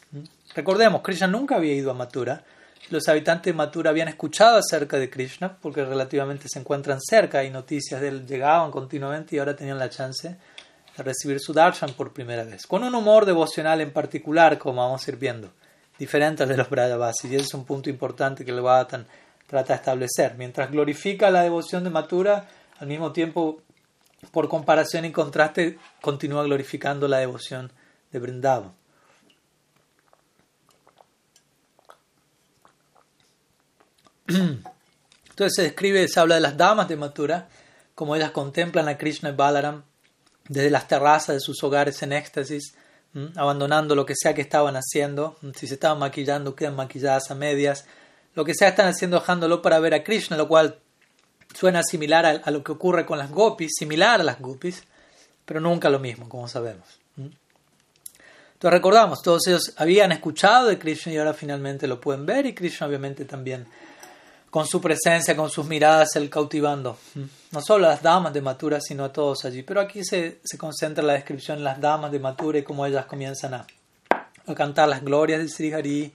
Recordemos, 0.54 1.00
Krishna 1.00 1.26
nunca 1.26 1.56
había 1.56 1.72
ido 1.72 1.90
a 1.90 1.94
Mathura. 1.94 2.44
Los 2.88 3.08
habitantes 3.08 3.52
de 3.52 3.56
Mathura 3.56 3.90
habían 3.90 4.08
escuchado 4.08 4.58
acerca 4.58 4.98
de 4.98 5.10
Krishna 5.10 5.56
porque 5.60 5.84
relativamente 5.84 6.48
se 6.48 6.58
encuentran 6.58 7.00
cerca 7.00 7.44
y 7.44 7.50
noticias 7.50 8.00
de 8.00 8.08
él 8.08 8.26
llegaban 8.26 8.70
continuamente 8.70 9.36
y 9.36 9.38
ahora 9.38 9.54
tenían 9.54 9.78
la 9.78 9.90
chance 9.90 10.36
de 10.96 11.02
recibir 11.02 11.38
su 11.38 11.52
darshan 11.52 11.92
por 11.92 12.12
primera 12.12 12.42
vez. 12.44 12.66
Con 12.66 12.82
un 12.82 12.94
humor 12.94 13.26
devocional 13.26 13.80
en 13.80 13.92
particular, 13.92 14.58
como 14.58 14.82
vamos 14.82 15.06
a 15.06 15.10
ir 15.10 15.18
viendo, 15.18 15.52
diferente 15.98 16.42
al 16.42 16.48
de 16.48 16.56
los 16.56 16.68
Brajavasis. 16.68 17.30
Y 17.30 17.36
ese 17.36 17.44
es 17.44 17.54
un 17.54 17.64
punto 17.64 17.90
importante 17.90 18.44
que 18.44 18.50
el 18.50 18.60
Bhagavatam 18.60 19.04
trata 19.46 19.74
de 19.74 19.78
establecer. 19.78 20.34
Mientras 20.36 20.70
glorifica 20.70 21.30
la 21.30 21.42
devoción 21.42 21.84
de 21.84 21.90
Mathura, 21.90 22.48
al 22.78 22.88
mismo 22.88 23.12
tiempo, 23.12 23.60
por 24.32 24.48
comparación 24.48 25.04
y 25.04 25.12
contraste, 25.12 25.78
continúa 26.00 26.42
glorificando 26.42 27.06
la 27.06 27.18
devoción 27.18 27.70
de 28.10 28.18
Vrindavan. 28.18 28.79
Entonces 35.30 35.54
se 35.54 35.62
describe, 35.62 36.06
se 36.08 36.20
habla 36.20 36.36
de 36.36 36.40
las 36.40 36.56
damas 36.56 36.88
de 36.88 36.96
Mathura, 36.96 37.48
como 37.94 38.16
ellas 38.16 38.30
contemplan 38.30 38.88
a 38.88 38.98
Krishna 38.98 39.30
y 39.30 39.32
Balaram 39.32 39.82
desde 40.48 40.70
las 40.70 40.88
terrazas 40.88 41.36
de 41.36 41.40
sus 41.40 41.62
hogares 41.62 42.02
en 42.02 42.12
éxtasis, 42.12 42.74
abandonando 43.36 43.94
lo 43.94 44.06
que 44.06 44.14
sea 44.16 44.34
que 44.34 44.40
estaban 44.40 44.76
haciendo, 44.76 45.36
si 45.56 45.66
se 45.66 45.74
estaban 45.74 45.98
maquillando, 45.98 46.54
quedan 46.54 46.76
maquilladas 46.76 47.30
a 47.30 47.34
medias, 47.34 47.86
lo 48.34 48.44
que 48.44 48.54
sea 48.54 48.68
están 48.68 48.88
haciendo 48.88 49.18
dejándolo 49.18 49.62
para 49.62 49.78
ver 49.80 49.94
a 49.94 50.04
Krishna, 50.04 50.36
lo 50.36 50.48
cual 50.48 50.78
suena 51.54 51.82
similar 51.82 52.42
a, 52.44 52.50
lo 52.50 52.62
que 52.62 52.72
ocurre 52.72 53.06
con 53.06 53.18
las 53.18 53.30
gopis, 53.30 53.72
similar 53.78 54.20
a 54.20 54.24
las 54.24 54.40
gopis, 54.40 54.84
pero 55.44 55.60
nunca 55.60 55.90
lo 55.90 55.98
mismo, 55.98 56.28
como 56.28 56.48
sabemos. 56.48 56.86
Entonces 57.16 58.76
recordamos, 58.76 59.22
todos 59.22 59.46
ellos 59.46 59.72
habían 59.76 60.12
escuchado 60.12 60.68
de 60.68 60.78
Krishna 60.78 61.12
y 61.12 61.16
ahora 61.16 61.32
finalmente 61.32 61.86
lo 61.86 62.00
pueden 62.00 62.26
ver 62.26 62.44
y 62.46 62.54
Krishna 62.54 62.86
obviamente 62.86 63.24
también 63.24 63.66
con 64.50 64.66
su 64.66 64.80
presencia, 64.80 65.36
con 65.36 65.48
sus 65.48 65.66
miradas, 65.66 66.16
el 66.16 66.28
cautivando. 66.28 66.98
No 67.52 67.60
solo 67.62 67.86
a 67.86 67.90
las 67.90 68.02
damas 68.02 68.32
de 68.32 68.40
Matura, 68.40 68.80
sino 68.80 69.04
a 69.04 69.12
todos 69.12 69.44
allí. 69.44 69.62
Pero 69.62 69.80
aquí 69.80 70.04
se, 70.04 70.40
se 70.44 70.58
concentra 70.58 71.04
la 71.04 71.12
descripción 71.14 71.58
en 71.58 71.64
las 71.64 71.80
damas 71.80 72.10
de 72.10 72.18
Matura 72.18 72.58
y 72.58 72.62
cómo 72.62 72.84
ellas 72.84 73.06
comienzan 73.06 73.54
a, 73.54 73.66
cantar 74.56 74.88
las 74.88 75.02
glorias 75.02 75.40
de 75.40 75.48
Sri 75.48 75.72
Hari. 75.72 76.12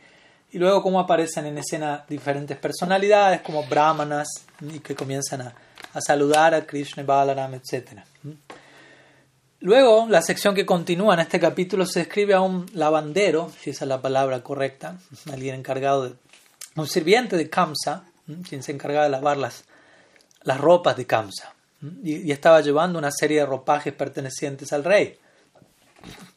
Y 0.51 0.57
luego 0.57 0.83
cómo 0.83 0.99
aparecen 0.99 1.45
en 1.45 1.57
escena 1.57 2.03
diferentes 2.07 2.57
personalidades 2.57 3.41
como 3.41 3.65
brahmanas 3.65 4.27
y 4.61 4.79
que 4.79 4.95
comienzan 4.95 5.41
a, 5.41 5.55
saludar 6.01 6.53
a 6.53 6.65
Krishna, 6.65 7.03
Balaram, 7.03 7.53
etc. 7.53 8.01
Luego, 9.61 10.07
la 10.09 10.21
sección 10.21 10.53
que 10.53 10.65
continúa 10.65 11.13
en 11.13 11.21
este 11.21 11.39
capítulo 11.39 11.85
se 11.85 11.99
describe 11.99 12.33
a 12.33 12.41
un 12.41 12.65
lavandero, 12.73 13.49
si 13.61 13.69
esa 13.69 13.85
es 13.85 13.89
la 13.89 14.01
palabra 14.01 14.43
correcta, 14.43 14.97
alguien 15.31 15.55
encargado 15.55 16.09
de, 16.09 16.15
un 16.75 16.87
sirviente 16.87 17.37
de 17.37 17.49
Kamsa, 17.49 18.03
quien 18.47 18.63
se 18.63 18.71
encargaba 18.71 19.05
de 19.05 19.11
lavar 19.11 19.37
las, 19.37 19.65
las 20.43 20.59
ropas 20.59 20.97
de 20.97 21.05
Kamsa. 21.05 21.53
Y, 22.03 22.31
estaba 22.31 22.61
llevando 22.61 22.97
una 22.97 23.11
serie 23.11 23.39
de 23.39 23.45
ropajes 23.45 23.93
pertenecientes 23.93 24.73
al 24.73 24.83
rey. 24.83 25.17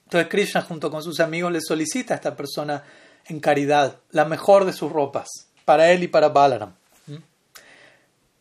Entonces 0.05 0.29
Krishna 0.29 0.63
junto 0.63 0.91
con 0.91 1.03
sus 1.03 1.21
amigos 1.21 1.53
le 1.53 1.61
solicita 1.61 2.15
a 2.15 2.17
esta 2.17 2.37
persona 2.37 2.83
en 3.27 3.41
caridad 3.41 3.97
la 4.11 4.25
mejor 4.25 4.65
de 4.65 4.73
sus 4.73 4.91
ropas, 4.91 5.29
para 5.65 5.91
él 5.91 6.03
y 6.03 6.09
para 6.09 6.31
Balaram. 6.31 6.75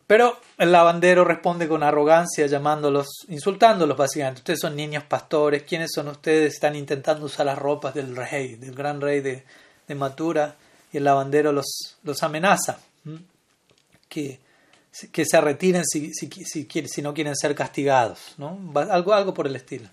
Pero 0.06 0.40
el 0.56 0.72
lavandero 0.72 1.22
responde 1.22 1.68
con 1.68 1.82
arrogancia, 1.82 2.46
llamándolos, 2.46 3.08
insultándolos 3.28 3.94
básicamente. 3.94 4.40
Ustedes 4.40 4.60
son 4.60 4.74
niños 4.74 5.04
pastores, 5.04 5.64
¿quiénes 5.64 5.90
son 5.94 6.08
ustedes? 6.08 6.54
Están 6.54 6.76
intentando 6.76 7.26
usar 7.26 7.44
las 7.44 7.58
ropas 7.58 7.92
del 7.92 8.16
rey, 8.16 8.54
del 8.54 8.74
gran 8.74 9.02
rey 9.02 9.20
de, 9.20 9.44
de 9.86 9.94
Matura, 9.94 10.56
y 10.90 10.96
el 10.96 11.04
lavandero 11.04 11.52
los, 11.52 11.98
los 12.02 12.22
amenaza 12.22 12.78
que, 14.08 14.40
que 15.12 15.24
se 15.24 15.40
retiren 15.40 15.84
si, 15.84 16.12
si, 16.12 16.28
si, 16.86 17.02
no 17.02 17.14
quieren 17.14 17.36
ser 17.36 17.54
castigados, 17.54 18.34
¿no? 18.38 18.58
algo, 18.90 19.14
algo 19.14 19.34
por 19.34 19.46
el 19.46 19.56
estilo. 19.56 19.88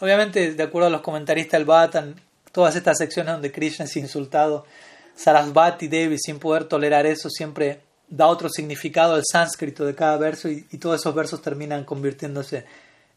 Obviamente, 0.00 0.54
de 0.54 0.62
acuerdo 0.62 0.88
a 0.88 0.90
los 0.90 1.00
comentaristas 1.00 1.58
del 1.58 1.66
Bhatan, 1.66 2.20
todas 2.52 2.76
estas 2.76 2.98
secciones 2.98 3.32
donde 3.32 3.52
Krishna 3.52 3.84
es 3.84 3.96
insultado, 3.96 4.66
Sarasvati 5.14 5.88
Devi, 5.88 6.18
sin 6.18 6.38
poder 6.38 6.64
tolerar 6.64 7.06
eso, 7.06 7.30
siempre 7.30 7.80
da 8.08 8.26
otro 8.26 8.48
significado 8.48 9.14
al 9.14 9.22
sánscrito 9.30 9.84
de 9.84 9.94
cada 9.94 10.16
verso 10.18 10.48
y, 10.48 10.62
todos 10.78 11.00
esos 11.00 11.14
versos 11.14 11.42
terminan 11.42 11.84
convirtiéndose 11.84 12.64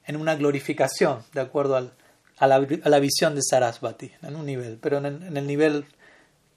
en 0.05 0.15
una 0.15 0.35
glorificación, 0.35 1.23
de 1.33 1.41
acuerdo 1.41 1.75
al, 1.75 1.91
a, 2.37 2.47
la, 2.47 2.55
a, 2.55 2.89
la, 2.89 2.99
visión 2.99 3.35
de 3.35 3.41
Sarasvati, 3.43 4.11
en 4.21 4.35
un 4.35 4.45
nivel. 4.45 4.77
Pero 4.81 4.97
en, 4.97 5.05
en 5.05 5.37
el 5.37 5.45
nivel 5.45 5.85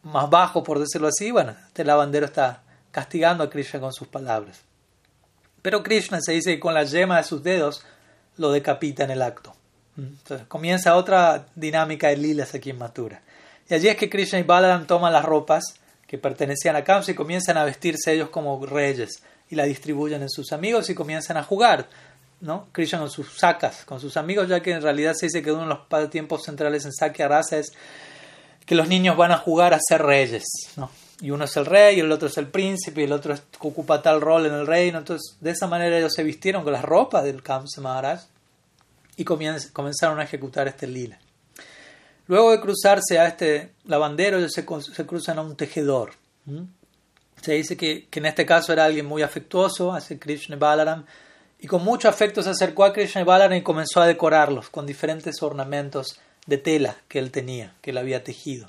más 0.03 0.31
bajo, 0.31 0.63
por 0.63 0.79
decirlo 0.79 1.09
así, 1.09 1.31
bueno, 1.31 1.55
este 1.67 1.85
lavandero 1.85 2.27
está 2.27 2.63
castigando 2.93 3.43
a 3.43 3.51
Krishna 3.51 3.81
con 3.81 3.93
sus 3.93 4.07
palabras. 4.07 4.61
Pero 5.63 5.83
Krishna 5.83 6.21
se 6.21 6.33
dice 6.33 6.55
que 6.55 6.61
con 6.61 6.75
la 6.75 6.85
yema 6.85 7.17
de 7.17 7.25
sus 7.25 7.43
dedos 7.43 7.85
lo 8.37 8.53
decapita 8.53 9.05
en 9.05 9.11
el 9.11 9.23
acto. 9.23 9.55
Entonces 9.97 10.47
comienza 10.47 10.97
otra 10.97 11.47
dinámica 11.55 12.09
de 12.09 12.17
lilas 12.17 12.55
aquí 12.55 12.71
en 12.71 12.79
Mathura. 12.79 13.23
Y 13.69 13.75
allí 13.75 13.89
es 13.89 13.97
que 13.97 14.09
Krishna 14.09 14.39
y 14.39 14.43
Balaram 14.43 14.87
toman 14.87 15.13
las 15.13 15.25
ropas 15.25 15.65
que 16.07 16.19
pertenecían 16.19 16.77
a 16.77 16.85
Kamsa 16.85 17.13
y 17.13 17.15
comienzan 17.15 17.57
a 17.57 17.65
vestirse 17.65 18.13
ellos 18.13 18.31
como 18.31 18.65
reyes 18.67 19.23
y 19.49 19.55
la 19.55 19.65
distribuyen 19.65 20.23
en 20.23 20.31
sus 20.31 20.53
amigos 20.53 20.89
y 20.91 20.95
comienzan 20.95 21.37
a 21.37 21.43
jugar. 21.43 21.89
¿no? 22.41 22.69
Krishna 22.73 22.99
con 22.99 23.11
sus 23.11 23.39
sacas, 23.39 23.85
con 23.85 24.01
sus 24.01 24.17
amigos, 24.17 24.49
ya 24.49 24.61
que 24.61 24.73
en 24.73 24.83
realidad 24.83 25.15
se 25.15 25.27
dice 25.27 25.43
que 25.43 25.53
uno 25.53 25.63
de 25.63 26.01
los 26.01 26.11
tiempos 26.11 26.43
centrales 26.43 26.85
en 26.85 26.93
Sakya 26.93 27.29
Rasa 27.29 27.59
es 27.59 27.73
que 28.67 28.75
los 28.75 28.89
niños 28.89 29.17
van 29.17 29.31
a 29.31 29.39
jugar 29.39 29.75
a 29.75 29.79
ser 29.81 30.03
reyes. 30.03 30.45
¿no? 30.77 30.91
Y 31.23 31.31
uno 31.31 31.45
es 31.45 31.57
el 31.57 31.67
rey, 31.67 31.97
y 31.97 32.01
el 32.01 32.11
otro 32.11 32.27
es 32.27 32.37
el 32.37 32.49
príncipe, 32.49 33.01
y 33.01 33.05
el 33.05 33.13
otro 33.13 33.35
ocupa 33.61 34.03
tal 34.03 34.21
rol 34.21 34.47
en 34.47 34.55
el 34.55 34.67
reino. 34.67 34.99
Entonces, 34.99 35.37
de 35.41 35.53
esa 35.53 35.69
manera 35.69 35.97
ellos 35.97 36.13
se 36.13 36.25
vistieron 36.25 36.65
con 36.65 36.73
las 36.73 36.85
ropas 36.85 37.23
del 37.23 37.45
Kamsa 37.45 37.81
Maharaj 37.81 38.23
y 39.17 39.25
comenzaron 39.25 40.19
a 40.19 40.25
ejecutar 40.25 40.67
este 40.67 40.89
lila. 40.89 41.19
Luego 42.27 42.51
de 42.51 42.61
cruzarse 42.61 43.21
a 43.21 43.29
este 43.29 43.71
lavandero, 43.85 44.39
ellos 44.39 44.53
se, 44.53 44.65
cruzan 44.65 45.39
a 45.39 45.43
un 45.43 45.55
tejedor. 45.55 46.15
Se 47.41 47.53
dice 47.53 47.77
que, 47.77 48.09
en 48.11 48.27
este 48.27 48.45
caso 48.45 48.73
era 48.73 48.85
alguien 48.85 49.07
muy 49.07 49.23
afectuoso 49.23 49.93
hacia 49.93 50.19
Krishna 50.19 50.57
Balaram 50.57 51.05
y 51.61 51.69
con 51.69 51.85
mucho 51.85 52.09
afecto 52.09 52.43
se 52.43 52.51
acercó 52.51 52.85
a 52.85 52.93
Krishna 52.93 53.23
Balaram 53.23 53.57
y 53.57 53.63
comenzó 53.63 54.01
a 54.01 54.07
decorarlos 54.07 54.71
con 54.71 54.87
diferentes 54.87 55.41
ornamentos 55.41 56.19
de 56.47 56.59
tela 56.59 56.97
que 57.07 57.21
él 57.21 57.31
tenía, 57.31 57.75
que 57.81 57.91
él 57.91 57.99
había 57.99 58.25
tejido. 58.25 58.69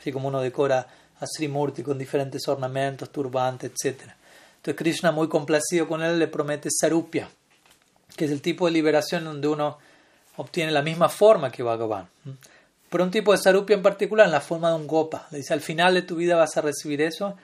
Así 0.00 0.10
como 0.10 0.26
uno 0.26 0.40
decora 0.40 0.88
a 1.20 1.26
Srimurti 1.26 1.82
con 1.82 1.98
diferentes 1.98 2.46
ornamentos, 2.48 3.10
turbantes, 3.10 3.72
etc. 3.72 4.02
Entonces 4.56 4.76
Krishna, 4.76 5.12
muy 5.12 5.28
complacido 5.28 5.88
con 5.88 6.02
él, 6.02 6.18
le 6.18 6.28
promete 6.28 6.68
Sarupya, 6.70 7.28
que 8.16 8.24
es 8.24 8.30
el 8.30 8.40
tipo 8.40 8.66
de 8.66 8.72
liberación 8.72 9.24
donde 9.24 9.48
uno 9.48 9.78
obtiene 10.36 10.72
la 10.72 10.82
misma 10.82 11.08
forma 11.08 11.50
que 11.50 11.62
Bhagavan. 11.62 12.08
Pero 12.88 13.04
un 13.04 13.10
tipo 13.10 13.32
de 13.32 13.38
Sarupya 13.38 13.76
en 13.76 13.82
particular, 13.82 14.26
en 14.26 14.32
la 14.32 14.40
forma 14.40 14.70
de 14.70 14.76
un 14.76 14.86
Gopa. 14.86 15.26
Le 15.30 15.38
dice, 15.38 15.52
al 15.52 15.60
final 15.60 15.94
de 15.94 16.02
tu 16.02 16.16
vida 16.16 16.36
vas 16.36 16.56
a 16.56 16.60
recibir 16.60 17.02
eso. 17.02 17.36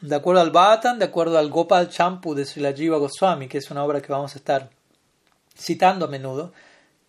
De 0.00 0.14
acuerdo 0.14 0.40
al 0.40 0.50
Bhatan, 0.50 0.98
de 0.98 1.06
acuerdo 1.06 1.38
al 1.38 1.50
Gopal 1.50 1.88
Champu 1.88 2.34
de 2.34 2.44
Srila 2.44 2.72
Jiva 2.72 2.98
Goswami, 2.98 3.48
que 3.48 3.58
es 3.58 3.70
una 3.70 3.84
obra 3.84 4.00
que 4.00 4.12
vamos 4.12 4.34
a 4.34 4.38
estar 4.38 4.70
citando 5.56 6.06
a 6.06 6.08
menudo. 6.08 6.52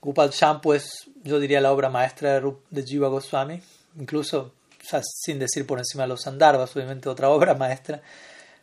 Gopal 0.02 0.32
Champu 0.32 0.74
es, 0.74 0.90
yo 1.24 1.40
diría, 1.40 1.62
la 1.62 1.72
obra 1.72 1.90
maestra 1.90 2.42
de 2.42 2.84
Jiva 2.84 3.08
Goswami. 3.08 3.62
Incluso 4.00 4.54
sin 4.82 5.40
decir 5.40 5.66
por 5.66 5.80
encima 5.80 6.04
de 6.04 6.10
los 6.10 6.22
Sandarbas, 6.22 6.76
obviamente 6.76 7.10
otra 7.10 7.30
obra 7.32 7.54
maestra. 7.54 8.02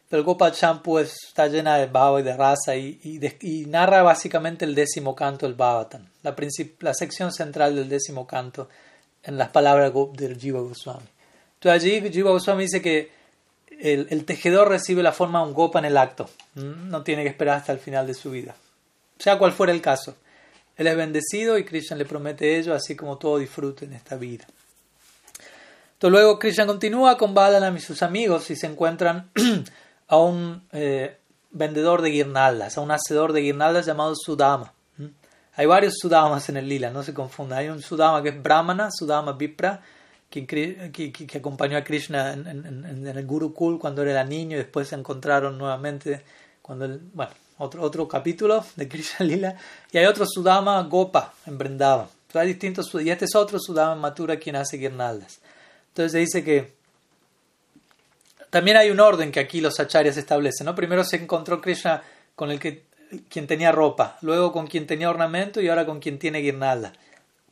Pero 0.09 0.21
el 0.21 0.25
Gopal 0.25 0.53
Champu 0.53 0.99
está 0.99 1.49
llena 1.49 1.79
de 1.79 1.87
bhava 1.87 2.21
y 2.21 2.23
de 2.23 2.37
raza 2.37 2.77
y, 2.77 3.64
narra 3.69 4.03
básicamente 4.03 4.64
el 4.64 4.75
décimo 4.75 5.17
canto 5.17 5.47
del 5.47 5.57
Bhavatan, 5.57 6.09
la, 6.23 6.95
sección 6.95 7.33
central 7.33 7.75
del 7.75 7.89
décimo 7.89 8.25
canto 8.25 8.69
en 9.25 9.37
las 9.37 9.49
palabras 9.49 9.93
del 10.12 10.39
Jiva 10.39 10.61
Goswami. 10.61 11.09
Entonces 11.55 11.83
allí 11.83 12.12
Jiva 12.12 12.31
Goswami 12.31 12.64
dice 12.64 12.81
que 12.81 13.11
el, 13.81 14.07
el, 14.11 14.25
tejedor 14.25 14.69
recibe 14.69 15.03
la 15.03 15.11
forma 15.11 15.41
de 15.41 15.49
un 15.49 15.55
gopa 15.55 15.81
en 15.81 15.87
el 15.87 15.97
acto, 15.97 16.31
no 16.55 17.03
tiene 17.03 17.25
que 17.25 17.31
esperar 17.31 17.59
hasta 17.59 17.73
el 17.73 17.81
final 17.81 18.07
de 18.07 18.14
su 18.14 18.31
vida, 18.31 18.55
sea 19.19 19.39
cual 19.39 19.53
fuera 19.53 19.73
el 19.73 19.83
caso. 19.83 20.14
Él 20.77 20.87
es 20.87 20.97
bendecido 20.97 21.59
y 21.59 21.64
Krishna 21.64 21.97
le 21.97 22.05
promete 22.05 22.59
ello, 22.59 22.75
así 22.75 22.95
como 22.95 23.19
todo 23.19 23.39
disfrute 23.39 23.87
en 23.87 23.95
esta 23.95 24.17
vida. 24.17 24.47
Entonces 25.97 26.12
luego 26.12 26.38
Krishna 26.38 26.66
continúa 26.66 27.16
con 27.16 27.32
Balaram 27.32 27.74
y 27.74 27.80
sus 27.80 28.03
amigos 28.03 28.51
y 28.51 28.57
se 28.57 28.66
encuentran 28.66 29.30
a 30.09 30.18
un 30.18 30.62
eh, 30.72 31.16
vendedor 31.53 32.03
de 32.03 32.11
guirnaldas, 32.11 32.76
a 32.76 32.82
un 32.82 32.90
hacedor 32.90 33.32
de 33.32 33.40
guirnaldas 33.40 33.86
llamado 33.86 34.14
Sudama. 34.14 34.74
Hay 35.55 35.64
varios 35.64 35.94
Sudamas 35.99 36.51
en 36.51 36.59
el 36.59 36.68
lila, 36.68 36.90
no 36.90 37.03
se 37.03 37.14
confunda. 37.14 37.57
Hay 37.57 37.70
un 37.70 37.80
Sudama 37.80 38.22
que 38.22 38.28
es 38.28 38.42
Brahmana, 38.42 38.90
Sudama 38.90 39.32
Vipra, 39.32 39.80
que, 40.28 40.47
que, 40.47 41.38
acompañó 41.38 41.78
a 41.78 41.82
Krishna 41.82 42.34
en, 42.34 42.47
en, 42.47 43.07
el 43.07 43.26
Gurukul 43.26 43.78
cuando 43.78 44.03
era 44.03 44.22
niño 44.22 44.57
y 44.57 44.59
después 44.59 44.88
se 44.88 44.97
encontraron 44.97 45.57
nuevamente 45.57 46.22
cuando 46.61 46.99
bueno, 47.14 47.32
otro, 47.57 47.80
otro 47.80 48.07
capítulo 48.07 48.62
de 48.76 48.86
Krishna 48.86 49.24
Lila. 49.24 49.57
Y 49.90 49.97
hay 49.97 50.05
otro 50.05 50.26
Sudama 50.26 50.82
Gopa 50.82 51.32
en 51.47 51.57
Vrindavan. 51.57 52.09
hay 52.34 52.49
distintos, 52.49 52.94
y 53.03 53.09
este 53.09 53.24
es 53.24 53.34
otro 53.34 53.59
Sudama 53.59 53.94
Matura 53.94 54.36
quien 54.36 54.57
hace 54.57 54.76
guirnaldas. 54.76 55.40
Entonces 55.97 56.12
se 56.12 56.18
dice 56.18 56.44
que 56.44 56.74
también 58.51 58.76
hay 58.76 58.90
un 58.90 59.01
orden 59.01 59.32
que 59.32 59.40
aquí 59.40 59.62
los 59.62 59.80
acharyas 59.80 60.18
establecen. 60.18 60.66
¿no? 60.66 60.74
Primero 60.74 61.03
se 61.05 61.16
encontró 61.16 61.62
Krishna 61.62 62.03
con 62.34 62.51
el 62.51 62.61
que 62.61 62.84
quien 63.30 63.47
tenía 63.47 63.72
ropa, 63.72 64.18
luego 64.20 64.53
con 64.53 64.66
quien 64.66 64.86
tenía 64.86 65.09
ornamento 65.09 65.62
y 65.62 65.68
ahora 65.68 65.86
con 65.86 66.01
quien 66.01 66.18
tiene 66.18 66.40
guirnalda. 66.40 66.92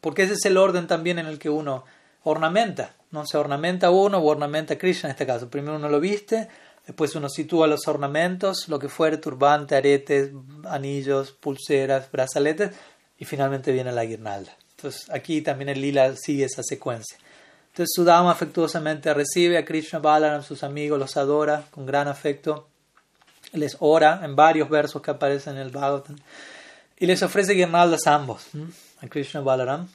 Porque 0.02 0.24
ese 0.24 0.34
es 0.34 0.44
el 0.44 0.58
orden 0.58 0.86
también 0.86 1.18
en 1.18 1.24
el 1.24 1.38
que 1.38 1.48
uno 1.48 1.86
ornamenta. 2.24 2.94
¿no? 3.12 3.24
Se 3.24 3.38
ornamenta 3.38 3.90
uno 3.90 4.18
o 4.18 4.26
ornamenta 4.26 4.76
Krishna 4.76 5.08
en 5.08 5.12
este 5.12 5.24
caso. 5.24 5.48
Primero 5.48 5.76
uno 5.76 5.88
lo 5.88 5.98
viste, 5.98 6.48
después 6.86 7.14
uno 7.14 7.30
sitúa 7.30 7.66
los 7.66 7.88
ornamentos, 7.88 8.68
lo 8.68 8.78
que 8.78 8.90
fuere, 8.90 9.16
turbante, 9.16 9.74
aretes, 9.74 10.32
anillos, 10.68 11.32
pulseras, 11.32 12.12
brazaletes, 12.12 12.72
y 13.18 13.24
finalmente 13.24 13.72
viene 13.72 13.90
la 13.90 14.04
guirnalda. 14.04 14.54
Entonces 14.76 15.08
aquí 15.08 15.40
también 15.40 15.70
el 15.70 15.80
lila 15.80 16.14
sigue 16.14 16.44
esa 16.44 16.62
secuencia. 16.62 17.16
Entonces 17.74 17.92
Sudama 17.92 18.30
afectuosamente 18.30 19.12
recibe 19.12 19.58
a 19.58 19.64
Krishna 19.64 19.98
Balaram, 19.98 20.44
sus 20.44 20.62
amigos, 20.62 20.96
los 20.96 21.16
adora 21.16 21.64
con 21.72 21.84
gran 21.84 22.06
afecto, 22.06 22.68
les 23.52 23.76
ora 23.80 24.20
en 24.22 24.36
varios 24.36 24.68
versos 24.70 25.02
que 25.02 25.10
aparecen 25.10 25.56
en 25.56 25.62
el 25.62 25.70
Bhagavatam 25.70 26.14
y 26.96 27.06
les 27.06 27.20
ofrece 27.24 27.52
guirnaldas 27.52 28.06
a 28.06 28.14
ambos, 28.14 28.46
a 29.02 29.08
Krishna 29.08 29.40
Balaram. 29.40 29.88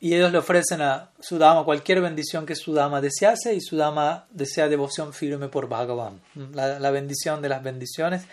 Y 0.00 0.12
ellos 0.12 0.32
le 0.32 0.38
ofrecen 0.38 0.82
a 0.82 1.10
Sudama 1.20 1.62
cualquier 1.62 2.00
bendición 2.00 2.44
que 2.44 2.56
Sudama 2.56 3.00
desease 3.00 3.54
y 3.54 3.60
Sudama 3.60 4.26
desea 4.30 4.68
devoción 4.68 5.12
firme 5.12 5.46
por 5.46 5.68
Bhagavan. 5.68 6.20
La, 6.52 6.80
la 6.80 6.90
bendición 6.90 7.40
de 7.40 7.48
las 7.48 7.62
bendiciones. 7.62 8.24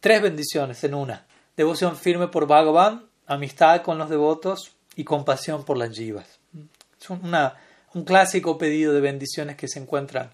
Tres 0.00 0.22
bendiciones 0.22 0.82
en 0.82 0.94
una. 0.94 1.26
Devoción 1.58 1.94
firme 1.98 2.28
por 2.28 2.46
Bhagavan, 2.46 3.04
amistad 3.26 3.82
con 3.82 3.98
los 3.98 4.08
devotos 4.08 4.72
y 4.96 5.04
compasión 5.04 5.62
por 5.64 5.76
las 5.76 5.90
jivas 5.90 6.38
Es 6.98 7.10
una, 7.10 7.54
un 7.94 8.04
clásico 8.04 8.58
pedido 8.58 8.92
de 8.92 9.00
bendiciones 9.00 9.56
que 9.56 9.68
se 9.68 9.78
encuentra 9.78 10.30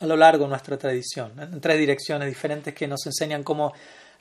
a 0.00 0.06
lo 0.06 0.16
largo 0.16 0.44
de 0.44 0.50
nuestra 0.50 0.78
tradición, 0.78 1.32
en 1.38 1.60
tres 1.60 1.78
direcciones 1.78 2.28
diferentes 2.28 2.74
que 2.74 2.88
nos 2.88 3.06
enseñan 3.06 3.42
cómo 3.44 3.72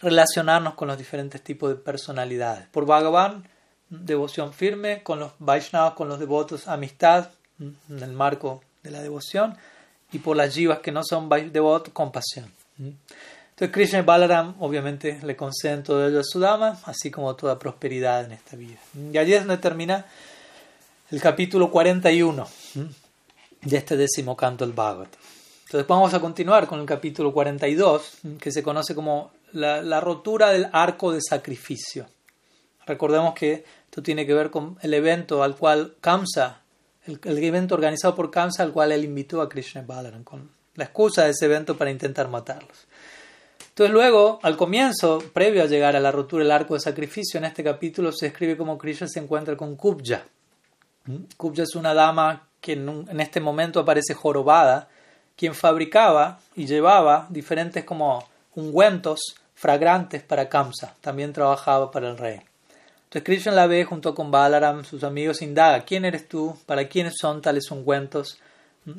relacionarnos 0.02 0.76
con 0.76 0.88
los 0.88 0.98
diferentes 0.98 1.42
tipos 1.42 1.70
de 1.70 1.76
personalidades. 1.76 2.68
Por 2.68 2.86
Bhagavan, 2.86 3.48
devoción 3.90 4.54
firme, 4.54 5.04
con 5.04 5.20
los 5.20 5.32
Vaishnavas, 5.40 5.94
con 5.94 6.10
los 6.10 6.20
devotos, 6.20 6.68
amistad, 6.68 7.30
en 7.60 7.76
el 7.90 8.12
marco 8.12 8.62
de 8.84 8.92
la 8.92 9.02
devoción, 9.02 9.58
y 10.12 10.20
por 10.20 10.38
las 10.38 10.54
jivas 10.54 10.80
que 10.80 10.92
no 10.92 11.04
son 11.04 11.30
devotos, 11.52 11.94
compasión. 11.94 12.52
Entonces 12.78 13.74
Krishna 13.74 14.00
y 14.00 14.04
Balaram 14.04 14.56
obviamente 14.60 15.20
le 15.24 15.36
conceden 15.36 15.84
todo 15.84 16.08
ello 16.08 16.20
a 16.20 16.24
su 16.24 16.40
dama, 16.40 16.80
así 16.86 17.10
como 17.10 17.36
toda 17.36 17.60
prosperidad 17.60 18.26
en 18.26 18.34
esta 18.34 18.56
vida. 18.56 18.78
Y 19.12 19.18
allí 19.18 19.34
es 19.34 19.42
donde 19.42 19.58
termina 19.58 20.06
el 21.12 21.22
capítulo 21.22 21.72
41 21.72 22.48
de 23.62 23.78
este 23.78 23.98
décimo 23.98 24.36
canto 24.36 24.66
del 24.66 24.74
Bhagavad. 24.74 25.08
Entonces 25.66 25.88
vamos 25.88 26.14
a 26.16 26.20
continuar 26.20 26.66
con 26.66 26.80
el 26.80 26.86
capítulo 26.88 27.32
42, 27.32 28.20
que 28.40 28.52
se 28.52 28.64
conoce 28.64 28.96
como 28.96 29.32
la, 29.52 30.00
rotura 30.00 30.50
del 30.50 30.68
arco 30.72 31.12
de 31.12 31.22
sacrificio. 31.22 32.08
Recordemos 32.88 33.36
que 33.36 33.64
esto 33.86 34.02
tiene 34.02 34.26
que 34.26 34.34
ver 34.34 34.50
con 34.50 34.80
el 34.82 34.96
evento 34.96 35.44
al 35.44 35.56
cual 35.56 35.96
Kamsa, 36.02 36.62
el, 37.06 37.20
evento 37.44 37.76
organizado 37.76 38.16
por 38.16 38.32
Kamsa 38.32 38.64
al 38.64 38.72
cual 38.72 38.92
él 38.92 39.04
invitó 39.04 39.42
a 39.42 39.50
Krishna 39.50 39.82
y 39.82 39.86
Balaram, 39.86 40.24
con 40.24 40.50
la 40.74 40.86
excusa 40.86 41.26
de 41.26 41.32
ese 41.32 41.46
evento 41.46 41.78
para 41.78 41.92
intentar 41.92 42.30
matarlos. 42.30 42.88
Entonces 43.70 43.94
luego, 43.94 44.40
al 44.42 44.58
comienzo, 44.58 45.20
previo 45.34 45.62
a 45.62 45.68
llegar 45.68 45.96
a 45.96 46.00
la 46.00 46.12
rotura 46.12 46.44
del 46.44 46.52
arco 46.52 46.74
de 46.74 46.80
sacrificio, 46.80 47.38
en 47.38 47.46
este 47.46 47.64
capítulo 47.64 48.12
se 48.12 48.28
escribe 48.28 48.58
como 48.58 48.78
Krishna 48.78 49.08
se 49.08 49.20
encuentra 49.20 49.56
con 49.56 49.76
Kubja. 49.76 50.26
¿Mm? 51.06 51.16
Kubja 51.38 51.64
es 51.64 51.76
una 51.76 51.94
dama 51.94 52.49
que 52.62 52.74
en, 52.74 53.20
este 53.20 53.40
momento 53.40 53.80
aparece 53.80 54.14
jorobada, 54.14 54.90
quien 55.36 55.56
fabricaba 55.56 56.40
y 56.56 56.66
llevaba 56.66 57.28
diferentes 57.30 57.84
como 57.86 58.28
ungüentos 58.56 59.20
fragrantes 59.56 60.24
para 60.24 60.50
Kamsa, 60.50 60.96
también 61.02 61.34
trabajaba 61.34 61.92
para 61.92 62.10
el 62.10 62.18
rey. 62.18 62.42
Entonces 63.04 63.24
Krishna 63.24 63.52
la 63.54 63.68
ve 63.68 63.86
junto 63.86 64.14
con 64.14 64.32
Balaram, 64.32 64.84
sus 64.86 65.04
amigos, 65.04 65.42
indaga, 65.42 65.82
¿quién 65.82 66.06
eres 66.06 66.28
tú? 66.28 66.58
¿Para 66.66 66.88
quiénes 66.88 67.16
son 67.20 67.42
tales 67.42 67.72
ungüentos? 67.72 68.38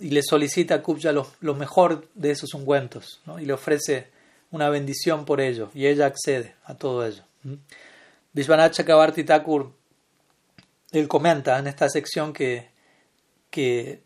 Y 0.01 0.11
le 0.11 0.23
solicita 0.23 0.77
a 0.77 0.83
Kubja 0.83 1.13
lo, 1.13 1.55
mejor 1.55 2.09
de 2.15 2.31
esos 2.31 2.55
ungüentos 2.55 3.21
y 3.39 3.45
le 3.45 3.53
ofrece 3.53 4.09
una 4.51 4.69
bendición 4.69 5.25
por 5.25 5.41
ello 5.41 5.71
y 5.75 5.87
ella 5.87 6.07
accede 6.07 6.55
a 6.65 6.75
todo 6.75 7.07
ello. 7.07 7.23
Vishwanath 8.33 8.73
Chakrabarti 8.73 9.25
Thakur 9.25 9.73
él 10.93 11.09
comenta 11.09 11.59
en 11.59 11.67
esta 11.67 11.89
sección 11.89 12.33
que, 12.33 12.70
que, 13.51 14.03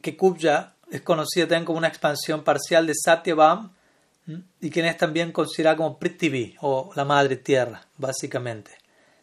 que 0.00 0.16
Kubja 0.16 0.74
es 0.90 1.00
conocida 1.02 1.46
también 1.46 1.64
como 1.64 1.78
una 1.78 1.88
expansión 1.88 2.44
parcial 2.44 2.86
de 2.86 2.94
Satyavam 2.94 3.72
y 4.60 4.70
quien 4.70 4.86
es 4.86 4.96
también 4.96 5.32
considerada 5.32 5.76
como 5.76 5.98
Prithvi 5.98 6.56
o 6.60 6.90
la 6.94 7.04
madre 7.04 7.36
tierra, 7.36 7.86
básicamente. 7.96 8.70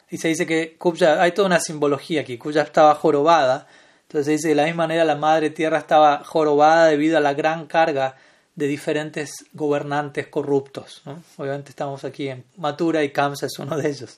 Y 0.09 0.17
se 0.17 0.27
dice 0.27 0.45
que 0.45 0.75
Kubja, 0.77 1.21
hay 1.21 1.31
toda 1.31 1.47
una 1.47 1.59
simbología 1.59 2.21
aquí, 2.21 2.37
Kubja 2.37 2.63
estaba 2.63 2.95
jorobada, 2.95 3.67
entonces 4.01 4.25
se 4.25 4.31
dice 4.31 4.47
de 4.49 4.55
la 4.55 4.65
misma 4.65 4.83
manera 4.83 5.05
la 5.05 5.15
madre 5.15 5.51
tierra 5.51 5.77
estaba 5.77 6.23
jorobada 6.23 6.87
debido 6.87 7.17
a 7.17 7.21
la 7.21 7.33
gran 7.33 7.67
carga 7.67 8.15
de 8.55 8.67
diferentes 8.67 9.45
gobernantes 9.53 10.27
corruptos. 10.27 11.03
Obviamente 11.37 11.69
estamos 11.69 12.03
aquí 12.03 12.27
en 12.27 12.43
Matura 12.57 13.03
y 13.03 13.11
Kamsa 13.11 13.45
es 13.45 13.57
uno 13.59 13.77
de 13.77 13.89
ellos. 13.89 14.17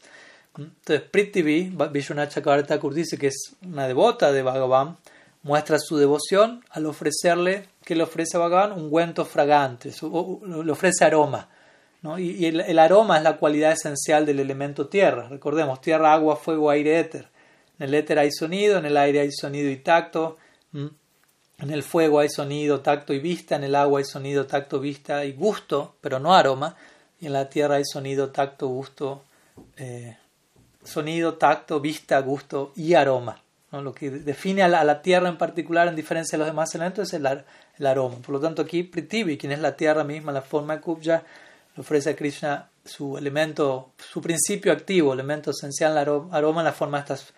Entonces 0.57 1.01
Prithvi, 1.09 1.75
Vishwanath 1.91 2.31
Chakravarti 2.31 2.73
dice 2.93 3.17
que 3.17 3.27
es 3.27 3.55
una 3.61 3.87
devota 3.87 4.31
de 4.31 4.41
Bhagavan, 4.41 4.97
muestra 5.43 5.79
su 5.79 5.97
devoción 5.97 6.63
al 6.69 6.85
ofrecerle, 6.85 7.67
que 7.83 7.95
le 7.95 8.03
ofrece 8.03 8.37
a 8.37 8.39
Bhagavan? 8.39 8.73
Ungüentos 8.73 9.27
fragantes, 9.27 10.01
le 10.03 10.71
ofrece 10.71 11.03
aroma. 11.03 11.49
Y, 12.17 12.45
el, 12.45 12.79
aroma 12.79 13.17
es 13.17 13.23
la 13.23 13.37
cualidad 13.37 13.73
esencial 13.73 14.25
del 14.25 14.39
elemento 14.39 14.87
tierra. 14.87 15.27
Recordemos, 15.29 15.81
tierra, 15.81 16.13
agua, 16.13 16.35
fuego, 16.35 16.69
aire, 16.71 16.99
éter. 16.99 17.27
En 17.77 17.87
el 17.87 17.93
éter 17.93 18.17
hay 18.17 18.31
sonido, 18.31 18.77
en 18.77 18.85
el 18.85 18.97
aire 18.97 19.19
hay 19.21 19.31
sonido 19.31 19.69
y 19.69 19.77
tacto. 19.77 20.37
En 20.73 21.69
el 21.69 21.83
fuego 21.83 22.19
hay 22.19 22.29
sonido, 22.29 22.81
tacto 22.81 23.13
y 23.13 23.19
vista, 23.19 23.55
en 23.55 23.63
el 23.63 23.75
agua 23.75 23.99
hay 23.99 24.05
sonido, 24.05 24.47
tacto, 24.47 24.79
vista 24.79 25.25
y 25.25 25.33
gusto, 25.33 25.95
pero 26.01 26.19
no 26.19 26.33
aroma. 26.33 26.75
Y 27.19 27.27
en 27.27 27.33
la 27.33 27.49
tierra 27.49 27.75
hay 27.75 27.85
sonido, 27.85 28.31
tacto, 28.31 28.67
gusto, 28.67 29.23
eh, 29.77 30.17
sonido, 30.83 31.35
tacto, 31.35 31.79
vista, 31.79 32.19
gusto 32.19 32.73
y 32.75 32.95
aroma. 32.95 33.39
Lo 33.71 33.93
que 33.93 34.09
define 34.09 34.63
a 34.63 34.67
la, 34.67 35.01
tierra 35.01 35.29
en 35.29 35.37
particular, 35.37 35.87
en 35.87 35.95
diferencia 35.95 36.37
de 36.37 36.39
los 36.39 36.47
demás 36.47 36.75
elementos, 36.75 37.07
es 37.07 37.13
el, 37.13 37.85
aroma. 37.85 38.17
Por 38.17 38.31
lo 38.31 38.39
tanto, 38.39 38.61
aquí 38.61 38.83
Prithvi, 38.83 39.37
quien 39.37 39.53
es 39.53 39.59
la 39.59 39.77
tierra 39.77 40.03
misma, 40.03 40.33
la 40.33 40.41
forma 40.41 40.75
de 40.75 40.81
Kubja, 40.81 41.23
le 41.75 41.81
ofrece 41.81 42.09
a 42.09 42.15
Krishna 42.15 42.69
su 42.83 43.17
elemento, 43.17 43.91
su 43.97 44.21
principio 44.21 44.73
activo, 44.73 45.13
elemento 45.13 45.51
esencial, 45.51 45.93
el 45.93 45.97
aroma 46.31 46.61
en 46.61 46.65
la 46.65 46.73
forma 46.73 46.97
de 46.97 47.01
estas 47.01 47.33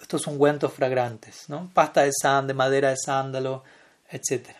estos 0.00 0.26
ungüentos 0.26 0.72
fragrantes, 0.72 1.48
¿no? 1.48 1.70
pasta 1.74 2.02
de 2.02 2.12
de 2.46 2.54
madera 2.54 2.90
de 2.90 2.96
sándalo, 2.96 3.64
etc. 4.10 4.50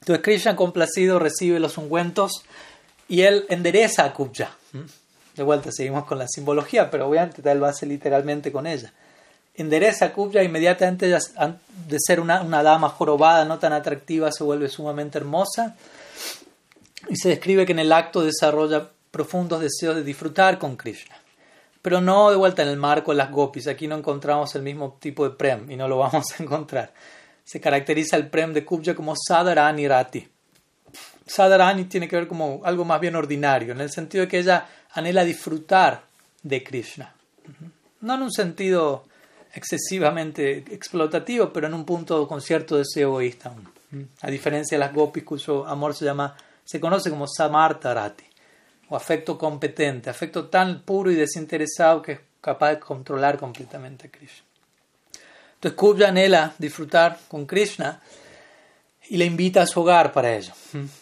Entonces 0.00 0.22
Krishna 0.22 0.56
complacido 0.56 1.18
recibe 1.18 1.58
los 1.60 1.78
ungüentos 1.78 2.44
y 3.08 3.22
él 3.22 3.46
endereza 3.48 4.04
a 4.04 4.12
Kubja. 4.12 4.56
De 5.34 5.42
vuelta 5.42 5.70
seguimos 5.72 6.04
con 6.04 6.18
la 6.18 6.28
simbología, 6.28 6.90
pero 6.90 7.10
a 7.10 7.24
intentar 7.24 7.54
el 7.54 7.60
base 7.60 7.86
literalmente 7.86 8.52
con 8.52 8.66
ella. 8.66 8.92
Endereza 9.54 10.06
a 10.06 10.12
Kubja 10.12 10.42
inmediatamente 10.42 11.06
de 11.06 11.96
ser 11.98 12.20
una, 12.20 12.42
dama 12.62 12.88
jorobada, 12.88 13.44
no 13.44 13.58
tan 13.58 13.72
atractiva, 13.72 14.32
se 14.32 14.44
vuelve 14.44 14.68
sumamente 14.68 15.18
hermosa 15.18 15.76
y 17.08 17.16
se 17.16 17.30
describe 17.30 17.66
que 17.66 17.72
en 17.72 17.80
el 17.80 17.92
acto 17.92 18.22
desarrolla 18.22 18.88
profundos 19.10 19.60
deseos 19.60 19.96
de 19.96 20.04
disfrutar 20.04 20.58
con 20.58 20.76
Krishna 20.76 21.20
pero 21.82 22.00
no 22.00 22.30
de 22.30 22.36
vuelta 22.36 22.62
en 22.62 22.68
el 22.68 22.76
marco 22.76 23.12
de 23.12 23.18
las 23.18 23.30
gopis. 23.30 23.66
Aquí 23.66 23.88
no 23.88 23.96
encontramos 23.96 24.54
el 24.54 24.62
mismo 24.62 24.98
tipo 25.00 25.28
de 25.28 25.34
prem 25.34 25.70
y 25.70 25.76
no 25.76 25.88
lo 25.88 25.98
vamos 25.98 26.26
a 26.38 26.42
encontrar. 26.42 26.92
Se 27.44 27.60
caracteriza 27.60 28.16
el 28.16 28.28
prem 28.28 28.52
de 28.52 28.64
Kubja 28.64 28.94
como 28.94 29.14
Sadharani 29.16 29.88
Rati. 29.88 30.28
Sadharani 31.26 31.84
tiene 31.84 32.08
que 32.08 32.16
ver 32.16 32.28
como 32.28 32.60
algo 32.64 32.84
más 32.84 33.00
bien 33.00 33.14
ordinario, 33.14 33.72
en 33.72 33.80
el 33.80 33.90
sentido 33.90 34.22
de 34.22 34.28
que 34.28 34.38
ella 34.38 34.66
anhela 34.92 35.24
disfrutar 35.24 36.02
de 36.42 36.62
Krishna. 36.62 37.14
No 38.00 38.14
en 38.14 38.22
un 38.22 38.32
sentido 38.32 39.04
excesivamente 39.54 40.58
explotativo, 40.72 41.52
pero 41.52 41.66
en 41.66 41.74
un 41.74 41.84
punto 41.84 42.26
con 42.28 42.40
cierto 42.40 42.76
deseo 42.76 43.10
egoísta. 43.10 43.52
A 44.20 44.30
diferencia 44.30 44.78
de 44.78 44.84
las 44.84 44.94
gopis 44.94 45.24
cuyo 45.24 45.66
amor 45.66 45.94
se 45.94 46.04
llama, 46.04 46.36
se 46.64 46.78
conoce 46.78 47.10
como 47.10 47.26
Samartha 47.26 47.92
Rati 47.92 48.24
o 48.88 48.96
afecto 48.96 49.36
competente, 49.36 50.10
afecto 50.10 50.48
tan 50.48 50.82
puro 50.82 51.10
y 51.10 51.14
desinteresado 51.14 52.02
que 52.02 52.12
es 52.12 52.20
capaz 52.40 52.70
de 52.70 52.80
controlar 52.80 53.38
completamente 53.38 54.08
a 54.08 54.10
Krishna. 54.10 54.44
Entonces 55.54 55.76
Kubja 55.76 56.08
anhela 56.08 56.54
disfrutar 56.58 57.18
con 57.28 57.46
Krishna 57.46 58.00
y 59.08 59.16
le 59.16 59.24
invita 59.24 59.62
a 59.62 59.66
su 59.66 59.80
hogar 59.80 60.12
para 60.12 60.34
ello. 60.34 60.52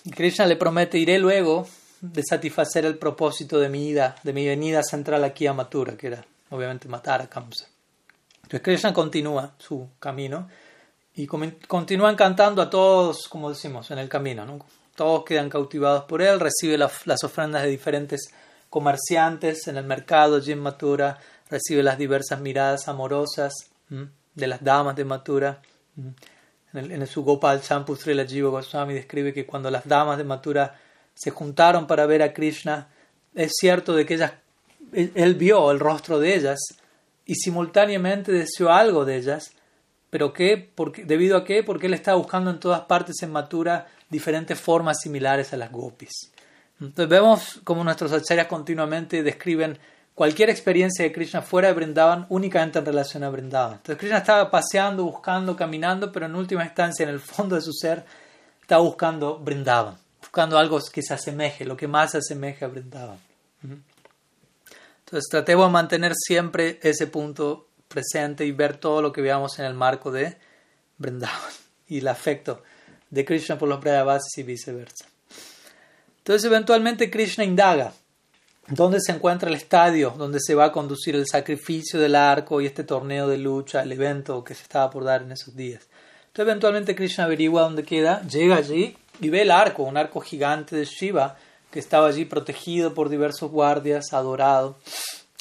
Y 0.05 0.11
Krishna 0.11 0.47
le 0.47 0.57
promete, 0.57 0.99
iré 0.99 1.19
luego 1.19 1.69
de 2.01 2.23
satisfacer 2.23 2.85
el 2.85 2.97
propósito 2.99 3.59
de 3.59 3.69
mi, 3.69 3.89
ida, 3.89 4.17
de 4.23 4.33
mi 4.33 4.47
venida 4.47 4.83
central 4.83 5.25
aquí 5.25 5.47
a 5.47 5.53
Mathura, 5.53 5.97
que 5.97 6.09
era 6.09 6.25
obviamente 6.51 6.89
matar 6.89 7.21
a 7.21 7.29
Kamsa. 7.29 7.67
Entonces 8.43 8.63
Krishna 8.63 8.93
continúa 8.93 9.55
su 9.59 9.89
camino 9.99 10.49
y 11.15 11.27
continúa 11.27 12.11
encantando 12.11 12.63
a 12.63 12.71
todos, 12.71 13.29
como 13.29 13.51
decimos, 13.51 13.91
en 13.91 13.99
el 13.99 14.09
camino. 14.09 14.45
¿no? 14.47 14.65
Todos 14.95 15.25
quedan 15.25 15.51
cautivados 15.51 16.05
por 16.05 16.23
él, 16.23 16.41
recibe 16.41 16.79
las 16.79 17.25
ofrendas 17.25 17.63
de 17.63 17.69
diferentes 17.69 18.33
comerciantes 18.71 19.67
en 19.69 19.77
el 19.77 19.85
mercado, 19.85 20.41
Jim 20.41 20.59
Matura 20.59 21.19
recibe 21.51 21.83
las 21.83 21.99
diversas 21.99 22.41
miradas 22.41 22.89
amorosas 22.89 23.53
de 24.35 24.47
las 24.47 24.63
damas 24.63 24.97
de 24.97 25.05
Matura. 25.05 25.63
En, 25.97 26.15
el, 26.79 26.93
en 26.93 27.07
su 27.07 27.25
Gopal 27.25 27.63
Champusri 27.63 28.15
Jiva 28.27 28.51
Goswami 28.51 28.95
describe 28.95 29.33
que 29.33 29.47
cuando 29.47 29.71
las 29.71 29.87
damas 29.87 30.19
de 30.19 30.25
Matura 30.25 30.79
se 31.15 31.31
juntaron 31.31 31.87
para 31.87 32.07
ver 32.07 32.23
a 32.23 32.33
Krishna, 32.33 32.89
es 33.35 33.53
cierto 33.59 33.95
de 33.95 34.05
que 34.05 34.15
ellas, 34.15 34.33
él 34.93 35.35
vio 35.35 35.71
el 35.71 35.81
rostro 35.81 36.21
de 36.21 36.35
ellas 36.35 36.59
y 37.29 37.35
simultáneamente 37.35 38.33
deseó 38.33 38.71
algo 38.71 39.05
de 39.05 39.17
ellas, 39.17 39.53
pero 40.09 40.33
¿qué? 40.33 40.73
Porque, 40.75 41.05
¿debido 41.05 41.37
a 41.37 41.45
qué? 41.45 41.63
Porque 41.63 41.87
él 41.87 41.93
estaba 41.93 42.17
buscando 42.17 42.51
en 42.51 42.59
todas 42.59 42.81
partes 42.81 43.23
en 43.23 43.31
Matura 43.31 43.87
diferentes 44.09 44.59
formas 44.59 45.01
similares 45.03 45.53
a 45.53 45.59
las 45.59 45.71
gopis. 45.71 46.33
Entonces 46.81 47.09
vemos 47.09 47.61
como 47.65 47.85
nuestros 47.85 48.13
acharyas 48.13 48.47
continuamente 48.47 49.23
describen 49.23 49.79
cualquier 50.15 50.49
experiencia 50.49 51.05
de 51.05 51.13
Krishna 51.13 51.43
fuera 51.43 51.69
de 51.69 51.75
Brindavan 51.75 52.25
únicamente 52.31 52.79
en 52.79 52.87
relación 52.87 53.23
a 53.25 53.29
Brindavan. 53.29 53.75
Entonces 53.75 53.99
Krishna 53.99 54.19
estaba 54.19 54.51
paseando, 54.51 55.05
buscando, 55.05 55.55
caminando, 55.55 56.11
pero 56.11 56.25
en 56.25 56.35
última 56.35 56.65
instancia, 56.65 57.03
en 57.03 57.11
el 57.11 57.21
fondo 57.21 57.57
de 57.57 57.61
su 57.61 57.75
ser, 57.75 58.07
estaba 58.63 58.81
buscando 58.81 59.39
Brindavan, 59.39 59.99
buscando 60.23 60.57
algo 60.57 60.81
que 60.91 61.03
se 61.03 61.13
asemeje, 61.13 61.67
lo 61.67 61.77
que 61.77 61.89
más 61.89 62.13
se 62.13 62.19
asemeje 62.19 62.65
a 62.65 62.69
Brindavan. 62.69 63.19
Entonces 65.09 65.31
tratemos 65.31 65.69
de 65.69 65.73
mantener 65.73 66.13
siempre 66.15 66.79
ese 66.83 67.07
punto 67.07 67.69
presente 67.89 68.45
y 68.45 68.53
ver 68.53 68.77
todo 68.77 69.01
lo 69.01 69.11
que 69.11 69.23
veamos 69.23 69.59
en 69.59 69.65
el 69.65 69.73
marco 69.73 70.11
de 70.11 70.37
Vrindavan 70.99 71.51
y 71.87 72.01
el 72.01 72.09
afecto 72.09 72.63
de 73.09 73.25
Krishna 73.25 73.57
por 73.57 73.71
los 73.71 73.81
Brajavasis 73.81 74.37
y 74.37 74.43
viceversa. 74.43 75.07
Entonces 76.19 76.45
eventualmente 76.45 77.11
Krishna 77.11 77.43
indaga 77.43 77.95
dónde 78.67 79.01
se 79.01 79.13
encuentra 79.13 79.49
el 79.49 79.55
estadio 79.55 80.11
donde 80.11 80.41
se 80.43 80.55
va 80.55 80.67
a 80.67 80.73
conducir 80.73 81.17
el 81.17 81.27
sacrificio 81.27 81.99
del 81.99 82.15
arco 82.15 82.61
y 82.61 82.67
este 82.67 82.85
torneo 82.85 83.27
de 83.29 83.39
lucha, 83.39 83.85
el 83.85 83.93
evento 83.93 84.45
que 84.45 84.55
se 84.55 84.65
estaba 84.65 84.91
por 84.91 85.05
dar 85.05 85.23
en 85.23 85.33
esos 85.33 85.57
días. 85.57 85.89
Entonces 86.27 86.51
eventualmente 86.51 86.95
Krishna 86.95 87.25
averigua 87.25 87.63
dónde 87.63 87.83
queda, 87.83 88.21
llega 88.29 88.57
allí 88.57 88.95
y 89.23 89.31
ve 89.31 89.41
el 89.41 89.53
arco, 89.53 89.85
un 89.85 89.97
arco 89.97 90.21
gigante 90.21 90.77
de 90.77 90.85
Shiva 90.85 91.39
que 91.71 91.79
estaba 91.79 92.09
allí 92.09 92.25
protegido 92.25 92.95
por 92.95 93.09
diversos 93.09 93.51
guardias, 93.51 94.13
adorado. 94.13 94.79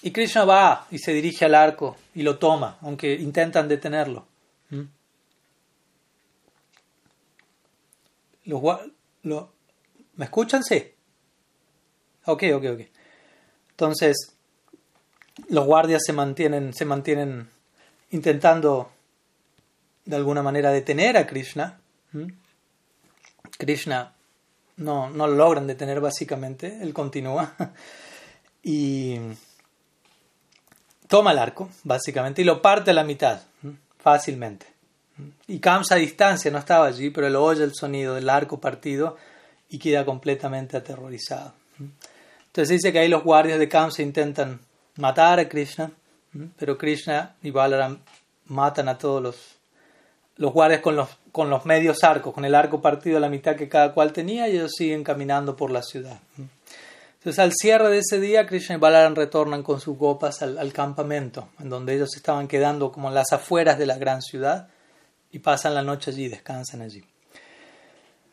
Y 0.01 0.11
Krishna 0.11 0.45
va 0.45 0.87
y 0.91 0.99
se 0.99 1.13
dirige 1.13 1.45
al 1.45 1.55
arco 1.55 1.95
y 2.13 2.23
lo 2.23 2.37
toma, 2.37 2.77
aunque 2.81 3.13
intentan 3.13 3.67
detenerlo. 3.67 4.25
¿Mm? 4.69 4.83
¿Me 10.15 10.25
escuchan? 10.25 10.63
Sí. 10.63 10.91
Ok, 12.25 12.43
ok, 12.55 12.65
ok. 12.73 12.81
Entonces, 13.71 14.33
los 15.49 15.65
guardias 15.65 16.01
se 16.05 16.13
mantienen, 16.13 16.73
se 16.73 16.85
mantienen 16.85 17.49
intentando 18.11 18.91
de 20.05 20.15
alguna 20.15 20.41
manera 20.41 20.71
detener 20.71 21.17
a 21.17 21.27
Krishna. 21.27 21.79
Krishna 23.57 24.13
no, 24.77 25.09
no 25.09 25.27
lo 25.27 25.35
logran 25.35 25.67
detener 25.67 25.99
básicamente, 25.99 26.79
él 26.81 26.93
continúa 26.93 27.53
y 28.63 29.19
toma 31.07 31.31
el 31.31 31.39
arco 31.39 31.69
básicamente 31.83 32.41
y 32.41 32.45
lo 32.45 32.61
parte 32.61 32.91
a 32.91 32.93
la 32.93 33.03
mitad 33.03 33.41
fácilmente. 33.99 34.65
Y 35.47 35.59
Kamsa 35.59 35.95
a 35.95 35.97
distancia 35.97 36.51
no 36.51 36.59
estaba 36.59 36.87
allí, 36.87 37.09
pero 37.09 37.27
él 37.27 37.35
oye 37.35 37.63
el 37.63 37.73
sonido 37.73 38.13
del 38.13 38.29
arco 38.29 38.59
partido 38.59 39.17
y 39.69 39.79
queda 39.79 40.05
completamente 40.05 40.77
aterrorizado. 40.77 41.53
Entonces 42.47 42.69
dice 42.69 42.91
que 42.91 42.99
ahí 42.99 43.09
los 43.09 43.23
guardias 43.23 43.59
de 43.59 43.67
Kamsa 43.67 44.01
intentan 44.01 44.59
matar 44.97 45.39
a 45.39 45.49
Krishna, 45.49 45.91
pero 46.57 46.77
Krishna 46.77 47.35
y 47.41 47.51
Balaram 47.51 47.99
matan 48.45 48.89
a 48.89 48.97
todos 48.97 49.21
los, 49.21 49.56
los 50.37 50.53
guardias 50.53 50.81
con 50.81 50.95
los, 50.95 51.09
con 51.31 51.49
los 51.49 51.65
medios 51.65 52.03
arcos, 52.03 52.33
con 52.33 52.45
el 52.45 52.55
arco 52.55 52.81
partido 52.81 53.17
a 53.17 53.19
la 53.19 53.29
mitad 53.29 53.55
que 53.55 53.67
cada 53.67 53.93
cual 53.93 54.13
tenía, 54.13 54.47
y 54.47 54.53
ellos 54.53 54.71
siguen 54.77 55.03
caminando 55.03 55.55
por 55.55 55.71
la 55.71 55.81
ciudad. 55.81 56.19
Entonces, 57.15 57.39
al 57.39 57.51
cierre 57.53 57.89
de 57.89 57.99
ese 57.99 58.19
día, 58.19 58.45
Krishna 58.45 58.75
y 58.75 58.79
Balaram 58.79 59.15
retornan 59.15 59.63
con 59.63 59.81
sus 59.81 59.97
copas 59.97 60.41
al, 60.41 60.71
campamento, 60.71 61.49
en 61.59 61.69
donde 61.69 61.95
ellos 61.95 62.15
estaban 62.15 62.47
quedando 62.47 62.91
como 62.91 63.09
en 63.09 63.15
las 63.15 63.33
afueras 63.33 63.77
de 63.77 63.85
la 63.85 63.97
gran 63.97 64.21
ciudad, 64.21 64.69
y 65.31 65.39
pasan 65.39 65.73
la 65.73 65.81
noche 65.81 66.11
allí, 66.11 66.29
descansan 66.29 66.81
allí. 66.81 67.03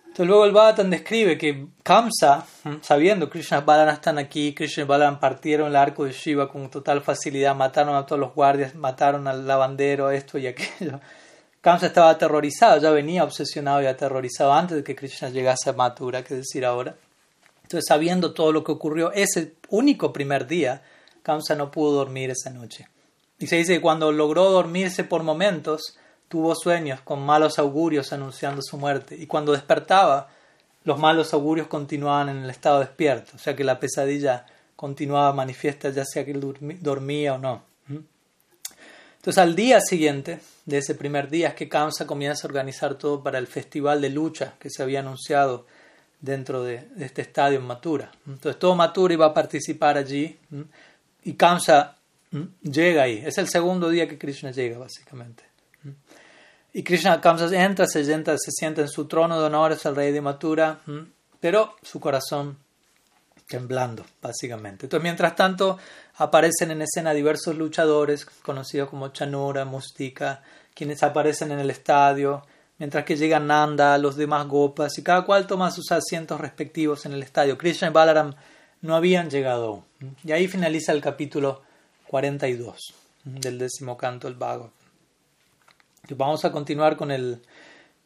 Entonces 0.04 0.28
luego 0.28 0.44
el 0.44 0.52
Bhattan 0.52 0.90
describe 0.90 1.36
que 1.36 1.66
Kamsa, 1.82 2.46
sabiendo 2.82 3.26
que 3.26 3.40
Krishna 3.40 3.58
y 3.58 3.62
Balaram 3.62 3.94
están 3.94 4.18
aquí, 4.18 4.54
Krishna 4.54 4.84
y 4.84 4.86
Balaram 4.86 5.18
partieron 5.18 5.66
el 5.68 5.76
arco 5.76 6.04
de 6.04 6.12
Shiva 6.12 6.48
con 6.48 6.70
total 6.70 7.00
facilidad, 7.00 7.56
mataron 7.56 7.96
a 7.96 8.06
todos 8.06 8.20
los 8.20 8.32
guardias, 8.32 8.76
mataron 8.76 9.26
al 9.26 9.44
lavandero, 9.44 10.12
esto 10.12 10.38
y 10.38 10.46
aquello. 10.46 11.00
Kamsa 11.64 11.86
estaba 11.86 12.10
aterrorizado, 12.10 12.78
ya 12.78 12.90
venía 12.90 13.24
obsesionado 13.24 13.80
y 13.80 13.86
aterrorizado 13.86 14.52
antes 14.52 14.76
de 14.76 14.84
que 14.84 14.94
Krishna 14.94 15.30
llegase 15.30 15.70
a 15.70 15.72
Mathura, 15.72 16.22
que 16.22 16.34
decir 16.34 16.62
ahora. 16.62 16.94
Entonces, 17.62 17.86
sabiendo 17.88 18.34
todo 18.34 18.52
lo 18.52 18.62
que 18.62 18.72
ocurrió 18.72 19.10
ese 19.12 19.54
único 19.70 20.12
primer 20.12 20.46
día, 20.46 20.82
Kamsa 21.22 21.54
no 21.54 21.70
pudo 21.70 21.92
dormir 21.92 22.28
esa 22.28 22.50
noche. 22.50 22.86
Y 23.38 23.46
se 23.46 23.56
dice 23.56 23.76
que 23.76 23.80
cuando 23.80 24.12
logró 24.12 24.50
dormirse 24.50 25.04
por 25.04 25.22
momentos, 25.22 25.96
tuvo 26.28 26.54
sueños 26.54 27.00
con 27.00 27.24
malos 27.24 27.58
augurios 27.58 28.12
anunciando 28.12 28.60
su 28.60 28.76
muerte 28.76 29.16
y 29.16 29.26
cuando 29.26 29.52
despertaba 29.52 30.28
los 30.84 30.98
malos 30.98 31.32
augurios 31.32 31.68
continuaban 31.68 32.28
en 32.28 32.44
el 32.44 32.50
estado 32.50 32.80
despierto, 32.80 33.32
o 33.36 33.38
sea 33.38 33.56
que 33.56 33.64
la 33.64 33.80
pesadilla 33.80 34.44
continuaba 34.76 35.32
manifiesta 35.32 35.88
ya 35.88 36.04
sea 36.04 36.26
que 36.26 36.34
dormía 36.34 37.34
o 37.34 37.38
no. 37.38 37.62
Entonces 37.88 39.38
al 39.38 39.56
día 39.56 39.80
siguiente 39.80 40.40
de 40.66 40.78
ese 40.78 40.94
primer 40.94 41.28
día 41.28 41.48
es 41.48 41.54
que 41.54 41.68
Kamsa 41.68 42.06
comienza 42.06 42.46
a 42.46 42.48
organizar 42.48 42.94
todo 42.94 43.22
para 43.22 43.38
el 43.38 43.46
festival 43.46 44.00
de 44.00 44.10
lucha 44.10 44.54
que 44.58 44.70
se 44.70 44.82
había 44.82 45.00
anunciado 45.00 45.66
dentro 46.20 46.62
de, 46.62 46.88
este 46.98 47.22
estadio 47.22 47.58
en 47.58 47.66
Mathura. 47.66 48.10
Entonces 48.26 48.58
todo 48.58 48.74
Mathura 48.74 49.14
iba 49.14 49.26
a 49.26 49.34
participar 49.34 49.98
allí 49.98 50.38
y 51.22 51.34
Kamsa 51.34 51.96
llega 52.62 53.02
ahí. 53.02 53.22
Es 53.24 53.38
el 53.38 53.48
segundo 53.48 53.90
día 53.90 54.08
que 54.08 54.18
Krishna 54.18 54.50
llega 54.50 54.78
básicamente. 54.78 55.44
Y 56.72 56.82
Krishna 56.82 57.20
Kamsa 57.20 57.46
entra, 57.62 57.86
se 57.86 58.04
sienta, 58.04 58.36
se 58.38 58.50
sienta 58.50 58.80
en 58.80 58.88
su 58.88 59.06
trono 59.06 59.38
de 59.38 59.46
honor, 59.46 59.72
es 59.72 59.84
el 59.84 59.94
rey 59.94 60.12
de 60.12 60.20
Mathura, 60.20 60.80
pero 61.40 61.76
su 61.82 62.00
corazón 62.00 62.56
temblando, 63.46 64.04
básicamente. 64.20 64.86
Entonces, 64.86 65.02
mientras 65.02 65.36
tanto, 65.36 65.78
aparecen 66.16 66.70
en 66.70 66.82
escena 66.82 67.12
diversos 67.12 67.56
luchadores, 67.56 68.24
conocidos 68.24 68.88
como 68.88 69.08
Chanura, 69.08 69.64
Mustika, 69.64 70.42
quienes 70.74 71.02
aparecen 71.02 71.52
en 71.52 71.60
el 71.60 71.70
estadio, 71.70 72.44
mientras 72.78 73.04
que 73.04 73.16
llegan 73.16 73.46
Nanda, 73.46 73.98
los 73.98 74.16
demás 74.16 74.46
Gopas, 74.46 74.98
y 74.98 75.02
cada 75.02 75.24
cual 75.24 75.46
toma 75.46 75.70
sus 75.70 75.90
asientos 75.92 76.40
respectivos 76.40 77.06
en 77.06 77.12
el 77.12 77.22
estadio. 77.22 77.58
Krishna 77.58 77.88
y 77.88 77.92
Balaram 77.92 78.34
no 78.82 78.94
habían 78.94 79.30
llegado 79.30 79.84
Y 80.24 80.32
ahí 80.32 80.46
finaliza 80.46 80.92
el 80.92 81.00
capítulo 81.00 81.62
42 82.08 82.94
del 83.24 83.58
décimo 83.58 83.96
canto 83.96 84.28
del 84.28 84.36
Bhagavad. 84.36 84.70
Vamos 86.10 86.44
a 86.44 86.52
continuar 86.52 86.96
con 86.96 87.10
el 87.10 87.40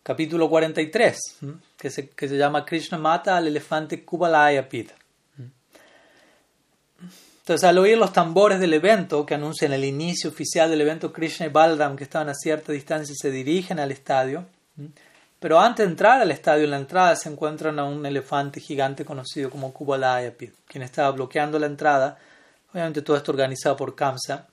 capítulo 0.04 0.48
43, 0.48 1.18
que 1.76 1.90
se, 1.90 2.10
que 2.10 2.28
se 2.28 2.36
llama 2.36 2.64
Krishna 2.64 2.96
mata 2.96 3.36
al 3.36 3.48
elefante 3.48 4.04
Kubalaya 4.04 4.68
Pita. 4.68 4.94
Entonces, 7.48 7.66
al 7.66 7.78
oír 7.78 7.96
los 7.96 8.12
tambores 8.12 8.60
del 8.60 8.74
evento 8.74 9.24
que 9.24 9.34
anuncian 9.34 9.72
el 9.72 9.82
inicio 9.82 10.28
oficial 10.28 10.68
del 10.68 10.82
evento, 10.82 11.14
Krishna 11.14 11.46
y 11.46 11.48
Balram, 11.48 11.96
que 11.96 12.04
estaban 12.04 12.28
a 12.28 12.34
cierta 12.34 12.72
distancia, 12.72 13.14
se 13.18 13.30
dirigen 13.30 13.80
al 13.80 13.90
estadio. 13.90 14.44
Pero 15.40 15.58
antes 15.58 15.86
de 15.86 15.90
entrar 15.90 16.20
al 16.20 16.30
estadio, 16.30 16.64
en 16.64 16.72
la 16.72 16.76
entrada 16.76 17.16
se 17.16 17.30
encuentran 17.30 17.78
a 17.78 17.84
un 17.84 18.04
elefante 18.04 18.60
gigante 18.60 19.02
conocido 19.06 19.48
como 19.48 19.72
Kubalaya 19.72 20.36
Pit, 20.36 20.52
quien 20.66 20.82
estaba 20.82 21.10
bloqueando 21.12 21.58
la 21.58 21.64
entrada. 21.64 22.18
Obviamente 22.70 23.00
todo 23.00 23.16
esto 23.16 23.32
organizado 23.32 23.78
por 23.78 23.94
Kamsa 23.94 24.46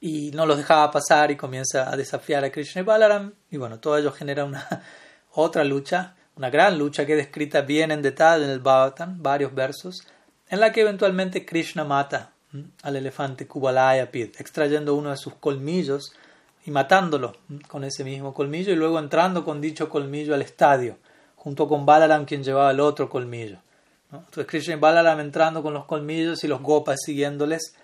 y 0.00 0.32
no 0.32 0.44
los 0.44 0.56
dejaba 0.56 0.90
pasar 0.90 1.30
y 1.30 1.36
comienza 1.36 1.88
a 1.88 1.96
desafiar 1.96 2.44
a 2.44 2.50
Krishna 2.50 2.82
y 2.82 2.84
Balaram 2.84 3.32
y 3.48 3.58
bueno, 3.58 3.78
todo 3.78 3.96
ello 3.96 4.10
genera 4.10 4.44
una 4.44 4.66
otra 5.34 5.62
lucha, 5.62 6.16
una 6.34 6.50
gran 6.50 6.76
lucha 6.76 7.06
que 7.06 7.12
es 7.12 7.18
descrita 7.18 7.60
bien 7.60 7.92
en 7.92 8.02
detalle 8.02 8.44
en 8.44 8.50
el 8.50 8.58
Bhagavatam, 8.58 9.22
varios 9.22 9.54
versos, 9.54 10.04
en 10.52 10.60
la 10.60 10.70
que 10.70 10.82
eventualmente 10.82 11.46
Krishna 11.46 11.82
mata 11.82 12.32
al 12.82 12.96
elefante 12.96 13.46
Kubalaya 13.46 14.10
Pit, 14.10 14.38
extrayendo 14.38 14.94
uno 14.94 15.08
de 15.08 15.16
sus 15.16 15.32
colmillos 15.36 16.12
y 16.66 16.70
matándolo 16.70 17.34
con 17.68 17.84
ese 17.84 18.04
mismo 18.04 18.34
colmillo 18.34 18.70
y 18.70 18.76
luego 18.76 18.98
entrando 18.98 19.46
con 19.46 19.62
dicho 19.62 19.88
colmillo 19.88 20.34
al 20.34 20.42
estadio, 20.42 20.98
junto 21.36 21.66
con 21.66 21.86
Balaram 21.86 22.26
quien 22.26 22.44
llevaba 22.44 22.70
el 22.70 22.80
otro 22.80 23.08
colmillo. 23.08 23.60
Entonces 24.12 24.46
Krishna 24.46 24.74
y 24.74 24.76
Balaram 24.76 25.20
entrando 25.20 25.62
con 25.62 25.72
los 25.72 25.86
colmillos 25.86 26.44
y 26.44 26.48
los 26.48 26.60
gopas 26.60 26.98
siguiéndoles 27.02 27.74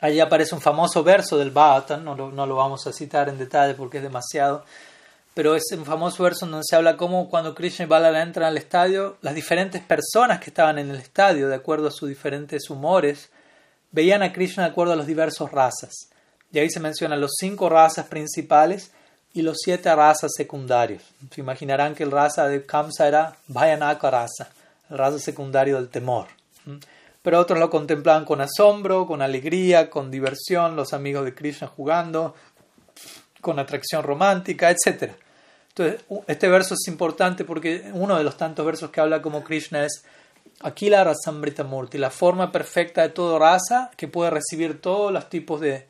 Allí 0.00 0.20
aparece 0.20 0.54
un 0.54 0.60
famoso 0.60 1.02
verso 1.02 1.38
del 1.38 1.50
Bhagavatam, 1.52 2.04
no 2.04 2.16
no 2.16 2.46
lo 2.46 2.56
vamos 2.56 2.86
a 2.86 2.92
citar 2.92 3.28
en 3.28 3.38
detalle 3.38 3.74
porque 3.74 3.98
es 3.98 4.02
demasiado, 4.02 4.64
pero 5.36 5.54
es 5.54 5.64
un 5.76 5.84
famoso 5.84 6.22
verso 6.22 6.46
donde 6.46 6.64
se 6.66 6.76
habla 6.76 6.96
cómo 6.96 7.28
cuando 7.28 7.54
Krishna 7.54 7.84
y 7.84 7.88
Balala 7.88 8.22
entran 8.22 8.46
al 8.46 8.56
estadio, 8.56 9.18
las 9.20 9.34
diferentes 9.34 9.82
personas 9.82 10.40
que 10.40 10.48
estaban 10.48 10.78
en 10.78 10.88
el 10.88 10.96
estadio, 10.96 11.50
de 11.50 11.54
acuerdo 11.54 11.88
a 11.88 11.90
sus 11.90 12.08
diferentes 12.08 12.70
humores, 12.70 13.28
veían 13.92 14.22
a 14.22 14.32
Krishna 14.32 14.62
de 14.62 14.70
acuerdo 14.70 14.94
a 14.94 14.96
las 14.96 15.06
diversas 15.06 15.52
razas. 15.52 16.08
Y 16.50 16.58
ahí 16.58 16.70
se 16.70 16.80
mencionan 16.80 17.20
los 17.20 17.32
cinco 17.38 17.68
razas 17.68 18.06
principales 18.06 18.92
y 19.34 19.42
los 19.42 19.58
siete 19.62 19.94
razas 19.94 20.32
secundarios. 20.34 21.02
Se 21.30 21.42
imaginarán 21.42 21.94
que 21.94 22.04
el 22.04 22.12
raza 22.12 22.48
de 22.48 22.64
Kamsa 22.64 23.06
era 23.06 23.36
Bhayanaka 23.48 24.10
raza, 24.10 24.48
el 24.88 24.96
raza 24.96 25.18
secundario 25.18 25.76
del 25.76 25.90
temor 25.90 26.28
pero 27.26 27.40
otros 27.40 27.58
lo 27.58 27.70
contemplaban 27.70 28.24
con 28.24 28.40
asombro, 28.40 29.04
con 29.04 29.20
alegría, 29.20 29.90
con 29.90 30.12
diversión, 30.12 30.76
los 30.76 30.92
amigos 30.92 31.24
de 31.24 31.34
Krishna 31.34 31.66
jugando, 31.66 32.36
con 33.40 33.58
atracción 33.58 34.04
romántica, 34.04 34.70
etc. 34.70 35.10
Entonces, 35.76 36.04
este 36.26 36.48
verso 36.48 36.74
es 36.74 36.88
importante 36.88 37.44
porque 37.44 37.90
uno 37.92 38.16
de 38.16 38.24
los 38.24 38.36
tantos 38.36 38.64
versos 38.64 38.90
que 38.90 39.00
habla 39.00 39.20
como 39.20 39.44
Krishna 39.44 39.84
es 39.84 40.04
Akila 40.60 41.04
Rasambrita 41.04 41.64
Murti, 41.64 41.98
la 41.98 42.10
forma 42.10 42.50
perfecta 42.50 43.02
de 43.02 43.10
toda 43.10 43.38
raza 43.38 43.90
que 43.96 44.08
puede 44.08 44.30
recibir 44.30 44.80
todos 44.80 45.12
los 45.12 45.28
tipos 45.28 45.60
de, 45.60 45.86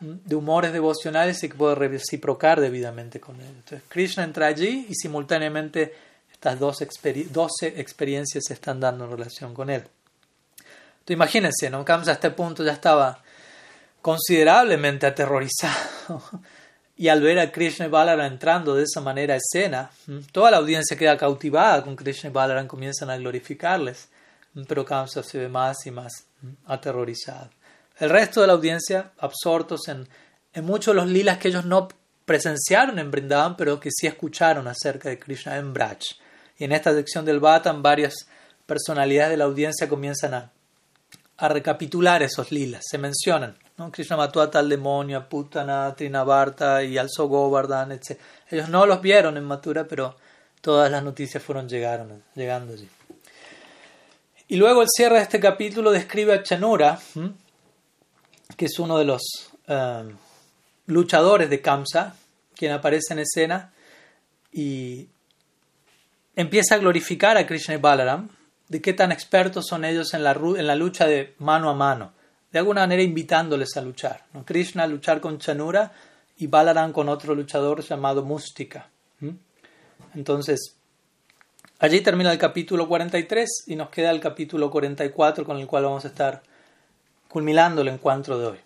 de 0.00 0.34
humores 0.34 0.72
devocionales 0.72 1.42
y 1.44 1.48
que 1.48 1.54
puede 1.54 1.76
reciprocar 1.76 2.60
debidamente 2.60 3.20
con 3.20 3.40
él. 3.40 3.46
Entonces, 3.46 3.82
Krishna 3.88 4.24
entra 4.24 4.46
allí 4.46 4.86
y 4.88 4.94
simultáneamente 4.94 5.94
estas 6.32 6.58
dos 6.58 6.78
12 6.78 7.80
experiencias 7.80 8.44
se 8.46 8.54
están 8.54 8.80
dando 8.80 9.04
en 9.04 9.10
relación 9.12 9.54
con 9.54 9.70
él 9.70 9.84
imagínense, 11.12 11.70
¿no? 11.70 11.84
Kamsa 11.84 12.12
a 12.12 12.14
este 12.14 12.30
punto 12.30 12.64
ya 12.64 12.72
estaba 12.72 13.18
considerablemente 14.02 15.06
aterrorizado. 15.06 16.22
Y 17.00 17.08
al 17.08 17.22
ver 17.22 17.38
a 17.38 17.50
Krishna 17.50 17.86
y 17.86 17.88
Balaram 17.88 18.30
entrando 18.30 18.74
de 18.74 18.82
esa 18.82 19.00
manera 19.00 19.32
a 19.32 19.38
escena, 19.38 19.90
toda 20.32 20.50
la 20.50 20.58
audiencia 20.58 20.98
queda 20.98 21.16
cautivada 21.16 21.82
con 21.82 21.96
Krishna 21.96 22.28
y 22.28 22.32
Balaram, 22.34 22.66
comienzan 22.66 23.08
a 23.08 23.16
glorificarles, 23.16 24.08
pero 24.68 24.84
Kamsa 24.84 25.22
se 25.22 25.38
ve 25.38 25.48
más 25.48 25.86
y 25.86 25.90
más 25.92 26.12
aterrorizado. 26.66 27.48
El 27.98 28.10
resto 28.10 28.42
de 28.42 28.48
la 28.48 28.52
audiencia, 28.52 29.12
absortos 29.16 29.88
en, 29.88 30.06
en 30.52 30.64
muchos 30.66 30.94
de 30.94 31.00
los 31.00 31.08
lilas 31.08 31.38
que 31.38 31.48
ellos 31.48 31.64
no 31.64 31.88
presenciaron 32.26 32.98
en 32.98 33.10
Brindavan, 33.10 33.56
pero 33.56 33.80
que 33.80 33.88
sí 33.90 34.06
escucharon 34.06 34.68
acerca 34.68 35.08
de 35.08 35.18
Krishna 35.18 35.56
en 35.56 35.72
Braj. 35.72 36.00
Y 36.58 36.64
en 36.64 36.72
esta 36.72 36.92
sección 36.92 37.24
del 37.24 37.40
Bhattan, 37.40 37.82
varias 37.82 38.26
personalidades 38.66 39.30
de 39.30 39.36
la 39.38 39.44
audiencia 39.44 39.88
comienzan 39.88 40.34
a, 40.34 40.52
a 41.38 41.48
recapitular 41.48 42.22
esos 42.22 42.52
lilas, 42.52 42.84
se 42.86 42.98
mencionan. 42.98 43.56
Krishna 43.90 44.16
mató 44.16 44.42
a 44.42 44.50
tal 44.50 44.68
demonio, 44.68 45.16
a 45.16 45.28
Putana, 45.28 45.94
Trinavarta 45.94 46.82
y 46.82 46.98
alzó 46.98 47.28
Govardhan, 47.28 47.92
etc. 47.92 48.18
Ellos 48.50 48.68
no 48.68 48.84
los 48.84 49.00
vieron 49.00 49.36
en 49.36 49.44
Mathura, 49.44 49.86
pero 49.88 50.16
todas 50.60 50.90
las 50.90 51.02
noticias 51.02 51.42
fueron 51.42 51.68
llegando 51.68 52.20
allí. 52.72 52.88
Y 54.48 54.56
luego 54.56 54.82
el 54.82 54.88
cierre 54.88 55.16
de 55.16 55.22
este 55.22 55.40
capítulo 55.40 55.90
describe 55.92 56.34
a 56.34 56.42
Chanura, 56.42 56.98
que 58.56 58.66
es 58.66 58.78
uno 58.78 58.98
de 58.98 59.04
los 59.04 59.22
um, 59.68 60.16
luchadores 60.86 61.48
de 61.48 61.62
Kamsa, 61.62 62.16
quien 62.54 62.72
aparece 62.72 63.14
en 63.14 63.20
escena 63.20 63.72
y 64.52 65.08
empieza 66.36 66.74
a 66.74 66.78
glorificar 66.78 67.38
a 67.38 67.46
Krishna 67.46 67.74
y 67.74 67.78
Balaram, 67.78 68.28
de 68.68 68.82
qué 68.82 68.92
tan 68.92 69.12
expertos 69.12 69.66
son 69.66 69.84
ellos 69.84 70.12
en 70.12 70.24
la 70.24 70.74
lucha 70.74 71.06
de 71.06 71.34
mano 71.38 71.70
a 71.70 71.74
mano 71.74 72.19
de 72.52 72.58
alguna 72.58 72.82
manera 72.82 73.02
invitándoles 73.02 73.76
a 73.76 73.82
luchar. 73.82 74.24
Krishna 74.44 74.84
a 74.84 74.86
luchar 74.86 75.20
con 75.20 75.38
Chanura 75.38 75.92
y 76.38 76.46
Balaram 76.46 76.92
con 76.92 77.08
otro 77.08 77.34
luchador 77.34 77.82
llamado 77.82 78.24
Mustika. 78.24 78.88
Entonces, 80.14 80.76
allí 81.78 82.00
termina 82.00 82.32
el 82.32 82.38
capítulo 82.38 82.88
43 82.88 83.64
y 83.66 83.76
nos 83.76 83.90
queda 83.90 84.10
el 84.10 84.20
capítulo 84.20 84.70
44 84.70 85.44
con 85.44 85.58
el 85.58 85.66
cual 85.66 85.84
vamos 85.84 86.04
a 86.04 86.08
estar 86.08 86.42
culminando 87.28 87.82
el 87.82 87.88
encuentro 87.88 88.38
de 88.38 88.46
hoy. 88.46 88.58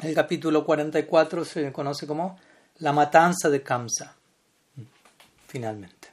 El 0.00 0.14
capítulo 0.14 0.66
44 0.66 1.44
se 1.44 1.72
conoce 1.72 2.06
como 2.06 2.38
la 2.78 2.92
matanza 2.92 3.48
de 3.48 3.62
Kamsa, 3.62 4.14
finalmente. 5.46 6.08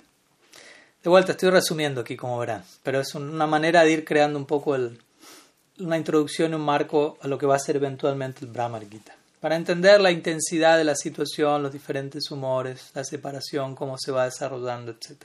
De 1.04 1.10
vuelta, 1.10 1.32
estoy 1.32 1.50
resumiendo 1.50 2.02
aquí, 2.02 2.16
como 2.16 2.38
verán, 2.38 2.64
pero 2.84 3.00
es 3.00 3.16
una 3.16 3.48
manera 3.48 3.84
de 3.84 3.92
ir 3.92 4.06
creando 4.06 4.38
un 4.38 4.46
poco 4.46 4.76
el, 4.76 5.02
una 5.82 5.98
introducción 5.98 6.52
y 6.52 6.56
un 6.56 6.62
marco 6.62 7.18
a 7.22 7.28
lo 7.28 7.38
que 7.38 7.46
va 7.46 7.56
a 7.56 7.60
ser 7.60 7.76
eventualmente 7.76 8.46
el 8.46 8.52
Brahma 8.52 8.80
Gita. 8.80 9.14
Para 9.40 9.56
entender 9.56 10.00
la 10.00 10.12
intensidad 10.12 10.78
de 10.78 10.84
la 10.84 10.96
situación, 10.96 11.64
los 11.64 11.74
diferentes 11.74 12.30
humores, 12.30 12.92
la 12.94 13.04
separación, 13.04 13.76
cómo 13.76 13.98
se 13.98 14.12
va 14.12 14.26
desarrollando, 14.26 14.92
etc. 14.92 15.24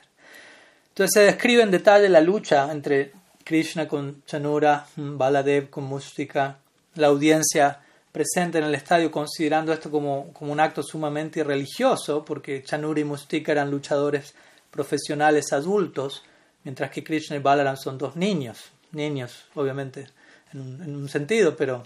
Entonces 0.89 1.11
se 1.13 1.21
describe 1.21 1.63
en 1.63 1.71
detalle 1.71 2.09
la 2.09 2.23
lucha 2.23 2.73
entre 2.73 3.13
Krishna 3.45 3.87
con 3.87 4.23
Chanura, 4.25 4.87
Baladev 4.97 5.69
con 5.69 5.85
Mustika, 5.85 6.59
la 6.95 7.09
audiencia 7.09 7.81
presente 8.11 8.57
en 8.57 8.65
el 8.65 8.75
estadio 8.75 9.11
considerando 9.11 9.75
esto 9.75 9.91
como, 9.91 10.33
como 10.33 10.51
un 10.51 10.61
acto 10.61 10.83
sumamente 10.83 11.45
religioso, 11.45 12.25
porque 12.25 12.63
Chanura 12.63 13.01
y 13.01 13.05
Mustika 13.05 13.53
eran 13.53 13.71
luchadores 13.71 14.35
profesionales 14.71 15.53
adultos, 15.53 16.25
mientras 16.65 16.91
que 16.91 17.05
Krishna 17.05 17.37
y 17.37 17.41
Balaram 17.41 17.77
son 17.77 17.99
dos 17.99 18.17
niños, 18.17 18.71
niños 18.93 19.45
obviamente 19.55 20.09
en 20.57 20.97
un, 20.97 21.09
sentido, 21.09 21.57
pero 21.57 21.85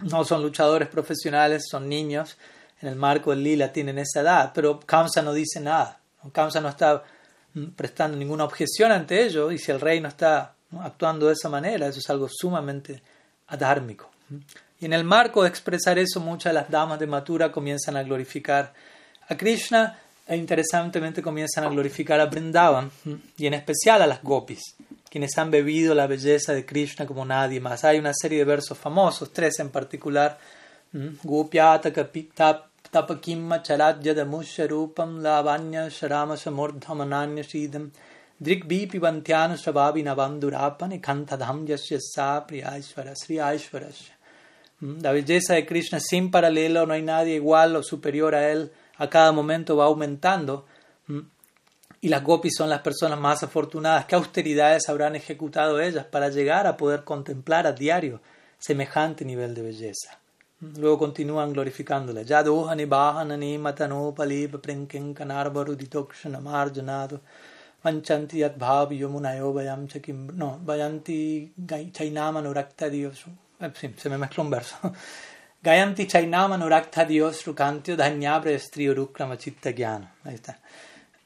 no 0.00 0.24
son 0.24 0.42
luchadores 0.42 0.88
profesionales, 0.88 1.64
son 1.70 1.88
niños. 1.88 2.36
En 2.80 2.88
el 2.88 2.96
marco 2.96 3.30
del 3.30 3.42
lila 3.42 3.72
tienen 3.72 3.98
esa 3.98 4.20
edad, 4.20 4.52
pero 4.54 4.80
Kamsa 4.80 5.22
no 5.22 5.32
dice 5.32 5.60
nada. 5.60 6.00
Kamsa 6.32 6.60
no 6.60 6.68
está 6.68 7.04
mm, 7.54 7.66
prestando 7.76 8.16
ninguna 8.16 8.44
objeción 8.44 8.92
ante 8.92 9.22
ello 9.22 9.52
y 9.52 9.58
si 9.58 9.70
el 9.70 9.80
rey 9.80 10.00
no 10.00 10.08
está 10.08 10.54
actuando 10.80 11.26
de 11.26 11.34
esa 11.34 11.48
manera, 11.48 11.86
eso 11.86 11.98
es 11.98 12.10
algo 12.10 12.28
sumamente 12.30 13.02
adármico. 13.48 14.10
Y 14.80 14.86
en 14.86 14.94
el 14.94 15.04
marco 15.04 15.42
de 15.42 15.48
expresar 15.48 15.98
eso, 15.98 16.18
muchas 16.18 16.52
de 16.52 16.60
las 16.60 16.70
damas 16.70 16.98
de 16.98 17.06
Mathura 17.06 17.52
comienzan 17.52 17.96
a 17.96 18.02
glorificar 18.02 18.72
a 19.28 19.36
Krishna 19.36 19.98
e 20.26 20.36
interesantemente 20.36 21.20
comienzan 21.20 21.64
a 21.64 21.68
glorificar 21.68 22.20
a 22.20 22.26
Brindavan 22.26 22.90
y 23.36 23.46
en 23.46 23.54
especial 23.54 24.02
a 24.02 24.06
las 24.06 24.22
gopis 24.22 24.76
quienes 25.12 25.36
han 25.36 25.50
bebido 25.50 25.94
la 25.94 26.06
belleza 26.06 26.54
de 26.54 26.64
Krishna 26.64 27.04
como 27.04 27.26
nadie 27.26 27.60
más. 27.60 27.84
Hay 27.84 27.98
una 27.98 28.14
serie 28.14 28.38
de 28.38 28.44
versos 28.46 28.78
famosos, 28.78 29.30
tres 29.30 29.58
en 29.58 29.68
particular. 29.68 30.38
Gopyata 31.22 31.92
tapakimma 32.90 33.62
charadjadamusharupam 33.62 35.20
lavanya 35.20 35.90
sharama 35.90 36.38
samurdhamananya 36.38 37.42
shidam 37.42 37.90
drikbipi 38.40 38.98
vantyanu 38.98 39.58
svabi 39.58 40.02
navandurapan 40.02 40.92
ekantadham 40.98 41.66
yasyasa 41.66 42.46
priyaishvara 42.46 43.14
sri 43.14 43.38
aishvarasya. 43.38 44.14
La 44.80 45.12
belleza 45.12 45.52
de 45.52 45.66
Krishna 45.66 46.00
sin 46.00 46.30
paralelo, 46.30 46.86
no 46.86 46.94
hay 46.94 47.02
nadie 47.02 47.34
igual 47.34 47.76
o 47.76 47.82
superior 47.82 48.34
a 48.34 48.50
él, 48.50 48.72
a 48.96 49.10
cada 49.10 49.30
momento 49.30 49.76
va 49.76 49.84
aumentando 49.84 50.64
y 52.02 52.08
las 52.08 52.22
gopis 52.22 52.56
son 52.58 52.68
las 52.68 52.80
personas 52.80 53.18
más 53.18 53.44
afortunadas. 53.44 54.06
¿Qué 54.06 54.16
austeridades 54.16 54.88
habrán 54.88 55.14
ejecutado 55.14 55.80
ellas 55.80 56.04
para 56.04 56.28
llegar 56.28 56.66
a 56.66 56.76
poder 56.76 57.04
contemplar 57.04 57.64
a 57.66 57.72
diario 57.72 58.20
semejante 58.58 59.24
nivel 59.24 59.54
de 59.54 59.62
belleza? 59.62 60.18
Luego 60.60 60.98
continúan 60.98 61.52
glorificándola. 61.52 62.22
Yadohani 62.22 62.86
bahanani 62.86 63.56
matano 63.56 64.12
palib 64.14 64.60
prinkin 64.60 65.14
kanarvaruditokshanamar 65.14 66.72
manchanti 67.84 68.38
yat 68.38 68.58
bhav 68.58 68.90
yomunayo 68.90 69.52
vayam 69.54 69.86
chakim 69.88 70.32
no 70.36 70.60
vayanti 70.64 71.50
chainama 71.92 72.40
nurakta 72.42 72.88
dios 72.90 73.24
sí, 73.74 73.94
se 73.96 74.08
me 74.08 74.18
mezcló 74.18 74.44
un 74.44 74.50
verso 74.50 74.76
gayanti 75.64 76.06
chainama 76.06 76.56
nurakta 76.56 77.04
dios 77.04 77.44
rukantyo 77.44 77.96
dhanyabra 77.96 78.56
striyorukrama 78.56 79.36
chitta 79.36 79.72
gyana 79.72 80.14
ahí 80.24 80.34
está 80.36 80.60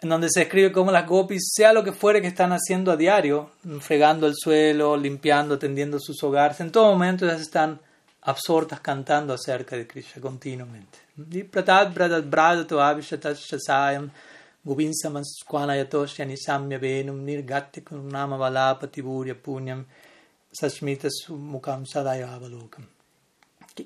en 0.01 0.09
donde 0.09 0.29
se 0.31 0.43
escribe 0.43 0.73
cómo 0.73 0.93
las 0.93 1.07
gopis, 1.07 1.51
sea 1.55 1.73
lo 1.73 1.83
que 1.83 1.93
fuere 1.93 2.21
que 2.21 2.29
están 2.29 2.53
haciendo 2.53 2.93
a 2.93 2.97
diario, 2.97 3.51
fregando 3.81 4.27
el 4.27 4.35
suelo, 4.37 4.97
limpiando, 4.97 5.59
tendiendo 5.59 5.99
sus 5.99 6.23
hogares, 6.23 6.61
en 6.61 6.71
todo 6.71 6.91
momento 6.91 7.25
ellas 7.25 7.41
están 7.41 7.81
absortas 8.23 8.81
cantando 8.81 9.35
acerca 9.35 9.77
de 9.77 9.87
Krishna 9.87 10.21
continuamente. 10.21 10.99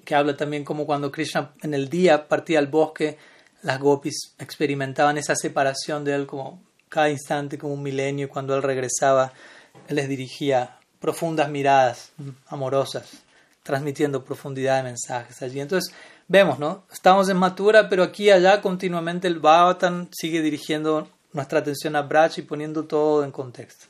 Que 0.05 0.15
habla 0.15 0.37
también 0.37 0.65
como 0.65 0.87
cuando 0.87 1.13
Krishna 1.13 1.53
en 1.63 1.75
el 1.75 1.89
día 1.91 2.27
partía 2.27 2.59
al 2.59 2.69
bosque 2.69 3.19
las 3.63 3.79
gopis 3.79 4.35
experimentaban 4.39 5.19
esa 5.19 5.35
separación 5.35 6.05
de 6.05 6.15
él 6.15 6.27
como 6.27 6.63
cada 6.89 7.11
instante, 7.11 7.59
como 7.59 7.75
un 7.75 7.83
milenio, 7.83 8.29
cuando 8.29 8.55
él 8.55 8.63
regresaba, 8.63 9.33
él 9.89 9.97
les 9.97 10.09
dirigía 10.09 10.79
profundas 10.99 11.49
miradas 11.49 12.13
amorosas, 12.49 13.09
transmitiendo 13.63 14.25
profundidad 14.25 14.79
de 14.79 14.83
mensajes 14.85 15.41
allí. 15.43 15.61
Entonces, 15.61 15.95
vemos, 16.29 16.59
¿no? 16.59 16.85
Estamos 16.93 17.29
en 17.29 17.37
Matura, 17.37 17.89
pero 17.89 18.03
aquí 18.03 18.25
y 18.25 18.31
allá 18.31 18.61
continuamente 18.61 19.29
el 19.29 19.39
Bhavatan 19.39 20.09
sigue 20.13 20.43
dirigiendo 20.43 21.09
nuestra 21.33 21.61
atención 21.61 21.97
a 21.97 22.03
Braj 22.03 22.39
y 22.39 22.43
poniendo 22.43 22.85
todo 22.85 23.25
en 23.25 23.31
contexto. 23.31 23.87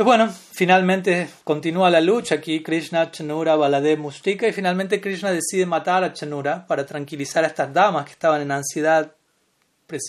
Entonces, 0.00 0.18
bueno, 0.18 0.34
finalmente 0.52 1.28
continúa 1.44 1.90
la 1.90 2.00
lucha 2.00 2.36
aquí, 2.36 2.62
Krishna, 2.62 3.10
Chanura, 3.10 3.54
Baladev, 3.54 3.98
Mustika, 3.98 4.48
y 4.48 4.52
finalmente 4.54 4.98
Krishna 4.98 5.30
decide 5.30 5.66
matar 5.66 6.02
a 6.04 6.14
Chanura 6.14 6.66
para 6.66 6.86
tranquilizar 6.86 7.44
a 7.44 7.48
estas 7.48 7.70
damas 7.74 8.06
que 8.06 8.12
estaban 8.12 8.40
en 8.40 8.50
ansiedad 8.50 9.14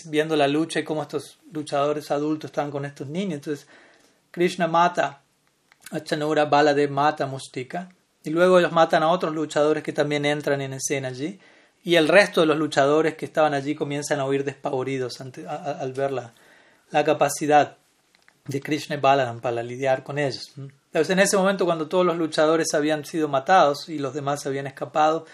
viendo 0.06 0.34
la 0.34 0.48
lucha 0.48 0.80
y 0.80 0.84
cómo 0.84 1.02
estos 1.02 1.38
luchadores 1.52 2.10
adultos 2.10 2.48
estaban 2.48 2.70
con 2.70 2.86
estos 2.86 3.06
niños. 3.06 3.34
Entonces, 3.34 3.66
Krishna 4.30 4.66
mata 4.66 5.20
a 5.90 6.00
Chanura, 6.00 6.46
Baladev 6.46 6.90
mata 6.90 7.24
a 7.24 7.26
Mustika, 7.26 7.90
y 8.24 8.30
luego 8.30 8.60
ellos 8.60 8.72
matan 8.72 9.02
a 9.02 9.10
otros 9.10 9.34
luchadores 9.34 9.82
que 9.82 9.92
también 9.92 10.24
entran 10.24 10.62
en 10.62 10.72
escena 10.72 11.08
allí, 11.08 11.38
y 11.84 11.96
el 11.96 12.08
resto 12.08 12.40
de 12.40 12.46
los 12.46 12.56
luchadores 12.56 13.14
que 13.16 13.26
estaban 13.26 13.52
allí 13.52 13.74
comienzan 13.74 14.20
a 14.20 14.24
huir 14.24 14.42
despavoridos 14.42 15.20
al 15.20 15.92
ver 15.92 16.12
la, 16.12 16.32
la 16.90 17.04
capacidad 17.04 17.76
de 18.46 18.60
Krishna 18.60 18.96
y 18.96 19.00
Balaram 19.00 19.40
para 19.40 19.62
lidiar 19.62 20.02
con 20.02 20.18
ellos. 20.18 20.52
Entonces, 20.56 21.10
en 21.10 21.20
ese 21.20 21.36
momento, 21.36 21.64
cuando 21.64 21.88
todos 21.88 22.04
los 22.04 22.16
luchadores 22.16 22.74
habían 22.74 23.04
sido 23.04 23.28
matados 23.28 23.88
y 23.88 23.98
los 23.98 24.14
demás 24.14 24.44
habían 24.46 24.66
escapado, 24.66 25.26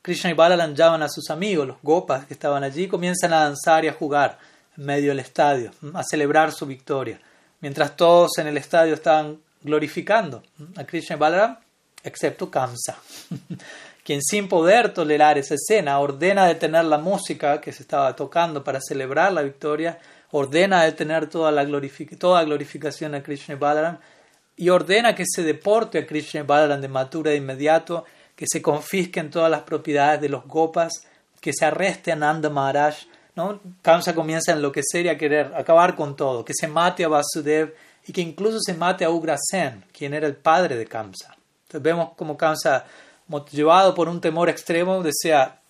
Krishna 0.00 0.30
y 0.30 0.34
Balaram 0.34 0.74
llaman 0.74 1.02
a 1.02 1.08
sus 1.08 1.30
amigos, 1.30 1.66
los 1.66 1.76
gopas 1.82 2.26
que 2.26 2.34
estaban 2.34 2.64
allí, 2.64 2.88
comienzan 2.88 3.32
a 3.32 3.44
danzar 3.44 3.84
y 3.84 3.88
a 3.88 3.92
jugar 3.92 4.38
en 4.76 4.84
medio 4.84 5.10
del 5.10 5.20
estadio, 5.20 5.70
a 5.94 6.02
celebrar 6.02 6.52
su 6.52 6.66
victoria. 6.66 7.20
Mientras 7.60 7.96
todos 7.96 8.38
en 8.38 8.48
el 8.48 8.56
estadio 8.56 8.94
estaban 8.94 9.38
glorificando 9.62 10.42
a 10.76 10.84
Krishna 10.84 11.16
y 11.16 11.18
Balaram, 11.18 11.58
excepto 12.02 12.50
Kamsa, 12.50 12.98
quien 14.04 14.20
sin 14.22 14.48
poder 14.48 14.92
tolerar 14.92 15.38
esa 15.38 15.54
escena 15.54 15.98
ordena 16.00 16.46
detener 16.46 16.84
la 16.84 16.98
música 16.98 17.60
que 17.60 17.72
se 17.72 17.82
estaba 17.82 18.16
tocando 18.16 18.64
para 18.64 18.80
celebrar 18.80 19.32
la 19.32 19.42
victoria, 19.42 19.98
ordena 20.32 20.82
detener 20.82 21.28
toda, 21.28 21.52
la 21.52 21.64
toda 22.18 22.44
glorificación 22.44 23.14
a 23.14 23.22
Krishna 23.22 23.54
y 23.54 23.58
Balaram 23.58 23.98
y 24.56 24.68
ordena 24.70 25.14
que 25.14 25.24
se 25.26 25.42
deporte 25.42 25.98
a 25.98 26.06
Krishna 26.06 26.40
y 26.40 26.44
Balaram 26.44 26.80
de 26.80 26.88
Matura 26.88 27.30
de 27.30 27.36
inmediato, 27.36 28.04
que 28.34 28.46
se 28.48 28.60
confisquen 28.60 29.30
todas 29.30 29.50
las 29.50 29.62
propiedades 29.62 30.20
de 30.20 30.28
los 30.28 30.44
gopas, 30.46 30.92
que 31.40 31.52
se 31.52 31.64
arreste 31.64 32.12
a 32.12 32.16
Nanda 32.16 32.50
Maharaj. 32.50 32.96
¿no? 33.34 33.60
Kamsa 33.80 34.14
comienza 34.14 34.52
a 34.52 34.56
enloquecer 34.56 35.06
y 35.06 35.08
a 35.08 35.18
querer 35.18 35.52
acabar 35.54 35.94
con 35.96 36.16
todo, 36.16 36.44
que 36.44 36.52
se 36.54 36.68
mate 36.68 37.04
a 37.04 37.08
Vasudev 37.08 37.74
y 38.06 38.12
que 38.12 38.20
incluso 38.20 38.58
se 38.60 38.74
mate 38.74 39.04
a 39.04 39.10
Ugrasen, 39.10 39.84
quien 39.92 40.14
era 40.14 40.26
el 40.26 40.36
padre 40.36 40.76
de 40.76 40.86
Kamsa. 40.86 41.36
Entonces 41.62 41.82
vemos 41.82 42.10
como 42.16 42.36
Kamsa, 42.36 42.84
llevado 43.50 43.94
por 43.94 44.08
un 44.08 44.20
temor 44.20 44.48
extremo, 44.48 45.02
desea 45.02 45.60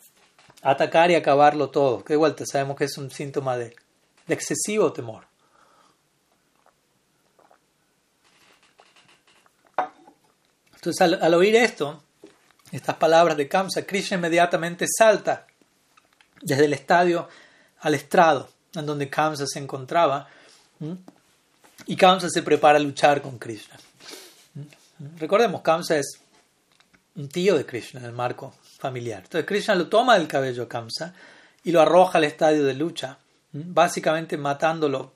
atacar 0.62 1.10
y 1.10 1.14
acabarlo 1.14 1.70
todo. 1.70 2.04
Que 2.04 2.14
de 2.14 2.18
vuelta 2.18 2.44
sabemos 2.46 2.76
que 2.76 2.84
es 2.84 2.96
un 2.98 3.10
síntoma 3.10 3.56
de 3.56 3.74
excesivo 4.32 4.92
temor. 4.92 5.24
Entonces 10.74 11.00
al, 11.00 11.34
oír 11.34 11.54
esto, 11.54 12.02
estas 12.72 12.96
palabras 12.96 13.36
de 13.36 13.48
Kamsa, 13.48 13.86
Krishna 13.86 14.16
inmediatamente 14.16 14.86
salta 14.88 15.46
desde 16.40 16.64
el 16.64 16.72
estadio 16.72 17.28
al 17.80 17.94
estrado 17.94 18.50
en 18.74 18.86
donde 18.86 19.08
Kamsa 19.08 19.46
se 19.46 19.60
encontraba 19.60 20.28
y 21.86 21.94
Kamsa 21.94 22.28
se 22.28 22.42
prepara 22.42 22.78
a 22.78 22.82
luchar 22.82 23.22
con 23.22 23.38
Krishna. 23.38 23.78
Recordemos, 25.18 25.62
Kamsa 25.62 25.98
es 25.98 26.18
un 27.14 27.28
tío 27.28 27.56
de 27.56 27.64
Krishna 27.64 28.00
en 28.00 28.06
el 28.06 28.12
marco 28.12 28.54
familiar. 28.78 29.22
Entonces 29.22 29.46
Krishna 29.46 29.76
lo 29.76 29.88
toma 29.88 30.18
del 30.18 30.26
cabello 30.26 30.64
a 30.64 30.68
Kamsa 30.68 31.14
y 31.62 31.70
lo 31.70 31.80
arroja 31.80 32.18
al 32.18 32.24
estadio 32.24 32.64
de 32.64 32.74
lucha, 32.74 33.18
básicamente 33.52 34.36
matándolo 34.36 35.12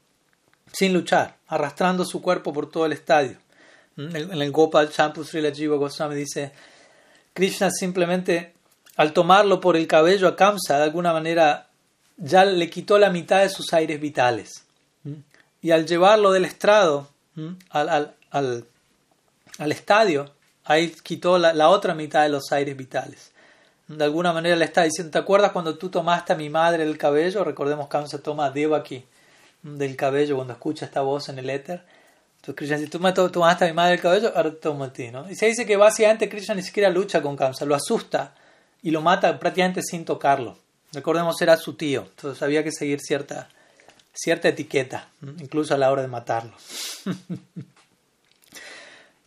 sin 0.72 0.92
luchar, 0.92 1.36
arrastrando 1.46 2.04
su 2.04 2.20
cuerpo 2.20 2.52
por 2.52 2.70
todo 2.70 2.86
el 2.86 2.92
estadio. 2.92 3.38
En 3.96 4.42
el 4.42 4.52
Gopal 4.52 4.90
Champu 4.90 5.24
Srila 5.24 5.50
Jiva 5.50 5.76
Goswami 5.76 6.16
dice, 6.16 6.52
Krishna 7.32 7.70
simplemente 7.70 8.54
al 8.96 9.12
tomarlo 9.12 9.60
por 9.60 9.76
el 9.76 9.86
cabello 9.86 10.28
a 10.28 10.36
Kamsa, 10.36 10.78
de 10.78 10.84
alguna 10.84 11.12
manera 11.12 11.68
ya 12.16 12.44
le 12.44 12.68
quitó 12.68 12.98
la 12.98 13.10
mitad 13.10 13.40
de 13.40 13.48
sus 13.48 13.72
aires 13.72 14.00
vitales. 14.00 14.64
Y 15.62 15.70
al 15.70 15.86
llevarlo 15.86 16.32
del 16.32 16.44
estrado 16.44 17.08
al, 17.70 17.88
al, 17.88 18.14
al, 18.30 18.64
al 19.58 19.72
estadio, 19.72 20.30
ahí 20.64 20.90
quitó 21.02 21.38
la, 21.38 21.68
otra 21.68 21.94
mitad 21.94 22.22
de 22.22 22.28
los 22.28 22.50
aires 22.52 22.76
vitales. 22.76 23.32
De 23.88 24.04
alguna 24.04 24.32
manera 24.32 24.56
le 24.56 24.64
está 24.64 24.82
diciendo, 24.82 25.12
¿te 25.12 25.18
acuerdas 25.18 25.52
cuando 25.52 25.78
tú 25.78 25.88
tomaste 25.88 26.32
a 26.32 26.36
mi 26.36 26.50
madre 26.50 26.82
el 26.82 26.98
cabello? 26.98 27.44
Recordemos 27.44 27.86
que 27.86 27.92
Kamsa 27.92 28.18
toma 28.18 28.46
a 28.46 28.76
aquí 28.76 29.04
del 29.62 29.96
cabello 29.96 30.36
cuando 30.36 30.54
escucha 30.54 30.86
esta 30.86 31.02
voz 31.02 31.28
en 31.28 31.38
el 31.38 31.48
éter. 31.50 31.82
Entonces 32.36 32.54
Krishna 32.56 32.76
dice, 32.78 32.90
tú 32.90 33.30
tomaste 33.30 33.64
a 33.64 33.68
mi 33.68 33.74
madre 33.74 33.94
el 33.94 34.00
cabello, 34.00 34.32
ahora 34.34 34.52
tomo 34.54 34.84
a 34.84 34.92
ti. 34.92 35.10
¿no? 35.10 35.30
Y 35.30 35.36
se 35.36 35.46
dice 35.46 35.66
que 35.66 35.76
básicamente 35.76 36.28
Krishna 36.28 36.54
ni 36.54 36.62
siquiera 36.62 36.90
lucha 36.90 37.22
con 37.22 37.36
Kamsa, 37.36 37.64
lo 37.64 37.74
asusta 37.74 38.34
y 38.82 38.90
lo 38.90 39.02
mata 39.02 39.38
prácticamente 39.38 39.82
sin 39.82 40.04
tocarlo. 40.04 40.58
Recordemos, 40.92 41.40
era 41.42 41.56
su 41.56 41.74
tío, 41.74 42.06
entonces 42.08 42.42
había 42.42 42.62
que 42.64 42.72
seguir 42.72 43.00
cierta, 43.00 43.48
cierta 44.14 44.48
etiqueta, 44.48 45.08
incluso 45.40 45.74
a 45.74 45.78
la 45.78 45.90
hora 45.90 46.02
de 46.02 46.08
matarlo. 46.08 46.54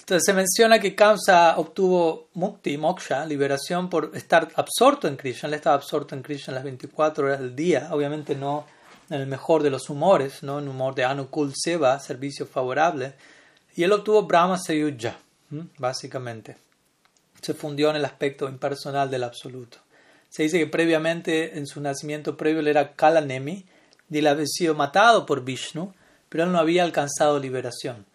Entonces 0.09 0.25
se 0.25 0.33
menciona 0.33 0.79
que 0.79 0.95
Kamsa 0.95 1.59
obtuvo 1.59 2.29
mukti, 2.33 2.79
moksha, 2.79 3.27
liberación 3.27 3.91
por 3.91 4.09
estar 4.15 4.47
absorto 4.55 5.07
en 5.07 5.17
Krishna. 5.17 5.49
Él 5.49 5.53
estaba 5.53 5.75
absorto 5.75 6.15
en 6.15 6.23
Krishna 6.23 6.55
las 6.55 6.63
24 6.63 7.27
horas 7.27 7.39
del 7.39 7.55
día, 7.55 7.89
obviamente 7.91 8.33
no 8.33 8.65
en 9.11 9.21
el 9.21 9.27
mejor 9.27 9.61
de 9.61 9.69
los 9.69 9.87
humores, 9.87 10.41
¿no? 10.41 10.57
en 10.57 10.67
humor 10.67 10.95
de 10.95 11.03
Anukul 11.03 11.53
Seva, 11.55 11.99
servicio 11.99 12.47
favorable, 12.47 13.13
y 13.75 13.83
él 13.83 13.91
obtuvo 13.91 14.23
Brahma 14.23 14.57
Sayuja, 14.57 15.15
básicamente. 15.77 16.57
Se 17.39 17.53
fundió 17.53 17.91
en 17.91 17.97
el 17.97 18.05
aspecto 18.05 18.49
impersonal 18.49 19.11
del 19.11 19.23
absoluto. 19.23 19.77
Se 20.27 20.41
dice 20.41 20.57
que 20.57 20.65
previamente, 20.65 21.55
en 21.55 21.67
su 21.67 21.81
nacimiento 21.81 22.35
previo, 22.35 22.61
él 22.61 22.67
era 22.67 22.93
Kalanemi, 22.93 23.63
y 24.09 24.17
él 24.17 24.25
había 24.25 24.47
sido 24.47 24.73
matado 24.73 25.27
por 25.27 25.45
Vishnu, 25.45 25.93
pero 26.29 26.45
él 26.45 26.51
no 26.51 26.57
había 26.57 26.83
alcanzado 26.83 27.39
liberación. 27.39 28.08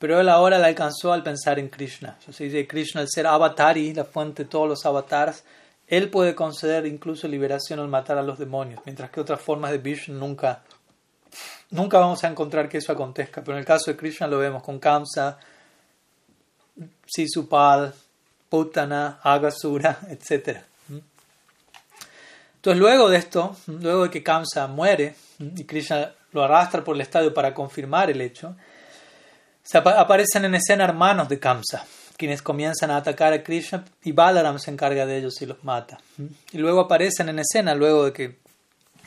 Pero 0.00 0.18
él 0.18 0.30
ahora 0.30 0.58
la 0.58 0.68
alcanzó 0.68 1.12
al 1.12 1.22
pensar 1.22 1.58
en 1.58 1.68
Krishna. 1.68 2.16
Se 2.32 2.44
dice 2.44 2.66
Krishna, 2.66 3.02
al 3.02 3.08
ser 3.10 3.26
avatari, 3.26 3.92
la 3.92 4.06
fuente 4.06 4.44
de 4.44 4.48
todos 4.48 4.66
los 4.66 4.86
avatars, 4.86 5.44
él 5.86 6.08
puede 6.08 6.34
conceder 6.34 6.86
incluso 6.86 7.28
liberación 7.28 7.80
al 7.80 7.88
matar 7.88 8.16
a 8.16 8.22
los 8.22 8.38
demonios, 8.38 8.80
mientras 8.86 9.10
que 9.10 9.20
otras 9.20 9.42
formas 9.42 9.72
de 9.72 9.78
Vishnu 9.78 10.14
nunca, 10.14 10.62
nunca 11.68 11.98
vamos 11.98 12.24
a 12.24 12.28
encontrar 12.28 12.66
que 12.66 12.78
eso 12.78 12.92
acontezca. 12.92 13.42
Pero 13.42 13.52
en 13.52 13.58
el 13.58 13.66
caso 13.66 13.90
de 13.90 13.96
Krishna 13.98 14.26
lo 14.26 14.38
vemos 14.38 14.62
con 14.62 14.78
Kamsa, 14.78 15.38
Sisupal, 17.04 17.92
Putana, 18.48 19.20
Agasura, 19.22 19.98
etc. 20.08 20.60
Entonces 22.54 22.80
luego 22.80 23.10
de 23.10 23.18
esto, 23.18 23.54
luego 23.66 24.04
de 24.04 24.10
que 24.10 24.22
Kamsa 24.22 24.66
muere 24.66 25.14
y 25.38 25.64
Krishna 25.64 26.14
lo 26.32 26.42
arrastra 26.42 26.82
por 26.82 26.94
el 26.94 27.02
estadio 27.02 27.34
para 27.34 27.52
confirmar 27.52 28.10
el 28.10 28.22
hecho, 28.22 28.56
aparecen 29.74 30.44
en 30.44 30.54
escena 30.54 30.84
hermanos 30.84 31.28
de 31.28 31.38
Kamsa 31.38 31.86
quienes 32.20 32.42
comienzan 32.42 32.90
a 32.90 32.98
atacar 32.98 33.32
a 33.32 33.42
Krishna 33.42 33.82
y 34.02 34.12
Balaram 34.12 34.58
se 34.58 34.70
encarga 34.70 35.06
de 35.06 35.16
ellos 35.16 35.40
y 35.40 35.46
los 35.46 35.64
mata. 35.64 35.98
Y 36.52 36.58
luego 36.58 36.80
aparecen 36.80 37.30
en 37.30 37.38
escena, 37.38 37.74
luego 37.74 38.04
de 38.04 38.12
que 38.12 38.38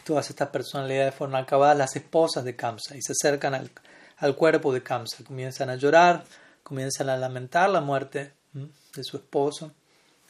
todas 0.04 0.32
estas 0.32 0.50
personalidades 0.50 1.14
fueron 1.14 1.36
acabadas, 1.36 1.78
las 1.78 1.96
esposas 1.96 2.44
de 2.44 2.56
Kamsa 2.56 2.98
y 2.98 3.04
se 3.04 3.12
acercan 3.12 3.54
al, 3.54 3.70
al 4.18 4.36
cuerpo 4.36 4.74
de 4.74 4.82
Kamsa, 4.82 5.24
comienzan 5.24 5.70
a 5.70 5.76
llorar, 5.76 6.24
comienzan 6.64 7.08
a 7.10 7.16
lamentar 7.16 7.70
la 7.70 7.82
muerte 7.82 8.32
de 8.54 9.04
su 9.04 9.18
esposo 9.18 9.72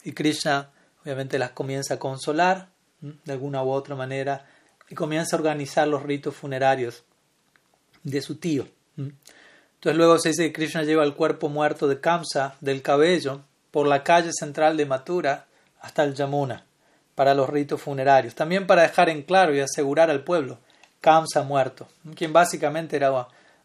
y 0.03 0.11
Krishna 0.11 0.69
obviamente 1.03 1.39
las 1.39 1.51
comienza 1.51 1.93
a 1.93 1.99
consolar 1.99 2.67
de 2.99 3.31
alguna 3.31 3.63
u 3.63 3.69
otra 3.71 3.95
manera 3.95 4.45
y 4.89 4.95
comienza 4.95 5.37
a 5.37 5.39
organizar 5.39 5.87
los 5.87 6.03
ritos 6.03 6.35
funerarios 6.35 7.05
de 8.03 8.21
su 8.21 8.35
tío. 8.35 8.67
Entonces 9.83 9.97
luego 9.97 10.17
se 10.17 10.29
dice 10.29 10.43
que 10.43 10.53
Krishna 10.53 10.83
lleva 10.83 11.03
el 11.03 11.13
cuerpo 11.13 11.49
muerto 11.49 11.89
de 11.89 11.99
Kamsa 11.99 12.55
del 12.61 12.81
cabello 12.81 13.41
por 13.69 13.85
la 13.85 14.01
calle 14.01 14.31
central 14.31 14.77
de 14.77 14.85
Mathura 14.85 15.45
hasta 15.81 16.05
el 16.05 16.13
Yamuna 16.13 16.63
para 17.15 17.33
los 17.33 17.49
ritos 17.49 17.81
funerarios. 17.81 18.33
También 18.33 18.65
para 18.65 18.83
dejar 18.83 19.09
en 19.09 19.23
claro 19.23 19.53
y 19.53 19.59
asegurar 19.59 20.09
al 20.09 20.23
pueblo, 20.23 20.59
Kamsa 21.01 21.43
muerto, 21.43 21.89
quien 22.15 22.31
básicamente 22.31 22.95
era 22.95 23.11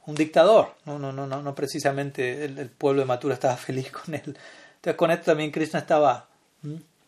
un 0.06 0.14
dictador. 0.16 0.74
No, 0.86 0.98
no, 0.98 1.12
no, 1.12 1.28
no, 1.28 1.40
no 1.40 1.54
precisamente 1.54 2.46
el, 2.46 2.68
pueblo 2.68 3.02
de 3.02 3.06
Mathura 3.06 3.34
estaba 3.34 3.56
feliz 3.56 3.92
con 3.92 4.12
él. 4.12 4.36
Entonces 4.74 4.96
con 4.96 5.12
esto 5.12 5.26
también 5.26 5.52
Krishna 5.52 5.78
estaba 5.78 6.26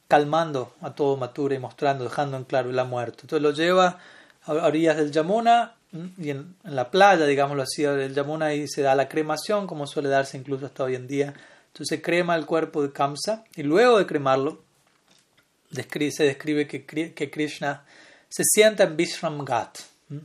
calmando 0.07 0.75
a 0.83 0.95
todo 0.95 1.17
Mathura 1.17 1.57
y 1.57 1.59
mostrando, 1.59 2.05
dejando 2.05 2.37
en 2.37 2.45
claro, 2.45 2.71
él 2.71 2.79
ha 2.79 2.85
muerto. 2.85 3.23
Entonces 3.23 3.43
lo 3.43 3.51
lleva 3.51 3.99
a 4.45 4.53
orillas 4.53 4.99
del 4.99 5.11
Yamuna 5.11 5.75
y 5.93 6.30
en, 6.30 6.55
la 6.64 6.91
playa, 6.91 7.26
digámoslo 7.26 7.62
así, 7.62 7.82
del 7.82 8.14
Yamuna, 8.14 8.55
y 8.55 8.68
se 8.68 8.82
da 8.82 8.95
la 8.95 9.09
cremación, 9.09 9.66
como 9.66 9.86
suele 9.86 10.09
darse 10.09 10.38
incluso 10.38 10.66
hasta 10.66 10.84
hoy 10.84 10.95
en 10.95 11.09
día. 11.09 11.34
Entonces 11.68 11.88
se 11.88 12.03
crema 12.03 12.36
el 12.36 12.47
cuerpo 12.47 12.82
de 12.82 12.93
Kamsa 12.93 13.45
y 13.57 13.62
luego 13.62 13.99
de 13.99 14.07
cremarlo 14.07 14.62
se 15.70 16.24
describe 16.24 16.66
que, 16.66 16.84
que 16.84 17.30
Krishna 17.30 17.84
se 18.28 18.43
sienta 18.45 18.84
en 18.84 18.97
Vishram 18.97 19.45
Ghat. 19.45 19.78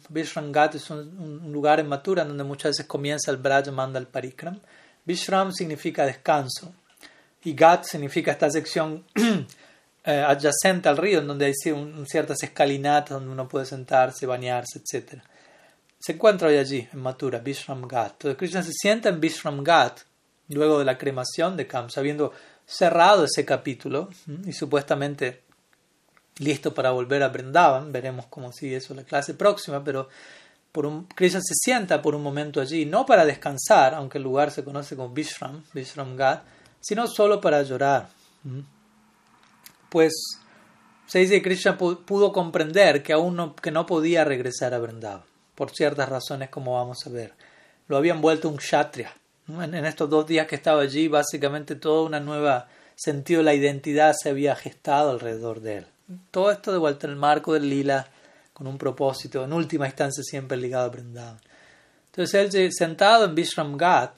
Vishram 0.09 0.51
Ghat 0.51 0.75
es 0.75 0.89
un, 0.89 1.51
lugar 1.51 1.79
en 1.79 1.87
Mathura 1.87 2.25
donde 2.25 2.43
muchas 2.43 2.71
veces 2.71 2.87
comienza 2.87 3.29
el 3.29 3.37
Braja 3.37 3.71
Mandal 3.71 4.07
Parikram. 4.07 4.59
Vishram 5.05 5.51
significa 5.51 6.03
descanso 6.03 6.73
y 7.43 7.53
Ghat 7.53 7.83
significa 7.85 8.31
esta 8.31 8.49
sección 8.49 9.05
eh, 10.03 10.25
adyacente 10.27 10.89
al 10.89 10.97
río 10.97 11.19
en 11.19 11.27
donde 11.27 11.45
hay 11.45 11.53
ciertas 12.07 12.41
escalinatas 12.41 13.11
donde 13.11 13.29
uno 13.29 13.47
puede 13.47 13.67
sentarse, 13.67 14.25
bañarse, 14.25 14.79
etc 14.79 15.21
se 16.05 16.11
encuentra 16.11 16.49
hoy 16.49 16.57
allí, 16.57 16.87
en 16.93 17.01
Mathura, 17.01 17.39
Vishram 17.39 17.87
Ghat. 17.87 18.11
Entonces 18.11 18.37
Krishna 18.37 18.61
se 18.61 18.73
sienta 18.73 19.09
en 19.09 19.19
Vishram 19.19 19.63
Ghat, 19.63 20.01
luego 20.49 20.77
de 20.77 20.85
la 20.85 20.99
cremación 20.99 21.57
de 21.57 21.65
Kamsa, 21.65 21.99
habiendo 21.99 22.31
cerrado 22.63 23.25
ese 23.25 23.43
capítulo 23.43 24.09
y 24.45 24.53
supuestamente 24.53 25.41
listo 26.37 26.75
para 26.75 26.91
volver 26.91 27.23
a 27.23 27.29
Vrindavan. 27.29 27.91
Veremos 27.91 28.27
cómo 28.27 28.51
sigue 28.51 28.75
eso 28.75 28.93
la 28.93 29.03
clase 29.03 29.33
próxima, 29.33 29.83
pero 29.83 30.07
por 30.71 30.85
un, 30.85 31.07
Krishna 31.07 31.41
se 31.41 31.55
sienta 31.55 32.03
por 32.03 32.13
un 32.13 32.21
momento 32.21 32.61
allí, 32.61 32.85
no 32.85 33.03
para 33.07 33.25
descansar, 33.25 33.95
aunque 33.95 34.19
el 34.19 34.25
lugar 34.25 34.51
se 34.51 34.63
conoce 34.63 34.95
como 34.95 35.09
Vishram 35.09 36.15
Ghat, 36.15 36.43
sino 36.81 37.07
solo 37.07 37.41
para 37.41 37.63
llorar. 37.63 38.09
Pues 39.89 40.13
se 41.07 41.17
dice 41.17 41.37
que 41.37 41.49
Krishna 41.49 41.75
pudo 41.75 42.31
comprender 42.31 43.01
que 43.01 43.13
aún 43.13 43.35
no, 43.35 43.55
que 43.55 43.71
no 43.71 43.87
podía 43.87 44.23
regresar 44.23 44.75
a 44.75 44.77
Vrindavan 44.77 45.34
por 45.55 45.71
ciertas 45.71 46.09
razones 46.09 46.49
como 46.49 46.75
vamos 46.75 47.05
a 47.07 47.09
ver. 47.09 47.33
Lo 47.87 47.97
habían 47.97 48.21
vuelto 48.21 48.49
un 48.49 48.57
kshatriya. 48.57 49.13
En, 49.47 49.75
estos 49.85 50.09
dos 50.09 50.25
días 50.25 50.47
que 50.47 50.55
estaba 50.55 50.81
allí, 50.81 51.07
básicamente 51.07 51.75
toda 51.75 52.03
una 52.03 52.19
nueva 52.19 52.67
sentido 52.95 53.43
la 53.43 53.53
identidad 53.53 54.15
se 54.19 54.29
había 54.29 54.55
gestado 54.55 55.11
alrededor 55.11 55.61
de 55.61 55.77
él. 55.77 55.87
Todo 56.31 56.51
esto 56.51 56.71
de 56.71 56.77
vuelta 56.77 57.07
en 57.07 57.13
el 57.13 57.19
marco 57.19 57.53
del 57.53 57.69
lila, 57.69 58.07
con 58.53 58.67
un 58.67 58.77
propósito, 58.77 59.43
en 59.43 59.53
última 59.53 59.85
instancia 59.85 60.23
siempre 60.23 60.57
ligado 60.57 60.85
a 60.85 60.89
Vrindavan. 60.89 61.39
Entonces 62.07 62.55
él 62.55 62.71
sentado 62.73 63.25
en 63.25 63.35
Vishram 63.35 63.77
Ghat, 63.77 64.17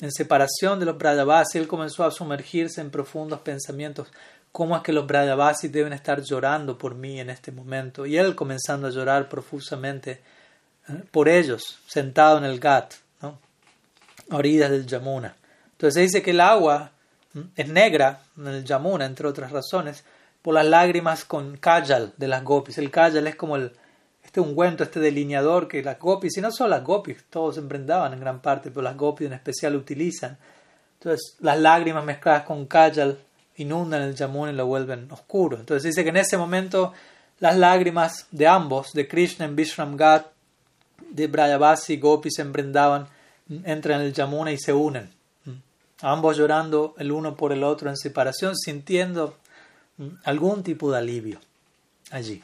en 0.00 0.10
separación 0.12 0.80
de 0.80 0.86
los 0.86 0.98
Brajavasis, 0.98 1.56
él 1.56 1.68
comenzó 1.68 2.04
a 2.04 2.10
sumergirse 2.10 2.80
en 2.80 2.90
profundos 2.90 3.40
pensamientos. 3.40 4.08
¿Cómo 4.50 4.76
es 4.76 4.82
que 4.82 4.92
los 4.92 5.06
Brajavasis 5.06 5.70
deben 5.70 5.92
estar 5.92 6.22
llorando 6.22 6.76
por 6.76 6.94
mí 6.94 7.20
en 7.20 7.30
este 7.30 7.52
momento? 7.52 8.04
Y 8.06 8.16
él 8.16 8.34
comenzando 8.34 8.88
a 8.88 8.90
llorar 8.90 9.28
profusamente. 9.28 10.20
Por 11.10 11.28
ellos, 11.28 11.78
sentado 11.86 12.38
en 12.38 12.44
el 12.44 12.60
Ghat, 12.60 12.94
¿no? 13.22 13.38
a 14.30 14.36
orillas 14.36 14.70
del 14.70 14.86
Yamuna. 14.86 15.34
Entonces 15.72 15.94
se 15.94 16.00
dice 16.00 16.22
que 16.22 16.32
el 16.32 16.40
agua 16.40 16.92
es 17.56 17.68
negra 17.68 18.20
en 18.36 18.48
el 18.48 18.64
Yamuna, 18.64 19.06
entre 19.06 19.28
otras 19.28 19.52
razones, 19.52 20.04
por 20.42 20.54
las 20.54 20.66
lágrimas 20.66 21.24
con 21.24 21.56
kajal 21.56 22.12
de 22.16 22.28
las 22.28 22.42
gopis. 22.42 22.78
El 22.78 22.90
kajal 22.90 23.26
es 23.26 23.36
como 23.36 23.56
el, 23.56 23.72
este 24.24 24.40
ungüento, 24.40 24.84
este 24.84 25.00
delineador 25.00 25.68
que 25.68 25.82
las 25.82 25.98
gopis, 25.98 26.36
y 26.36 26.40
no 26.40 26.50
solo 26.50 26.70
las 26.70 26.84
gopis, 26.84 27.24
todos 27.30 27.58
emprendaban 27.58 28.12
en 28.12 28.20
gran 28.20 28.40
parte, 28.40 28.70
pero 28.70 28.82
las 28.82 28.96
gopis 28.96 29.26
en 29.26 29.34
especial 29.34 29.76
utilizan. 29.76 30.38
Entonces 30.98 31.36
las 31.40 31.58
lágrimas 31.58 32.04
mezcladas 32.04 32.44
con 32.44 32.66
kajal 32.66 33.18
inundan 33.56 34.02
el 34.02 34.14
Yamuna 34.14 34.52
y 34.52 34.54
lo 34.54 34.66
vuelven 34.66 35.10
oscuro. 35.10 35.58
Entonces 35.58 35.84
dice 35.84 36.02
que 36.02 36.10
en 36.10 36.16
ese 36.16 36.36
momento 36.36 36.92
las 37.38 37.56
lágrimas 37.56 38.26
de 38.30 38.46
ambos, 38.46 38.92
de 38.92 39.08
Krishna 39.08 39.46
en 39.46 39.56
Vishram 39.56 39.96
Ghat, 39.96 40.26
de 41.08 41.26
Brayavasi 41.26 41.94
y 41.94 41.96
Gopis 41.98 42.38
en 42.38 42.52
entran 43.64 44.00
en 44.00 44.06
el 44.06 44.12
Yamuna 44.12 44.52
y 44.52 44.58
se 44.58 44.72
unen. 44.72 45.10
Ambos 46.02 46.36
llorando 46.36 46.94
el 46.98 47.12
uno 47.12 47.36
por 47.36 47.52
el 47.52 47.62
otro 47.62 47.90
en 47.90 47.96
separación, 47.96 48.56
sintiendo 48.56 49.36
algún 50.24 50.62
tipo 50.62 50.90
de 50.90 50.98
alivio 50.98 51.40
allí. 52.10 52.42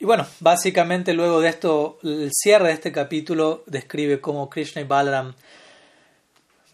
Y 0.00 0.04
bueno, 0.04 0.26
básicamente 0.40 1.12
luego 1.12 1.40
de 1.40 1.48
esto, 1.48 1.98
el 2.02 2.30
cierre 2.32 2.68
de 2.68 2.74
este 2.74 2.92
capítulo 2.92 3.64
describe 3.66 4.20
cómo 4.20 4.48
Krishna 4.48 4.80
y 4.80 4.84
Balaram 4.84 5.34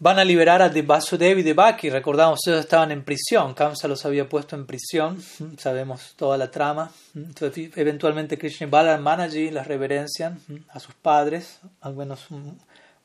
van 0.05 0.19
a 0.19 0.23
liberar 0.23 0.61
a 0.61 0.69
Vasudev 0.69 1.39
y 1.39 1.41
Devaki. 1.41 1.89
Recordamos, 1.89 2.39
ellos 2.45 2.59
estaban 2.59 2.91
en 2.91 3.03
prisión. 3.03 3.55
Kamsa 3.55 3.87
los 3.87 4.05
había 4.05 4.29
puesto 4.29 4.55
en 4.55 4.67
prisión. 4.67 5.19
Sabemos 5.57 6.13
toda 6.15 6.37
la 6.37 6.51
trama. 6.51 6.91
Entonces, 7.15 7.71
eventualmente 7.75 8.37
Krishna 8.37 8.67
y 8.67 8.69
Balaram 8.69 9.07
allí, 9.07 9.49
las 9.49 9.65
reverencian 9.65 10.39
a 10.69 10.79
sus 10.79 10.93
padres, 10.93 11.57
al 11.81 11.95
menos 11.95 12.27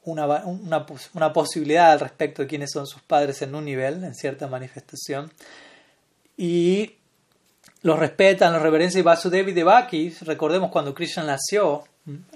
una, 0.05 0.44
una, 1.14 1.32
posibilidad 1.32 1.92
al 1.92 2.01
respecto 2.01 2.42
de 2.42 2.48
quiénes 2.48 2.70
son 2.70 2.86
sus 2.86 3.01
padres 3.01 3.40
en 3.40 3.55
un 3.55 3.64
nivel, 3.64 4.05
en 4.05 4.14
cierta 4.14 4.46
manifestación. 4.46 5.32
Y 6.36 6.96
los 7.80 7.98
respetan, 7.98 8.53
los 8.53 8.61
reverencian 8.61 9.01
y 9.01 9.05
Vasudev 9.05 9.48
y 9.48 9.53
Devaki, 9.53 10.14
recordemos 10.20 10.70
cuando 10.70 10.94
Krishna 10.94 11.24
nació, 11.24 11.82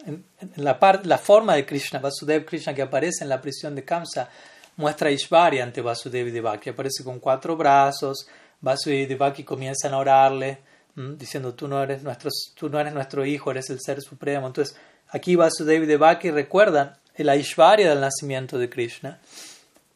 en, 0.06 0.24
la, 0.56 0.78
parte, 0.78 1.06
la 1.06 1.18
forma 1.18 1.54
de 1.54 1.66
Krishna, 1.66 1.98
Vasudev 1.98 2.46
Krishna 2.46 2.74
que 2.74 2.80
aparece 2.80 3.24
en 3.24 3.28
la 3.28 3.42
prisión 3.42 3.74
de 3.74 3.84
Kamsa, 3.84 4.30
muestra 4.76 5.10
Ishvari 5.10 5.60
ante 5.60 5.80
Vasudev 5.80 6.28
y 6.28 6.30
Devaki, 6.30 6.70
aparece 6.70 7.04
con 7.04 7.20
cuatro 7.20 7.56
brazos, 7.56 8.26
Vasudev 8.60 9.00
y 9.00 9.06
Devaki 9.06 9.44
comienzan 9.44 9.94
a 9.94 9.98
orarle, 9.98 10.60
diciendo 10.94 11.54
tú 11.54 11.68
no, 11.68 11.82
eres 11.82 12.02
nuestro, 12.02 12.30
tú 12.54 12.68
no 12.68 12.78
eres 12.78 12.94
nuestro 12.94 13.24
hijo, 13.26 13.50
eres 13.50 13.70
el 13.70 13.80
ser 13.80 14.00
supremo. 14.00 14.46
Entonces 14.46 14.76
aquí 15.08 15.36
Vasudev 15.36 15.82
y 15.82 15.86
Devaki 15.86 16.30
recuerdan 16.30 16.96
el 17.14 17.28
Aishvarya 17.28 17.88
del 17.88 18.00
nacimiento 18.00 18.58
de 18.58 18.68
Krishna 18.68 19.20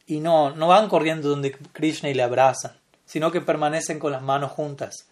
y 0.06 0.20
no, 0.20 0.50
no 0.50 0.68
van 0.68 0.88
corriendo 0.88 1.28
donde 1.28 1.52
Krishna 1.52 2.08
y 2.08 2.14
le 2.14 2.22
abrazan, 2.22 2.72
sino 3.04 3.30
que 3.30 3.40
permanecen 3.40 3.98
con 3.98 4.12
las 4.12 4.22
manos 4.22 4.52
juntas 4.52 5.06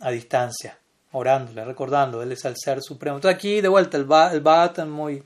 a 0.00 0.10
distancia, 0.10 0.78
orándole, 1.12 1.64
recordando, 1.64 2.22
Él 2.22 2.32
es 2.32 2.44
el 2.44 2.56
Ser 2.56 2.82
Supremo. 2.82 3.16
Entonces 3.16 3.36
aquí 3.36 3.60
de 3.60 3.68
vuelta 3.68 3.96
el, 3.96 4.04
Bhagavatam 4.04 4.90
muy, 4.90 5.22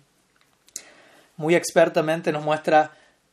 muy 1.37 1.55
expertamente 1.55 2.33
nos 2.33 2.45
muestra 2.45 2.93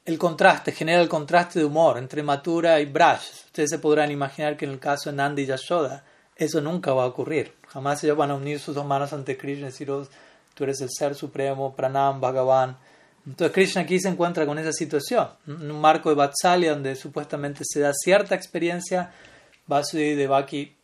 el 0.09 0.17
contraste, 0.17 0.71
genera 0.71 1.01
el 1.03 1.07
contraste 1.07 1.59
de 1.59 1.65
humor 1.65 1.99
entre 1.99 2.23
Matura 2.23 2.79
y 2.79 2.85
Braj. 2.85 3.21
Ustedes 3.45 3.69
se 3.69 3.77
podrán 3.77 4.09
imaginar 4.09 4.57
que 4.57 4.65
en 4.65 4.71
el 4.71 4.79
caso 4.79 5.11
de 5.11 5.15
Nandi 5.15 5.43
y 5.43 5.45
Yashoda 5.45 6.03
eso 6.35 6.61
nunca 6.61 6.93
va 6.93 7.03
a 7.03 7.07
ocurrir. 7.07 7.53
Jamás 7.67 8.03
ellos 8.03 8.17
van 8.17 8.31
a 8.31 8.35
unir 8.35 8.59
sus 8.59 8.73
dos 8.73 8.87
manos 8.87 9.13
ante 9.13 9.37
Krishna 9.37 9.67
y 9.67 9.71
decir, 9.71 9.91
oh, 9.91 10.07
tú 10.55 10.63
eres 10.63 10.81
el 10.81 10.89
Ser 10.89 11.13
Supremo, 11.13 11.75
Pranam, 11.75 12.19
Bhagavan. 12.19 12.75
Entonces 13.23 13.53
Krishna 13.53 13.81
aquí 13.83 13.99
se 13.99 14.09
encuentra 14.09 14.47
con 14.47 14.57
esa 14.57 14.73
situación, 14.73 15.27
en 15.45 15.69
un 15.69 15.79
marco 15.79 16.09
de 16.09 16.15
Vatsalya 16.15 16.71
donde 16.71 16.95
supuestamente 16.95 17.63
se 17.63 17.81
da 17.81 17.91
cierta 17.93 18.33
experiencia, 18.33 19.11
Vasudeva 19.67 20.09
y 20.09 20.15
Devaki 20.15 20.75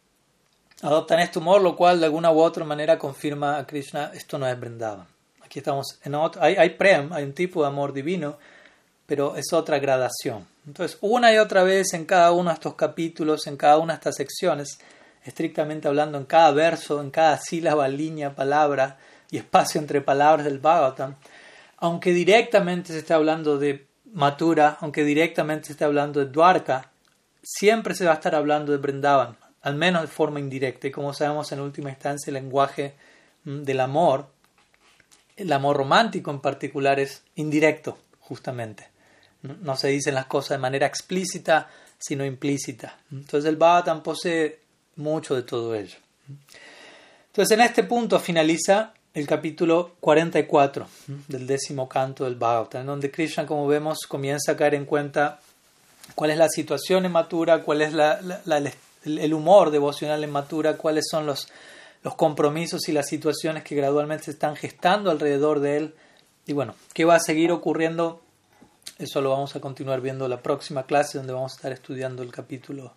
adoptan 0.84 1.20
este 1.20 1.40
humor, 1.40 1.64
lo 1.64 1.76
cual 1.76 2.00
de 2.00 2.06
alguna 2.06 2.32
u 2.32 2.40
otra 2.40 2.64
manera 2.64 3.00
confirma 3.00 3.58
a 3.58 3.66
Krishna, 3.66 4.12
esto 4.14 4.38
no 4.38 4.48
es 4.48 4.60
Vrindavan. 4.60 5.08
Aquí 5.42 5.60
estamos 5.60 6.00
en 6.04 6.14
otro, 6.14 6.44
hay 6.44 6.70
prem, 6.72 7.12
hay 7.12 7.24
un 7.24 7.34
tipo 7.34 7.62
de 7.62 7.68
amor 7.70 7.92
divino, 7.92 8.38
pero 9.06 9.36
es 9.36 9.54
otra 9.54 9.80
gradación. 9.80 10.46
Entonces, 10.66 10.98
una 11.02 11.34
y 11.34 11.38
otra 11.38 11.64
vez 11.64 11.94
en 11.94 12.06
cada 12.06 12.32
uno 12.32 12.50
de 12.50 12.56
estos 12.56 12.76
capítulos, 12.76 13.48
en 13.48 13.58
cada 13.58 13.78
una 13.78 13.94
de 13.94 13.98
estas 13.98 14.16
secciones, 14.16 14.80
estrictamente 15.24 15.88
hablando, 15.88 16.18
en 16.18 16.26
cada 16.26 16.52
verso, 16.52 17.02
en 17.02 17.12
cada 17.12 17.38
sílaba, 17.38 17.88
línea, 17.88 18.36
palabra 18.36 18.98
y 19.30 19.38
espacio 19.38 19.82
entre 19.82 20.02
palabras 20.02 20.46
del 20.46 20.60
Bhagavatam, 20.60 21.16
aunque 21.78 22.14
directamente 22.14 22.94
se 22.94 23.00
esté 23.00 23.14
hablando 23.14 23.58
de 23.58 23.88
Mathura, 24.14 24.78
aunque 24.82 25.04
directamente 25.04 25.68
se 25.68 25.72
esté 25.74 25.84
hablando 25.84 26.20
de 26.20 26.32
Dwarka, 26.32 26.92
siempre 27.44 27.94
se 27.94 28.06
va 28.06 28.12
a 28.12 28.16
estar 28.16 28.34
hablando 28.34 28.72
de 28.72 28.78
Vrindavan, 28.78 29.38
al 29.62 29.76
menos 29.76 30.02
de 30.02 30.08
forma 30.08 30.40
indirecta. 30.40 30.88
Y 30.88 30.92
como 30.92 31.14
sabemos 31.14 31.52
en 31.52 31.60
última 31.60 31.90
instancia, 31.90 32.32
el 32.32 32.36
lenguaje 32.36 32.96
mm, 33.44 33.64
del 33.64 33.80
amor, 33.82 34.28
el 35.36 35.52
amor 35.52 35.78
romántico 35.78 36.32
en 36.32 36.40
particular, 36.40 37.00
es 37.00 37.24
indirecto, 37.36 37.98
justamente. 38.20 38.95
No 39.62 39.76
se 39.76 39.90
dicen 39.90 40.16
las 40.16 40.26
cosas 40.26 40.58
de 40.58 40.58
manera 40.60 40.88
explícita, 40.88 41.70
sino 41.98 42.26
implícita. 42.26 42.98
Entonces 43.12 43.50
el 43.50 43.58
Bhagavatam 43.58 44.04
posee 44.04 44.60
mucho 44.98 45.36
de 45.36 45.44
todo 45.44 45.76
ello. 45.76 45.98
Entonces 47.28 47.58
en 47.58 47.62
este 47.62 47.84
punto 47.84 48.20
finaliza 48.20 48.94
el 49.14 49.28
capítulo 49.28 49.96
44 50.00 50.88
del 51.28 51.48
décimo 51.48 51.88
canto 51.88 52.26
del 52.26 52.36
Bhagavatam, 52.36 52.82
en 52.82 52.88
donde 52.88 53.12
Krishna, 53.12 53.46
como 53.46 53.68
vemos, 53.68 54.00
comienza 54.08 54.54
a 54.54 54.58
caer 54.58 54.76
en 54.76 54.86
cuenta 54.86 55.40
cuál 56.16 56.32
es 56.32 56.38
la 56.38 56.50
situación 56.50 57.06
en 57.06 57.12
Matura, 57.12 57.64
cuál 57.64 57.82
es 57.82 57.94
el 59.06 59.34
humor 59.34 59.72
devocional 59.72 60.24
en 60.24 60.32
Matura, 60.32 60.78
cuáles 60.78 61.06
son 61.10 61.26
los, 61.26 61.48
los 62.04 62.16
compromisos 62.16 62.88
y 62.90 62.92
las 62.92 63.08
situaciones 63.08 63.64
que 63.64 63.76
gradualmente 63.76 64.26
se 64.26 64.32
están 64.32 64.56
gestando 64.56 65.12
alrededor 65.12 65.60
de 65.60 65.78
él. 65.78 65.96
Y 66.46 66.54
bueno, 66.54 66.76
¿qué 66.94 67.06
va 67.06 67.16
a 67.16 67.20
seguir 67.20 67.52
ocurriendo? 67.52 68.22
Eso 68.98 69.22
lo 69.22 69.32
vamos 69.32 69.56
a 69.56 69.60
continuar 69.60 70.02
viendo 70.02 70.28
la 70.28 70.42
próxima 70.42 70.86
clase, 70.86 71.18
donde 71.18 71.34
vamos 71.34 71.54
a 71.54 71.56
estar 71.56 71.72
estudiando 71.72 72.24
el 72.24 72.32
capítulo 72.32 72.94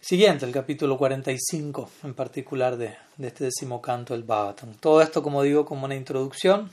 siguiente, 0.00 0.44
el 0.44 0.52
capítulo 0.52 0.98
45 0.98 1.90
en 2.04 2.14
particular 2.14 2.76
de, 2.76 2.96
de 3.16 3.28
este 3.28 3.44
décimo 3.44 3.80
canto 3.80 4.14
del 4.14 4.24
Bhagavatam. 4.24 4.74
Todo 4.74 5.00
esto, 5.00 5.22
como 5.22 5.42
digo, 5.42 5.64
como 5.64 5.84
una 5.84 5.94
introducción 5.94 6.70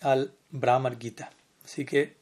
al 0.00 0.32
Brahmar 0.50 0.98
Gita. 0.98 1.30
Así 1.64 1.84
que 1.84 2.16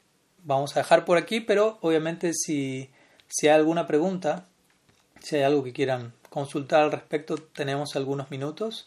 vamos 0.44 0.76
a 0.76 0.80
dejar 0.80 1.04
por 1.04 1.18
aquí, 1.18 1.40
pero 1.40 1.78
obviamente 1.82 2.32
si, 2.34 2.90
si 3.26 3.48
hay 3.48 3.54
alguna 3.54 3.86
pregunta, 3.86 4.46
si 5.20 5.36
hay 5.36 5.42
algo 5.42 5.62
que 5.62 5.72
quieran 5.72 6.12
consultar 6.30 6.82
al 6.82 6.92
respecto, 6.92 7.36
tenemos 7.36 7.96
algunos 7.96 8.30
minutos, 8.30 8.86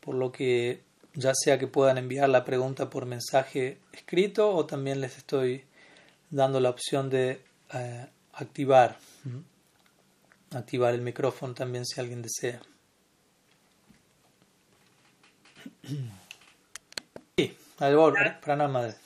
por 0.00 0.14
lo 0.14 0.32
que 0.32 0.82
ya 1.14 1.32
sea 1.34 1.58
que 1.58 1.66
puedan 1.66 1.98
enviar 1.98 2.28
la 2.28 2.44
pregunta 2.44 2.88
por 2.88 3.06
mensaje 3.06 3.78
escrito 3.92 4.54
o 4.54 4.66
también 4.66 5.00
les 5.00 5.18
estoy 5.18 5.64
dando 6.32 6.58
la 6.60 6.70
opción 6.70 7.08
de 7.10 7.44
eh, 7.74 8.06
activar, 8.32 8.96
activar 10.50 10.94
el 10.94 11.02
micrófono 11.02 11.54
también 11.54 11.86
si 11.86 12.00
alguien 12.00 12.22
desea. 12.22 12.60
Sí, 17.34 17.56
favor, 17.78 18.14
para 18.42 18.56
nada 18.56 18.68
más. 18.68 19.00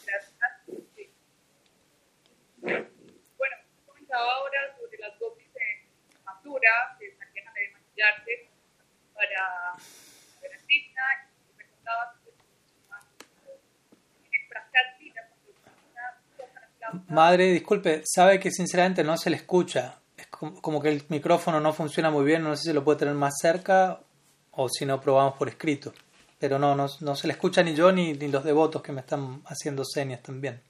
Bueno, 2.60 3.56
comentaba 3.86 4.32
ahora 4.32 4.76
sobre 4.76 4.98
las 4.98 5.16
copias 5.16 5.54
de 5.54 5.86
Matura, 6.24 6.96
que 6.98 7.16
salían 7.16 7.54
de 7.54 7.70
maquillarse 7.70 8.50
para 9.14 9.76
ver 10.42 10.52
artista, 10.54 11.02
y 11.48 11.56
me 11.56 11.64
contaba 11.68 12.16
Madre, 17.08 17.52
disculpe, 17.52 18.02
sabe 18.04 18.38
que 18.38 18.50
sinceramente 18.50 19.04
no 19.04 19.16
se 19.16 19.30
le 19.30 19.36
escucha. 19.36 19.98
Es 20.16 20.26
como 20.28 20.80
que 20.80 20.88
el 20.88 21.04
micrófono 21.08 21.60
no 21.60 21.72
funciona 21.72 22.10
muy 22.10 22.24
bien, 22.24 22.42
no 22.42 22.56
sé 22.56 22.70
si 22.70 22.72
lo 22.72 22.84
puede 22.84 23.00
tener 23.00 23.14
más 23.14 23.34
cerca 23.40 24.00
o 24.52 24.68
si 24.68 24.86
no 24.86 25.00
probamos 25.00 25.34
por 25.36 25.48
escrito. 25.48 25.92
Pero 26.38 26.58
no, 26.58 26.74
no, 26.74 26.86
no 27.00 27.16
se 27.16 27.26
le 27.26 27.32
escucha 27.32 27.62
ni 27.62 27.74
yo 27.74 27.92
ni, 27.92 28.12
ni 28.14 28.28
los 28.28 28.44
devotos 28.44 28.82
que 28.82 28.92
me 28.92 29.00
están 29.00 29.42
haciendo 29.46 29.84
señas 29.84 30.22
también. 30.22 30.60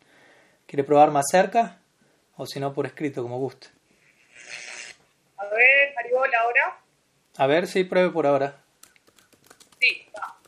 ¿Quiere 0.66 0.84
probar 0.84 1.10
más 1.10 1.26
cerca? 1.30 1.78
o 2.36 2.46
si 2.46 2.60
no 2.60 2.72
por 2.72 2.86
escrito, 2.86 3.22
como 3.22 3.38
guste. 3.38 3.68
A 5.38 5.44
ver, 5.46 5.94
Maribol, 5.94 6.34
ahora. 6.34 6.78
A 7.38 7.46
ver 7.46 7.66
si 7.66 7.84
pruebe 7.84 8.10
por 8.10 8.26
ahora. 8.26 8.58
Sí, 9.80 10.08
va. 10.14 10.38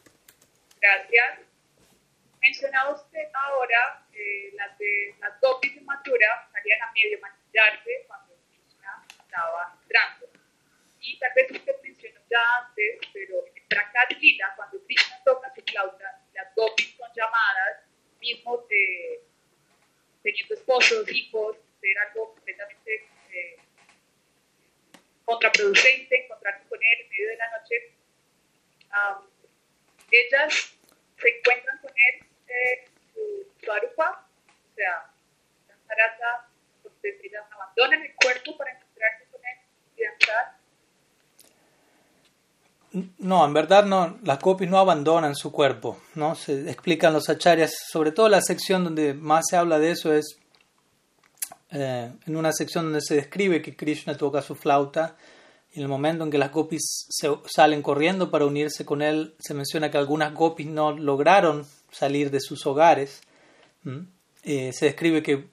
Gracias. 0.81 1.41
Mencionaba 2.41 2.95
usted 2.95 3.29
ahora 3.35 4.03
las, 4.55 4.79
de, 4.79 5.15
las 5.21 5.41
de 5.41 5.81
Mathura 5.83 6.49
salían 6.53 6.83
a 6.83 6.93
medio 6.93 7.19
maquillarse 7.21 8.05
cuando 8.07 8.35
Krishna 8.49 9.05
estaba 9.09 9.79
entrando. 9.83 10.27
Y 11.01 11.19
tal 11.19 11.33
vez 11.35 11.51
usted 11.51 11.77
mencionó 11.83 12.21
ya 12.29 12.41
antes, 12.59 12.99
pero 13.13 13.47
en 13.47 13.69
Prakat 13.69 14.13
Lila, 14.21 14.53
cuando 14.57 14.83
Krishna 14.85 15.17
toca 15.25 15.53
su 15.55 15.63
flauta, 15.63 16.23
las 16.35 16.55
gopis 16.55 16.97
son 16.97 17.09
llamadas, 17.15 17.85
mismo 18.21 18.67
de, 18.69 19.21
teniendo 20.23 20.55
esposos, 20.55 21.11
hijos, 21.11 21.57
ser 21.81 21.99
algo 21.99 22.35
completamente 22.35 23.07
eh, 23.33 23.57
contraproducente, 25.25 26.25
encontrarse 26.25 26.69
con 26.69 26.79
él 26.83 27.01
en 27.01 27.09
medio 27.09 27.29
de 27.29 27.37
la 27.37 27.59
noche. 27.59 27.95
Um, 28.89 29.27
ellas 30.11 30.75
se 31.21 31.29
encuentran 31.29 31.79
con 31.79 31.91
él 31.91 32.27
eh, 32.49 32.85
arupa, 33.73 34.27
o 34.47 34.75
sea, 34.75 35.11
Sarasa, 35.87 36.49
entonces 36.77 37.15
ellas 37.23 37.45
abandonan 37.51 38.03
el 38.05 38.15
cuerpo 38.15 38.57
para 38.57 38.73
encontrarse 38.73 39.25
con 39.31 39.41
él 39.41 39.59
y 39.97 40.05
danzar. 40.05 40.59
No, 43.19 43.45
en 43.45 43.53
verdad 43.53 43.85
no, 43.85 44.19
las 44.23 44.41
gopis 44.41 44.69
no 44.69 44.79
abandonan 44.79 45.35
su 45.35 45.53
cuerpo, 45.53 46.01
¿no? 46.15 46.35
Se 46.35 46.71
explican 46.71 47.13
los 47.13 47.29
acharyas, 47.29 47.75
sobre 47.91 48.13
todo 48.13 48.29
la 48.29 48.41
sección 48.41 48.85
donde 48.85 49.15
más 49.15 49.45
se 49.49 49.57
habla 49.57 49.79
de 49.79 49.91
eso 49.91 50.13
es 50.13 50.39
eh, 51.71 52.11
en 52.27 52.37
una 52.37 52.53
sección 52.53 52.87
donde 52.87 53.03
se 53.03 53.15
describe 53.15 53.61
que 53.61 53.77
Krishna 53.77 54.17
toca 54.17 54.41
su 54.41 54.55
flauta 54.55 55.17
y 55.71 55.79
en 55.79 55.83
el 55.83 55.89
momento 55.89 56.25
en 56.25 56.31
que 56.31 56.39
las 56.39 56.51
gopis 56.51 57.07
salen 57.47 57.83
corriendo 57.83 58.31
para 58.31 58.47
unirse 58.47 58.87
con 58.87 59.03
él, 59.03 59.35
se 59.39 59.53
menciona 59.53 59.91
que 59.91 59.99
algunas 59.99 60.33
gopis 60.33 60.67
no 60.67 60.93
lograron 60.93 61.67
salir 61.91 62.31
de 62.31 62.41
sus 62.41 62.67
hogares. 62.67 63.21
Eh, 64.43 64.73
se 64.73 64.87
describe 64.87 65.23
que 65.23 65.49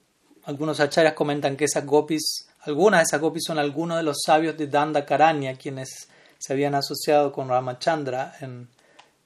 algunos 0.45 0.80
acharyas 0.80 1.14
comentan 1.14 1.56
que 1.56 1.65
esas 1.65 1.85
gopis, 1.85 2.47
algunas 2.61 2.99
de 2.99 3.03
esas 3.03 3.22
gopis 3.22 3.43
son 3.45 3.60
algunos 3.60 3.97
de 3.97 4.03
los 4.03 4.18
sabios 4.26 4.57
de 4.57 4.68
Dandakaranya, 4.68 5.56
quienes 5.56 6.07
se 6.38 6.53
habían 6.53 6.76
asociado 6.76 7.31
con 7.31 7.49
Ramachandra 7.49 8.35
en, 8.41 8.69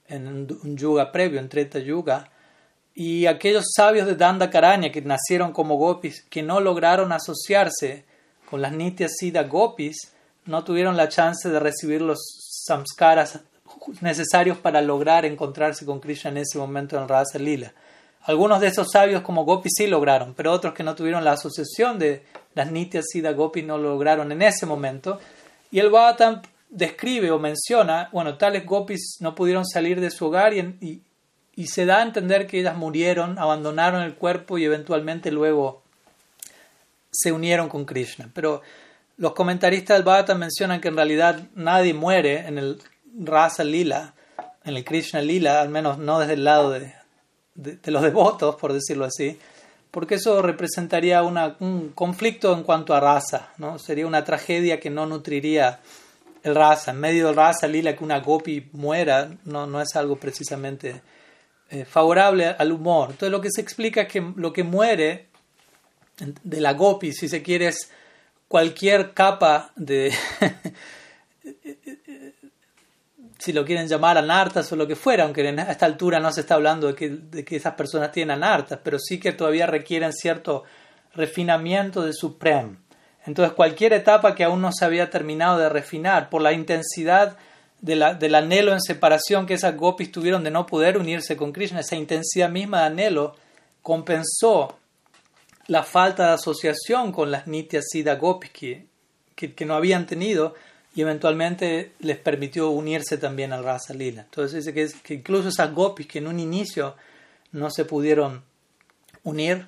un 0.09 0.77
yuga 0.77 1.11
previo, 1.11 1.39
en 1.39 1.49
Treta 1.49 1.79
Yuga, 1.79 2.29
y 2.95 3.25
aquellos 3.25 3.65
sabios 3.75 4.07
de 4.07 4.15
Dandakaranya 4.15 4.91
que 4.91 5.01
nacieron 5.01 5.51
como 5.51 5.75
gopis, 5.75 6.23
que 6.29 6.41
no 6.41 6.59
lograron 6.59 7.11
asociarse 7.11 8.05
con 8.49 8.61
las 8.61 8.71
Nitya 8.71 9.07
Siddha 9.09 9.43
gopis, 9.43 10.13
no 10.45 10.63
tuvieron 10.63 10.97
la 10.97 11.09
chance 11.09 11.49
de 11.49 11.59
recibir 11.59 12.01
los 12.01 12.17
samskaras 12.65 13.41
necesarios 14.01 14.57
para 14.57 14.81
lograr 14.81 15.25
encontrarse 15.25 15.85
con 15.85 15.99
Krishna 15.99 16.31
en 16.31 16.37
ese 16.37 16.57
momento 16.57 16.97
en 16.97 17.07
Rasa 17.07 17.37
Lila. 17.37 17.73
Algunos 18.23 18.59
de 18.59 18.67
esos 18.67 18.87
sabios 18.91 19.21
como 19.21 19.45
gopis 19.45 19.73
sí 19.75 19.87
lograron, 19.87 20.33
pero 20.33 20.51
otros 20.51 20.73
que 20.73 20.83
no 20.83 20.95
tuvieron 20.95 21.23
la 21.23 21.31
asociación 21.31 21.97
de 21.97 22.23
las 22.53 22.71
Nitya 22.71 23.01
Siddha 23.01 23.31
gopis 23.31 23.65
no 23.65 23.77
lograron 23.77 24.31
en 24.31 24.41
ese 24.41 24.65
momento. 24.65 25.19
Y 25.71 25.79
el 25.79 25.89
Bhagavatam 25.89 26.41
describe 26.69 27.31
o 27.31 27.39
menciona, 27.39 28.09
bueno, 28.11 28.37
tales 28.37 28.65
gopis 28.65 29.17
no 29.19 29.35
pudieron 29.35 29.65
salir 29.65 30.01
de 30.01 30.11
su 30.11 30.27
hogar 30.27 30.53
y, 30.53 30.59
y, 30.81 31.01
y, 31.55 31.67
se 31.67 31.85
da 31.85 31.99
a 31.99 32.03
entender 32.03 32.45
que 32.45 32.59
ellas 32.59 32.75
murieron, 32.75 33.39
abandonaron 33.39 34.03
el 34.03 34.15
cuerpo 34.15 34.57
y 34.57 34.65
eventualmente 34.65 35.31
luego 35.31 35.81
se 37.11 37.31
unieron 37.31 37.69
con 37.69 37.85
Krishna. 37.85 38.29
Pero 38.33 38.61
los 39.17 39.33
comentaristas 39.33 39.97
del 39.97 40.03
Bhagavatam 40.03 40.39
mencionan 40.39 40.81
que 40.81 40.89
en 40.89 40.95
realidad 40.95 41.41
nadie 41.55 41.93
muere 41.93 42.47
en 42.47 42.57
el 42.57 42.81
Rasa 43.17 43.63
Lila, 43.63 44.13
en 44.63 44.77
el 44.77 44.83
Krishna 44.83 45.21
Lila, 45.21 45.61
al 45.61 45.69
menos 45.69 45.97
no 45.97 46.19
desde 46.19 46.33
el 46.33 46.43
lado 46.43 46.71
de, 46.71 46.93
de, 47.59 47.91
los 47.91 48.01
devotos, 48.09 48.55
por 48.55 48.73
decirlo 48.73 49.05
así, 49.05 49.37
porque 49.91 50.15
eso 50.15 50.41
representaría 50.41 51.23
una, 51.23 51.55
un 51.59 51.89
conflicto 51.89 52.53
en 52.53 52.63
cuanto 52.63 52.93
a 52.93 52.99
raza, 52.99 53.49
¿no? 53.57 53.79
sería 53.79 54.07
una 54.07 54.23
tragedia 54.23 54.79
que 54.79 54.89
no 54.89 55.05
nutriría 55.05 55.79
el 56.43 56.55
raza, 56.55 56.91
en 56.91 56.99
medio 56.99 57.27
del 57.27 57.35
raza 57.35 57.67
lila 57.67 57.95
que 57.95 58.03
una 58.03 58.19
gopi 58.19 58.69
muera, 58.73 59.29
no, 59.45 59.67
no 59.67 59.81
es 59.81 59.95
algo 59.95 60.15
precisamente 60.15 61.01
eh, 61.69 61.85
favorable 61.85 62.47
al 62.47 62.71
humor. 62.71 63.09
Entonces 63.11 63.31
lo 63.31 63.41
que 63.41 63.51
se 63.51 63.61
explica 63.61 64.01
es 64.01 64.07
que 64.07 64.33
lo 64.35 64.53
que 64.53 64.63
muere 64.63 65.27
de 66.43 66.61
la 66.61 66.73
gopi, 66.73 67.11
si 67.11 67.27
se 67.27 67.41
quiere, 67.41 67.67
es 67.67 67.91
cualquier 68.47 69.13
capa 69.13 69.71
de, 69.75 70.13
si 73.39 73.53
lo 73.53 73.65
quieren 73.65 73.87
llamar 73.87 74.17
anartas 74.17 74.71
o 74.71 74.75
lo 74.75 74.85
que 74.85 74.97
fuera, 74.97 75.23
aunque 75.23 75.47
a 75.47 75.71
esta 75.71 75.85
altura 75.85 76.19
no 76.19 76.31
se 76.31 76.41
está 76.41 76.55
hablando 76.55 76.87
de 76.87 76.95
que, 76.95 77.09
de 77.09 77.45
que 77.45 77.55
esas 77.55 77.73
personas 77.73 78.11
tienen 78.11 78.31
anartas, 78.31 78.79
pero 78.83 78.99
sí 78.99 79.19
que 79.19 79.31
todavía 79.31 79.65
requieren 79.65 80.11
cierto 80.11 80.65
refinamiento 81.13 82.03
de 82.03 82.13
su 82.13 82.37
prem. 82.37 82.77
Entonces 83.25 83.53
cualquier 83.53 83.93
etapa 83.93 84.35
que 84.35 84.43
aún 84.43 84.61
no 84.61 84.71
se 84.71 84.83
había 84.85 85.09
terminado 85.09 85.57
de 85.57 85.69
refinar 85.69 86.29
por 86.29 86.41
la 86.41 86.51
intensidad 86.51 87.37
de 87.81 87.95
la, 87.95 88.13
del 88.13 88.35
anhelo 88.35 88.73
en 88.73 88.81
separación 88.81 89.45
que 89.45 89.53
esas 89.53 89.77
gopis 89.77 90.11
tuvieron 90.11 90.43
de 90.43 90.51
no 90.51 90.65
poder 90.65 90.97
unirse 90.97 91.37
con 91.37 91.53
Krishna, 91.53 91.79
esa 91.79 91.95
intensidad 91.95 92.49
misma 92.49 92.81
de 92.81 92.85
anhelo 92.87 93.35
compensó 93.81 94.77
la 95.67 95.83
falta 95.83 96.27
de 96.27 96.33
asociación 96.33 97.11
con 97.11 97.31
las 97.31 97.47
Nitya 97.47 97.81
Siddha 97.81 98.15
gopis 98.15 98.51
que, 98.51 98.87
que, 99.35 99.65
no 99.65 99.75
habían 99.75 100.07
tenido 100.07 100.55
y 100.95 101.01
eventualmente 101.01 101.93
les 101.99 102.17
permitió 102.17 102.69
unirse 102.69 103.17
también 103.17 103.53
al 103.53 103.63
Rasa 103.63 103.93
Lila. 103.93 104.21
Entonces 104.23 104.65
dice 104.65 104.73
que, 104.73 104.89
que 105.03 105.13
incluso 105.13 105.49
esas 105.49 105.73
gopis 105.73 106.07
que 106.07 106.19
en 106.19 106.27
un 106.27 106.39
inicio 106.39 106.95
no 107.51 107.69
se 107.69 107.85
pudieron 107.85 108.43
unir, 109.23 109.67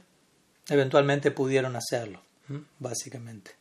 eventualmente 0.69 1.31
pudieron 1.31 1.75
hacerlo 1.75 2.21
básicamente. 2.79 3.51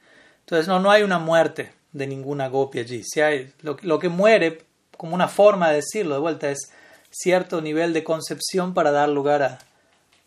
Entonces 0.41 0.66
no, 0.66 0.81
no 0.81 0.91
hay 0.91 1.03
una 1.03 1.19
muerte 1.19 1.73
de 1.93 2.07
ninguna 2.07 2.49
gopi 2.49 2.81
allí. 2.81 3.03
Si 3.05 3.20
hay, 3.20 3.53
lo, 3.62 3.77
lo, 3.82 3.99
que 3.99 4.09
muere, 4.09 4.65
como 4.97 5.15
una 5.15 5.28
forma 5.28 5.69
de 5.70 5.77
decirlo 5.77 6.15
de 6.15 6.20
vuelta, 6.20 6.51
es 6.51 6.73
cierto 7.11 7.61
nivel 7.61 7.93
de 7.93 8.05
concepción 8.05 8.74
para 8.74 8.91
dar 8.91 9.09
lugar 9.09 9.43
a, 9.43 9.59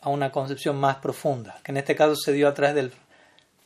a 0.02 0.10
una 0.10 0.32
concepción 0.32 0.78
más 0.78 0.98
profunda, 0.98 1.60
que 1.64 1.72
en 1.72 1.78
este 1.78 1.96
caso 1.96 2.16
se 2.16 2.34
dio 2.34 2.48
a 2.48 2.54
través 2.54 2.76
del, 2.76 2.94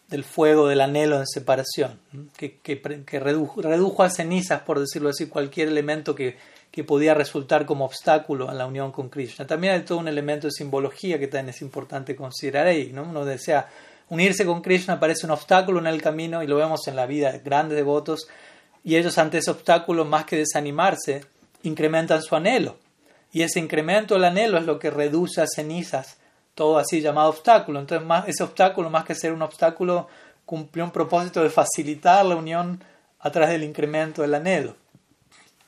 del 0.08 0.24
fuego 0.24 0.68
del 0.68 0.82
anhelo 0.82 1.18
en 1.18 1.28
separación, 1.28 2.00
que, 2.38 2.60
que, 2.60 3.20
redujo, 3.20 4.04
a 4.04 4.10
cenizas, 4.10 4.62
por 4.62 4.80
decirlo 4.80 5.10
así, 5.10 5.28
cualquier 5.28 5.68
elemento 5.68 6.16
que, 6.16 6.38
que 6.72 6.84
podía 6.84 7.14
resultar 7.14 7.66
como 7.66 7.86
obstáculo 7.86 8.50
a 8.50 8.54
la 8.54 8.66
unión 8.66 8.92
con 8.92 9.10
Krishna. 9.10 9.46
También 9.46 9.74
hay 9.74 9.82
todo 9.82 9.98
un 9.98 10.08
elemento 10.08 10.48
de 10.48 10.52
simbología 10.52 11.20
que 11.20 11.28
también 11.28 11.50
es 11.50 11.62
importante 11.62 12.16
considerar 12.16 12.68
ahí. 12.68 12.92
¿no? 12.94 13.04
Uno 13.04 13.26
desea 13.26 13.68
Unirse 14.10 14.46
con 14.46 14.62
Krishna 14.62 15.00
parece 15.00 15.26
un 15.26 15.32
obstáculo 15.32 15.80
en 15.80 15.88
el 15.88 16.02
camino 16.02 16.42
y 16.42 16.48
lo 16.48 16.56
vemos 16.56 16.88
en 16.88 16.96
la 16.96 17.06
vida 17.06 17.32
de 17.32 17.40
grandes 17.40 17.76
devotos 17.76 18.28
y 18.84 18.96
ellos 18.96 19.18
ante 19.18 19.40
ese 19.40 19.52
obstáculo 19.52 20.06
más 20.06 20.24
que 20.24 20.38
desanimarse 20.38 21.26
incrementan 21.64 22.22
su 22.22 22.36
anhelo 22.36 22.78
y 23.34 23.42
ese 23.42 23.60
incremento 23.60 24.14
del 24.14 24.24
anhelo 24.24 24.58
es 24.58 24.66
lo 24.66 24.80
que 24.80 24.92
reduce 24.92 25.42
a 25.42 25.48
cenizas 25.48 26.18
todo 26.58 26.80
así 26.80 27.02
llamado 27.02 27.30
obstáculo. 27.30 27.80
Entonces 27.80 28.06
más, 28.06 28.28
ese 28.28 28.44
obstáculo 28.44 28.90
más 28.90 29.06
que 29.06 29.14
ser 29.14 29.32
un 29.32 29.44
obstáculo 29.44 30.08
cumplió 30.44 30.84
un 30.84 30.92
propósito 30.92 31.44
de 31.44 31.52
facilitar 31.52 32.26
la 32.26 32.36
unión 32.36 32.84
a 33.20 33.32
través 33.32 33.52
del 33.52 33.64
incremento 33.64 34.24
del 34.24 34.34
anhelo. 34.34 34.76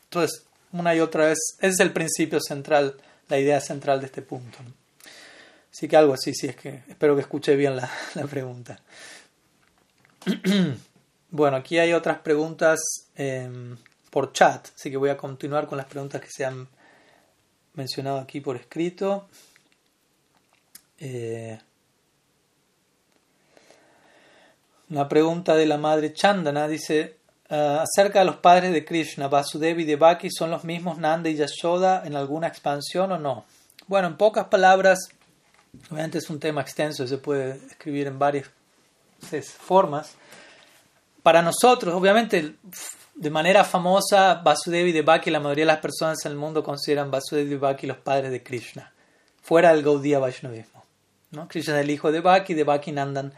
Entonces 0.06 0.48
una 0.72 0.96
y 0.96 1.00
otra 1.00 1.28
vez 1.28 1.38
ese 1.60 1.68
es 1.74 1.80
el 1.80 1.94
principio 1.94 2.40
central, 2.42 2.96
la 3.28 3.38
idea 3.38 3.62
central 3.62 4.00
de 4.00 4.08
este 4.08 4.24
punto. 4.24 4.58
Así 5.72 5.88
que 5.88 5.96
algo 5.96 6.14
así, 6.14 6.34
sí, 6.34 6.48
es 6.48 6.56
que 6.56 6.82
espero 6.88 7.14
que 7.14 7.22
escuche 7.22 7.56
bien 7.56 7.76
la, 7.76 7.90
la 8.16 8.26
pregunta. 8.26 8.80
bueno, 11.30 11.58
aquí 11.58 11.78
hay 11.78 11.94
otras 11.94 12.18
preguntas 12.18 12.80
eh, 13.16 13.48
por 14.10 14.34
chat, 14.34 14.70
así 14.76 14.90
que 14.90 14.98
voy 14.98 15.12
a 15.12 15.18
continuar 15.18 15.68
con 15.68 15.78
las 15.78 15.86
preguntas 15.86 16.20
que 16.20 16.32
se 16.32 16.46
han 16.46 16.68
mencionado 17.76 18.18
aquí 18.18 18.42
por 18.42 18.56
escrito. 18.56 19.28
Eh, 21.00 21.58
una 24.90 25.08
pregunta 25.08 25.56
de 25.56 25.66
la 25.66 25.78
madre 25.78 26.14
Chandana 26.14 26.68
dice, 26.68 27.18
uh, 27.50 27.84
acerca 27.84 28.20
de 28.20 28.26
los 28.26 28.38
padres 28.38 28.74
de 28.74 28.84
Krishna, 28.84 29.28
Vasudev 29.28 29.80
y 29.80 29.86
Devaki, 29.86 30.30
¿son 30.32 30.50
los 30.50 30.64
mismos 30.64 30.98
Nanda 30.98 31.30
y 31.30 31.36
Yashoda 31.36 32.04
en 32.06 32.16
alguna 32.16 32.48
expansión 32.48 33.12
o 33.12 33.20
no? 33.20 33.46
Bueno, 33.88 34.08
en 34.08 34.18
pocas 34.18 34.46
palabras, 34.48 35.10
Obviamente 35.92 36.18
es 36.18 36.30
un 36.30 36.40
tema 36.40 36.62
extenso, 36.62 37.08
se 37.08 37.18
puede 37.18 37.58
escribir 37.68 38.08
en 38.08 38.18
varias 38.18 38.50
formas. 39.60 40.16
Para 41.24 41.42
nosotros, 41.42 41.94
obviamente, 41.94 42.56
de 43.16 43.30
manera 43.30 43.64
famosa, 43.64 44.36
Vasudevi 44.36 44.90
y 44.90 44.94
Devaki, 44.94 45.30
la 45.30 45.40
mayoría 45.40 45.64
de 45.64 45.74
las 45.74 45.80
personas 45.80 46.26
en 46.26 46.32
el 46.32 46.38
mundo 46.38 46.64
consideran 46.64 47.12
Vasudevi 47.12 47.48
y 47.48 47.54
Devaki 47.54 47.88
los 47.88 47.98
padres 47.98 48.32
de 48.32 48.42
Krishna, 48.42 48.92
fuera 49.42 49.74
del 49.74 49.84
Gaudiya 49.84 50.20
Vaishnavismo. 50.20 50.79
¿No? 51.32 51.48
Krishna 51.48 51.78
es 51.78 51.84
el 51.84 51.92
hijo 51.92 52.12
de 52.12 52.20
Devaki, 52.20 52.54
Devaki 52.54 52.92
Nandan 52.92 53.34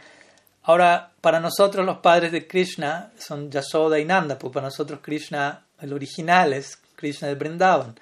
Ahora, 0.63 1.11
para 1.21 1.39
nosotros 1.39 1.85
los 1.85 1.97
padres 1.97 2.31
de 2.31 2.47
Krishna 2.47 3.11
son 3.17 3.49
Yasoda 3.49 3.97
y 3.97 4.05
Nanda, 4.05 4.37
porque 4.37 4.55
para 4.55 4.67
nosotros 4.67 4.99
Krishna, 5.01 5.63
el 5.79 5.91
original 5.91 6.53
es 6.53 6.77
Krishna 6.95 7.29
de 7.29 7.35
Vrindavan. 7.35 7.95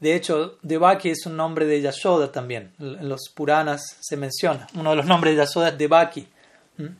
De 0.00 0.14
hecho, 0.14 0.58
Devaki 0.62 1.10
es 1.10 1.26
un 1.26 1.36
nombre 1.36 1.66
de 1.66 1.80
Yashoda 1.80 2.32
también. 2.32 2.72
En 2.80 3.08
los 3.08 3.28
Puranas 3.32 3.82
se 4.00 4.16
menciona. 4.16 4.66
Uno 4.74 4.90
de 4.90 4.96
los 4.96 5.06
nombres 5.06 5.36
de 5.36 5.44
Yashoda 5.44 5.68
es 5.68 5.78
Devaki. 5.78 6.26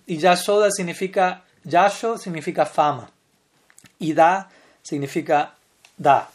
Y 0.06 0.18
Yashoda 0.18 0.70
significa, 0.70 1.42
Yasho 1.64 2.16
significa 2.18 2.64
fama. 2.64 3.10
Y 3.98 4.12
Da 4.12 4.48
significa 4.82 5.54
da. 5.96 6.28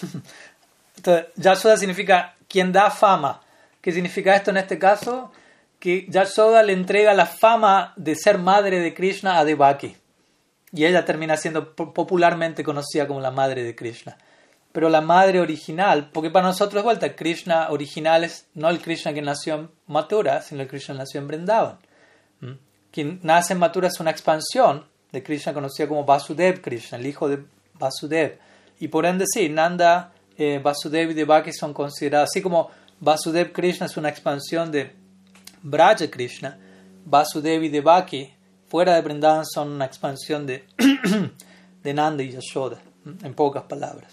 Entonces, 0.96 1.26
Yashoda 1.36 1.76
significa 1.76 2.34
quien 2.48 2.72
da 2.72 2.90
fama. 2.90 3.42
¿Qué 3.84 3.92
significa 3.92 4.34
esto 4.34 4.50
en 4.50 4.56
este 4.56 4.78
caso? 4.78 5.30
Que 5.78 6.06
Yashoda 6.08 6.62
le 6.62 6.72
entrega 6.72 7.12
la 7.12 7.26
fama 7.26 7.92
de 7.96 8.14
ser 8.14 8.38
madre 8.38 8.80
de 8.80 8.94
Krishna 8.94 9.38
a 9.38 9.44
Devaki. 9.44 9.94
Y 10.72 10.86
ella 10.86 11.04
termina 11.04 11.36
siendo 11.36 11.74
popularmente 11.76 12.64
conocida 12.64 13.06
como 13.06 13.20
la 13.20 13.30
madre 13.30 13.62
de 13.62 13.76
Krishna 13.76 14.16
pero 14.74 14.88
la 14.88 15.00
madre 15.00 15.38
original, 15.38 16.10
porque 16.12 16.30
para 16.30 16.48
nosotros 16.48 16.82
de 16.82 16.82
vuelta, 16.82 17.14
Krishna 17.14 17.70
original 17.70 18.24
es 18.24 18.48
no 18.54 18.68
el 18.70 18.80
Krishna 18.80 19.14
que 19.14 19.22
nació 19.22 19.54
en 19.54 19.70
Mathura, 19.86 20.42
sino 20.42 20.62
el 20.62 20.66
Krishna 20.66 20.94
que 20.94 20.98
nació 20.98 21.20
en 21.20 21.28
Vrindavan. 21.28 21.78
¿Mm? 22.40 22.52
Quien 22.90 23.20
nace 23.22 23.52
en 23.52 23.60
Mathura 23.60 23.86
es 23.86 24.00
una 24.00 24.10
expansión 24.10 24.84
de 25.12 25.22
Krishna 25.22 25.54
conocida 25.54 25.86
como 25.86 26.04
Vasudev 26.04 26.60
Krishna, 26.60 26.98
el 26.98 27.06
hijo 27.06 27.28
de 27.28 27.44
Vasudev. 27.74 28.40
Y 28.80 28.88
por 28.88 29.06
ende, 29.06 29.26
sí, 29.32 29.48
Nanda, 29.48 30.12
eh, 30.36 30.60
Vasudev 30.60 31.12
y 31.12 31.14
Devaki 31.14 31.52
son 31.52 31.72
considerados, 31.72 32.30
así 32.30 32.42
como 32.42 32.72
Vasudev 33.00 33.52
Krishna 33.52 33.86
es 33.86 33.96
una 33.96 34.08
expansión 34.08 34.70
de 34.70 34.92
Braja 35.62 36.10
Krishna, 36.10 36.58
Vasudev 37.04 37.62
y 37.64 37.68
Devaki, 37.68 38.32
fuera 38.68 38.94
de 38.94 39.02
Vrindavan, 39.02 39.44
son 39.46 39.70
una 39.70 39.84
expansión 39.84 40.46
de, 40.46 41.94
Nanda 41.94 42.22
y 42.22 42.30
Yashoda, 42.30 42.80
en 43.22 43.34
pocas 43.34 43.64
palabras 43.64 44.12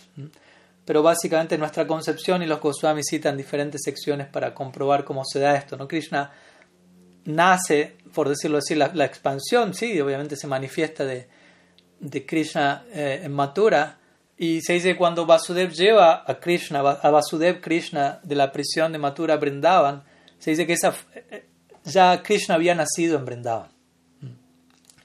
pero 0.86 1.03
básicamente 1.03 1.58
nuestra 1.58 1.86
concepción 1.88 2.41
y 2.44 2.48
los 2.48 2.60
Goswami 2.60 3.02
citan 3.03 3.38
diferentes 3.38 3.82
secciones 3.84 4.28
para 4.28 4.53
comprobar 4.53 5.03
cómo 5.06 5.24
se 5.24 5.40
da 5.40 5.56
esto. 5.56 5.78
¿no? 5.78 5.88
Krishna 5.88 6.32
nace, 7.24 7.95
por 8.14 8.28
decirlo 8.28 8.58
así, 8.58 8.76
la, 8.76 9.06
expansión, 9.06 9.74
sí, 9.74 9.99
obviamente 10.02 10.36
se 10.36 10.48
manifiesta 10.48 11.06
de, 11.06 11.28
Krishna 12.26 12.84
eh, 12.91 13.22
en 13.24 13.32
Mathura, 13.32 13.99
y 14.42 14.60
se 14.64 14.74
dice 14.74 14.98
cuando 14.98 15.28
Vasudev 15.28 15.72
lleva 15.72 16.24
a 16.26 16.40
Krishna, 16.40 16.80
a 16.80 17.12
Vasudev 17.12 17.62
Krishna 17.62 18.20
de 18.24 18.34
la 18.34 18.52
prisión 18.52 18.92
de 18.92 18.98
Mathura 18.98 19.36
a 19.36 19.38
Brindavan, 19.38 20.02
se 20.40 20.50
dice 20.50 20.66
que 20.66 20.74
esa, 20.74 20.96
eh, 21.14 21.46
ya 21.84 22.24
Krishna 22.24 22.56
había 22.56 22.74
nacido 22.74 23.20
en 23.20 23.26
Brindavan. 23.26 23.70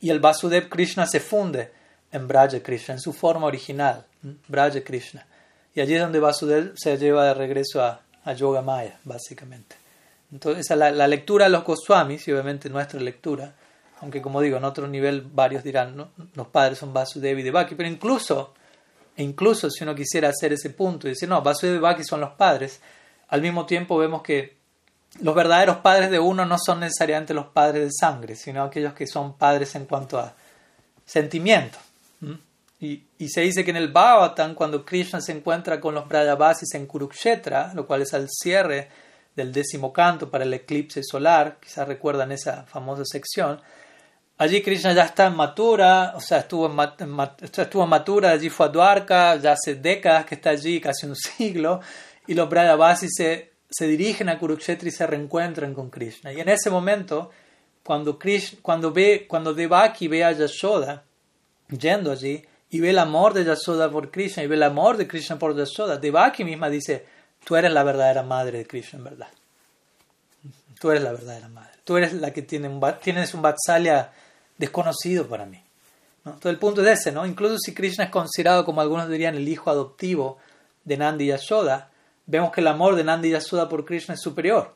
Y 0.00 0.08
el 0.08 0.20
Vasudev 0.20 0.70
Krishna 0.70 1.06
se 1.06 1.20
funde 1.20 1.70
en 2.12 2.26
Braja 2.26 2.62
Krishna, 2.62 2.94
en 2.94 3.00
su 3.00 3.12
forma 3.12 3.44
original, 3.44 4.06
Braja 4.48 4.80
Krishna. 4.82 5.26
Y 5.74 5.82
allí 5.82 5.96
es 5.96 6.00
donde 6.00 6.18
Vasudev 6.18 6.72
se 6.74 6.96
lleva 6.96 7.26
de 7.26 7.34
regreso 7.34 7.82
a, 7.84 8.00
a 8.24 8.32
Yoga 8.32 8.62
Maya, 8.62 8.98
básicamente. 9.04 9.76
Entonces, 10.32 10.74
la, 10.74 10.90
la, 10.90 11.06
lectura 11.06 11.44
de 11.44 11.50
los 11.50 11.62
Goswamis, 11.62 12.26
y 12.26 12.32
obviamente 12.32 12.70
nuestra 12.70 13.00
lectura, 13.00 13.52
aunque 14.00 14.22
como 14.22 14.40
digo, 14.40 14.56
en 14.56 14.64
otro 14.64 14.88
nivel 14.88 15.20
varios 15.20 15.62
dirán, 15.62 15.94
¿no? 15.94 16.08
los 16.34 16.46
padres 16.46 16.78
son 16.78 16.94
Vasudev 16.94 17.38
y 17.38 17.42
Devaki, 17.42 17.74
pero 17.74 17.90
incluso, 17.90 18.54
incluso 19.16 19.70
si 19.70 19.84
uno 19.84 19.94
quisiera 19.94 20.28
hacer 20.28 20.52
ese 20.52 20.70
punto 20.70 21.06
y 21.06 21.10
decir, 21.10 21.28
no, 21.28 21.42
Vasudev 21.42 21.72
y 21.72 21.74
Devaki 21.74 22.04
son 22.04 22.20
los 22.20 22.32
padres, 22.32 22.80
al 23.28 23.42
mismo 23.42 23.66
tiempo 23.66 23.96
vemos 23.96 24.22
que 24.22 24.56
los 25.20 25.34
verdaderos 25.34 25.78
padres 25.78 26.10
de 26.10 26.18
uno 26.18 26.44
no 26.44 26.56
son 26.58 26.80
necesariamente 26.80 27.34
los 27.34 27.46
padres 27.46 27.84
de 27.84 27.90
sangre, 27.92 28.36
sino 28.36 28.62
aquellos 28.62 28.92
que 28.92 29.06
son 29.06 29.36
padres 29.36 29.74
en 29.74 29.86
cuanto 29.86 30.18
a 30.18 30.34
sentimiento. 31.04 31.78
Y, 32.78 33.28
se 33.28 33.40
dice 33.40 33.64
que 33.64 33.70
en 33.70 33.78
el 33.78 33.90
Bhagavatam, 33.90 34.54
cuando 34.54 34.84
Krishna 34.84 35.20
se 35.20 35.32
encuentra 35.32 35.80
con 35.80 35.94
los 35.94 36.06
Brajavasis 36.06 36.74
en 36.74 36.86
Kurukshetra, 36.86 37.72
lo 37.74 37.86
cual 37.86 38.02
es 38.02 38.12
al 38.12 38.28
cierre 38.28 38.90
del 39.34 39.52
décimo 39.52 39.92
canto 39.92 40.30
para 40.30 40.44
el 40.44 40.52
eclipse 40.52 41.02
solar, 41.02 41.56
quizás 41.60 41.88
recuerdan 41.88 42.32
esa 42.32 42.64
famosa 42.64 43.04
sección, 43.06 43.60
allí 44.38 44.62
Krishna 44.62 44.92
ya 44.92 45.04
está 45.04 45.26
en 45.26 45.36
Mathura, 45.36 46.12
o 46.16 46.20
sea, 46.20 46.38
estuvo 46.38 46.66
estuvo 47.40 47.84
en 47.84 47.90
Mathura, 47.90 48.30
allí 48.30 48.50
fue 48.50 48.66
a 48.66 48.68
Dwarka, 48.68 49.36
ya 49.36 49.52
hace 49.52 49.76
décadas 49.76 50.26
que 50.26 50.34
está 50.36 50.50
allí, 50.50 50.80
casi 50.80 51.06
un 51.06 51.16
siglo, 51.16 51.80
y 52.26 52.34
los 52.34 52.48
Brajavasis 52.48 53.10
se, 53.68 53.86
dirigen 53.86 54.28
a 54.28 54.38
Kurukshetra 54.38 54.88
y 54.88 54.92
se 54.92 55.06
reencuentran 55.06 55.74
con 55.74 55.90
Krishna. 55.90 56.32
Y 56.32 56.40
en 56.40 56.48
ese 56.48 56.70
momento, 56.70 57.30
cuando, 57.82 58.18
Krishna, 58.18 58.58
cuando, 58.62 58.92
ve, 58.92 59.26
cuando 59.28 59.54
Devaki 59.54 60.08
ve 60.08 60.24
a 60.24 60.32
Yashoda 60.32 61.04
yendo 61.68 62.10
allí, 62.12 62.44
y 62.70 62.80
ve 62.80 62.90
el 62.90 62.98
amor 62.98 63.32
de 63.32 63.44
Yasoda 63.44 63.90
por 63.90 64.10
Krishna 64.10 64.42
y 64.42 64.46
ve 64.46 64.56
el 64.56 64.62
amor 64.62 64.96
de 64.96 65.06
Krishna 65.06 65.38
por 65.38 65.56
Yasoda. 65.56 65.96
Devaki 65.96 66.44
misma 66.44 66.68
dice, 66.68 67.06
tú 67.44 67.56
eres 67.56 67.72
la 67.72 67.84
verdadera 67.84 68.22
madre 68.22 68.58
de 68.58 68.66
Krishna 68.66 68.98
en 68.98 69.04
verdad. 69.04 69.28
Tú 70.80 70.90
eres 70.90 71.02
la 71.02 71.12
verdadera 71.12 71.48
madre. 71.48 71.72
Tú 71.84 71.96
eres 71.96 72.12
la 72.12 72.32
que 72.32 72.42
tiene 72.42 72.68
tienes 73.00 73.32
un 73.34 73.42
Vatsalya 73.42 74.12
desconocido 74.58 75.26
para 75.26 75.46
mí. 75.46 75.62
Entonces 76.24 76.50
el 76.50 76.58
punto 76.58 76.82
es 76.82 77.00
ese, 77.00 77.12
¿no? 77.12 77.24
Incluso 77.24 77.58
si 77.58 77.72
Krishna 77.72 78.04
es 78.04 78.10
considerado, 78.10 78.64
como 78.64 78.80
algunos 78.80 79.08
dirían, 79.08 79.36
el 79.36 79.48
hijo 79.48 79.70
adoptivo 79.70 80.38
de 80.84 80.96
Nandi 80.96 81.24
y 81.24 81.28
Yashoda, 81.28 81.90
vemos 82.26 82.50
que 82.52 82.60
el 82.60 82.66
amor 82.66 82.96
de 82.96 83.04
Nandi 83.04 83.28
y 83.28 83.32
Yashoda 83.32 83.68
por 83.68 83.84
Krishna 83.84 84.14
es 84.14 84.20
superior. 84.20 84.74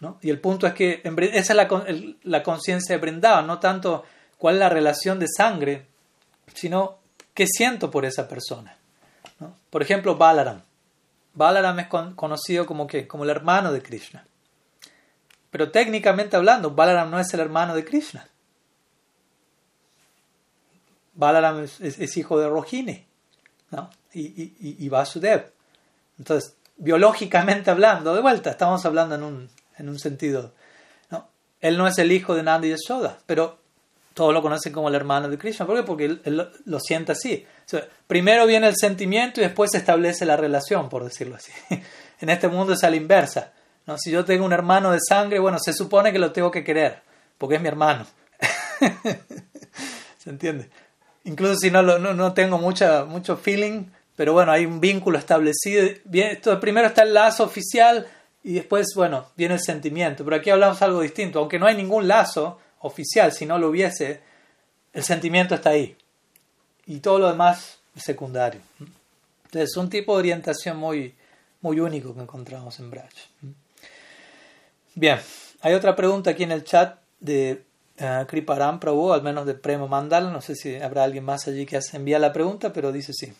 ¿no? 0.00 0.18
Y 0.22 0.30
el 0.30 0.40
punto 0.40 0.66
es 0.66 0.74
que 0.74 1.02
esa 1.32 1.52
es 1.52 1.56
la, 1.56 1.68
la 2.24 2.42
conciencia 2.42 2.96
de 2.96 3.00
Brindavan, 3.00 3.46
no 3.46 3.60
tanto 3.60 4.04
cuál 4.36 4.56
es 4.56 4.60
la 4.60 4.68
relación 4.68 5.18
de 5.18 5.26
sangre, 5.28 5.86
sino 6.54 7.00
¿Qué 7.34 7.46
siento 7.46 7.90
por 7.90 8.04
esa 8.04 8.28
persona? 8.28 8.76
Por 9.70 9.82
ejemplo, 9.82 10.16
Balaram. 10.16 10.60
Balaram 11.32 11.78
es 11.78 11.86
conocido 11.86 12.66
como, 12.66 12.86
¿qué? 12.86 13.06
como 13.06 13.24
el 13.24 13.30
hermano 13.30 13.72
de 13.72 13.82
Krishna. 13.82 14.26
Pero 15.50 15.70
técnicamente 15.70 16.36
hablando, 16.36 16.72
Balaram 16.72 17.10
no 17.10 17.18
es 17.18 17.32
el 17.32 17.40
hermano 17.40 17.74
de 17.74 17.84
Krishna. 17.84 18.28
Balaram 21.20 21.62
es, 21.62 22.16
hijo 22.16 22.40
de 22.40 22.48
Rohini 22.48 23.06
¿no? 23.70 23.90
y, 24.12 24.22
y, 24.22 24.76
y, 24.78 24.88
Vasudev. 24.88 25.52
Entonces, 26.18 26.56
biológicamente 26.78 27.70
hablando, 27.70 28.14
de 28.14 28.22
vuelta, 28.22 28.50
estamos 28.50 28.84
hablando 28.86 29.14
en 29.14 29.22
un, 29.22 29.50
en 29.78 29.88
un 29.90 29.98
sentido. 29.98 30.52
¿no? 31.10 31.28
Él 31.60 31.76
no 31.76 31.86
es 31.86 31.98
el 31.98 32.10
hijo 32.10 32.34
de 32.34 32.42
Nandi 32.42 32.70
Yashoda, 32.70 33.18
pero 33.26 33.58
todos 34.14 34.32
lo 34.32 34.40
conocen 34.42 34.72
como 34.72 34.88
el 34.88 34.94
hermano 34.94 35.28
de 35.28 35.36
Krishna. 35.36 35.66
¿Por 35.66 35.76
qué? 35.76 35.82
Porque 35.82 36.04
él, 36.06 36.50
lo, 36.64 36.80
siente 36.80 37.12
así. 37.12 37.46
primero 38.06 38.46
viene 38.46 38.66
el 38.66 38.76
sentimiento 38.76 39.40
y 39.40 39.44
después 39.44 39.70
se 39.70 39.78
establece 39.78 40.24
la 40.24 40.36
relación, 40.38 40.88
por 40.88 41.04
decirlo 41.04 41.36
así. 41.36 41.52
en 42.20 42.30
este 42.30 42.48
mundo 42.48 42.72
es 42.72 42.82
a 42.82 42.90
la 42.90 42.96
inversa. 42.96 43.52
¿no? 43.86 43.98
Si 43.98 44.10
yo 44.10 44.24
tengo 44.24 44.46
un 44.46 44.54
hermano 44.54 44.90
de 44.90 45.00
sangre, 45.06 45.38
bueno, 45.38 45.58
se 45.58 45.74
supone 45.74 46.12
que 46.12 46.18
lo 46.18 46.32
tengo 46.32 46.50
que 46.50 46.64
querer, 46.64 47.02
porque 47.36 47.56
es 47.56 47.60
mi 47.60 47.68
hermano. 47.68 48.06
¿Se 50.18 50.30
entiende? 50.30 50.70
Incluso 51.24 51.56
si 51.56 51.70
no, 51.70 51.82
no, 51.82 51.98
no, 51.98 52.32
tengo 52.32 52.58
mucha, 52.58 53.04
mucho 53.04 53.36
feeling, 53.36 53.84
pero 54.16 54.32
bueno, 54.32 54.52
hay 54.52 54.66
un 54.66 54.80
vínculo 54.80 55.18
establecido. 55.18 55.88
Bien, 56.04 56.28
esto, 56.30 56.58
primero 56.58 56.88
está 56.88 57.02
el 57.02 57.14
lazo 57.14 57.44
oficial 57.44 58.06
y 58.42 58.54
después, 58.54 58.88
bueno, 58.94 59.26
viene 59.36 59.54
el 59.54 59.60
sentimiento. 59.60 60.24
Pero 60.24 60.36
aquí 60.36 60.50
hablamos 60.50 60.80
algo 60.82 61.00
distinto. 61.00 61.38
Aunque 61.38 61.58
no 61.58 61.66
hay 61.66 61.76
ningún 61.76 62.08
lazo, 62.08 62.58
oficial, 62.80 63.32
si 63.32 63.46
no 63.46 63.58
lo 63.58 63.68
hubiese, 63.68 64.20
el 64.92 65.04
sentimiento 65.04 65.54
está 65.54 65.70
ahí. 65.70 65.96
Y 66.86 67.00
todo 67.00 67.18
lo 67.18 67.30
demás 67.30 67.78
es 67.94 68.02
secundario. 68.02 68.60
Entonces 69.44 69.70
es 69.70 69.76
un 69.76 69.90
tipo 69.90 70.14
de 70.14 70.20
orientación 70.20 70.76
muy, 70.76 71.14
muy 71.60 71.80
único 71.80 72.14
que 72.14 72.20
encontramos 72.20 72.78
en 72.80 72.90
Brach. 72.90 73.14
Bien, 74.94 75.18
hay 75.60 75.74
otra 75.74 75.94
pregunta 75.94 76.30
aquí 76.30 76.42
en 76.42 76.52
el 76.52 76.64
chat 76.64 76.98
de 77.20 77.62
Kriparam 78.26 78.80
Prabhu, 78.80 79.12
al 79.12 79.22
menos 79.22 79.46
de 79.46 79.54
Premo 79.54 79.88
Mandal. 79.88 80.32
No 80.32 80.40
sé 80.40 80.54
si 80.54 80.76
habrá 80.76 81.04
alguien 81.04 81.24
más 81.24 81.46
allí 81.48 81.66
que 81.66 81.78
envía 81.92 82.18
la 82.18 82.32
pregunta, 82.32 82.72
pero 82.72 82.92
dice 82.92 83.12
sí. 83.12 83.32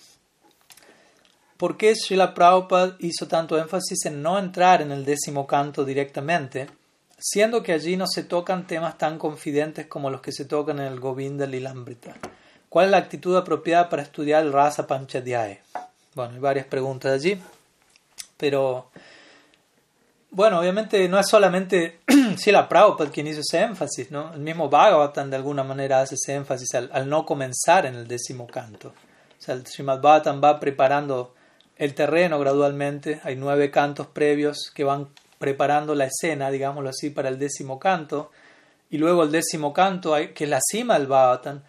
¿Por 1.57 1.77
qué 1.77 1.95
Srila 1.95 2.35
Prabhupada 2.35 2.97
hizo 3.01 3.29
tanto 3.29 3.59
énfasis 3.59 4.07
en 4.07 4.23
no 4.23 4.39
entrar 4.39 4.83
en 4.83 4.93
el 4.93 5.05
décimo 5.05 5.47
canto 5.47 5.85
directamente? 5.85 6.69
siendo 7.21 7.63
que 7.63 7.73
allí 7.73 7.97
no 7.97 8.07
se 8.07 8.25
tocan 8.25 8.67
temas 8.67 8.97
tan 8.97 9.19
confidentes 9.19 9.87
como 9.87 10.11
los 10.11 10.23
que 10.23 10.33
se 10.33 10.47
tocan 10.47 10.81
en 10.81 10.87
el 10.87 10.99
Govinda 10.99 11.47
Lilambrita. 11.47 12.17
¿Cuál 12.69 12.87
es 12.87 12.91
la 12.93 12.97
actitud 12.97 13.37
apropiada 13.37 13.89
para 13.89 14.03
estudiar 14.03 14.43
el 14.43 14.53
Rasa 14.53 14.87
Panchadhyaya? 14.87 15.61
Bueno, 16.15 16.35
hay 16.35 16.41
varias 16.41 16.67
preguntas 16.67 17.13
allí, 17.13 17.41
pero 18.37 18.91
bueno, 20.33 20.61
obviamente 20.61 21.09
no 21.09 21.19
es 21.19 21.29
solamente 21.29 22.01
la 22.47 22.69
Prabhupada 22.69 23.11
quien 23.11 23.27
hizo 23.27 23.41
ese 23.41 23.63
énfasis, 23.63 24.11
¿no? 24.11 24.33
El 24.33 24.41
mismo 24.41 24.69
Bhagavatam 24.69 25.29
de 25.29 25.37
alguna 25.37 25.65
manera 25.65 26.01
hace 26.01 26.15
ese 26.15 26.35
énfasis 26.35 26.75
al, 26.75 27.09
no 27.09 27.27
comenzar 27.27 27.87
en 27.87 27.97
el 27.97 28.07
décimo 28.07 28.47
canto. 28.47 28.89
O 28.89 29.43
sea, 29.43 29.55
el 29.55 29.67
Srimad 29.67 30.01
Bhagavatam 30.01 30.41
va 30.43 30.61
preparando 30.61 31.35
el 31.77 31.95
terreno 31.95 32.39
gradualmente, 32.39 33.21
hay 33.25 33.37
nueve 33.37 33.71
cantos 33.71 34.07
previos 34.09 34.71
que 34.75 34.85
van 34.85 35.09
preparando 35.39 35.95
la 35.95 36.05
escena, 36.05 36.51
digámoslo 36.51 36.91
así, 36.91 37.11
para 37.11 37.29
el 37.29 37.39
décimo 37.39 37.79
canto. 37.79 38.31
y 38.91 38.99
luego 38.99 39.23
el 39.23 39.31
décimo 39.31 39.73
canto, 39.73 40.15
que 40.35 40.45
es 40.45 40.51
la 40.51 40.61
cima 40.61 40.99
del 40.99 41.07
Bhagavatam, 41.07 41.63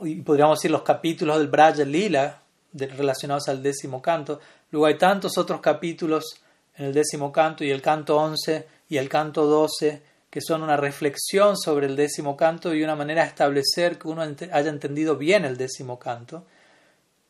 y 0.00 0.16
podríamos 0.22 0.58
decir 0.58 0.70
los 0.70 0.82
capítulos 0.82 1.38
del 1.38 1.48
Braja 1.48 1.84
Lila 1.84 2.42
relacionados 2.72 3.48
al 3.48 3.62
décimo 3.62 4.00
canto. 4.00 4.40
Luego 4.70 4.86
hay 4.86 4.96
tantos 4.96 5.36
otros 5.38 5.60
capítulos 5.60 6.40
en 6.78 6.86
el 6.86 6.94
décimo 6.94 7.30
canto 7.32 7.64
y 7.64 7.70
el 7.70 7.82
canto 7.82 8.16
once 8.16 8.66
y 8.88 8.96
el 8.96 9.08
canto 9.08 9.46
doce 9.46 10.02
que 10.30 10.40
son 10.40 10.62
una 10.62 10.76
reflexión 10.76 11.56
sobre 11.56 11.86
el 11.86 11.96
décimo 11.96 12.36
canto 12.36 12.74
y 12.74 12.82
una 12.82 12.94
manera 12.94 13.22
de 13.22 13.28
establecer 13.28 13.98
que 13.98 14.08
uno 14.08 14.22
haya 14.22 14.70
entendido 14.70 15.16
bien 15.16 15.44
el 15.44 15.56
décimo 15.56 15.98
canto. 15.98 16.44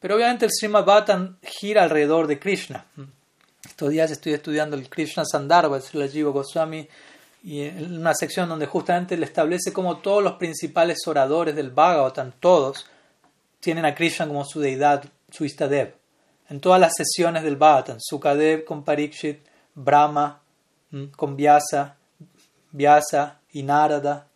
Pero 0.01 0.17
obviamente 0.17 0.47
el 0.47 0.53
Srimad 0.53 0.85
Bhattan 0.85 1.39
gira 1.43 1.85
alrededor 1.85 2.27
de 2.27 2.39
Krishna. 2.39 2.87
Estos 3.65 3.91
días 3.91 4.11
estoy 4.11 4.33
estudiando 4.33 4.77
el 4.77 4.89
Krishna 4.89 5.25
Sandarbha 5.25 5.79
de 5.79 6.09
Jiva 6.09 6.31
Goswami 6.31 6.89
y 7.43 7.63
en 7.63 7.99
una 7.99 8.15
sección 8.15 8.49
donde 8.49 8.67
justamente 8.67 9.17
le 9.17 9.27
establece 9.27 9.73
como 9.73 9.99
todos 9.99 10.23
los 10.23 10.35
principales 10.35 10.99
oradores 11.07 11.55
del 11.55 11.71
Bhagavatam, 11.71 12.33
todos, 12.41 12.87
tienen 13.61 13.85
a 13.85 13.95
Krishna 13.95 14.27
como 14.27 14.45
su 14.45 14.61
deidad, 14.61 15.05
su 15.31 15.45
Istadev. 15.45 15.95
En 16.49 16.61
todas 16.61 16.81
las 16.81 16.93
sesiones 16.97 17.43
del 17.43 17.57
Bhagavatam, 17.57 17.99
Sukadev 18.01 18.65
con 18.65 18.83
Parikshit, 18.83 19.41
Brahma 19.75 20.41
con 21.15 21.37
Vyasa, 21.37 21.97
Vyasa 22.73 23.41
y 23.53 23.63
Narada, 23.63 24.27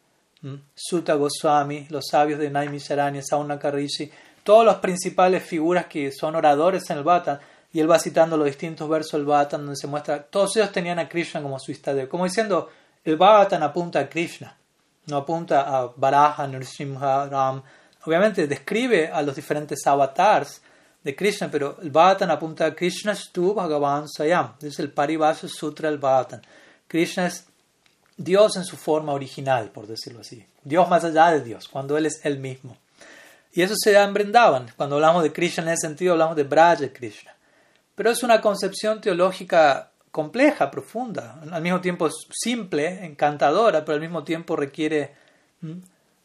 Sutta 0.74 1.14
Goswami, 1.14 1.86
los 1.88 2.06
sabios 2.10 2.38
de 2.38 2.50
Naimisharanya, 2.50 3.22
Saunaka 3.22 3.70
Rishi, 3.70 4.10
todas 4.42 4.66
las 4.66 4.76
principales 4.76 5.42
figuras 5.42 5.86
que 5.86 6.12
son 6.12 6.36
oradores 6.36 6.88
en 6.90 6.98
el 6.98 7.04
Bhagavatam, 7.04 7.38
y 7.72 7.80
él 7.80 7.90
va 7.90 7.98
citando 7.98 8.36
los 8.36 8.46
distintos 8.46 8.86
versos 8.88 9.12
del 9.12 9.24
Bhagavatam 9.24 9.62
donde 9.62 9.76
se 9.76 9.86
muestra, 9.86 10.22
todos 10.22 10.54
ellos 10.56 10.70
tenían 10.72 10.98
a 10.98 11.08
Krishna 11.08 11.40
como 11.40 11.58
su 11.58 11.72
Istadev, 11.72 12.08
como 12.08 12.24
diciendo, 12.24 12.68
el 13.04 13.16
Bhagavatam 13.16 13.62
apunta 13.62 14.00
a 14.00 14.08
Krishna, 14.08 14.56
no 15.06 15.16
apunta 15.16 15.62
a 15.62 15.90
Varaha, 15.96 16.46
Nrsimha, 16.46 17.26
Ram. 17.26 17.62
Obviamente 18.04 18.46
describe 18.46 19.08
a 19.08 19.22
los 19.22 19.34
diferentes 19.34 19.86
avatars 19.86 20.60
de 21.02 21.16
Krishna, 21.16 21.50
pero 21.50 21.78
el 21.82 21.90
Bhagavatam 21.90 22.30
apunta 22.30 22.66
a 22.66 22.74
Krishna 22.74 23.14
Stu 23.14 23.54
Bhagavan 23.54 24.08
Sayam. 24.08 24.54
Es 24.62 24.78
el 24.78 24.90
Paribhasa 24.90 25.48
Sutra 25.48 25.90
del 25.90 25.98
Bhagavatam. 25.98 26.40
Krishna 26.86 27.26
es 27.26 27.46
Dios 28.16 28.56
en 28.56 28.64
su 28.64 28.76
forma 28.76 29.12
original, 29.12 29.70
por 29.70 29.86
decirlo 29.86 30.20
así. 30.20 30.44
Dios 30.62 30.88
más 30.88 31.04
allá 31.04 31.32
de 31.32 31.40
Dios, 31.40 31.68
cuando 31.68 31.96
Él 31.96 32.06
es 32.06 32.24
Él 32.24 32.38
mismo. 32.38 32.76
Y 33.52 33.62
eso 33.62 33.74
se 33.76 33.92
da 33.92 34.04
en 34.04 34.14
Brindavan. 34.14 34.66
Cuando 34.76 34.96
hablamos 34.96 35.22
de 35.22 35.32
Krishna 35.32 35.64
en 35.64 35.70
ese 35.70 35.88
sentido, 35.88 36.12
hablamos 36.12 36.36
de 36.36 36.44
Braja 36.44 36.92
Krishna. 36.92 37.34
Pero 37.94 38.10
es 38.10 38.22
una 38.22 38.40
concepción 38.40 39.00
teológica 39.00 39.90
compleja, 40.10 40.70
profunda, 40.70 41.40
al 41.50 41.62
mismo 41.62 41.80
tiempo 41.80 42.08
simple, 42.30 43.04
encantadora, 43.04 43.84
pero 43.84 43.94
al 43.94 44.00
mismo 44.00 44.24
tiempo 44.24 44.56
requiere 44.56 45.14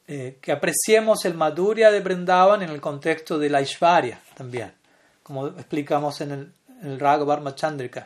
eh, 0.08 0.38
que 0.42 0.52
apreciemos 0.52 1.26
el 1.26 1.34
Madhurya 1.34 1.92
de 1.92 2.00
Brindavan 2.00 2.62
en 2.62 2.70
el 2.70 2.80
contexto 2.80 3.38
de 3.38 3.50
la 3.50 3.62
Ishvarya 3.62 4.20
también, 4.36 4.74
como 5.22 5.48
explicamos 5.48 6.22
en 6.22 6.32
el, 6.32 6.52
en 6.82 6.92
el. 6.92 8.02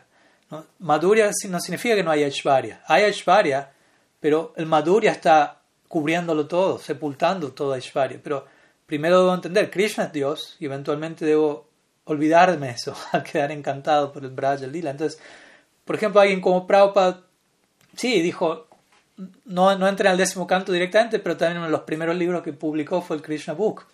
¿no? 0.50 0.66
Madhurya 0.80 1.30
no 1.50 1.60
significa 1.60 1.96
que 1.96 2.04
no 2.04 2.12
haya 2.12 2.28
Ishvarya, 2.28 2.82
hay 2.88 3.06
Ishvarya, 3.06 3.72
pero 4.20 4.54
el 4.58 4.66
Madhurya 4.66 5.12
está 5.12 5.62
cubriéndolo 5.88 6.48
todo, 6.48 6.80
sepultando 6.80 7.52
toda 7.52 7.78
Ishvarya. 7.78 8.20
Pero 8.24 8.48
primero 8.86 9.20
debo 9.20 9.34
entender, 9.34 9.70
Krishna 9.70 10.06
es 10.06 10.14
Dios 10.14 10.56
y 10.60 10.66
eventualmente 10.66 11.26
debo 11.26 11.68
olvidarme 12.06 12.70
eso 12.72 12.96
al 13.12 13.24
quedar 13.24 13.52
encantado 13.52 14.12
por 14.12 14.24
el 14.24 14.32
Braja 14.32 14.66
Lila. 14.68 14.92
Entonces, 14.92 15.20
por 15.86 15.96
ejemplo, 15.96 16.22
alguien 16.22 16.42
como 16.42 16.66
Prabhupada, 16.66 17.22
sí, 17.96 18.22
dijo, 18.22 18.68
no, 19.46 19.78
no 19.78 19.88
entré 19.88 20.10
al 20.10 20.18
décimo 20.18 20.48
canto 20.48 20.72
directamente, 20.72 21.20
pero 21.20 21.38
también 21.38 21.58
uno 21.58 21.68
de 21.68 21.72
los 21.72 21.82
primeros 21.82 22.16
libros 22.16 22.42
que 22.44 22.54
publicó 22.54 23.02
fue 23.02 23.16
el 23.16 23.22
Krishna 23.22 23.54
Book, 23.54 23.86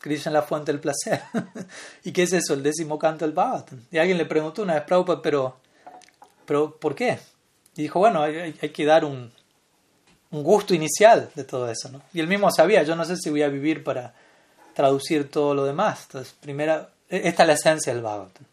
Krishna 0.00 0.32
la 0.32 0.42
fuente 0.42 0.72
del 0.72 0.80
placer. 0.80 1.22
¿Y 2.04 2.12
qué 2.12 2.22
es 2.22 2.32
eso? 2.32 2.54
El 2.54 2.62
décimo 2.62 2.98
canto 2.98 3.24
del 3.24 3.34
Bhagavatam. 3.34 3.80
Y 3.90 3.98
alguien 3.98 4.18
le 4.18 4.26
preguntó 4.26 4.62
una 4.62 4.74
vez, 4.74 4.84
Prabhupada, 4.84 5.20
pero, 5.22 5.56
pero 6.46 6.76
¿por 6.76 6.94
qué? 6.94 7.18
Y 7.76 7.82
dijo, 7.82 7.98
bueno, 7.98 8.22
hay, 8.22 8.54
hay 8.60 8.68
que 8.70 8.84
dar 8.84 9.04
un, 9.04 9.32
un 10.30 10.42
gusto 10.42 10.74
inicial 10.74 11.30
de 11.34 11.44
todo 11.44 11.70
eso, 11.70 11.88
¿no? 11.90 12.02
Y 12.12 12.20
él 12.20 12.26
mismo 12.26 12.50
sabía, 12.50 12.82
yo 12.82 12.96
no 12.96 13.04
sé 13.04 13.16
si 13.16 13.30
voy 13.30 13.42
a 13.42 13.48
vivir 13.48 13.82
para 13.82 14.14
traducir 14.74 15.30
todo 15.30 15.54
lo 15.54 15.64
demás. 15.64 16.04
Entonces, 16.06 16.34
primera, 16.40 16.90
e, 17.08 17.28
esta 17.28 17.42
es 17.42 17.46
la 17.46 17.54
esencia 17.54 17.92
del 17.92 18.02
Bhagavatam. 18.02 18.44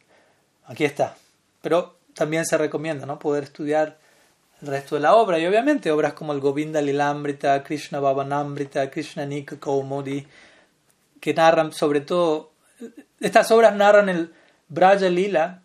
Aquí 0.65 0.85
está. 0.85 1.15
Pero 1.61 1.97
también 2.13 2.45
se 2.45 2.57
recomienda 2.57 3.05
¿no? 3.05 3.19
poder 3.19 3.43
estudiar 3.43 3.97
el 4.61 4.67
resto 4.67 4.95
de 4.95 5.01
la 5.01 5.15
obra. 5.15 5.39
Y 5.39 5.45
obviamente 5.45 5.91
obras 5.91 6.13
como 6.13 6.33
el 6.33 6.39
Govinda 6.39 6.81
Lilambrita, 6.81 7.63
Krishna 7.63 7.99
Bhavanambrita, 7.99 8.89
Krishna 8.89 9.25
Nika 9.25 9.59
Kaumudi, 9.59 10.25
que 11.19 11.33
narran 11.33 11.71
sobre 11.71 12.01
todo, 12.01 12.51
estas 13.19 13.51
obras 13.51 13.75
narran 13.75 14.09
el 14.09 14.33
Braja 14.67 15.09
Lila 15.09 15.61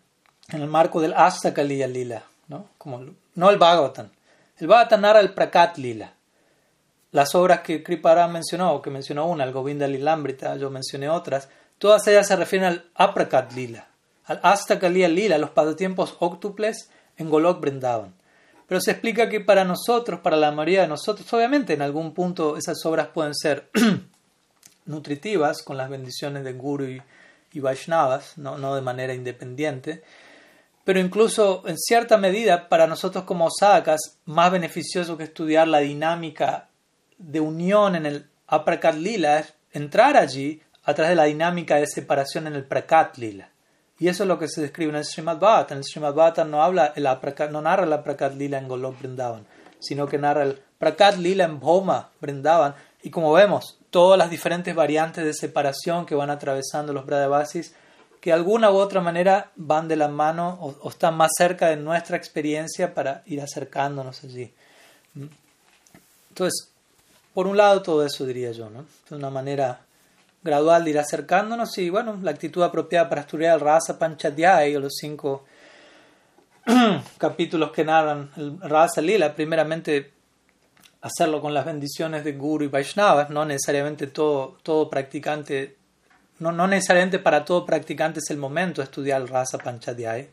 en 0.49 0.61
el 0.61 0.67
marco 0.67 1.01
del 1.01 1.13
Astakaliya 1.13 1.87
Lila, 1.87 2.23
¿no? 2.47 2.69
Como, 2.77 3.05
no 3.35 3.49
el 3.49 3.57
Bhagavatam. 3.57 4.09
El 4.57 4.67
Bhagavatam 4.67 5.01
narra 5.01 5.19
el 5.19 5.33
Prakat 5.33 5.77
Lila. 5.77 6.13
Las 7.11 7.35
obras 7.35 7.61
que 7.61 7.83
Kriparam 7.83 8.31
mencionó, 8.31 8.81
que 8.81 8.89
mencionó 8.89 9.27
una, 9.27 9.43
el 9.43 9.51
Govinda 9.51 9.87
Lilambrita, 9.87 10.55
yo 10.55 10.71
mencioné 10.71 11.09
otras, 11.09 11.47
todas 11.77 12.07
ellas 12.07 12.27
se 12.27 12.35
refieren 12.35 12.67
al 12.67 12.85
Aprakat 12.95 13.53
Lila, 13.53 13.87
hasta 14.25 14.79
Kalia 14.79 15.07
Lila, 15.09 15.37
los 15.37 15.51
pasatiempos 15.51 16.15
óctuples 16.19 16.89
en 17.17 17.29
Golok 17.29 17.59
brindaban. 17.59 18.15
Pero 18.73 18.81
se 18.81 18.89
explica 18.89 19.29
que 19.29 19.39
para 19.39 19.65
nosotros, 19.65 20.21
para 20.21 20.35
la 20.35 20.51
mayoría 20.51 20.81
de 20.81 20.87
nosotros, 20.87 21.31
obviamente 21.31 21.73
en 21.73 21.83
algún 21.83 22.11
punto 22.11 22.57
esas 22.57 22.83
obras 22.87 23.09
pueden 23.09 23.35
ser 23.35 23.69
nutritivas 24.87 25.61
con 25.61 25.77
las 25.77 25.91
bendiciones 25.91 26.43
de 26.43 26.53
Guru 26.53 26.87
y, 27.51 27.59
Vaishnavas, 27.59 28.35
¿no? 28.39 28.57
no 28.57 28.73
de 28.73 28.81
manera 28.81 29.13
independiente, 29.13 30.01
pero 30.83 30.99
incluso 30.99 31.61
en 31.67 31.77
cierta 31.77 32.17
medida 32.17 32.67
para 32.67 32.87
nosotros 32.87 33.25
como 33.25 33.51
sadhakas, 33.51 34.17
más 34.25 34.51
beneficioso 34.51 35.17
que 35.17 35.25
estudiar 35.25 35.67
la 35.67 35.77
dinámica 35.77 36.69
de 37.19 37.41
unión 37.41 37.95
en 37.95 38.07
el 38.07 38.25
aprakat 38.47 38.95
lila 38.95 39.37
es 39.37 39.53
entrar 39.71 40.17
allí 40.17 40.63
a 40.83 40.95
través 40.95 41.11
de 41.11 41.17
la 41.17 41.25
dinámica 41.25 41.75
de 41.75 41.85
separación 41.85 42.47
en 42.47 42.55
el 42.55 42.63
prakat 42.63 43.19
lila. 43.19 43.52
Y 43.99 44.07
eso 44.07 44.23
es 44.23 44.27
lo 44.27 44.39
que 44.39 44.47
se 44.47 44.61
describe 44.61 44.89
en 44.89 44.97
el 44.97 45.05
Srimad 45.05 45.39
Bhattan. 45.39 45.77
El 45.77 45.83
Srimad 45.83 46.13
Bhattan 46.13 46.49
no, 46.49 46.63
habla 46.63 46.93
el 46.95 47.07
no 47.51 47.61
narra 47.61 47.85
la 47.85 48.03
Prakat 48.03 48.35
Lila 48.35 48.57
en 48.57 48.67
Golok 48.67 48.99
Brindavan, 48.99 49.45
sino 49.79 50.07
que 50.07 50.17
narra 50.17 50.43
el 50.43 50.59
Prakat 50.79 51.17
Lila 51.17 51.45
en 51.45 51.59
Bhoma 51.59 52.09
Brindavan. 52.19 52.75
Y 53.03 53.09
como 53.09 53.31
vemos, 53.33 53.77
todas 53.89 54.17
las 54.17 54.29
diferentes 54.29 54.73
variantes 54.73 55.23
de 55.23 55.33
separación 55.33 56.05
que 56.05 56.15
van 56.15 56.29
atravesando 56.29 56.93
los 56.93 57.05
Bradabasis, 57.05 57.75
que 58.19 58.29
de 58.29 58.35
alguna 58.35 58.71
u 58.71 58.75
otra 58.75 59.01
manera 59.01 59.51
van 59.55 59.87
de 59.87 59.97
la 59.97 60.07
mano 60.07 60.57
o, 60.61 60.89
están 60.89 61.15
más 61.15 61.31
cerca 61.37 61.67
de 61.67 61.75
nuestra 61.75 62.15
experiencia 62.15 62.93
para 62.93 63.21
ir 63.25 63.41
acercándonos 63.41 64.23
allí. 64.23 64.53
¿Mm? 65.13 65.25
Entonces, 66.29 66.71
por 67.33 67.47
un 67.47 67.57
lado 67.57 67.81
todo 67.81 68.05
eso 68.05 68.25
diría 68.25 68.51
yo, 68.51 68.69
¿no? 68.69 68.85
De 69.09 69.15
una 69.15 69.29
manera 69.29 69.81
gradual 70.43 70.83
de 70.83 70.91
ir 70.91 70.99
acercándonos 70.99 71.77
y 71.77 71.89
bueno, 71.89 72.19
la 72.21 72.31
actitud 72.31 72.63
apropiada 72.63 73.09
para 73.09 73.21
estudiar 73.21 73.55
el 73.55 73.61
Rasa 73.61 73.97
Panchadhyay 73.97 74.75
o 74.75 74.79
los 74.79 74.93
cinco 74.99 75.45
capítulos 77.17 77.71
que 77.71 77.85
narran 77.85 78.29
el 78.35 78.59
Rasa 78.59 79.01
Lila, 79.01 79.33
primeramente 79.33 80.11
hacerlo 81.01 81.41
con 81.41 81.53
las 81.53 81.65
bendiciones 81.65 82.23
de 82.23 82.33
Guru 82.33 82.65
y 82.65 82.67
Vaishnavas, 82.67 83.29
no 83.29 83.45
necesariamente 83.45 84.07
todo, 84.07 84.57
todo 84.63 84.89
practicante, 84.89 85.75
no, 86.39 86.51
no 86.51 86.67
necesariamente 86.67 87.19
para 87.19 87.43
todo 87.43 87.65
practicante 87.65 88.19
es 88.19 88.29
el 88.29 88.37
momento 88.37 88.81
de 88.81 88.85
estudiar 88.85 89.21
el 89.21 89.27
Rasa 89.27 89.57
Panchadhyay, 89.57 90.29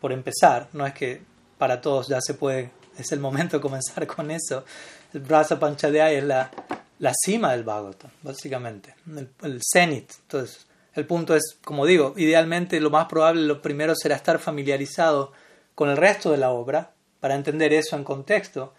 por 0.00 0.12
empezar, 0.12 0.68
no 0.72 0.86
es 0.86 0.94
que 0.94 1.20
para 1.58 1.80
todos 1.80 2.08
ya 2.08 2.20
se 2.20 2.34
puede, 2.34 2.70
es 2.96 3.12
el 3.12 3.20
momento 3.20 3.56
de 3.56 3.60
comenzar 3.60 4.06
con 4.06 4.30
eso. 4.30 4.64
El 5.12 5.28
Rasa 5.28 5.58
Panchadhyay 5.58 6.16
es 6.16 6.24
la, 6.24 6.50
la 6.98 7.12
cima 7.14 7.52
del 7.52 7.64
Bhagavatam, 7.64 8.10
básicamente, 8.22 8.94
el, 9.42 9.60
cenit. 9.62 10.12
Entonces, 10.22 10.66
el 10.94 11.06
punto 11.06 11.34
es, 11.34 11.56
como 11.64 11.86
digo, 11.86 12.14
idealmente 12.16 12.80
lo 12.80 12.90
más 12.90 13.06
probable, 13.06 13.42
lo 13.42 13.62
primero 13.62 13.94
será 13.94 14.16
estar 14.16 14.38
familiarizado 14.38 15.32
con 15.74 15.90
el 15.90 15.96
resto 15.96 16.32
de 16.32 16.38
la 16.38 16.50
obra 16.50 16.92
para 17.20 17.34
entender 17.34 17.72
eso 17.72 17.96
en 17.96 18.04
contexto 18.04 18.74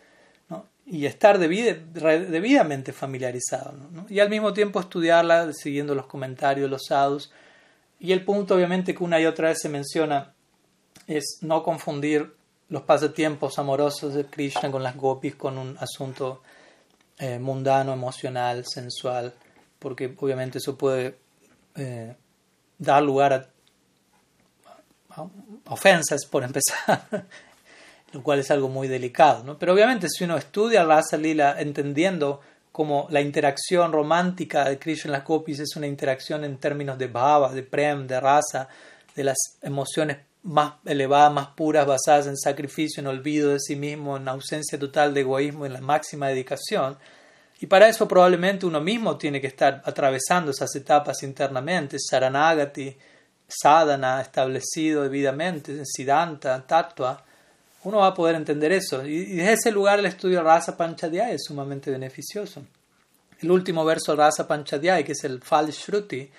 y 0.85 1.05
estar 1.05 1.37
debidamente 1.37 2.93
familiarizado 2.93 3.75
y 4.09 4.19
al 4.19 4.29
mismo 4.29 4.53
tiempo 4.53 4.79
estudiarla 4.79 5.53
siguiendo 5.53 5.93
los 5.93 6.07
comentarios, 6.07 6.69
los 6.69 6.85
sadhus. 6.87 7.31
Y 7.99 8.11
el 8.11 8.25
punto 8.25 8.55
obviamente 8.55 8.95
que 8.95 9.03
una 9.03 9.19
y 9.19 9.27
otra 9.27 9.49
vez 9.49 9.59
se 9.61 9.69
menciona 9.69 10.33
es 11.05 11.37
no 11.41 11.61
confundir 11.61 12.33
los 12.69 12.83
pasatiempos 12.83 13.59
amorosos 13.59 14.15
de 14.15 14.25
Krishna 14.25 14.71
con 14.71 14.81
las 14.81 14.95
gopis 14.95 15.35
con 15.35 15.57
un 15.57 15.77
asunto 15.79 16.41
eh, 17.19 17.37
mundano, 17.37 17.93
emocional, 17.93 18.65
sensual, 18.65 19.33
porque 19.77 20.15
obviamente 20.17 20.57
eso 20.57 20.77
puede 20.77 21.17
eh, 21.75 22.15
dar 22.77 23.03
lugar 23.03 23.33
a, 23.33 25.25
ofensas, 25.65 26.25
por 26.25 26.43
empezar, 26.43 27.05
lo 28.13 28.23
cual 28.23 28.39
es 28.39 28.49
algo 28.51 28.69
muy 28.69 28.87
delicado. 28.87 29.43
¿no? 29.43 29.59
Pero 29.59 29.73
obviamente 29.73 30.07
si 30.09 30.23
uno 30.23 30.37
estudia 30.37 30.85
Rasa 30.85 31.17
Lila 31.17 31.59
entendiendo 31.59 32.39
como 32.71 33.07
la 33.09 33.19
interacción 33.19 33.91
romántica 33.91 34.69
de 34.69 34.79
Krishna 34.79 35.09
en 35.09 35.11
las 35.11 35.25
gopis 35.25 35.59
es 35.59 35.75
una 35.75 35.87
interacción 35.87 36.45
en 36.45 36.57
términos 36.57 36.97
de 36.97 37.07
bhava, 37.07 37.51
de 37.51 37.63
prem, 37.63 38.07
de 38.07 38.19
rasa, 38.19 38.69
de 39.15 39.23
las 39.25 39.37
emociones 39.61 40.17
más 40.43 40.73
elevadas, 40.85 41.33
más 41.33 41.47
puras, 41.47 41.85
basadas 41.85 42.27
en 42.27 42.37
sacrificio, 42.37 43.01
en 43.01 43.07
olvido 43.07 43.51
de 43.51 43.59
sí 43.59 43.75
mismo, 43.75 44.17
en 44.17 44.27
ausencia 44.27 44.79
total 44.79 45.13
de 45.13 45.21
egoísmo, 45.21 45.65
en 45.65 45.73
la 45.73 45.81
máxima 45.81 46.27
dedicación. 46.27 46.97
Y 47.61 47.65
para 47.65 47.89
eso 47.89 48.07
probablemente 48.07 48.65
uno 48.65 48.79
mismo 48.79 49.17
tiene 49.17 49.41
que 49.41 49.47
estar 49.47 49.81
atravesando 49.85 50.51
esas 50.51 50.73
etapas 50.75 51.23
internamente, 51.23 51.97
Saranagati, 51.99 52.95
sadhana 53.49 54.21
establecido 54.21 55.03
debidamente, 55.03 55.81
siddhanta, 55.83 56.65
tattva, 56.65 57.23
uno 57.83 57.97
va 57.99 58.07
a 58.07 58.13
poder 58.13 58.35
entender 58.35 58.71
eso. 58.71 59.05
Y 59.05 59.35
desde 59.35 59.53
ese 59.53 59.71
lugar 59.71 59.99
el 59.99 60.05
estudio 60.05 60.43
Rasa 60.43 60.77
Panchadhyaya 60.77 61.31
es 61.31 61.43
sumamente 61.45 61.91
beneficioso. 61.91 62.63
El 63.41 63.51
último 63.51 63.85
verso 63.85 64.15
Rasa 64.15 64.47
Panchadhyaya, 64.47 65.03
que 65.03 65.13
es 65.13 65.23
el 65.23 65.41
Fal 65.41 65.69
Shruti, 65.69 66.29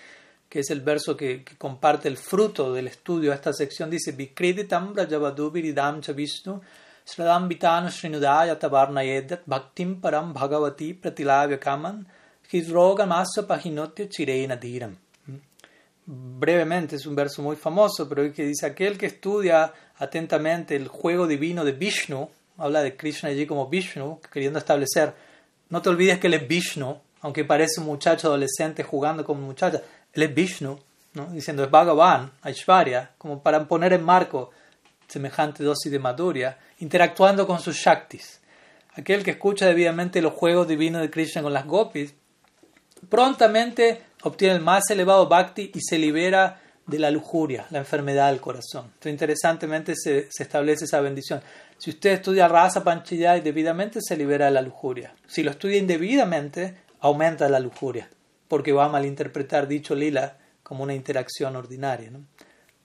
que 0.50 0.58
es 0.58 0.70
el 0.70 0.80
verso 0.80 1.16
que, 1.16 1.44
comparte 1.56 2.08
el 2.08 2.16
fruto 2.16 2.72
del 2.74 2.88
estudio 2.88 3.30
de 3.30 3.36
esta 3.36 3.52
sección, 3.52 3.88
dice 3.88 4.10
Vikreditam 4.10 4.92
Brajavadubiridam 4.92 6.00
Vishnu 6.14 6.60
Sradam 7.04 7.48
Vitanu 7.48 7.88
Srinudaya 7.88 8.58
Tavarnayedat 8.58 9.42
Bhaktim 9.46 10.00
Param 10.00 10.34
Bhagavati 10.34 10.94
Pratilavya 10.94 11.60
Kaman 11.60 12.04
Hidrogamasa 12.50 13.46
Pahinotya 13.46 14.08
Chireina 14.08 14.56
Dhiram. 14.56 14.96
Brevemente, 16.04 16.96
es 16.96 17.06
un 17.06 17.14
verso 17.14 17.40
muy 17.42 17.54
famoso, 17.54 18.08
pero 18.08 18.32
que 18.32 18.44
dice, 18.44 18.66
aquel 18.66 18.98
que 18.98 19.06
estudia 19.06 19.72
atentamente 19.98 20.74
el 20.74 20.88
juego 20.88 21.28
divino 21.28 21.64
de 21.64 21.70
Vishnu, 21.70 22.28
habla 22.58 22.82
de 22.82 22.96
Krishna 22.96 23.28
allí 23.28 23.46
como 23.46 23.68
Vishnu, 23.68 24.20
queriendo 24.32 24.58
establecer, 24.58 25.14
no 25.68 25.80
te 25.80 25.88
olvides 25.88 26.18
que 26.18 26.26
él 26.26 26.34
es 26.34 26.48
Vishnu, 26.48 26.98
aunque 27.20 27.44
parece 27.44 27.80
un 27.80 27.86
muchacho 27.86 28.26
adolescente 28.26 28.82
jugando 28.82 29.24
como 29.24 29.42
muchacha, 29.42 29.82
él 30.12 30.22
es 30.22 30.34
Vishnu, 30.34 30.78
diciendo 31.32 31.64
es 31.64 31.70
Bhagavan, 31.70 32.32
Aishvarya, 32.42 33.12
como 33.18 33.42
para 33.42 33.66
poner 33.66 33.92
en 33.92 34.04
marco 34.04 34.50
semejante 35.08 35.64
dosis 35.64 35.90
de 35.90 35.98
maduria, 35.98 36.58
interactuando 36.78 37.46
con 37.46 37.60
sus 37.60 37.76
Shaktis. 37.76 38.40
Aquel 38.94 39.22
que 39.22 39.32
escucha 39.32 39.66
debidamente 39.66 40.22
los 40.22 40.34
juegos 40.34 40.68
divinos 40.68 41.02
de 41.02 41.10
Krishna 41.10 41.42
con 41.42 41.52
las 41.52 41.66
gopis, 41.66 42.14
prontamente 43.08 44.02
obtiene 44.22 44.56
el 44.56 44.60
más 44.60 44.90
elevado 44.90 45.28
bhakti 45.28 45.70
y 45.74 45.80
se 45.80 45.98
libera 45.98 46.60
de 46.86 46.98
la 46.98 47.10
lujuria, 47.10 47.66
la 47.70 47.78
enfermedad 47.78 48.30
del 48.30 48.40
corazón. 48.40 48.86
Entonces, 48.86 49.12
interesantemente 49.12 49.94
se, 49.94 50.28
establece 50.38 50.84
esa 50.84 51.00
bendición. 51.00 51.40
Si 51.78 51.90
usted 51.90 52.10
estudia 52.10 52.48
rasa 52.48 52.82
y 53.10 53.40
debidamente, 53.40 54.00
se 54.02 54.16
libera 54.16 54.46
de 54.46 54.50
la 54.50 54.62
lujuria. 54.62 55.14
Si 55.26 55.42
lo 55.42 55.52
estudia 55.52 55.78
indebidamente, 55.78 56.76
aumenta 57.00 57.48
la 57.48 57.60
lujuria, 57.60 58.10
porque 58.50 58.72
va 58.72 58.86
a 58.86 58.88
malinterpretar 58.88 59.68
dicho 59.68 59.94
lila 59.94 60.36
como 60.64 60.82
una 60.82 60.92
interacción 60.92 61.54
ordinaria. 61.54 62.08
Entonces, 62.08 62.28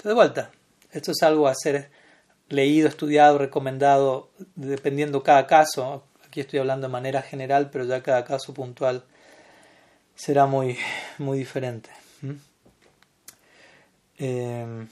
de 0.03 0.13
vuelta, 0.13 0.51
esto 0.91 1.11
es 1.11 1.23
algo 1.23 1.47
a 1.47 1.55
ser 1.55 1.89
leído, 2.49 2.87
estudiado, 2.87 3.39
recomendado, 3.39 4.29
dependiendo 4.53 5.23
cada 5.23 5.47
caso. 5.47 6.03
Aquí 6.23 6.39
estoy 6.39 6.59
hablando 6.59 6.85
de 6.85 6.93
manera 6.93 7.23
general, 7.23 7.71
pero 7.71 7.83
ya 7.83 8.03
cada 8.03 8.23
caso 8.23 8.53
puntual 8.53 9.05
será 10.13 10.45
muy, 10.45 10.77
muy 11.17 11.39
diferente. 11.39 11.89
Em, 14.19 14.87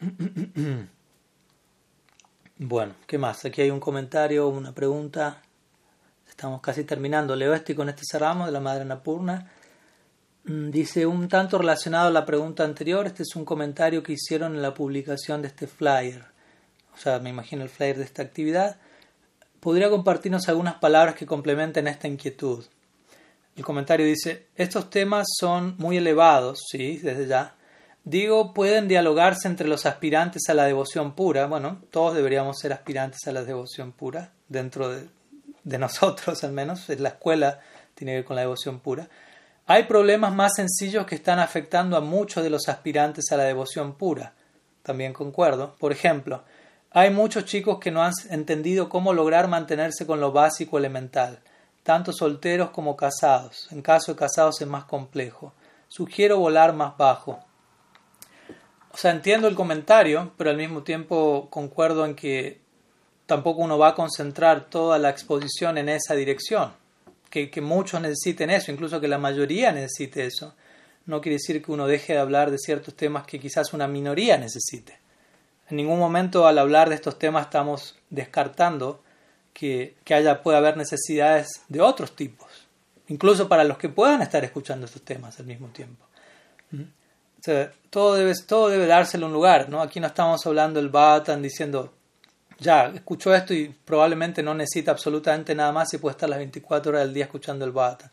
bueno, 2.58 2.94
¿qué 3.06 3.16
más? 3.16 3.42
Aquí 3.46 3.62
hay 3.62 3.70
un 3.70 3.80
comentario, 3.80 4.48
una 4.48 4.74
pregunta. 4.74 5.40
Estamos 6.42 6.60
casi 6.60 6.82
terminando. 6.82 7.36
Leo 7.36 7.54
este 7.54 7.70
y 7.72 7.76
con 7.76 7.88
este 7.88 8.02
cerramos 8.04 8.46
de 8.46 8.52
la 8.52 8.58
Madre 8.58 8.84
Napurna. 8.84 9.48
Mm, 10.42 10.70
dice 10.70 11.06
un 11.06 11.28
tanto 11.28 11.56
relacionado 11.56 12.08
a 12.08 12.10
la 12.10 12.26
pregunta 12.26 12.64
anterior, 12.64 13.06
este 13.06 13.22
es 13.22 13.36
un 13.36 13.44
comentario 13.44 14.02
que 14.02 14.14
hicieron 14.14 14.56
en 14.56 14.60
la 14.60 14.74
publicación 14.74 15.40
de 15.40 15.46
este 15.46 15.68
flyer. 15.68 16.24
O 16.92 16.98
sea, 16.98 17.20
me 17.20 17.30
imagino 17.30 17.62
el 17.62 17.68
flyer 17.68 17.96
de 17.96 18.02
esta 18.02 18.22
actividad 18.22 18.76
podría 19.60 19.88
compartirnos 19.88 20.48
algunas 20.48 20.74
palabras 20.74 21.14
que 21.14 21.26
complementen 21.26 21.86
esta 21.86 22.08
inquietud. 22.08 22.64
El 23.54 23.64
comentario 23.64 24.04
dice, 24.04 24.48
estos 24.56 24.90
temas 24.90 25.28
son 25.38 25.76
muy 25.78 25.98
elevados, 25.98 26.58
sí, 26.68 26.96
desde 26.96 27.28
ya. 27.28 27.54
Digo, 28.02 28.52
pueden 28.52 28.88
dialogarse 28.88 29.46
entre 29.46 29.68
los 29.68 29.86
aspirantes 29.86 30.48
a 30.48 30.54
la 30.54 30.64
devoción 30.64 31.14
pura. 31.14 31.46
Bueno, 31.46 31.82
todos 31.92 32.16
deberíamos 32.16 32.58
ser 32.58 32.72
aspirantes 32.72 33.28
a 33.28 33.32
la 33.32 33.44
devoción 33.44 33.92
pura, 33.92 34.32
dentro 34.48 34.88
de, 34.88 35.06
de 35.64 35.78
nosotros 35.78 36.42
al 36.44 36.52
menos, 36.52 36.88
la 36.88 37.10
escuela 37.10 37.60
tiene 37.94 38.12
que 38.12 38.16
ver 38.16 38.24
con 38.24 38.36
la 38.36 38.42
devoción 38.42 38.80
pura. 38.80 39.08
Hay 39.66 39.84
problemas 39.84 40.34
más 40.34 40.52
sencillos 40.56 41.06
que 41.06 41.14
están 41.14 41.38
afectando 41.38 41.96
a 41.96 42.00
muchos 42.00 42.42
de 42.42 42.50
los 42.50 42.68
aspirantes 42.68 43.30
a 43.30 43.36
la 43.36 43.44
devoción 43.44 43.94
pura. 43.94 44.34
También 44.82 45.12
concuerdo. 45.12 45.76
Por 45.78 45.92
ejemplo, 45.92 46.42
hay 46.90 47.10
muchos 47.10 47.44
chicos 47.44 47.78
que 47.78 47.90
no 47.90 48.02
han 48.02 48.12
entendido 48.28 48.88
cómo 48.88 49.12
lograr 49.12 49.48
mantenerse 49.48 50.04
con 50.04 50.20
lo 50.20 50.32
básico 50.32 50.78
elemental, 50.78 51.38
tanto 51.84 52.12
solteros 52.12 52.70
como 52.70 52.96
casados. 52.96 53.68
En 53.70 53.82
caso 53.82 54.12
de 54.12 54.18
casados 54.18 54.60
es 54.60 54.66
más 54.66 54.84
complejo. 54.84 55.54
Sugiero 55.86 56.38
volar 56.38 56.72
más 56.72 56.96
bajo. 56.96 57.38
O 58.90 58.96
sea, 58.96 59.12
entiendo 59.12 59.46
el 59.46 59.54
comentario, 59.54 60.32
pero 60.36 60.50
al 60.50 60.56
mismo 60.56 60.82
tiempo 60.82 61.48
concuerdo 61.50 62.04
en 62.04 62.14
que 62.14 62.61
tampoco 63.26 63.62
uno 63.62 63.78
va 63.78 63.88
a 63.88 63.94
concentrar 63.94 64.66
toda 64.66 64.98
la 64.98 65.10
exposición 65.10 65.78
en 65.78 65.88
esa 65.88 66.14
dirección. 66.14 66.72
Que, 67.30 67.50
que 67.50 67.60
muchos 67.62 68.00
necesiten 68.00 68.50
eso, 68.50 68.70
incluso 68.70 69.00
que 69.00 69.08
la 69.08 69.18
mayoría 69.18 69.72
necesite 69.72 70.26
eso. 70.26 70.54
No 71.06 71.20
quiere 71.20 71.36
decir 71.36 71.62
que 71.62 71.72
uno 71.72 71.86
deje 71.86 72.12
de 72.12 72.18
hablar 72.18 72.50
de 72.50 72.58
ciertos 72.58 72.94
temas 72.94 73.26
que 73.26 73.40
quizás 73.40 73.72
una 73.72 73.88
minoría 73.88 74.36
necesite. 74.36 74.98
En 75.70 75.76
ningún 75.76 75.98
momento 75.98 76.46
al 76.46 76.58
hablar 76.58 76.90
de 76.90 76.96
estos 76.96 77.18
temas 77.18 77.46
estamos 77.46 77.96
descartando 78.10 79.00
que, 79.52 79.96
haya, 80.10 80.42
puede 80.42 80.58
haber 80.58 80.76
necesidades 80.76 81.62
de 81.68 81.80
otros 81.80 82.16
tipos, 82.16 82.48
incluso 83.08 83.48
para 83.48 83.64
los 83.64 83.78
que 83.78 83.88
puedan 83.88 84.22
estar 84.22 84.44
escuchando 84.44 84.86
estos 84.86 85.02
temas 85.02 85.38
al 85.40 85.46
mismo 85.46 85.68
tiempo. 85.68 86.04
¿Mm? 86.70 86.82
todo, 87.90 88.14
debe, 88.14 88.34
todo 88.46 88.68
debe 88.68 88.86
dárselo 88.86 89.26
un 89.26 89.32
lugar, 89.32 89.68
¿no? 89.68 89.82
Aquí 89.82 89.98
no 89.98 90.06
estamos 90.06 90.46
hablando 90.46 90.80
del 90.80 90.90
Bhatan 90.90 91.42
diciendo, 91.42 91.92
ya, 92.62 92.86
escuchó 92.86 93.34
esto 93.34 93.52
y 93.52 93.68
probablemente 93.84 94.42
no 94.42 94.54
necesita 94.54 94.92
absolutamente 94.92 95.54
nada 95.54 95.72
más 95.72 95.92
y 95.92 95.98
puede 95.98 96.12
estar 96.12 96.28
las 96.28 96.38
24 96.38 96.90
horas 96.90 97.04
del 97.04 97.14
día 97.14 97.24
escuchando 97.24 97.64
el 97.64 97.72
Bhatan. 97.72 98.10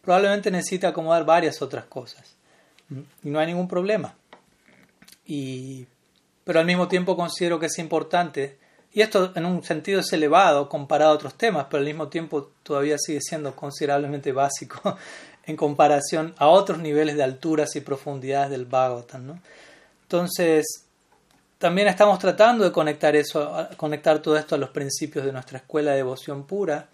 Probablemente 0.00 0.50
necesita 0.50 0.88
acomodar 0.88 1.24
varias 1.24 1.62
otras 1.62 1.84
cosas. 1.86 2.34
¿Mm? 2.88 3.00
Y 3.24 3.30
no 3.30 3.38
hay 3.38 3.46
ningún 3.46 3.68
problema. 3.68 4.14
Y 5.24 5.86
pero 6.44 6.60
al 6.60 6.66
mismo 6.66 6.88
tiempo 6.88 7.16
considero 7.16 7.58
que 7.58 7.66
es 7.66 7.78
importante, 7.78 8.58
y 8.92 9.00
esto 9.00 9.32
en 9.34 9.46
un 9.46 9.62
sentido 9.62 10.00
es 10.00 10.12
elevado 10.12 10.68
comparado 10.68 11.12
a 11.12 11.14
otros 11.14 11.34
temas, 11.34 11.66
pero 11.70 11.78
al 11.78 11.86
mismo 11.86 12.08
tiempo 12.08 12.50
todavía 12.62 12.96
sigue 12.98 13.20
siendo 13.20 13.54
considerablemente 13.54 14.32
básico 14.32 14.98
en 15.46 15.56
comparación 15.56 16.34
a 16.38 16.48
otros 16.48 16.78
niveles 16.78 17.16
de 17.16 17.22
alturas 17.22 17.74
y 17.76 17.80
profundidades 17.80 18.50
del 18.50 18.66
Bhagavatam. 18.66 19.26
¿no? 19.26 19.40
Entonces, 20.02 20.86
también 21.62 21.86
estamos 21.86 22.18
tratando 22.18 22.64
de 22.64 22.72
conectar, 22.72 23.14
eso, 23.14 23.68
conectar 23.76 24.18
todo 24.18 24.36
esto 24.36 24.56
a 24.56 24.58
los 24.58 24.70
principios 24.70 25.24
de 25.24 25.30
nuestra 25.30 25.58
escuela 25.58 25.92
de 25.92 25.98
devoción 25.98 26.44
pura. 26.44 26.88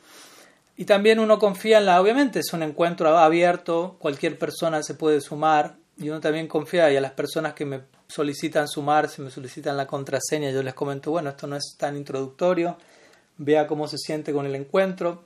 Y 0.77 0.85
también 0.85 1.21
uno 1.21 1.39
confía 1.39 1.79
en 1.79 1.87
la, 1.87 1.99
obviamente 1.99 2.41
es 2.41 2.53
un 2.53 2.63
encuentro 2.63 3.17
abierto, 3.17 3.97
cualquier 3.99 4.39
persona 4.39 4.83
se 4.83 4.93
puede 4.93 5.23
sumar, 5.23 5.77
y 5.97 6.11
uno 6.11 6.21
también 6.21 6.49
confía 6.49 6.93
y 6.93 6.99
a 6.99 7.01
las 7.01 7.13
personas 7.13 7.55
que 7.55 7.65
me 7.65 7.81
solicitan 8.09 8.69
sumarse, 8.69 9.23
me 9.23 9.31
solicitan 9.31 9.75
la 9.75 9.87
contraseña, 9.87 10.51
yo 10.51 10.63
les 10.63 10.75
comento, 10.75 11.13
bueno, 11.13 11.31
esto 11.31 11.47
no 11.47 11.57
es 11.57 11.75
tan 11.79 11.97
introductorio, 11.97 12.77
vea 13.39 13.67
cómo 13.67 13.89
se 13.89 13.97
siente 13.97 14.35
con 14.35 14.45
el 14.45 14.55
encuentro. 14.55 15.25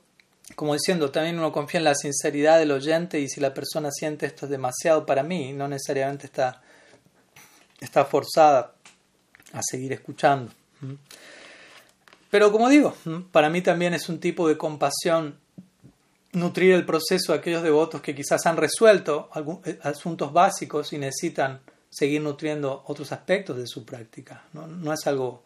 Como 0.54 0.74
diciendo, 0.74 1.10
también 1.10 1.36
uno 1.36 1.50
confía 1.50 1.78
en 1.78 1.84
la 1.84 1.96
sinceridad 1.96 2.60
del 2.60 2.70
oyente 2.70 3.18
y 3.18 3.28
si 3.28 3.40
la 3.40 3.52
persona 3.52 3.90
siente 3.90 4.24
esto 4.24 4.46
es 4.46 4.52
demasiado 4.52 5.04
para 5.04 5.24
mí, 5.24 5.52
no 5.52 5.66
necesariamente 5.66 6.26
está, 6.26 6.62
está 7.80 8.04
forzada 8.04 8.74
a 9.52 9.60
seguir 9.62 9.92
escuchando. 9.92 10.52
Pero 12.30 12.50
como 12.50 12.68
digo, 12.68 12.94
para 13.30 13.50
mí 13.50 13.62
también 13.62 13.94
es 13.94 14.08
un 14.08 14.18
tipo 14.18 14.48
de 14.48 14.56
compasión 14.56 15.36
nutrir 16.32 16.72
el 16.72 16.86
proceso 16.86 17.32
de 17.32 17.38
aquellos 17.38 17.62
devotos 17.62 18.00
que 18.00 18.14
quizás 18.14 18.46
han 18.46 18.56
resuelto 18.56 19.28
eh, 19.66 19.78
asuntos 19.82 20.32
básicos 20.32 20.92
y 20.92 20.98
necesitan 20.98 21.60
seguir 21.90 22.22
nutriendo 22.22 22.84
otros 22.86 23.12
aspectos 23.12 23.58
de 23.58 23.66
su 23.66 23.84
práctica. 23.84 24.44
No, 24.54 24.92
es 24.92 25.06
algo 25.06 25.42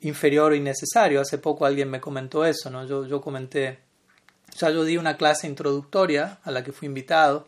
inferior 0.00 0.52
o 0.52 0.54
innecesario. 0.54 1.20
Hace 1.20 1.36
poco 1.38 1.66
alguien 1.66 1.90
me 1.90 2.00
comentó 2.00 2.44
eso. 2.46 2.70
¿no? 2.70 2.86
Yo, 2.86 3.06
yo 3.06 3.20
comenté, 3.20 3.80
ya 4.56 4.70
yo 4.70 4.82
di 4.84 4.96
una 4.96 5.18
clase 5.18 5.46
introductoria 5.46 6.38
a 6.42 6.50
la 6.50 6.64
que 6.64 6.72
fui 6.72 6.86
invitado 6.86 7.46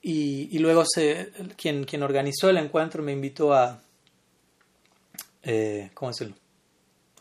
y, 0.00 0.58
luego 0.60 0.84
se, 0.86 1.32
quien, 1.56 1.84
quien 1.84 2.02
organizó 2.02 2.48
el 2.48 2.56
encuentro 2.58 3.02
me 3.02 3.12
invitó 3.12 3.52
a, 3.52 3.82
eh, 5.46 5.90
¿cómo 5.94 6.10
decirlo? 6.10 6.34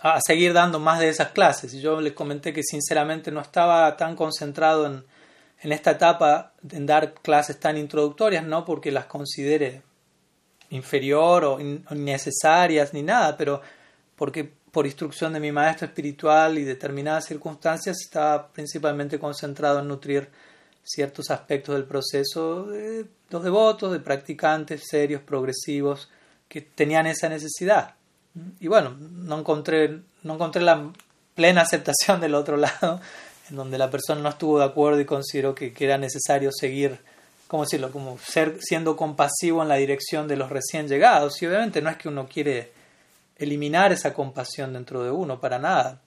a 0.02 0.20
seguir 0.22 0.54
dando 0.54 0.80
más 0.80 1.00
de 1.00 1.10
esas 1.10 1.30
clases. 1.30 1.74
Y 1.74 1.82
yo 1.82 2.00
le 2.02 2.14
comenté 2.14 2.54
que 2.54 2.62
sinceramente 2.64 3.32
no 3.32 3.42
estaba 3.42 3.96
tan 3.98 4.16
concentrado 4.16 4.86
en, 4.86 5.04
en 5.62 5.72
esta 5.72 5.92
etapa 5.92 6.54
en 6.70 6.86
dar 6.86 7.14
clases 7.16 7.60
tan 7.60 7.78
introductorias, 7.78 8.46
no 8.46 8.66
porque 8.66 8.92
las 8.92 9.06
considere 9.06 9.82
inferior 10.70 11.46
o 11.46 11.60
innecesarias 11.60 12.94
ni 12.94 13.02
nada, 13.02 13.36
pero 13.38 13.62
porque 14.16 14.52
por 14.72 14.86
instrucción 14.86 15.34
de 15.34 15.40
mi 15.40 15.52
maestro 15.52 15.88
espiritual 15.88 16.58
y 16.58 16.66
determinadas 16.66 17.26
circunstancias 17.26 17.98
estaba 18.02 18.50
principalmente 18.50 19.18
concentrado 19.18 19.80
en 19.80 19.88
nutrir 19.88 20.30
ciertos 20.84 21.32
aspectos 21.32 21.76
del 21.76 21.86
proceso 21.86 22.66
de 22.66 23.06
los 23.30 23.44
devotos, 23.44 23.92
de 23.92 24.00
practicantes 24.00 24.84
serios, 24.88 25.22
progresivos, 25.22 26.10
que 26.48 26.62
tenían 26.62 27.08
esa 27.08 27.28
necesidad. 27.30 27.96
Y 28.60 28.68
bueno, 28.68 28.96
no 29.00 29.40
encontré, 29.40 30.00
no 30.24 30.36
encontré 30.36 30.62
la 30.62 30.92
plena 31.36 31.62
aceptación 31.62 32.20
del 32.22 32.36
otro 32.36 32.58
lado, 32.58 33.00
en 33.50 33.56
donde 33.56 33.78
la 33.78 33.90
persona 33.90 34.22
no 34.22 34.30
estuvo 34.30 34.60
de 34.60 34.66
acuerdo 34.66 35.00
y 35.00 35.06
consideró 35.06 35.56
que, 35.56 35.74
era 35.80 35.98
necesario 35.98 36.52
seguir 36.52 37.00
¿cómo 37.48 37.64
decirlo? 37.64 37.92
Como 37.92 38.18
ser, 38.18 38.58
siendo 38.60 38.96
compasivo 38.96 39.62
en 39.62 39.70
la 39.70 39.76
dirección 39.76 40.28
de 40.28 40.36
los 40.36 40.50
recién 40.50 40.88
llegados. 40.88 41.42
Y 41.42 41.46
obviamente 41.46 41.82
no 41.82 41.90
es 41.90 41.98
que 41.98 42.10
uno 42.10 42.28
quiere 42.28 42.72
eliminar 43.38 43.92
esa 43.92 44.14
compasión 44.14 44.74
dentro 44.74 45.04
de 45.04 45.12
uno, 45.12 45.40
para 45.40 45.60
nada. 45.60 46.02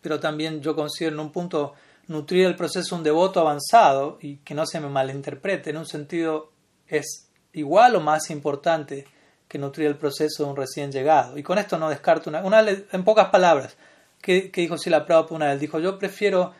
Pero 0.00 0.20
también 0.20 0.62
yo 0.62 0.74
considero 0.74 1.14
en 1.14 1.20
un 1.20 1.32
punto 1.32 1.74
nutrir 2.06 2.46
el 2.46 2.56
proceso 2.56 2.96
un 2.96 3.02
devoto 3.02 3.40
avanzado 3.40 4.18
y 4.20 4.36
que 4.36 4.54
no 4.54 4.66
se 4.66 4.80
me 4.80 4.88
malinterprete, 4.88 5.70
en 5.70 5.76
un 5.76 5.86
sentido 5.86 6.50
es 6.88 7.28
igual 7.52 7.94
o 7.96 8.00
más 8.00 8.30
importante 8.30 9.06
que 9.50 9.58
nutrir 9.58 9.88
el 9.88 9.96
proceso 9.96 10.44
de 10.44 10.50
un 10.50 10.56
recién 10.56 10.92
llegado. 10.92 11.36
Y 11.36 11.42
con 11.42 11.58
esto 11.58 11.76
no 11.76 11.90
descarto 11.90 12.30
una, 12.30 12.44
una 12.44 12.60
en 12.60 13.02
pocas 13.02 13.30
palabras, 13.30 13.76
que, 14.22 14.48
que 14.48 14.60
dijo 14.60 14.78
Sila 14.78 15.04
Prabhupada 15.04 15.34
una 15.34 15.46
vez, 15.48 15.58
dijo, 15.58 15.80
yo 15.80 15.98
prefiero 15.98 16.54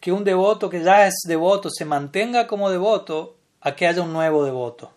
que 0.00 0.10
un 0.10 0.24
devoto 0.24 0.68
que 0.68 0.82
ya 0.82 1.06
es 1.06 1.14
devoto 1.24 1.70
se 1.70 1.84
mantenga 1.84 2.48
como 2.48 2.68
devoto 2.68 3.36
a 3.60 3.76
que 3.76 3.86
haya 3.86 4.02
un 4.02 4.12
nuevo 4.12 4.44
devoto. 4.44 4.90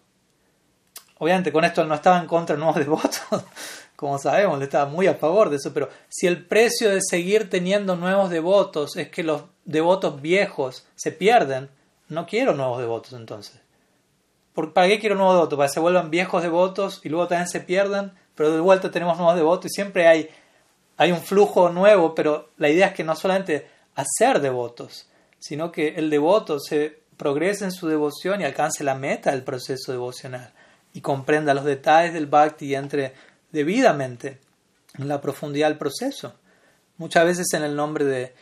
Obviamente 1.20 1.52
con 1.52 1.64
esto 1.66 1.84
él 1.84 1.88
no 1.88 1.94
estaba 1.94 2.20
en 2.20 2.26
contra 2.26 2.56
de 2.56 2.62
nuevos 2.62 2.78
devotos, 2.84 3.22
como 3.96 4.18
sabemos, 4.18 4.58
él 4.58 4.64
estaba 4.64 4.90
muy 4.90 5.06
a 5.06 5.14
favor 5.14 5.52
de 5.52 5.58
eso, 5.58 5.72
pero 5.72 5.88
si 6.08 6.26
el 6.26 6.44
precio 6.44 6.90
de 6.90 7.00
seguir 7.00 7.48
teniendo 7.48 7.96
nuevos 7.96 8.32
devotos 8.32 8.98
es 8.98 9.10
que 9.10 9.22
los 9.22 9.44
devotos 9.66 10.20
viejos 10.20 10.88
se 10.96 11.12
pierden, 11.12 11.70
no 12.08 12.26
quiero 12.26 12.56
nuevos 12.56 12.80
devotos 12.80 13.14
entonces. 13.14 13.62
¿Para 14.74 14.88
qué 14.88 15.00
quiero 15.00 15.16
nuevos 15.16 15.36
devotos? 15.36 15.58
Para 15.58 15.68
que 15.68 15.74
se 15.74 15.80
vuelvan 15.80 16.10
viejos 16.10 16.44
devotos 16.44 17.02
y 17.04 17.10
luego 17.10 17.28
también 17.28 17.48
se 17.48 17.62
pierdan, 17.62 18.14
pero 18.36 18.52
de 18.52 18.60
vuelta 18.60 18.92
tenemos 18.92 19.18
nuevos 19.18 19.36
devotos 19.36 19.72
y 19.72 19.74
siempre 19.74 20.08
hay, 20.08 20.30
hay 20.98 21.12
un 21.12 21.22
flujo 21.22 21.70
nuevo, 21.70 22.16
pero 22.16 22.50
la 22.58 22.70
idea 22.70 22.88
es 22.88 22.94
que 22.94 23.04
no 23.04 23.16
solamente 23.16 23.68
hacer 23.96 24.40
devotos, 24.42 25.08
sino 25.40 25.72
que 25.72 25.96
el 25.96 26.10
devoto 26.10 26.60
se 26.60 27.00
progrese 27.18 27.66
en 27.66 27.72
su 27.72 27.88
devoción 27.88 28.42
y 28.42 28.46
alcance 28.46 28.84
la 28.84 28.96
meta 28.96 29.32
del 29.32 29.44
proceso 29.44 29.92
devocional 29.92 30.54
y 30.94 31.02
comprenda 31.02 31.54
los 31.54 31.66
detalles 31.66 32.14
del 32.14 32.28
bhakti 32.28 32.68
y 32.68 32.76
entre 32.76 33.14
debidamente 33.52 34.40
en 34.98 35.08
la 35.08 35.22
profundidad 35.22 35.68
del 35.68 35.78
proceso. 35.78 36.34
Muchas 36.98 37.26
veces 37.26 37.48
en 37.54 37.64
el 37.64 37.76
nombre 37.76 38.06
de, 38.06 38.34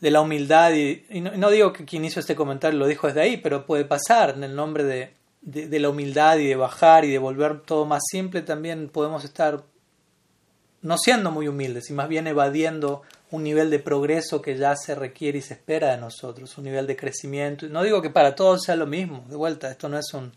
de 0.00 0.10
la 0.10 0.20
humildad, 0.20 0.72
y, 0.72 1.04
no, 1.20 1.50
digo 1.50 1.72
que 1.72 1.84
quien 1.84 2.04
hizo 2.04 2.20
este 2.20 2.34
comentario 2.34 2.78
lo 2.78 2.86
dijo 2.86 3.06
desde 3.06 3.22
ahí, 3.22 3.36
pero 3.36 3.66
puede 3.66 3.84
pasar 3.84 4.30
en 4.30 4.44
el 4.44 4.54
nombre 4.54 4.84
de, 4.84 5.14
de 5.44 5.78
la 5.78 5.90
humildad 5.90 6.38
y 6.38 6.46
de 6.46 6.56
bajar 6.56 7.04
y 7.04 7.10
de 7.10 7.18
volver 7.18 7.60
todo 7.60 7.84
más 7.84 8.02
simple, 8.10 8.40
también 8.42 8.88
podemos 8.88 9.24
estar 9.24 9.62
no 10.84 10.98
siendo 10.98 11.30
muy 11.30 11.48
humildes 11.48 11.88
y 11.90 11.94
más 11.94 12.08
bien 12.08 12.26
evadiendo 12.26 13.02
un 13.30 13.42
nivel 13.42 13.70
de 13.70 13.78
progreso 13.78 14.42
que 14.42 14.56
ya 14.56 14.76
se 14.76 14.94
requiere 14.94 15.38
y 15.38 15.42
se 15.42 15.54
espera 15.54 15.90
de 15.90 15.96
nosotros, 15.96 16.56
un 16.58 16.64
nivel 16.64 16.86
de 16.86 16.94
crecimiento. 16.94 17.66
No 17.68 17.82
digo 17.82 18.02
que 18.02 18.10
para 18.10 18.34
todos 18.34 18.62
sea 18.62 18.76
lo 18.76 18.86
mismo, 18.86 19.24
de 19.28 19.36
vuelta, 19.36 19.70
esto 19.70 19.88
no 19.88 19.98
es 19.98 20.12
un, 20.14 20.32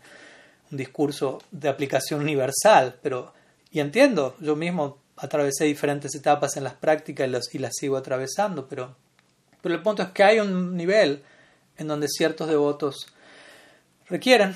discurso 0.70 1.38
de 1.50 1.70
aplicación 1.70 2.20
universal, 2.20 2.98
pero, 3.02 3.32
y 3.70 3.80
entiendo, 3.80 4.36
yo 4.38 4.54
mismo 4.54 4.98
atravesé 5.16 5.64
diferentes 5.64 6.14
etapas 6.14 6.58
en 6.58 6.64
las 6.64 6.74
prácticas 6.74 7.26
y, 7.26 7.56
y 7.56 7.60
las 7.60 7.72
sigo 7.74 7.96
atravesando, 7.96 8.68
pero, 8.68 8.94
pero 9.62 9.74
el 9.74 9.82
punto 9.82 10.02
es 10.02 10.10
que 10.10 10.24
hay 10.24 10.40
un 10.40 10.76
nivel 10.76 11.22
en 11.78 11.88
donde 11.88 12.06
ciertos 12.08 12.48
devotos 12.48 13.06
requieren 14.08 14.54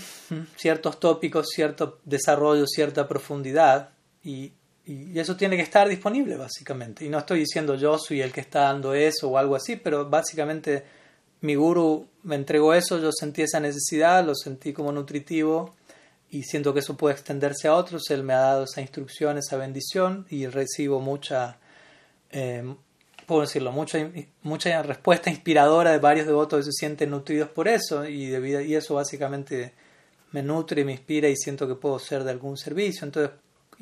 ciertos 0.56 0.98
tópicos, 0.98 1.48
cierto 1.54 2.00
desarrollo, 2.04 2.66
cierta 2.66 3.06
profundidad, 3.06 3.90
y, 4.22 4.52
eso 5.14 5.36
tiene 5.36 5.56
que 5.56 5.62
estar 5.62 5.88
disponible, 5.88 6.36
básicamente. 6.36 7.04
Y 7.04 7.08
no 7.08 7.18
estoy 7.18 7.38
diciendo 7.38 7.76
yo 7.76 7.98
soy 7.98 8.20
el 8.20 8.32
que 8.32 8.40
está 8.40 8.62
dando 8.62 8.94
eso 8.94 9.28
o 9.28 9.38
algo 9.38 9.54
así, 9.54 9.76
pero 9.76 10.10
básicamente 10.10 10.84
mi 11.42 11.54
guru 11.54 12.08
me 12.24 12.34
entregó 12.34 12.74
eso, 12.74 12.98
yo 12.98 13.10
sentí 13.12 13.42
esa 13.42 13.60
necesidad, 13.60 14.24
lo 14.24 14.34
sentí 14.34 14.72
como 14.72 14.90
nutritivo 14.90 15.76
y 16.30 16.42
siento 16.42 16.74
que 16.74 16.80
eso 16.80 16.96
puede 16.96 17.14
extenderse 17.14 17.68
a 17.68 17.74
otros. 17.74 18.10
Él 18.10 18.24
me 18.24 18.32
ha 18.32 18.40
dado 18.40 18.64
esa 18.64 18.80
instrucción, 18.80 19.38
esa 19.38 19.56
bendición 19.56 20.26
y 20.30 20.46
recibo 20.46 20.98
mucha, 20.98 21.58
eh, 22.30 22.74
puedo 23.32 23.46
decirlo, 23.46 23.72
mucha, 23.72 23.98
mucha 24.42 24.82
respuesta 24.82 25.30
inspiradora 25.30 25.90
de 25.90 25.98
varios 25.98 26.26
devotos 26.26 26.59
que 26.59 26.64
se 26.64 26.72
sienten 26.72 27.09
nutridos 27.09 27.48
por 27.48 27.66
eso 27.66 28.04
y, 28.04 28.26
de, 28.26 28.66
y 28.66 28.74
eso 28.74 28.96
básicamente 28.96 29.72
me 30.32 30.42
nutre, 30.42 30.84
me 30.84 30.92
inspira 30.92 31.30
y 31.30 31.36
siento 31.36 31.66
que 31.66 31.74
puedo 31.74 31.98
ser 31.98 32.24
de 32.24 32.30
algún 32.30 32.59
servicio. 32.59 33.06
Entonces, 33.06 33.32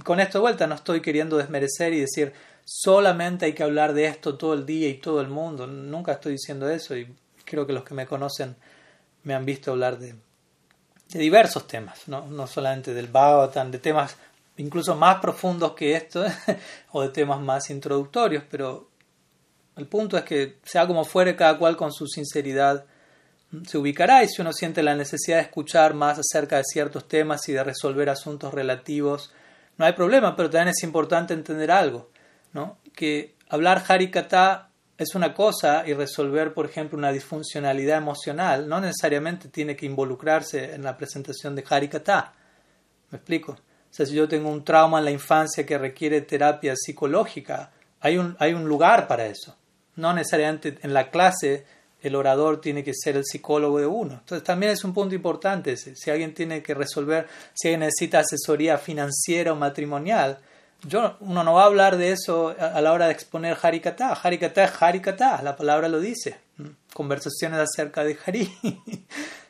con 0.04 0.20
esto 0.20 0.38
de 0.38 0.42
vuelta 0.42 0.68
no 0.68 0.76
estoy 0.76 1.02
queriendo 1.02 1.36
desmerecer 1.36 1.92
y 1.92 1.98
decir 1.98 2.32
solamente 2.64 3.46
hay 3.46 3.52
que 3.52 3.64
hablar 3.64 3.92
de 3.92 4.06
esto 4.06 4.38
todo 4.38 4.54
el 4.54 4.64
día 4.64 4.88
y 4.88 4.98
todo 4.98 5.20
el 5.20 5.26
mundo. 5.26 5.66
Nunca 5.66 6.12
estoy 6.12 6.34
diciendo 6.34 6.70
eso 6.70 6.96
y 6.96 7.12
creo 7.44 7.66
que 7.66 7.72
los 7.72 7.82
que 7.82 7.94
me 7.94 8.06
conocen 8.06 8.54
me 9.24 9.34
han 9.34 9.44
visto 9.44 9.72
hablar 9.72 9.98
de, 9.98 10.14
de 11.08 11.18
diversos 11.18 11.66
temas, 11.66 12.06
¿no? 12.06 12.24
no 12.28 12.46
solamente 12.46 12.94
del 12.94 13.08
Bhagavatam, 13.08 13.72
de 13.72 13.80
temas 13.80 14.16
incluso 14.58 14.94
más 14.94 15.18
profundos 15.18 15.72
que 15.72 15.96
esto 15.96 16.24
o 16.92 17.02
de 17.02 17.08
temas 17.08 17.40
más 17.40 17.68
introductorios, 17.70 18.44
pero 18.48 18.89
el 19.80 19.86
punto 19.86 20.16
es 20.16 20.24
que 20.24 20.58
sea 20.62 20.86
como 20.86 21.04
fuere 21.04 21.34
cada 21.34 21.58
cual 21.58 21.76
con 21.76 21.92
su 21.92 22.06
sinceridad 22.06 22.84
se 23.66 23.78
ubicará 23.78 24.22
y 24.22 24.28
si 24.28 24.42
uno 24.42 24.52
siente 24.52 24.82
la 24.82 24.94
necesidad 24.94 25.38
de 25.38 25.42
escuchar 25.42 25.94
más 25.94 26.18
acerca 26.18 26.58
de 26.58 26.64
ciertos 26.64 27.08
temas 27.08 27.48
y 27.48 27.52
de 27.52 27.64
resolver 27.64 28.08
asuntos 28.08 28.54
relativos 28.54 29.32
no 29.76 29.86
hay 29.86 29.94
problema, 29.94 30.36
pero 30.36 30.50
también 30.50 30.68
es 30.68 30.82
importante 30.82 31.32
entender 31.32 31.70
algo, 31.70 32.10
¿no? 32.52 32.78
que 32.94 33.34
hablar 33.48 33.82
Harikata 33.88 34.68
es 34.98 35.14
una 35.14 35.32
cosa 35.32 35.84
y 35.86 35.94
resolver, 35.94 36.52
por 36.52 36.66
ejemplo, 36.66 36.98
una 36.98 37.10
disfuncionalidad 37.10 37.96
emocional 37.96 38.68
no 38.68 38.80
necesariamente 38.80 39.48
tiene 39.48 39.74
que 39.74 39.86
involucrarse 39.86 40.74
en 40.74 40.82
la 40.82 40.98
presentación 40.98 41.56
de 41.56 41.64
Harikata. 41.66 42.34
¿Me 43.10 43.16
explico? 43.16 43.56
Si 43.90 44.04
yo 44.12 44.28
tengo 44.28 44.50
un 44.50 44.62
trauma 44.62 44.98
en 44.98 45.06
la 45.06 45.10
infancia 45.10 45.64
que 45.64 45.78
requiere 45.78 46.20
terapia 46.20 46.74
psicológica, 46.76 47.72
hay 48.00 48.18
un, 48.18 48.36
hay 48.38 48.52
un 48.52 48.68
lugar 48.68 49.08
para 49.08 49.26
eso. 49.26 49.56
No 50.00 50.14
necesariamente 50.14 50.78
en 50.82 50.94
la 50.94 51.10
clase 51.10 51.64
el 52.02 52.14
orador 52.14 52.60
tiene 52.60 52.82
que 52.82 52.94
ser 52.94 53.16
el 53.16 53.24
psicólogo 53.24 53.78
de 53.78 53.86
uno. 53.86 54.14
Entonces 54.14 54.42
también 54.42 54.72
es 54.72 54.84
un 54.84 54.94
punto 54.94 55.14
importante 55.14 55.76
Si 55.76 56.10
alguien 56.10 56.34
tiene 56.34 56.62
que 56.62 56.74
resolver, 56.74 57.28
si 57.52 57.76
necesita 57.76 58.20
asesoría 58.20 58.78
financiera 58.78 59.52
o 59.52 59.56
matrimonial, 59.56 60.38
yo, 60.82 61.16
uno 61.20 61.44
no 61.44 61.54
va 61.54 61.64
a 61.64 61.66
hablar 61.66 61.98
de 61.98 62.12
eso 62.12 62.54
a, 62.58 62.80
la 62.80 62.92
hora 62.92 63.06
de 63.06 63.12
exponer 63.12 63.56
Harikata. 63.60 64.12
Harikata 64.14 64.64
es 64.64 64.70
Harikata, 64.80 65.42
la 65.42 65.54
palabra 65.54 65.88
lo 65.88 66.00
dice. 66.00 66.38
Conversaciones 66.94 67.60
acerca 67.60 68.02
de 68.02 68.16
Hari. 68.24 68.50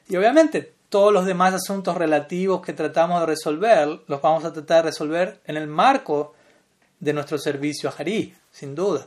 y 0.08 0.16
obviamente 0.16 0.74
todos 0.88 1.12
los 1.12 1.24
demás 1.24 1.54
asuntos 1.54 1.96
relativos 1.96 2.62
que 2.62 2.72
tratamos 2.72 3.20
de 3.20 3.26
resolver, 3.26 4.00
los 4.08 4.20
vamos 4.20 4.44
a 4.44 4.52
tratar 4.52 4.78
de 4.78 4.90
resolver 4.90 5.40
en 5.44 5.56
el 5.56 5.68
marco 5.68 6.34
de 6.98 7.12
nuestro 7.12 7.38
servicio 7.38 7.88
a 7.88 7.94
Hari, 7.96 8.34
sin 8.50 8.74
duda. 8.74 9.06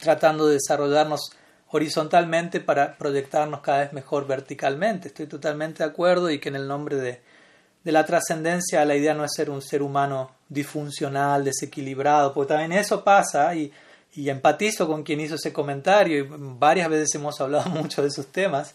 Tratando 0.00 0.46
de 0.46 0.54
desarrollarnos 0.54 1.32
horizontalmente 1.70 2.60
para 2.60 2.96
proyectarnos 2.96 3.60
cada 3.60 3.80
vez 3.80 3.92
mejor 3.92 4.26
verticalmente. 4.26 5.08
Estoy 5.08 5.26
totalmente 5.26 5.82
de 5.82 5.90
acuerdo 5.90 6.30
y 6.30 6.38
que 6.38 6.48
en 6.48 6.56
el 6.56 6.68
nombre 6.68 6.96
de, 6.96 7.20
de 7.84 7.92
la 7.92 8.04
trascendencia 8.04 8.84
la 8.84 8.96
idea 8.96 9.14
no 9.14 9.24
es 9.24 9.32
ser 9.34 9.50
un 9.50 9.62
ser 9.62 9.82
humano 9.82 10.30
disfuncional, 10.48 11.44
desequilibrado, 11.44 12.32
porque 12.32 12.54
también 12.54 12.72
eso 12.72 13.04
pasa 13.04 13.54
y, 13.54 13.70
y 14.14 14.30
empatizo 14.30 14.86
con 14.86 15.02
quien 15.02 15.20
hizo 15.20 15.34
ese 15.34 15.52
comentario 15.52 16.18
y 16.18 16.28
varias 16.28 16.88
veces 16.88 17.14
hemos 17.14 17.40
hablado 17.40 17.68
mucho 17.70 18.02
de 18.02 18.08
esos 18.08 18.26
temas. 18.28 18.74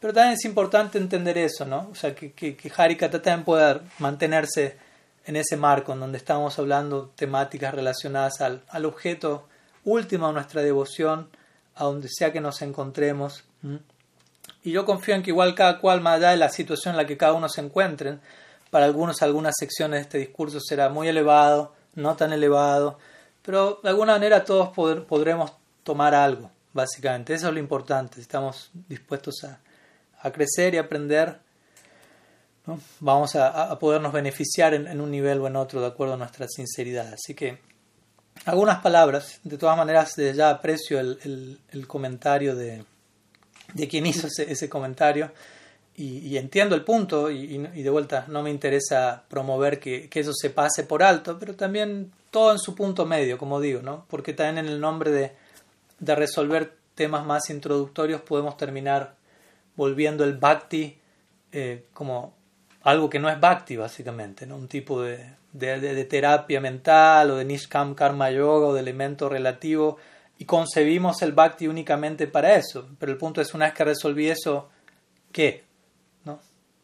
Pero 0.00 0.12
también 0.12 0.34
es 0.34 0.44
importante 0.44 0.98
entender 0.98 1.38
eso, 1.38 1.64
¿no? 1.64 1.88
O 1.90 1.94
sea, 1.94 2.14
que, 2.14 2.32
que, 2.32 2.56
que 2.56 2.72
Harikata 2.76 3.20
también 3.20 3.44
pueda 3.44 3.80
mantenerse 3.98 4.76
en 5.26 5.36
ese 5.36 5.56
marco 5.56 5.92
en 5.92 6.00
donde 6.00 6.18
estamos 6.18 6.58
hablando 6.58 7.10
temáticas 7.16 7.74
relacionadas 7.74 8.40
al, 8.40 8.62
al 8.68 8.84
objeto 8.84 9.48
último 9.90 10.28
de 10.28 10.34
nuestra 10.34 10.62
devoción, 10.62 11.28
a 11.74 11.84
donde 11.84 12.08
sea 12.08 12.32
que 12.32 12.40
nos 12.40 12.62
encontremos. 12.62 13.44
y 14.62 14.72
yo 14.72 14.84
confío 14.84 15.14
en 15.14 15.22
que 15.22 15.30
igual 15.30 15.54
cada 15.54 15.80
cual, 15.80 16.00
más 16.00 16.16
allá 16.16 16.30
de 16.30 16.36
la 16.36 16.48
situación 16.48 16.94
en 16.94 16.98
la 16.98 17.06
que 17.06 17.16
cada 17.16 17.32
uno 17.32 17.48
se 17.48 17.60
encuentre, 17.60 18.18
para 18.70 18.84
algunos 18.84 19.22
algunas 19.22 19.54
secciones 19.58 19.98
de 19.98 20.02
este 20.02 20.18
discurso 20.18 20.60
será 20.60 20.88
muy 20.88 21.08
elevado, 21.08 21.72
no 21.94 22.16
tan 22.16 22.32
elevado, 22.32 22.98
pero 23.42 23.80
de 23.82 23.88
alguna 23.88 24.12
manera 24.12 24.44
todos 24.44 24.70
podremos 24.70 25.52
tomar 25.82 26.14
algo, 26.14 26.50
básicamente. 26.72 27.32
Eso 27.32 27.48
es 27.48 27.54
lo 27.54 27.60
importante. 27.60 28.20
Estamos 28.20 28.70
dispuestos 28.88 29.42
a, 29.44 29.60
a 30.20 30.30
crecer 30.30 30.74
y 30.74 30.78
aprender. 30.78 31.38
Vamos 33.00 33.34
a, 33.36 33.70
a, 33.70 33.78
podernos 33.78 34.12
beneficiar 34.12 34.74
en, 34.74 34.86
en, 34.86 35.00
un 35.00 35.10
nivel 35.10 35.40
o 35.40 35.46
en 35.46 35.56
otro 35.56 35.80
de 35.80 35.86
acuerdo 35.86 36.14
a 36.14 36.16
nuestra 36.18 36.46
sinceridad. 36.46 37.14
Así 37.14 37.34
que 37.34 37.58
algunas 38.48 38.80
palabras. 38.80 39.40
De 39.44 39.58
todas 39.58 39.76
maneras, 39.76 40.16
ya 40.16 40.50
aprecio 40.50 40.98
el, 40.98 41.18
el, 41.24 41.58
el 41.70 41.86
comentario 41.86 42.56
de, 42.56 42.84
de 43.74 43.88
quien 43.88 44.06
hizo 44.06 44.26
ese, 44.26 44.50
ese 44.50 44.68
comentario. 44.68 45.30
Y, 45.96 46.18
y, 46.18 46.38
entiendo 46.38 46.76
el 46.76 46.84
punto 46.84 47.28
y, 47.30 47.56
y, 47.74 47.82
de 47.82 47.90
vuelta 47.90 48.24
no 48.28 48.42
me 48.42 48.50
interesa 48.50 49.24
promover 49.28 49.80
que, 49.80 50.08
que, 50.08 50.20
eso 50.20 50.32
se 50.32 50.50
pase 50.50 50.84
por 50.84 51.02
alto, 51.02 51.38
pero 51.40 51.56
también 51.56 52.12
todo 52.30 52.52
en 52.52 52.60
su 52.60 52.76
punto 52.76 53.04
medio, 53.04 53.36
como 53.36 53.60
digo, 53.60 53.82
¿no? 53.82 54.04
porque 54.08 54.32
también 54.32 54.64
en 54.64 54.72
el 54.72 54.80
nombre 54.80 55.10
de, 55.10 55.32
de 55.98 56.14
resolver 56.14 56.72
temas 56.94 57.26
más 57.26 57.50
introductorios 57.50 58.20
podemos 58.20 58.56
terminar 58.56 59.16
volviendo 59.74 60.22
el 60.22 60.36
bhakti 60.36 60.96
eh, 61.50 61.86
como 61.92 62.32
algo 62.84 63.10
que 63.10 63.18
no 63.18 63.28
es 63.28 63.40
bhakti 63.40 63.76
básicamente, 63.76 64.46
¿no? 64.46 64.54
un 64.54 64.68
tipo 64.68 65.02
de, 65.02 65.34
de, 65.52 66.04
terapia 66.04 66.60
mental 66.60 67.30
o 67.30 67.36
de 67.36 67.44
nishkam 67.44 67.94
karma 67.94 68.30
yoga 68.30 68.68
o 68.68 68.74
de 68.74 68.80
elemento 68.80 69.28
relativo 69.28 69.98
y 70.38 70.44
concebimos 70.44 71.22
el 71.22 71.32
bhakti 71.32 71.66
únicamente 71.66 72.26
para 72.26 72.54
eso, 72.54 72.88
pero 72.98 73.10
el 73.10 73.18
punto 73.18 73.40
es 73.40 73.54
una 73.54 73.66
vez 73.66 73.74
que 73.74 73.84
resolví 73.84 74.28
eso, 74.28 74.68
¿qué? 75.32 75.64
¿No? 76.24 76.40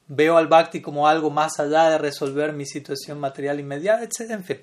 Veo 0.08 0.36
al 0.36 0.48
bhakti 0.48 0.80
como 0.80 1.06
algo 1.06 1.30
más 1.30 1.60
allá 1.60 1.90
de 1.90 1.98
resolver 1.98 2.52
mi 2.52 2.66
situación 2.66 3.20
material 3.20 3.60
inmediata, 3.60 4.02
etc. 4.02 4.30
En 4.32 4.44
fin, 4.44 4.58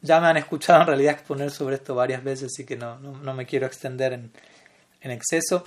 ya 0.00 0.18
me 0.18 0.28
han 0.28 0.38
escuchado 0.38 0.80
en 0.80 0.86
realidad 0.86 1.12
exponer 1.12 1.50
sobre 1.50 1.76
esto 1.76 1.94
varias 1.94 2.24
veces, 2.24 2.50
así 2.52 2.64
que 2.64 2.76
no, 2.76 2.98
no, 3.00 3.18
no 3.18 3.34
me 3.34 3.44
quiero 3.44 3.66
extender 3.66 4.14
en, 4.14 4.32
en 5.02 5.10
exceso. 5.10 5.64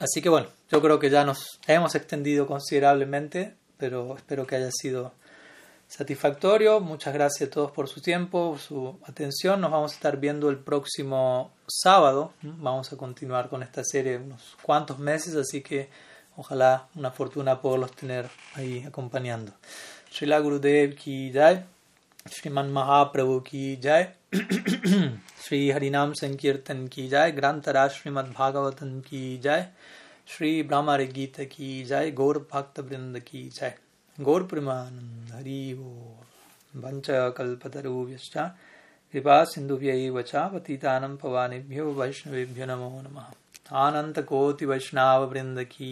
Así 0.00 0.20
que 0.20 0.28
bueno, 0.28 0.48
yo 0.70 0.82
creo 0.82 0.98
que 0.98 1.08
ya 1.08 1.24
nos 1.24 1.60
hemos 1.68 1.94
extendido 1.94 2.48
considerablemente, 2.48 3.54
pero 3.78 4.16
espero 4.16 4.44
que 4.44 4.56
haya 4.56 4.70
sido 4.72 5.12
satisfactorio. 5.96 6.80
Muchas 6.80 7.14
gracias 7.14 7.48
a 7.48 7.52
todos 7.52 7.70
por 7.70 7.88
su 7.88 8.00
tiempo, 8.00 8.58
su 8.58 8.98
atención. 9.04 9.60
Nos 9.60 9.70
vamos 9.70 9.92
a 9.92 9.94
estar 9.94 10.16
viendo 10.16 10.50
el 10.50 10.58
próximo 10.58 11.52
sábado. 11.68 12.32
Vamos 12.42 12.92
a 12.92 12.96
continuar 12.96 13.48
con 13.48 13.62
esta 13.62 13.84
serie 13.84 14.16
unos 14.16 14.56
cuantos 14.62 14.98
meses, 14.98 15.36
así 15.36 15.60
que 15.60 15.88
ojalá 16.36 16.88
una 16.96 17.12
fortuna 17.12 17.60
poderlos 17.60 17.92
tener 17.92 18.28
ahí 18.54 18.82
acompañando. 18.84 19.52
Srila 20.10 20.40
Gurudev 20.40 20.96
ki 20.96 21.30
jai, 21.32 21.62
Sriman 22.26 22.72
Mahaprabhu 22.72 23.44
ki 23.44 23.78
jai, 23.80 24.14
Sri 25.38 25.68
Harinam 25.70 26.14
Sankirtan 26.14 26.88
ki 26.88 27.08
jai, 27.08 27.30
Grantara 27.32 27.88
Srimad 27.88 28.32
Bhagavatam 28.32 29.00
ki 29.04 29.38
jai, 29.40 29.68
Sri 30.26 30.62
Brahma 30.62 30.98
Gita 31.06 31.46
ki 31.46 31.84
jai, 31.84 32.10
Gaur 32.10 32.40
Bhakta 32.40 32.82
Vrinda 32.82 33.24
ki 33.24 33.50
jai. 33.50 33.74
गौरप्रमानंद 34.18 35.30
हरि 35.32 35.60
ओम 35.74 36.82
कृपा 39.14 39.36
सिंधुभ्यै 39.44 39.94
च 40.22 40.42
पतितानं 40.52 41.16
पवानेभ्यो 41.16 41.86
वैष्णवेभ्यो 41.92 42.66
नमो 42.66 42.90
नमः। 43.00 43.26
आनन्दकोटिवैष्णववृन्द 43.80 45.62
की 45.64 45.90